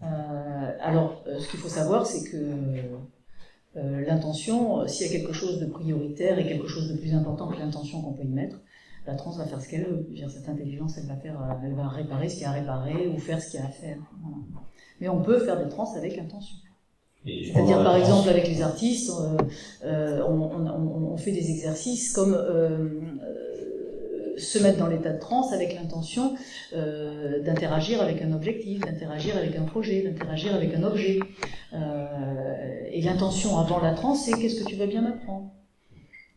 Euh, 0.03 0.72
alors, 0.82 1.24
euh, 1.28 1.40
ce 1.40 1.49
qu'il 1.49 1.60
faut 1.60 1.69
savoir, 1.69 2.06
c'est 2.06 2.30
que 2.30 2.38
l'intention, 3.76 4.88
s'il 4.88 5.06
y 5.06 5.10
a 5.10 5.19
quelque 5.19 5.34
chose 5.34 5.60
de 5.60 5.68
prioritaire 5.68 6.40
et 6.40 6.48
quelque 6.48 6.68
chose 6.68 6.90
de 6.91 6.98
plus 6.98 7.14
important 7.14 7.48
que 7.48 7.60
l'intention 7.60 8.02
qu'on 8.02 8.14
peut 8.14 8.24
y 8.24 8.28
mettre, 8.28 8.60
la 9.06 9.14
transe 9.14 9.38
va 9.38 9.45
faire 9.45 9.61
ce 9.61 9.69
qu'elle 9.69 9.86
veut. 9.86 10.07
cette 10.30 10.49
intelligence, 10.49 10.98
elle 10.98 11.06
va, 11.06 11.15
faire, 11.15 11.60
elle 11.64 11.76
va 11.76 11.88
réparer 11.88 12.28
ce 12.28 12.34
qu'il 12.34 12.44
y 12.44 12.45
a 12.45 12.49
à 12.49 12.53
réparer 12.53 13.07
ou 13.07 13.19
faire 13.19 13.40
ce 13.40 13.52
qu'il 13.52 13.60
y 13.60 13.64
a 13.64 13.68
à 13.68 13.69
faire. 13.69 13.99
Mais 14.99 15.10
on 15.10 15.22
peut 15.22 15.40
faire 15.40 15.64
des 15.64 15.69
trans 15.69 15.94
avec 15.95 16.18
intention. 16.18 16.57
C'est-à-dire, 17.26 17.84
par 17.84 17.95
exemple, 17.98 18.30
avec 18.30 18.48
les 18.48 18.61
artistes, 18.61 19.11
euh, 19.84 20.24
on, 20.28 21.18
fait 21.18 21.32
des 21.32 21.49
exercices 21.49 22.14
comme 22.14 22.34
euh, 22.34 22.78
euh, 23.24 23.47
se 24.38 24.59
mettre 24.59 24.77
dans 24.77 24.88
l'état 24.88 25.14
de 25.14 25.19
transe 25.19 25.53
avec 25.53 25.73
l'intention 25.73 26.35
d'interagir 26.73 28.01
avec 28.01 28.22
un 28.22 28.34
objectif, 28.34 28.81
d'interagir 28.81 29.38
avec 29.38 29.55
un 29.55 29.64
projet, 29.64 30.01
d'interagir 30.01 30.55
avec 30.55 30.73
un 30.73 30.84
objet. 30.84 31.19
et 31.73 33.01
l'intention 33.01 33.57
avant 33.57 33.80
la 33.80 33.93
transe, 33.93 34.26
c'est 34.26 34.34
qu'est-ce 34.34 34.61
que 34.61 34.69
tu 34.69 34.76
veux 34.76 34.88
bien 34.88 35.01
m'apprendre? 35.01 35.51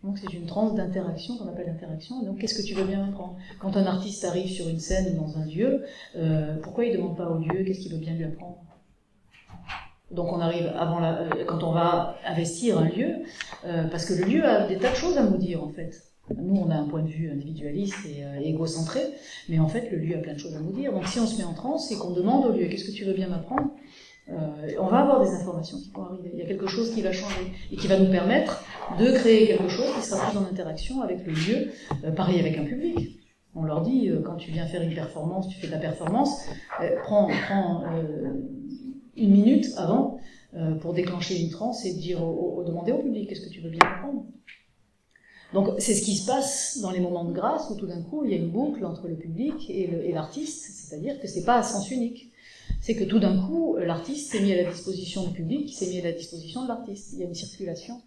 Donc 0.03 0.19
c'est 0.19 0.33
une 0.33 0.47
transe 0.47 0.75
d'interaction 0.75 1.37
qu'on 1.37 1.49
appelle 1.49 1.69
interaction. 1.69 2.23
Donc 2.23 2.39
qu'est-ce 2.39 2.55
que 2.55 2.67
tu 2.67 2.75
veux 2.75 2.85
bien 2.85 3.05
apprendre 3.05 3.37
Quand 3.59 3.77
un 3.77 3.85
artiste 3.85 4.25
arrive 4.25 4.51
sur 4.51 4.69
une 4.69 4.81
scène 4.81 5.17
dans 5.17 5.39
un 5.39 5.45
lieu, 5.45 5.85
pourquoi 6.63 6.85
il 6.85 6.93
ne 6.93 6.97
demande 6.97 7.17
pas 7.17 7.29
au 7.29 7.39
lieu 7.39 7.65
qu'est-ce 7.65 7.81
qu'il 7.81 7.93
veut 7.93 7.99
bien 7.99 8.15
lui 8.15 8.25
apprendre? 8.25 8.59
Donc 10.11 10.33
on 10.33 10.41
arrive 10.41 10.73
avant 10.77 10.99
la, 10.99 11.21
euh, 11.21 11.45
quand 11.47 11.63
on 11.63 11.73
va 11.73 12.17
investir 12.27 12.79
un 12.79 12.89
lieu, 12.89 13.23
euh, 13.65 13.85
parce 13.85 14.05
que 14.07 14.15
le 14.15 14.25
lieu 14.25 14.45
a 14.45 14.67
des 14.67 14.77
tas 14.77 14.91
de 14.91 14.97
choses 14.97 15.17
à 15.17 15.23
nous 15.23 15.37
dire 15.37 15.63
en 15.63 15.69
fait. 15.69 16.10
Nous, 16.37 16.57
on 16.57 16.71
a 16.71 16.75
un 16.75 16.85
point 16.85 17.03
de 17.03 17.09
vue 17.09 17.31
individualiste 17.31 18.07
et 18.07 18.25
euh, 18.25 18.41
égocentré, 18.41 19.01
mais 19.49 19.59
en 19.59 19.69
fait, 19.69 19.91
le 19.91 19.99
lieu 19.99 20.17
a 20.17 20.19
plein 20.19 20.35
de 20.35 20.39
choses 20.39 20.55
à 20.55 20.61
nous 20.61 20.73
dire. 20.73 20.93
Donc 20.93 21.07
si 21.07 21.19
on 21.19 21.27
se 21.27 21.39
met 21.39 21.45
en 21.45 21.55
transe 21.55 21.91
et 21.93 21.97
qu'on 21.97 22.11
demande 22.11 22.47
au 22.47 22.53
lieu 22.53 22.67
qu'est-ce 22.67 22.85
que 22.85 22.93
tu 22.93 23.05
veux 23.05 23.15
bien 23.15 23.29
m'apprendre, 23.29 23.71
on 24.79 24.87
va 24.87 24.99
avoir 24.99 25.21
des 25.25 25.31
informations 25.31 25.77
qui 25.79 25.91
vont 25.91 26.05
arriver. 26.05 26.31
Il 26.33 26.39
y 26.39 26.43
a 26.43 26.47
quelque 26.47 26.69
chose 26.69 26.95
qui 26.95 27.03
va 27.03 27.11
changer 27.11 27.53
et 27.73 27.77
qui 27.77 27.89
va 27.89 27.99
nous 27.99 28.13
permettre 28.13 28.63
de 28.97 29.11
créer 29.11 29.49
quelque 29.49 29.69
chose 29.69 29.93
qui 29.97 30.07
sera 30.07 30.31
plus 30.31 30.39
en 30.39 30.43
interaction 30.43 31.03
avec 31.03 31.27
le 31.27 31.33
lieu, 31.33 32.13
pareil 32.15 32.39
avec 32.39 32.57
un 32.57 32.63
public. 32.65 33.19
On 33.57 33.65
leur 33.65 33.83
dit, 33.83 34.09
quand 34.25 34.37
tu 34.37 34.53
viens 34.53 34.67
faire 34.67 34.83
une 34.83 34.95
performance, 34.95 35.49
tu 35.49 35.59
fais 35.59 35.67
ta 35.67 35.79
performance, 35.79 36.45
prends, 37.03 37.29
une 39.17 39.33
minute 39.33 39.67
avant 39.77 40.19
euh, 40.57 40.75
pour 40.77 40.95
déclencher 40.95 41.41
une 41.41 41.51
transe 41.51 41.85
et 41.85 41.95
dire 41.95 42.23
au, 42.25 42.65
demander 42.65 42.93
au 42.93 42.99
public 42.99 43.29
qu'est-ce 43.29 43.47
que 43.47 43.53
tu 43.53 43.61
veux 43.61 43.71
bien 43.71 43.81
apprendre? 43.83 44.25
Donc 45.53 45.69
c'est 45.79 45.95
ce 45.95 46.03
qui 46.03 46.17
se 46.17 46.27
passe 46.27 46.79
dans 46.81 46.91
les 46.91 47.01
moments 47.01 47.25
de 47.25 47.33
grâce 47.33 47.71
où 47.71 47.77
tout 47.77 47.87
d'un 47.87 48.03
coup 48.03 48.25
il 48.25 48.31
y 48.31 48.35
a 48.35 48.37
une 48.37 48.51
boucle 48.51 48.85
entre 48.85 49.09
le 49.09 49.17
public 49.17 49.69
et 49.69 50.13
l'artiste, 50.13 50.71
c'est-à-dire 50.73 51.21
que 51.21 51.27
c'est 51.27 51.45
pas 51.45 51.57
à 51.57 51.63
sens 51.63 51.91
unique. 51.91 52.31
C'est 52.81 52.95
que 52.95 53.05
tout 53.05 53.19
d'un 53.19 53.47
coup 53.47 53.77
l'artiste 53.77 54.33
s'est 54.33 54.41
mis 54.41 54.53
à 54.53 54.63
la 54.63 54.71
disposition 54.71 55.27
du 55.27 55.33
public, 55.33 55.73
s'est 55.73 55.89
mis 55.89 56.01
à 56.01 56.05
la 56.05 56.13
disposition 56.13 56.63
de 56.63 56.69
l'artiste. 56.69 57.11
Il 57.15 57.21
y 57.21 57.23
a 57.23 57.27
une 57.27 57.35
circulation 57.35 58.01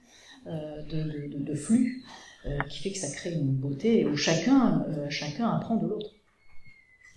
euh, 0.48 0.84
de, 0.90 1.56
flux 1.56 2.04
euh, 2.46 2.58
qui 2.70 2.80
fait 2.80 2.92
que 2.92 2.98
ça 2.98 3.14
crée 3.14 3.34
une 3.34 3.52
beauté 3.52 4.06
où 4.06 4.16
chacun, 4.16 4.86
chacun 5.10 5.50
apprend 5.50 5.76
de 5.76 5.88
l'autre. 5.88 6.12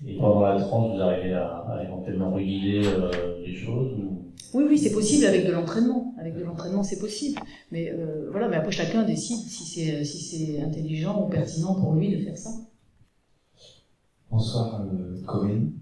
Et 0.07 0.17
pendant 0.19 0.43
la 0.43 0.61
transe, 0.61 0.95
vous 0.95 1.01
arrivez 1.01 1.33
à, 1.33 1.81
éventuellement 1.83 2.37
euh, 2.37 3.43
les 3.45 3.55
choses 3.55 3.93
Oui, 4.55 4.65
oui, 4.69 4.79
c'est 4.79 4.93
possible 4.93 5.27
avec 5.27 5.47
de 5.47 5.53
l'entraînement. 5.53 6.15
Avec 6.19 6.35
de 6.35 6.43
l'entraînement, 6.43 6.83
c'est 6.83 6.99
possible. 6.99 7.41
Mais 7.71 7.91
euh, 7.91 8.29
voilà, 8.31 8.49
mais 8.49 8.57
après 8.57 8.73
chacun 8.73 9.03
décide 9.03 9.39
si 9.49 9.65
c'est 9.65 10.05
si 10.05 10.61
intelligent 10.61 11.25
ou 11.25 11.29
pertinent 11.29 11.75
pour 11.75 11.95
lui 11.95 12.17
de 12.17 12.25
faire 12.25 12.37
ça. 12.37 12.51
Bonsoir, 14.31 14.83
euh, 14.83 15.21
Corinne. 15.25 15.73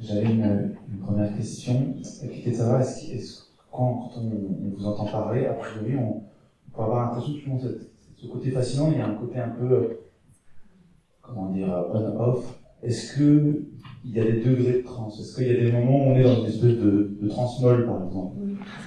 J'avais 0.00 0.24
une, 0.24 0.76
première 1.02 1.36
question 1.36 1.94
qui 2.02 2.40
était 2.40 2.52
de 2.52 2.56
savoir 2.56 2.80
est-ce, 2.80 3.12
est 3.12 3.44
quand, 3.72 4.12
on, 4.16 4.20
on, 4.20 4.76
vous 4.76 4.86
entend 4.86 5.06
parler, 5.06 5.46
a 5.46 5.54
priori, 5.54 5.96
on, 5.96 6.22
on 6.22 6.76
peut 6.76 6.82
avoir 6.82 7.06
l'impression 7.06 7.58
que 7.58 7.80
ce 8.16 8.26
côté 8.26 8.50
fascinant, 8.50 8.92
il 8.92 8.98
y 8.98 9.00
a 9.00 9.08
un 9.08 9.14
côté 9.14 9.38
un 9.38 9.48
peu 9.48 9.98
comment 11.28 11.50
dire, 11.50 11.68
on-off, 11.92 12.58
est-ce 12.82 13.18
qu'il 14.02 14.16
y 14.16 14.20
a 14.20 14.24
des 14.24 14.40
degrés 14.40 14.72
de 14.74 14.82
trans 14.82 15.08
Est-ce 15.08 15.34
qu'il 15.36 15.46
y 15.48 15.50
a 15.50 15.60
des 15.60 15.72
moments 15.72 16.06
où 16.06 16.10
on 16.10 16.16
est 16.16 16.22
dans 16.22 16.40
une 16.40 16.46
espèce 16.46 16.76
de, 16.76 17.16
de 17.20 17.28
trans 17.28 17.50
molle, 17.60 17.86
par 17.86 18.04
exemple? 18.06 18.36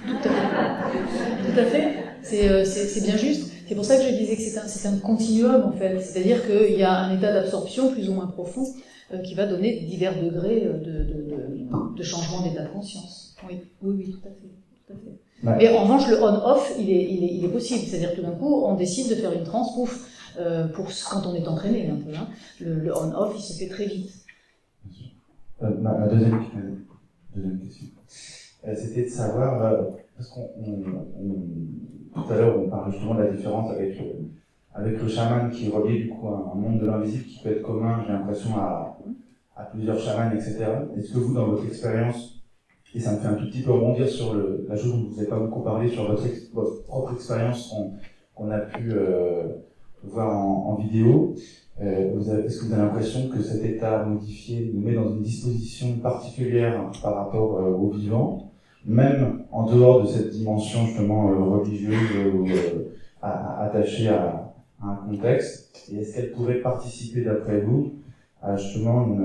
Tout 0.07 0.27
à 0.27 0.31
fait. 0.31 1.51
Tout 1.53 1.59
à 1.59 1.65
fait. 1.65 2.49
Euh, 2.49 2.65
c'est 2.65 3.03
bien 3.03 3.17
juste. 3.17 3.51
C'est 3.67 3.75
pour 3.75 3.85
ça 3.85 3.97
que 3.97 4.03
je 4.03 4.17
disais 4.17 4.35
que 4.35 4.41
c'est 4.41 4.87
un, 4.87 4.93
un, 4.93 4.97
continuum, 4.97 5.63
en 5.63 5.71
fait. 5.71 5.99
C'est-à-dire 5.99 6.45
qu'il 6.45 6.77
y 6.77 6.83
a 6.83 6.93
un 6.93 7.15
état 7.15 7.33
d'absorption 7.33 7.91
plus 7.91 8.09
ou 8.09 8.13
moins 8.13 8.27
profond 8.27 8.65
euh, 9.13 9.19
qui 9.19 9.33
va 9.33 9.45
donner 9.45 9.81
divers 9.81 10.21
degrés 10.21 10.65
euh, 10.65 10.77
de, 10.77 11.03
de, 11.03 11.97
de 11.97 12.03
changement 12.03 12.41
d'état 12.41 12.63
de 12.63 12.69
conscience. 12.69 13.35
Oui, 13.47 13.61
oui, 13.81 13.95
oui, 13.97 14.11
tout 14.11 14.27
à 14.27 14.31
fait. 14.31 14.49
Tout 14.87 14.93
à 14.93 14.95
fait. 14.95 15.21
Mais 15.43 15.69
en 15.75 15.83
revanche, 15.83 16.07
le 16.07 16.21
on-off, 16.21 16.73
il 16.79 16.89
est, 16.89 17.03
il, 17.09 17.23
est, 17.23 17.33
il 17.35 17.45
est 17.45 17.49
possible. 17.49 17.81
C'est-à-dire 17.87 18.11
que 18.11 18.17
tout 18.17 18.21
d'un 18.21 18.31
coup, 18.31 18.63
on 18.63 18.75
décide 18.75 19.09
de 19.09 19.15
faire 19.15 19.33
une 19.33 19.43
trans, 19.43 19.65
pouf, 19.73 20.07
euh, 20.39 20.67
pour 20.67 20.87
quand 21.09 21.25
on 21.25 21.33
est 21.33 21.47
entraîné 21.47 21.89
un 21.89 21.95
peu. 21.95 22.15
Hein. 22.15 22.27
Le, 22.59 22.95
on-off, 22.95 23.33
il 23.37 23.41
se 23.41 23.53
fait 23.57 23.67
très 23.67 23.85
vite. 23.85 24.11
Euh, 25.63 25.69
ma, 25.79 26.07
deuxième, 26.07 26.39
deuxième, 27.35 27.59
question, 27.59 27.87
euh, 28.65 28.73
c'était 28.75 29.03
de 29.03 29.07
savoir, 29.07 29.85
parce 30.15 30.29
qu'on 30.29 30.49
tout 32.15 32.33
à 32.33 32.35
l'heure 32.35 32.59
on 32.59 32.67
parlait 32.67 32.91
justement 32.91 33.15
de 33.15 33.21
la 33.21 33.31
différence 33.31 33.69
avec 33.69 34.01
avec 34.73 34.99
le 34.99 35.07
chaman 35.07 35.51
qui 35.51 35.67
relie 35.67 35.99
du 35.99 36.09
coup 36.09 36.29
un, 36.29 36.55
monde 36.55 36.79
de 36.79 36.85
l'invisible 36.85 37.25
qui 37.25 37.43
peut 37.43 37.49
être 37.49 37.61
commun, 37.61 38.03
j'ai 38.05 38.11
l'impression, 38.11 38.57
à, 38.57 38.97
à 39.55 39.63
plusieurs 39.65 39.99
chamans, 39.99 40.31
etc. 40.31 40.65
Est-ce 40.95 41.13
que 41.13 41.19
vous, 41.19 41.33
dans 41.33 41.45
votre 41.45 41.65
expérience, 41.65 42.41
et 42.95 42.99
ça 42.99 43.13
me 43.13 43.17
fait 43.17 43.27
un 43.27 43.35
tout 43.35 43.45
petit 43.45 43.61
peu 43.61 43.71
rebondir 43.71 44.07
sur 44.07 44.33
le, 44.33 44.65
la 44.67 44.75
chose 44.75 44.91
dont 44.91 45.03
vous 45.09 45.15
n'avez 45.15 45.27
pas 45.27 45.39
beaucoup 45.39 45.61
parlé, 45.61 45.89
sur 45.89 46.07
votre, 46.07 46.23
propre 46.85 47.13
expérience 47.13 47.73
qu'on 48.33 48.49
a 48.49 48.59
pu 48.59 48.91
euh, 48.93 49.47
voir 50.03 50.35
en 50.35 50.75
vidéo. 50.75 51.35
Euh, 51.79 52.43
Est-ce 52.45 52.59
que 52.59 52.65
vous 52.65 52.73
avez 52.73 52.81
l'impression 52.81 53.29
que 53.29 53.41
cet 53.41 53.63
état 53.63 54.05
modifié 54.05 54.71
nous 54.73 54.81
met 54.81 54.93
dans 54.93 55.09
une 55.09 55.21
disposition 55.21 55.97
particulière 55.97 56.91
par 57.01 57.15
rapport 57.15 57.57
euh, 57.57 57.71
au 57.71 57.89
vivant, 57.89 58.51
même 58.85 59.43
en 59.51 59.65
dehors 59.65 60.03
de 60.03 60.07
cette 60.07 60.31
dimension 60.31 60.85
justement 60.85 61.31
euh, 61.31 61.35
religieuse 61.35 62.33
ou 62.33 62.45
attachée 63.21 64.09
à, 64.09 64.53
un 64.83 64.95
contexte? 65.07 65.89
Et 65.91 65.97
est-ce 65.97 66.15
qu'elle 66.15 66.31
pourrait 66.31 66.61
participer, 66.61 67.23
d'après 67.23 67.61
vous, 67.61 67.93
à 68.41 68.57
justement 68.57 69.17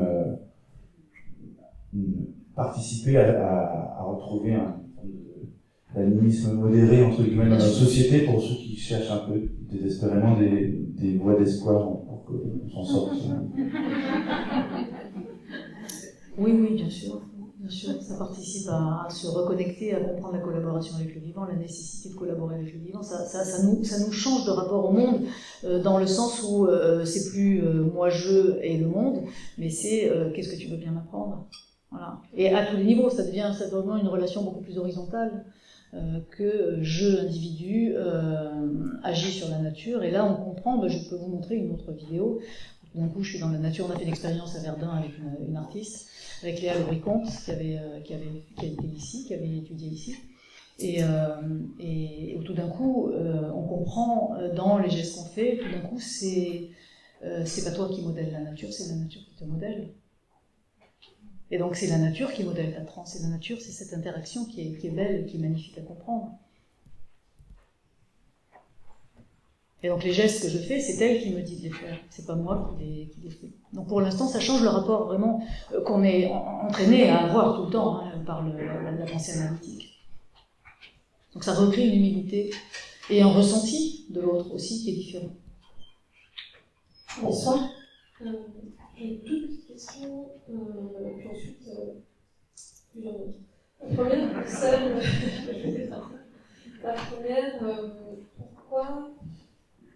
participer 2.54 3.16
à, 3.16 4.02
retrouver 4.02 4.54
un, 4.54 4.76
l'animisme 5.96 6.54
modéré 6.54 7.02
entre 7.02 7.22
guillemets 7.22 7.48
dans 7.48 7.56
la 7.56 7.60
société 7.60 8.26
pour 8.26 8.40
ceux 8.40 8.54
qui 8.54 8.76
cherchent 8.76 9.10
un 9.10 9.28
peu 9.28 9.40
désespérément 9.70 10.36
des, 10.38 11.16
voies 11.16 11.38
d'espoir 11.38 11.88
qu'on 12.26 12.84
sorte. 12.84 13.12
Oui, 16.38 16.52
oui, 16.52 16.74
bien 16.74 16.90
sûr. 16.90 17.22
Bien 17.58 17.70
sûr, 17.70 18.02
ça 18.02 18.16
participe 18.16 18.68
à, 18.68 19.08
se 19.10 19.26
reconnecter, 19.26 19.94
à 19.94 20.00
comprendre 20.00 20.34
la 20.34 20.40
collaboration 20.40 20.94
avec 20.96 21.14
le 21.14 21.20
vivant, 21.22 21.46
la 21.46 21.56
nécessité 21.56 22.10
de 22.10 22.14
collaborer 22.14 22.56
avec 22.56 22.72
le 22.72 22.80
vivant. 22.80 23.02
Ça, 23.02 23.24
ça, 23.24 23.62
nous, 23.62 23.82
ça 23.82 23.98
nous 24.04 24.12
change 24.12 24.44
de 24.44 24.50
rapport 24.50 24.84
au 24.84 24.92
monde, 24.92 25.22
euh, 25.64 25.82
dans 25.82 25.98
le 25.98 26.06
sens 26.06 26.42
où 26.46 26.66
euh, 26.66 27.04
c'est 27.04 27.30
plus 27.30 27.64
euh, 27.64 27.82
moi 27.82 28.10
je 28.10 28.58
et 28.62 28.76
le 28.76 28.86
monde, 28.86 29.22
mais 29.56 29.70
c'est 29.70 30.12
qu'est-ce 30.34 30.50
que 30.50 30.56
tu 30.56 30.68
veux 30.68 30.76
bien 30.76 30.92
m'apprendre. 30.92 31.46
Voilà. 31.90 32.18
Et 32.36 32.54
à 32.54 32.66
tous 32.66 32.76
les 32.76 32.84
niveaux, 32.84 33.08
ça 33.08 33.24
devient, 33.24 33.50
ça 33.56 33.64
une 33.68 34.08
relation 34.08 34.42
beaucoup 34.42 34.60
plus 34.60 34.76
horizontale. 34.76 35.46
Euh, 35.94 36.18
que 36.36 36.78
je, 36.82 37.20
individu, 37.20 37.92
euh, 37.94 38.98
agis 39.04 39.30
sur 39.30 39.48
la 39.48 39.58
nature. 39.58 40.02
Et 40.02 40.10
là, 40.10 40.24
on 40.24 40.34
comprend, 40.34 40.78
bah, 40.78 40.88
je 40.88 40.98
peux 41.08 41.14
vous 41.14 41.28
montrer 41.28 41.56
une 41.56 41.72
autre 41.72 41.92
vidéo. 41.92 42.40
D'un 42.94 43.08
coup, 43.08 43.22
je 43.22 43.30
suis 43.30 43.38
dans 43.38 43.50
la 43.50 43.58
nature, 43.58 43.86
on 43.88 43.92
a 43.92 43.96
fait 43.96 44.02
une 44.02 44.08
expérience 44.08 44.56
à 44.56 44.60
Verdun 44.60 44.88
avec 44.88 45.12
une, 45.46 45.56
artiste, 45.56 46.08
avec 46.42 46.60
Léa 46.60 46.78
Lebricomte, 46.78 47.28
qui 47.44 47.50
avait, 47.50 47.78
euh, 47.78 48.00
qui 48.00 48.14
avait 48.14 48.44
qui 48.58 48.86
ici, 48.96 49.24
qui 49.26 49.34
avait 49.34 49.58
étudié 49.58 49.88
ici. 49.88 50.16
Et, 50.78 51.00
et, 51.80 52.38
tout 52.44 52.52
d'un 52.52 52.68
coup, 52.68 53.10
on 53.10 53.62
comprend 53.62 54.36
dans 54.54 54.78
les 54.78 54.90
gestes 54.90 55.16
qu'on 55.16 55.24
fait, 55.24 55.56
tout 55.56 55.70
d'un 55.70 55.88
coup, 55.88 55.98
c'est 55.98 56.68
c'est 57.46 57.64
pas 57.64 57.70
toi 57.70 57.88
qui 57.88 58.02
modèle 58.02 58.30
la 58.30 58.40
nature, 58.40 58.70
c'est 58.70 58.90
la 58.90 58.96
nature 58.96 59.22
qui 59.24 59.34
te 59.36 59.44
modèle. 59.44 59.88
Et 61.50 61.58
donc 61.58 61.76
c'est 61.76 61.86
la 61.86 61.98
nature 61.98 62.32
qui 62.32 62.42
modèle 62.42 62.72
la 62.72 62.84
transe, 62.84 63.16
et 63.16 63.22
la 63.22 63.28
nature 63.28 63.60
c'est 63.60 63.72
cette 63.72 63.94
interaction 63.94 64.44
qui 64.44 64.62
est, 64.62 64.78
qui 64.78 64.88
est 64.88 64.90
belle, 64.90 65.26
qui 65.26 65.36
est 65.36 65.40
magnifique 65.40 65.78
à 65.78 65.82
comprendre. 65.82 66.32
Et 69.82 69.88
donc 69.88 70.02
les 70.02 70.12
gestes 70.12 70.42
que 70.42 70.48
je 70.48 70.58
fais, 70.58 70.80
c'est 70.80 71.00
elle 71.04 71.22
qui 71.22 71.30
me 71.30 71.42
dit 71.42 71.58
de 71.58 71.62
les 71.62 71.70
faire, 71.70 71.96
c'est 72.10 72.26
pas 72.26 72.34
moi 72.34 72.74
qui 72.78 72.84
les, 72.84 73.06
qui 73.08 73.20
les 73.20 73.30
fais. 73.30 73.50
Donc 73.72 73.86
pour 73.86 74.00
l'instant, 74.00 74.26
ça 74.26 74.40
change 74.40 74.62
le 74.62 74.68
rapport 74.68 75.06
vraiment 75.06 75.46
euh, 75.72 75.82
qu'on 75.84 76.02
est 76.02 76.26
entraîné 76.26 77.08
à 77.08 77.24
avoir 77.24 77.56
tout 77.56 77.66
le 77.66 77.70
temps 77.70 78.00
hein, 78.00 78.18
par 78.26 78.42
le, 78.42 78.56
la, 78.56 79.06
pensée 79.06 79.38
analytique. 79.38 80.02
Donc 81.34 81.44
ça 81.44 81.54
recrée 81.54 81.86
une 81.86 81.94
humilité 81.94 82.50
et 83.10 83.22
un 83.22 83.28
ressenti 83.28 84.06
de 84.10 84.20
l'autre 84.20 84.52
aussi 84.52 84.82
qui 84.82 84.90
est 84.90 84.94
différent. 84.94 85.30
Bonsoir. 87.22 87.68
J'ai 88.98 89.16
deux 89.16 89.42
petites 89.42 89.66
questions, 89.66 90.30
euh, 90.48 90.54
puis 91.18 91.28
ensuite 91.28 91.68
euh, 91.68 91.92
plusieurs 92.92 93.14
autres. 93.14 93.38
La 93.82 93.94
première, 93.94 94.48
celle. 94.48 95.02
La 96.82 96.92
première, 96.94 97.62
euh, 97.62 97.88
pourquoi 98.38 99.10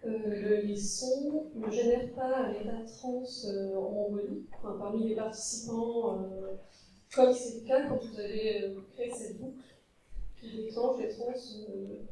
euh, 0.05 0.61
les 0.61 0.75
sons 0.75 1.49
ne 1.55 1.71
génèrent 1.71 2.13
pas 2.13 2.45
un 2.45 2.51
état 2.53 2.83
trans 2.85 3.23
en 3.75 3.91
Mongolie 3.91 4.45
enfin, 4.51 4.75
Parmi 4.77 5.07
les 5.09 5.15
participants, 5.15 6.27
comme 7.15 7.33
c'est 7.33 7.61
le 7.61 7.67
cas 7.67 7.87
quand 7.87 7.97
vous 8.03 8.19
avez 8.19 8.75
créé 8.93 9.11
cette 9.11 9.39
boucle 9.39 9.63
qui 10.39 10.57
déclenche 10.57 10.99
les 10.99 11.09
trans 11.09 11.33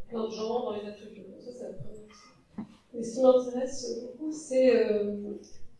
plein 0.07 0.25
de 0.25 0.31
gens 0.31 0.63
dans 0.63 0.75
les 0.75 0.87
ateliers. 0.87 1.25
ça, 1.39 1.51
c'est 1.51 1.63
la 1.63 1.73
première 1.73 2.09
chose. 2.09 2.65
Mais 2.93 3.03
ce 3.03 3.15
qui 3.15 3.21
m'intéresse 3.21 3.99
beaucoup, 4.01 4.31
c'est 4.31 4.87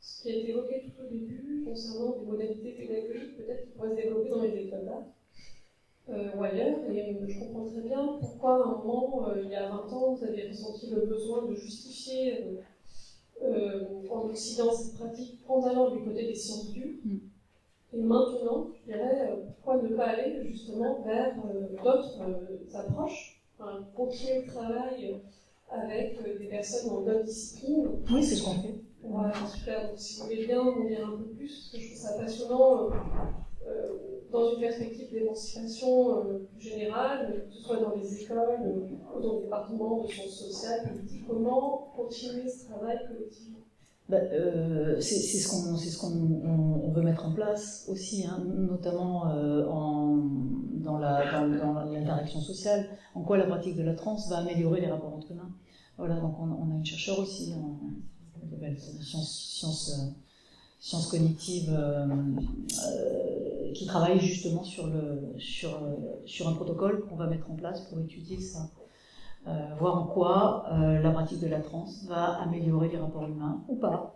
ce 0.02 0.24
qui 0.24 0.30
a 0.30 0.36
été 0.36 0.50
évoqué 0.52 0.84
tout 0.86 1.04
au 1.04 1.10
début 1.10 1.64
concernant 1.66 2.18
des 2.18 2.26
modalités 2.26 2.72
pédagogiques 2.72 3.38
peut-être 3.38 3.66
qui 3.66 3.72
pourraient 3.72 3.90
se 3.90 3.96
développer 3.96 4.30
dans 4.30 4.42
les 4.42 4.58
écoles 4.58 4.86
d'art 4.86 5.04
euh, 6.10 6.32
ou 6.36 6.44
ailleurs. 6.44 6.80
Et 6.90 7.14
euh, 7.14 7.28
je 7.28 7.40
comprends 7.40 7.66
très 7.66 7.82
bien 7.82 8.18
pourquoi, 8.20 8.54
à 8.54 8.68
un 8.68 8.78
moment, 8.78 9.30
euh, 9.30 9.42
il 9.44 9.50
y 9.50 9.56
a 9.56 9.68
20 9.70 9.94
ans, 9.94 10.14
vous 10.14 10.24
avez 10.24 10.48
ressenti 10.48 10.90
le 10.90 11.02
besoin 11.06 11.46
de 11.46 11.54
justifier 11.54 12.46
en 13.42 14.28
Occident 14.28 14.70
cette 14.70 14.96
pratique 14.98 15.40
en 15.48 15.64
allant 15.64 15.92
du 15.92 16.04
côté 16.04 16.26
des 16.26 16.36
sciences 16.36 16.72
dures. 16.72 16.98
Mm. 17.06 17.18
Et 17.94 18.02
maintenant, 18.02 18.68
je 18.74 18.92
dirais, 18.92 19.30
pourquoi 19.46 19.82
ne 19.82 19.96
pas 19.96 20.08
aller 20.08 20.44
justement 20.44 21.02
vers 21.02 21.36
d'autres 21.82 22.76
approches, 22.76 23.42
enfin, 23.58 23.88
continuer 23.96 24.42
le 24.42 24.52
travail 24.52 25.22
avec 25.70 26.20
des 26.38 26.46
personnes 26.48 26.90
en 26.92 27.02
d'autres 27.02 27.24
disciplines. 27.24 27.88
Oui, 28.12 28.24
c'est 28.24 28.36
ce 28.36 28.44
qu'on 28.44 28.62
fait. 28.62 28.76
Si 29.96 30.20
vous 30.20 30.26
voulez 30.26 30.46
bien 30.46 30.64
m'en 30.64 30.84
dire 30.84 31.08
un 31.08 31.18
peu 31.18 31.30
plus, 31.36 31.48
parce 31.48 31.72
que 31.72 31.80
je 31.80 31.88
trouve 31.88 31.98
ça 31.98 32.18
passionnant 32.18 32.90
euh, 33.68 34.20
dans 34.32 34.54
une 34.54 34.60
perspective 34.60 35.12
d'émancipation 35.12 36.18
euh, 36.18 36.40
plus 36.52 36.70
générale, 36.70 37.46
que 37.48 37.54
ce 37.54 37.62
soit 37.62 37.78
dans 37.78 37.96
les 37.96 38.22
écoles 38.22 38.38
euh, 38.40 39.16
ou 39.16 39.22
dans 39.22 39.36
le 39.38 39.44
département 39.44 40.04
de 40.04 40.08
sciences 40.08 40.40
sociales, 40.40 40.92
comment 41.28 41.92
continuer 41.96 42.50
ce 42.50 42.66
travail 42.66 42.98
collectif 43.08 43.56
bah, 44.10 44.18
euh, 44.18 45.00
c'est 45.00 45.20
ce 45.20 45.48
qu'on 45.48 45.78
ce 45.78 46.00
qu'on 46.00 46.08
on, 46.08 46.92
veut 46.92 47.04
mettre 47.04 47.28
en 47.28 47.32
place 47.32 47.86
aussi, 47.88 48.26
hein, 48.26 48.44
notamment 48.44 49.30
euh, 49.30 49.68
en, 49.68 50.18
dans 50.84 50.98
l'interaction 50.98 52.40
sociale. 52.40 52.88
En 53.14 53.22
quoi 53.22 53.38
la 53.38 53.46
pratique 53.46 53.78
de 53.78 53.84
la 53.84 53.94
transe 53.94 54.28
va 54.28 54.38
améliorer 54.38 54.82
les 54.82 54.88
rapports 54.88 55.14
entre 55.14 55.32
humains. 55.32 55.52
Voilà, 56.00 56.16
donc 56.16 56.40
on, 56.40 56.46
on 56.46 56.72
a 56.72 56.78
une 56.78 56.86
chercheure 56.86 57.20
aussi 57.20 57.54
en, 58.42 59.04
sciences, 59.04 59.56
sciences 59.58 60.16
sciences 60.80 61.08
cognitives 61.08 61.76
euh, 61.78 62.08
euh, 62.08 63.72
qui 63.74 63.86
travaillent 63.86 64.20
justement 64.20 64.64
sur, 64.64 64.88
le, 64.88 65.38
sur, 65.38 65.76
euh, 65.76 65.96
sur 66.26 66.48
un 66.48 66.54
protocole 66.54 67.06
qu'on 67.08 67.16
va 67.16 67.28
mettre 67.28 67.52
en 67.52 67.56
place 67.56 67.82
pour 67.82 68.00
étudier 68.00 68.40
ça. 68.40 68.70
voir 69.80 69.98
en 69.98 70.06
quoi 70.06 70.66
la 70.70 71.12
pratique 71.12 71.42
de 71.42 71.48
la 71.48 71.60
transe 71.60 72.06
va 72.08 72.42
améliorer 72.42 72.90
les 72.90 72.98
rapports 72.98 73.28
humains 73.28 73.64
ou 73.68 73.76
pas. 73.76 74.16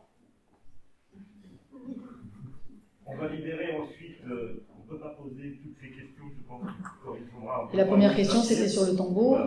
On 3.06 3.18
va 3.18 3.28
libérer 3.30 3.78
ensuite, 3.78 4.18
on 4.26 4.84
ne 4.84 4.88
peut 4.90 5.00
pas 5.00 5.16
poser 5.22 5.60
toutes 5.62 5.76
ces 5.82 5.90
questions, 5.90 6.26
je 6.36 6.48
pense 6.48 7.74
La 7.74 7.86
première 7.86 8.16
question, 8.16 8.42
c'était 8.42 8.70
sur 8.70 8.86
le 8.86 8.96
tambour. 8.96 9.38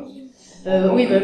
oui, 0.94 1.06
bah, 1.08 1.20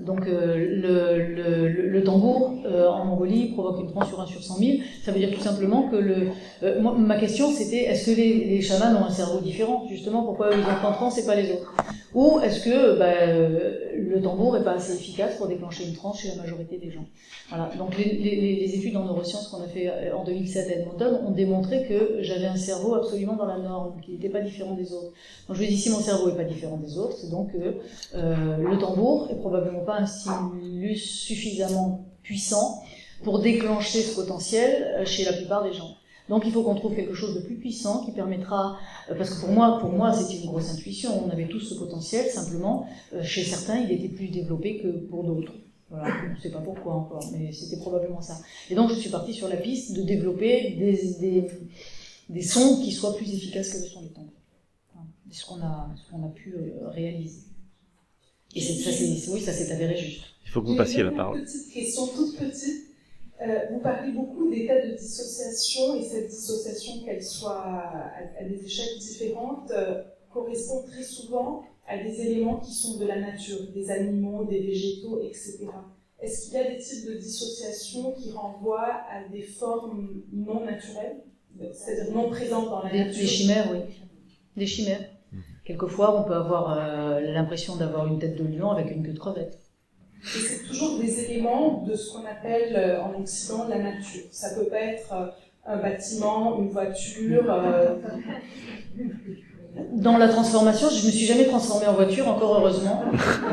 donc 0.00 0.26
euh, 0.26 1.90
le, 1.92 2.04
tambour 2.04 2.54
euh, 2.64 2.88
en 2.88 3.04
Mongolie 3.04 3.52
provoque 3.52 3.80
une 3.80 3.90
transe 3.90 4.08
sur 4.08 4.20
1 4.20 4.26
sur 4.26 4.42
100 4.42 4.56
000. 4.56 4.78
Ça 5.04 5.12
veut 5.12 5.18
dire 5.18 5.30
tout 5.30 5.40
simplement 5.40 5.88
que 5.88 5.96
le. 5.96 6.28
Euh, 6.62 6.80
ma 6.80 7.18
question 7.18 7.50
c'était 7.50 7.84
est-ce 7.84 8.10
que 8.10 8.16
les, 8.16 8.60
chamans 8.62 8.98
ont 8.98 9.04
un 9.04 9.10
cerveau 9.10 9.40
différent 9.40 9.86
Justement, 9.88 10.22
pourquoi 10.22 10.50
ils 10.52 10.86
en 10.86 10.92
transe 10.92 11.18
et 11.18 11.26
pas 11.26 11.34
les 11.34 11.52
autres? 11.52 11.72
Ou 12.14 12.40
est-ce 12.40 12.64
que 12.64 12.98
bah, 12.98 13.26
le 13.26 14.20
tambour 14.20 14.56
est 14.56 14.64
pas 14.64 14.72
assez 14.72 14.94
efficace 14.94 15.36
pour 15.36 15.46
déclencher 15.46 15.86
une 15.86 15.94
transe 15.94 16.20
chez 16.20 16.28
la 16.28 16.36
majorité 16.36 16.78
des 16.78 16.90
gens? 16.90 17.04
Voilà. 17.48 17.70
Donc 17.78 17.96
les, 17.96 18.04
les, 18.04 18.56
les 18.56 18.74
études 18.74 18.96
en 18.96 19.04
neurosciences 19.04 19.48
qu'on 19.48 19.62
a 19.62 19.68
fait 19.68 20.10
en 20.12 20.24
2007 20.24 20.68
à 20.68 20.72
Edmonton 20.80 21.20
ont 21.26 21.30
démontré 21.30 21.86
que 21.88 22.18
j'avais 22.22 22.46
un 22.46 22.56
cerveau 22.56 22.94
absolument 22.94 23.36
dans 23.36 23.46
la 23.46 23.58
norme, 23.58 24.00
qui 24.02 24.12
n'était 24.12 24.28
pas 24.28 24.40
différent 24.40 24.74
des 24.74 24.92
autres. 24.92 25.12
Donc 25.48 25.56
je 25.56 25.62
me 25.62 25.66
dis 25.66 25.76
si 25.76 25.90
mon 25.90 26.00
cerveau 26.00 26.28
est 26.30 26.36
pas 26.36 26.44
différent 26.44 26.78
des 26.78 26.98
autres, 26.98 27.16
c'est 27.20 27.30
donc 27.30 27.52
que 27.52 27.76
le 28.14 28.78
tambour 28.78 29.28
est 29.30 29.38
probablement 29.38 29.84
pas 29.84 29.98
un 29.98 30.06
stimulus 30.06 30.98
suffisamment 30.98 32.06
puissant 32.22 32.82
pour 33.22 33.40
déclencher 33.40 34.02
ce 34.02 34.14
potentiel 34.14 34.94
euh, 34.98 35.04
chez 35.04 35.24
la 35.24 35.32
plupart 35.32 35.62
des 35.62 35.72
gens. 35.72 35.96
Donc 36.30 36.44
il 36.46 36.52
faut 36.52 36.62
qu'on 36.62 36.76
trouve 36.76 36.94
quelque 36.94 37.12
chose 37.12 37.34
de 37.34 37.40
plus 37.40 37.56
puissant 37.56 38.04
qui 38.04 38.12
permettra, 38.12 38.78
euh, 39.10 39.16
parce 39.16 39.30
que 39.30 39.40
pour 39.40 39.50
moi, 39.50 39.78
pour 39.80 39.90
moi, 39.90 40.12
c'était 40.12 40.40
une 40.40 40.46
grosse 40.46 40.70
intuition. 40.70 41.26
On 41.26 41.28
avait 41.28 41.48
tous 41.48 41.60
ce 41.60 41.74
potentiel, 41.74 42.24
simplement 42.30 42.86
euh, 43.12 43.22
chez 43.22 43.42
certains, 43.42 43.80
il 43.80 43.90
était 43.90 44.08
plus 44.08 44.28
développé 44.28 44.78
que 44.78 44.88
pour 45.10 45.24
d'autres. 45.24 45.52
Voilà, 45.90 46.06
on 46.24 46.36
ne 46.36 46.40
sait 46.40 46.52
pas 46.52 46.60
pourquoi 46.60 46.94
encore, 46.94 47.24
mais 47.32 47.50
c'était 47.52 47.78
probablement 47.78 48.22
ça. 48.22 48.38
Et 48.70 48.76
donc 48.76 48.90
je 48.90 48.94
suis 48.94 49.10
partie 49.10 49.34
sur 49.34 49.48
la 49.48 49.56
piste 49.56 49.92
de 49.92 50.02
développer 50.02 50.76
des, 50.78 51.16
des, 51.18 51.48
des 52.28 52.42
sons 52.42 52.80
qui 52.80 52.92
soient 52.92 53.16
plus 53.16 53.34
efficaces 53.34 53.70
que 53.70 53.78
le 53.78 53.86
son 53.86 54.02
du 54.02 54.08
tambour. 54.10 54.32
C'est 55.32 55.40
ce 55.40 55.46
qu'on 55.46 55.60
a, 55.60 55.90
ce 55.96 56.10
qu'on 56.10 56.24
a 56.24 56.28
pu 56.28 56.54
réaliser. 56.92 57.42
Et 58.54 58.60
ça, 58.60 58.90
oui, 59.32 59.40
ça 59.40 59.52
s'est 59.52 59.72
avéré 59.72 59.96
juste. 59.96 60.22
Il 60.44 60.50
faut 60.50 60.62
que 60.62 60.68
vous 60.68 60.76
passiez 60.76 61.02
la 61.02 61.10
parole. 61.10 61.38
Une 61.38 61.44
petite 61.44 61.72
question 61.72 62.06
toute 62.06 62.36
petite. 62.36 62.89
Euh, 63.42 63.60
vous 63.70 63.78
parlez 63.78 64.12
beaucoup 64.12 64.50
d'états 64.50 64.86
de 64.86 64.94
dissociation 64.94 65.96
et 65.96 66.02
cette 66.02 66.28
dissociation, 66.28 67.04
qu'elle 67.04 67.22
soit 67.22 67.64
à, 67.64 68.44
des 68.44 68.64
échelles 68.64 68.98
différentes, 68.98 69.70
euh, 69.70 70.02
correspond 70.30 70.82
très 70.82 71.02
souvent 71.02 71.62
à 71.88 71.98
des 71.98 72.20
éléments 72.20 72.58
qui 72.58 72.72
sont 72.72 72.98
de 72.98 73.06
la 73.06 73.18
nature, 73.18 73.58
des 73.74 73.90
animaux, 73.90 74.44
des 74.44 74.60
végétaux, 74.60 75.20
etc. 75.22 75.66
Est-ce 76.20 76.46
qu'il 76.46 76.54
y 76.54 76.60
a 76.60 76.70
des 76.70 76.78
types 76.78 77.08
de 77.08 77.14
dissociation 77.14 78.12
qui 78.12 78.30
renvoient 78.30 79.00
à 79.10 79.26
des 79.32 79.42
formes 79.42 80.22
non 80.32 80.64
naturelles, 80.64 81.22
c'est-à-dire 81.72 82.12
non 82.12 82.28
présentes 82.28 82.68
dans 82.68 82.82
la 82.82 82.92
nature? 82.92 83.22
Des 83.22 83.26
chimères, 83.26 83.68
oui. 83.72 83.78
Des 84.56 84.66
chimères. 84.66 85.00
Quelquefois, 85.64 86.20
on 86.20 86.24
peut 86.24 86.34
avoir 86.34 86.76
euh, 86.76 87.20
l'impression 87.20 87.76
d'avoir 87.76 88.06
une 88.06 88.18
tête 88.18 88.36
de 88.36 88.44
lion 88.44 88.70
avec 88.70 88.90
une 88.90 89.02
queue 89.02 89.12
de 89.12 89.18
crevette. 89.18 89.59
Et 90.22 90.38
c'est 90.38 90.68
toujours 90.68 90.98
des 90.98 91.24
éléments 91.24 91.82
de 91.86 91.94
ce 91.94 92.12
qu'on 92.12 92.24
appelle 92.26 92.74
euh, 92.76 93.02
en 93.02 93.20
Occident 93.20 93.66
la 93.68 93.78
nature. 93.78 94.24
Ça 94.30 94.50
peut 94.54 94.66
pas 94.66 94.80
être 94.80 95.12
euh, 95.12 95.26
un 95.66 95.76
bâtiment, 95.78 96.58
une 96.58 96.70
voiture. 96.70 97.44
Dans 99.92 100.18
la 100.18 100.28
transformation, 100.28 100.88
je 100.90 101.06
me 101.06 101.10
suis 101.10 101.26
jamais 101.26 101.46
transformée 101.46 101.86
en 101.86 101.94
voiture, 101.94 102.28
encore 102.28 102.58
heureusement. 102.58 103.04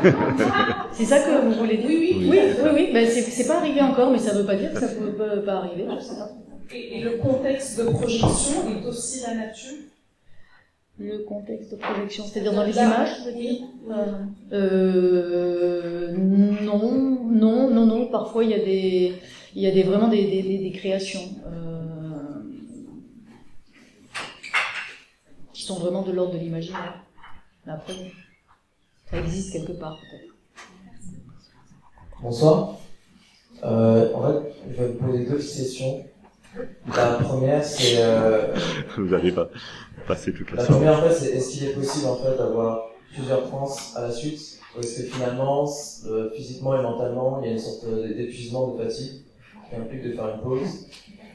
c'est 0.92 1.04
ça 1.04 1.20
que 1.20 1.46
vous 1.46 1.52
voulez 1.52 1.78
dire? 1.78 1.86
Oui, 1.88 1.96
oui, 1.98 2.28
oui, 2.28 2.38
oui, 2.62 2.70
oui. 2.74 2.90
Ben, 2.92 3.08
c'est 3.08 3.46
pas 3.46 3.58
arrivé 3.58 3.80
encore, 3.80 4.10
mais 4.10 4.18
ça 4.18 4.34
veut 4.34 4.44
pas 4.44 4.56
dire 4.56 4.72
que 4.72 4.80
ça 4.80 4.88
peut 4.88 5.42
pas 5.44 5.52
arriver. 5.54 5.86
Je 5.98 6.04
sais 6.04 6.16
pas. 6.16 6.30
et 6.74 7.00
le 7.00 7.18
contexte 7.18 7.78
de 7.78 7.84
projection 7.84 8.68
est 8.68 8.86
aussi 8.86 9.22
la 9.22 9.34
nature? 9.34 9.78
Le 10.98 11.18
contexte 11.24 11.70
de 11.72 11.76
projection, 11.76 12.24
c'est-à-dire 12.24 12.52
dans 12.52 12.64
les 12.64 12.76
images, 12.76 13.10
euh, 13.90 14.24
euh, 14.52 16.12
Non, 16.16 16.92
non, 17.30 17.70
non, 17.70 17.86
non. 17.86 18.06
Parfois, 18.08 18.44
il 18.44 18.50
y 18.50 18.54
a 18.54 18.58
des, 18.58 19.14
il 19.54 19.62
y 19.62 19.66
a 19.66 19.70
des 19.70 19.84
vraiment 19.84 20.08
des, 20.08 20.24
des, 20.26 20.58
des 20.58 20.72
créations 20.72 21.20
euh, 21.46 22.42
qui 25.52 25.62
sont 25.62 25.78
vraiment 25.78 26.02
de 26.02 26.12
l'ordre 26.12 26.34
de 26.34 26.38
l'imaginaire. 26.38 27.04
Après, 27.66 28.12
ça 29.10 29.18
existe 29.18 29.52
quelque 29.52 29.72
part 29.72 29.98
peut-être. 30.00 30.34
Bonsoir. 32.22 32.78
Euh, 33.62 34.12
en 34.14 34.22
fait, 34.22 34.52
je 34.70 34.82
vais 34.82 34.88
vous 34.88 34.98
poser 35.06 35.24
deux 35.26 35.36
questions. 35.36 36.04
La 36.96 37.06
première, 37.14 37.64
c'est. 37.64 37.96
Euh... 37.98 38.54
Vous 38.96 39.08
n'allez 39.08 39.32
pas 39.32 39.48
passer 40.06 40.32
toute 40.32 40.50
la, 40.52 40.62
la 40.62 40.68
première, 40.68 40.98
en 40.98 41.02
fait, 41.02 41.12
c'est 41.12 41.32
est-ce 41.32 41.50
qu'il 41.50 41.68
est 41.68 41.72
possible 41.72 42.06
en 42.06 42.16
fait 42.16 42.36
d'avoir 42.36 42.90
plusieurs 43.14 43.48
trans 43.48 43.68
à 43.96 44.02
la 44.02 44.10
suite? 44.10 44.58
Ou 44.76 44.80
est-ce 44.80 45.02
que 45.02 45.08
finalement, 45.08 45.68
euh, 46.06 46.30
physiquement 46.34 46.78
et 46.78 46.82
mentalement, 46.82 47.40
il 47.42 47.46
y 47.46 47.50
a 47.50 47.52
une 47.52 47.58
sorte 47.58 47.84
d'épuisement, 47.86 48.68
de 48.68 48.82
fatigue 48.82 49.22
qui 49.68 49.76
implique 49.76 50.04
de 50.04 50.12
faire 50.12 50.34
une 50.34 50.40
pause? 50.40 50.86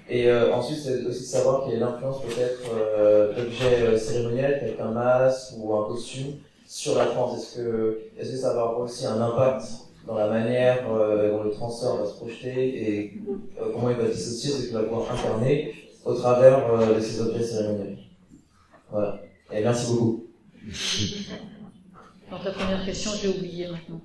Et 0.10 0.30
euh, 0.30 0.53
ensuite, 0.53 0.80
c'est 0.80 1.06
aussi 1.06 1.22
de 1.22 1.26
savoir 1.26 1.64
quelle 1.64 1.76
est 1.76 1.80
l'influence 1.80 2.22
peut-être 2.22 3.35
d'objets 3.35 3.98
cérémoniels, 3.98 4.60
tels 4.60 4.76
qu'un 4.76 4.91
masque 4.91 5.53
ou 5.57 5.73
un 5.76 5.88
costume, 5.88 6.34
sur 6.68 6.95
la 6.98 7.06
trans. 7.06 7.35
Est-ce 7.35 7.57
que, 7.57 7.99
est-ce 8.19 8.31
que 8.31 8.38
ça 8.38 8.53
va 8.53 8.61
avoir 8.61 8.80
aussi 8.80 9.06
un 9.06 9.22
impact 9.22 9.65
dans 10.06 10.16
la 10.16 10.28
manière 10.28 10.84
euh, 10.92 11.32
dont 11.32 11.44
le 11.44 11.52
transfert 11.52 11.96
va 11.96 12.06
se 12.06 12.14
projeter 12.16 12.52
et 12.52 13.14
euh, 13.60 13.72
comment 13.74 13.90
il 13.90 13.96
va 13.96 14.08
dissocier 14.08 14.52
ce 14.52 14.66
qu'il 14.66 14.74
va 14.74 14.84
pouvoir 14.84 15.12
incarner 15.12 15.74
au 16.06 16.14
travers 16.14 16.70
euh, 16.74 16.96
de 16.96 17.00
ces 17.00 17.22
objets 17.22 17.44
cérémoniels. 17.44 17.98
Voilà. 18.92 19.22
Et 19.52 19.64
merci 19.64 19.92
beaucoup. 19.92 20.26
Alors 22.30 22.44
ta 22.44 22.52
première 22.52 22.86
question, 22.86 23.12
j'ai 23.22 23.30
oublié 23.30 23.68
maintenant. 23.68 24.02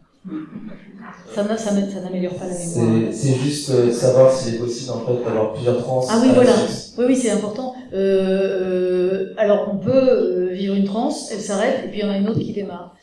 Ça, 1.34 1.42
n'améliore 2.02 2.34
pas 2.34 2.46
la 2.46 2.58
mémoire. 2.58 3.12
C'est 3.12 3.34
juste 3.34 3.92
savoir 3.92 4.30
s'il 4.32 4.56
est 4.56 4.58
possible 4.58 4.90
en 4.92 5.00
fait 5.00 5.24
d'avoir 5.24 5.54
plusieurs 5.54 5.78
trans. 5.82 6.04
Ah 6.08 6.20
oui, 6.22 6.30
voilà. 6.34 6.52
Oui, 6.98 7.04
oui, 7.08 7.16
c'est 7.16 7.30
important. 7.30 7.74
Euh, 7.94 9.32
alors 9.38 9.70
on 9.72 9.78
peut 9.78 10.50
vivre 10.52 10.74
une 10.74 10.84
transe, 10.84 11.30
elle 11.32 11.40
s'arrête, 11.40 11.84
et 11.86 11.88
puis 11.88 12.00
il 12.00 12.04
y 12.04 12.08
en 12.08 12.12
a 12.12 12.18
une 12.18 12.28
autre 12.28 12.40
qui 12.40 12.52
démarre. 12.52 12.94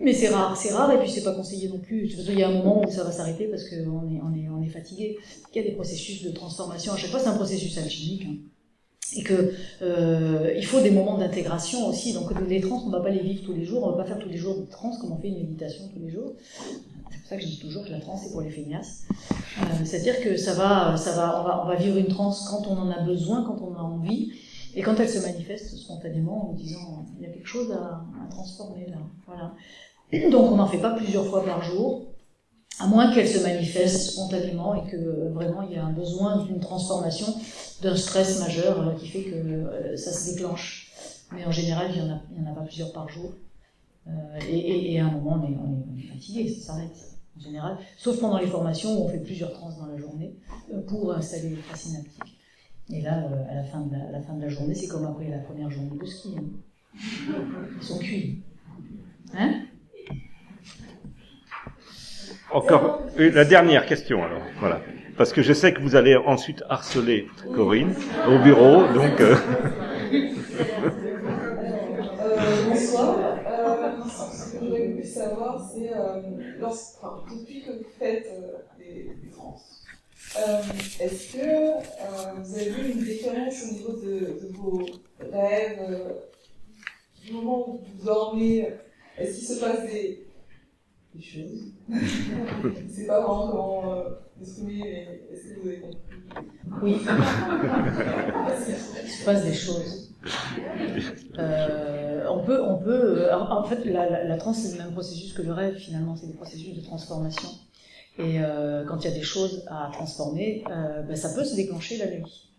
Mais 0.00 0.12
c'est 0.12 0.28
rare, 0.28 0.56
c'est 0.56 0.72
rare, 0.72 0.92
et 0.92 0.98
puis 0.98 1.10
c'est 1.10 1.24
pas 1.24 1.34
conseillé 1.34 1.68
non 1.68 1.78
plus. 1.78 2.06
Il 2.28 2.38
y 2.38 2.42
a 2.42 2.48
un 2.48 2.52
moment 2.52 2.82
où 2.84 2.90
ça 2.90 3.02
va 3.02 3.10
s'arrêter 3.10 3.46
parce 3.46 3.64
qu'on 3.68 4.62
est, 4.62 4.68
fatigué. 4.68 5.16
Il 5.54 5.62
y 5.62 5.64
a 5.64 5.68
des 5.68 5.74
processus 5.74 6.22
de 6.22 6.30
transformation. 6.30 6.92
À 6.92 6.96
chaque 6.96 7.10
fois, 7.10 7.18
c'est 7.18 7.28
un 7.28 7.36
processus 7.36 7.76
alchimique. 7.78 8.26
Hein. 8.28 8.36
Et 9.16 9.22
que 9.22 9.54
euh, 9.80 10.52
il 10.54 10.66
faut 10.66 10.80
des 10.80 10.90
moments 10.90 11.16
d'intégration 11.16 11.88
aussi. 11.88 12.12
Donc 12.12 12.28
les 12.46 12.60
trans, 12.60 12.82
on 12.86 12.90
va 12.90 13.00
pas 13.00 13.08
les 13.08 13.22
vivre 13.22 13.42
tous 13.44 13.54
les 13.54 13.64
jours. 13.64 13.82
On 13.82 13.92
va 13.92 13.96
pas 13.96 14.04
faire 14.04 14.18
tous 14.18 14.28
les 14.28 14.36
jours 14.36 14.56
de 14.56 14.66
trans 14.66 14.94
comme 15.00 15.12
on 15.12 15.16
fait 15.16 15.28
une 15.28 15.38
méditation 15.38 15.88
tous 15.92 15.98
les 15.98 16.10
jours. 16.10 16.34
C'est 17.10 17.18
pour 17.20 17.28
ça 17.28 17.36
que 17.36 17.42
je 17.42 17.48
dis 17.48 17.58
toujours 17.58 17.84
que 17.86 17.90
la 17.90 18.00
transe 18.00 18.20
c'est 18.24 18.32
pour 18.32 18.42
les 18.42 18.50
feignasses. 18.50 19.04
Euh, 19.30 19.64
C'est-à-dire 19.84 20.20
que 20.20 20.36
ça 20.36 20.52
va, 20.52 20.94
ça 20.98 21.16
va, 21.16 21.62
on 21.64 21.68
va, 21.68 21.76
vivre 21.76 21.96
une 21.96 22.08
transe 22.08 22.46
quand 22.50 22.66
on 22.66 22.76
en 22.76 22.90
a 22.90 23.00
besoin, 23.00 23.44
quand 23.44 23.58
on 23.62 23.74
a 23.76 23.80
envie. 23.80 24.32
Et 24.74 24.82
quand 24.82 24.94
elle 25.00 25.08
se 25.08 25.20
manifeste 25.20 25.74
spontanément 25.76 26.50
en 26.50 26.52
disant 26.52 27.06
il 27.18 27.26
y 27.26 27.30
a 27.30 27.32
quelque 27.32 27.48
chose 27.48 27.72
à, 27.72 28.04
à 28.22 28.30
transformer 28.30 28.86
là, 28.88 28.98
voilà. 29.26 29.54
Donc 30.12 30.52
on 30.52 30.56
n'en 30.56 30.66
fait 30.66 30.78
pas 30.78 30.94
plusieurs 30.94 31.26
fois 31.26 31.44
par 31.44 31.62
jour, 31.62 32.06
à 32.78 32.86
moins 32.86 33.12
qu'elle 33.12 33.28
se 33.28 33.42
manifeste 33.42 34.10
spontanément 34.12 34.74
et 34.74 34.88
que 34.90 35.28
vraiment 35.32 35.62
il 35.62 35.72
y 35.72 35.76
a 35.76 35.84
un 35.84 35.92
besoin 35.92 36.44
d'une 36.44 36.60
transformation, 36.60 37.26
d'un 37.82 37.96
stress 37.96 38.40
majeur 38.40 38.80
euh, 38.80 38.94
qui 38.94 39.08
fait 39.08 39.24
que 39.24 39.34
euh, 39.34 39.96
ça 39.96 40.12
se 40.12 40.32
déclenche. 40.32 40.92
Mais 41.32 41.44
en 41.44 41.50
général, 41.50 41.90
il 41.94 42.02
n'y 42.02 42.48
en, 42.48 42.50
a, 42.50 42.54
pas 42.54 42.62
plusieurs 42.62 42.92
par 42.92 43.08
jour. 43.08 43.32
Euh, 44.06 44.10
et, 44.48 44.98
à 44.98 45.06
un 45.06 45.10
moment, 45.10 45.44
on 45.44 45.98
est, 45.98 46.02
fatigué, 46.02 46.48
ça 46.48 46.68
s'arrête 46.68 47.18
en 47.36 47.40
général. 47.40 47.76
Sauf 47.98 48.18
pendant 48.18 48.38
les 48.38 48.46
formations 48.46 48.98
où 48.98 49.04
on 49.04 49.08
fait 49.08 49.18
plusieurs 49.18 49.52
trans 49.52 49.70
dans 49.78 49.86
la 49.86 49.98
journée 49.98 50.34
pour 50.86 51.12
installer 51.12 51.50
les 51.50 51.76
synaptiques. 51.76 52.38
Et 52.90 53.02
là, 53.02 53.28
à 53.50 53.54
la 53.56 53.64
fin 53.64 53.82
de 53.82 53.92
la, 53.92 54.10
la, 54.10 54.22
fin 54.22 54.32
de 54.32 54.40
la 54.40 54.48
journée, 54.48 54.74
c'est 54.74 54.86
comme 54.86 55.04
après 55.04 55.28
la 55.28 55.40
première 55.40 55.70
journée 55.70 55.98
de 56.00 56.06
ski. 56.06 56.34
Hein. 56.38 56.44
Ils 57.76 57.86
sont 57.86 57.98
cuits. 57.98 58.40
Hein? 59.34 59.67
Encore 62.50 63.02
la 63.16 63.44
dernière 63.44 63.86
question 63.86 64.24
alors. 64.24 64.42
Voilà. 64.60 64.80
Parce 65.16 65.32
que 65.32 65.42
je 65.42 65.52
sais 65.52 65.72
que 65.72 65.80
vous 65.80 65.96
allez 65.96 66.16
ensuite 66.16 66.62
harceler 66.68 67.26
Corinne 67.54 67.94
au 68.28 68.38
bureau, 68.38 68.86
donc. 68.94 69.20
Euh... 69.20 69.34
euh, 72.20 72.68
bonsoir. 72.68 73.18
Euh, 73.18 74.02
ce 74.08 74.52
que 74.52 74.64
j'aurais 74.64 74.86
voulu 74.86 75.04
savoir, 75.04 75.68
c'est 75.74 75.90
euh, 75.92 76.64
enfin, 76.64 77.24
depuis 77.30 77.62
que 77.62 77.72
vous 77.72 77.90
faites 77.98 78.28
des, 78.78 79.10
des 79.20 79.30
trans, 79.30 79.60
est-ce 81.00 81.32
que 81.32 82.40
vous 82.40 82.54
avez 82.54 82.70
vu 82.70 82.92
une 82.92 83.02
différence 83.02 83.64
au 83.64 83.72
niveau 83.72 83.92
de 84.00 84.38
vos 84.52 84.86
rêves, 85.32 86.14
du 87.24 87.32
moment 87.32 87.70
où 87.70 87.80
vous 87.84 88.06
dormez 88.06 88.68
Est-ce 89.18 89.38
qu'il 89.38 89.48
se 89.48 89.60
passe 89.60 89.84
des 89.84 90.27
des 91.14 91.22
choses. 91.22 91.72
c'est 92.88 93.06
pas 93.06 93.20
vraiment 93.20 93.48
comment 93.50 93.94
euh, 93.94 94.10
exprimer, 94.40 94.80
mais 94.82 95.20
est-ce 95.32 95.54
que 95.54 95.60
vous 95.60 95.68
avez 95.68 95.80
compris 95.80 95.98
Oui. 96.82 97.00
Il 99.04 99.10
se 99.10 99.24
passe 99.24 99.44
des 99.44 99.54
choses. 99.54 100.08
Euh, 101.38 102.26
on 102.28 102.44
peut, 102.44 102.62
on 102.62 102.78
peut. 102.78 103.28
Euh, 103.28 103.38
en 103.38 103.64
fait, 103.64 103.84
la, 103.84 104.08
la, 104.08 104.24
la 104.24 104.36
trans 104.36 104.52
c'est 104.52 104.76
le 104.76 104.84
même 104.84 104.92
processus 104.92 105.32
que 105.32 105.42
le 105.42 105.52
rêve. 105.52 105.76
Finalement, 105.76 106.16
c'est 106.16 106.26
des 106.26 106.34
processus 106.34 106.76
de 106.76 106.82
transformation. 106.82 107.48
Et 108.18 108.40
euh, 108.40 108.84
quand 108.84 108.98
il 109.04 109.10
y 109.10 109.12
a 109.12 109.14
des 109.14 109.22
choses 109.22 109.64
à 109.68 109.90
transformer, 109.92 110.64
ben, 110.66 111.14
ça 111.14 111.32
peut 111.34 111.44
se 111.44 111.54
déclencher 111.54 111.98
la 111.98 112.06
nuit. 112.10 112.50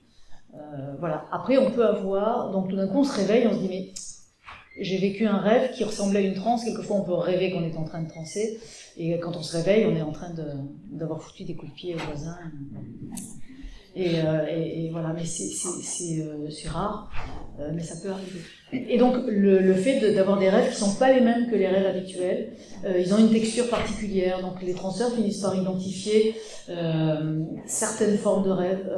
Voilà. 1.00 1.26
Après, 1.32 1.58
on 1.58 1.72
peut 1.72 1.86
avoir. 1.86 2.52
Donc, 2.52 2.70
tout 2.70 2.76
d'un 2.76 2.88
coup, 2.88 3.00
on 3.00 3.04
se 3.04 3.16
réveille, 3.18 3.48
on 3.48 3.54
se 3.54 3.60
dit 3.60 3.70
mais 3.70 3.92
j'ai 4.80 4.98
vécu 4.98 5.26
un 5.26 5.38
rêve 5.38 5.72
qui 5.72 5.84
ressemblait 5.84 6.20
à 6.20 6.24
une 6.24 6.36
transe. 6.36 6.64
Quelquefois, 6.64 6.98
on 6.98 7.04
peut 7.04 7.14
rêver 7.14 7.52
qu'on 7.52 7.64
est 7.64 7.76
en 7.76 7.84
train 7.84 8.02
de 8.02 8.10
transer. 8.10 8.60
Et 8.98 9.18
quand 9.20 9.36
on 9.36 9.42
se 9.42 9.58
réveille, 9.58 9.86
on 9.86 9.96
est 9.96 10.02
en 10.02 10.12
train 10.12 10.32
d'avoir 10.92 11.22
foutu 11.22 11.44
des 11.44 11.56
coups 11.56 11.72
de 11.72 11.76
pied 11.76 11.96
aux 11.96 12.00
voisins. 12.00 12.38
Et, 13.96 14.22
euh, 14.24 14.90
voilà, 14.92 15.14
mais 15.14 15.26
c'est 15.26 16.22
euh, 16.22 16.48
rare, 16.70 17.12
euh, 17.60 17.72
mais 17.74 17.84
ça 17.84 17.96
peut 18.02 18.10
arriver. 18.10 18.40
Et 18.72 18.98
donc, 18.98 19.16
le, 19.28 19.74
fait 19.74 20.14
d'avoir 20.14 20.38
de, 20.38 20.44
des 20.44 20.50
rêves 20.50 20.72
qui 20.72 20.78
sont 20.78 20.96
pas 20.96 21.12
les 21.12 21.22
mêmes 21.22 21.50
que 21.50 21.56
les 21.56 21.68
rêves 21.68 21.86
habituels, 21.86 22.54
ils 22.86 23.14
ont 23.14 23.18
une 23.18 23.32
texture 23.32 23.68
particulière. 23.70 24.42
Donc, 24.42 24.62
les 24.62 24.74
transeurs 24.74 25.12
finissent 25.14 25.42
par 25.42 25.56
identifier 25.56 26.36
certaines 27.66 28.18
formes 28.18 28.46
de 28.46 28.52
rêves 28.52 28.90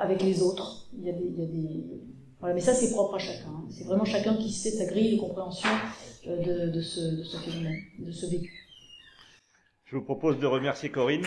avec 0.00 0.22
les 0.22 0.42
autres. 0.42 0.88
Il 0.98 1.06
y 1.06 1.08
a 1.08 1.12
des 1.12 1.30
voilà, 2.44 2.56
mais 2.56 2.60
ça, 2.60 2.74
c'est 2.74 2.90
propre 2.90 3.14
à 3.14 3.18
chacun. 3.18 3.48
Hein. 3.48 3.64
C'est 3.70 3.84
vraiment 3.84 4.04
chacun 4.04 4.36
qui 4.36 4.52
sait 4.52 4.70
sa 4.70 4.84
grille 4.84 5.16
de 5.16 5.18
compréhension 5.18 5.70
de, 6.26 6.68
de, 6.68 6.80
ce, 6.82 7.00
de 7.00 7.22
ce 7.22 7.38
phénomène, 7.38 7.80
de 7.98 8.12
ce 8.12 8.26
vécu. 8.26 8.52
Je 9.86 9.96
vous 9.96 10.04
propose 10.04 10.38
de 10.38 10.44
remercier 10.44 10.90
Corinne. 10.90 11.24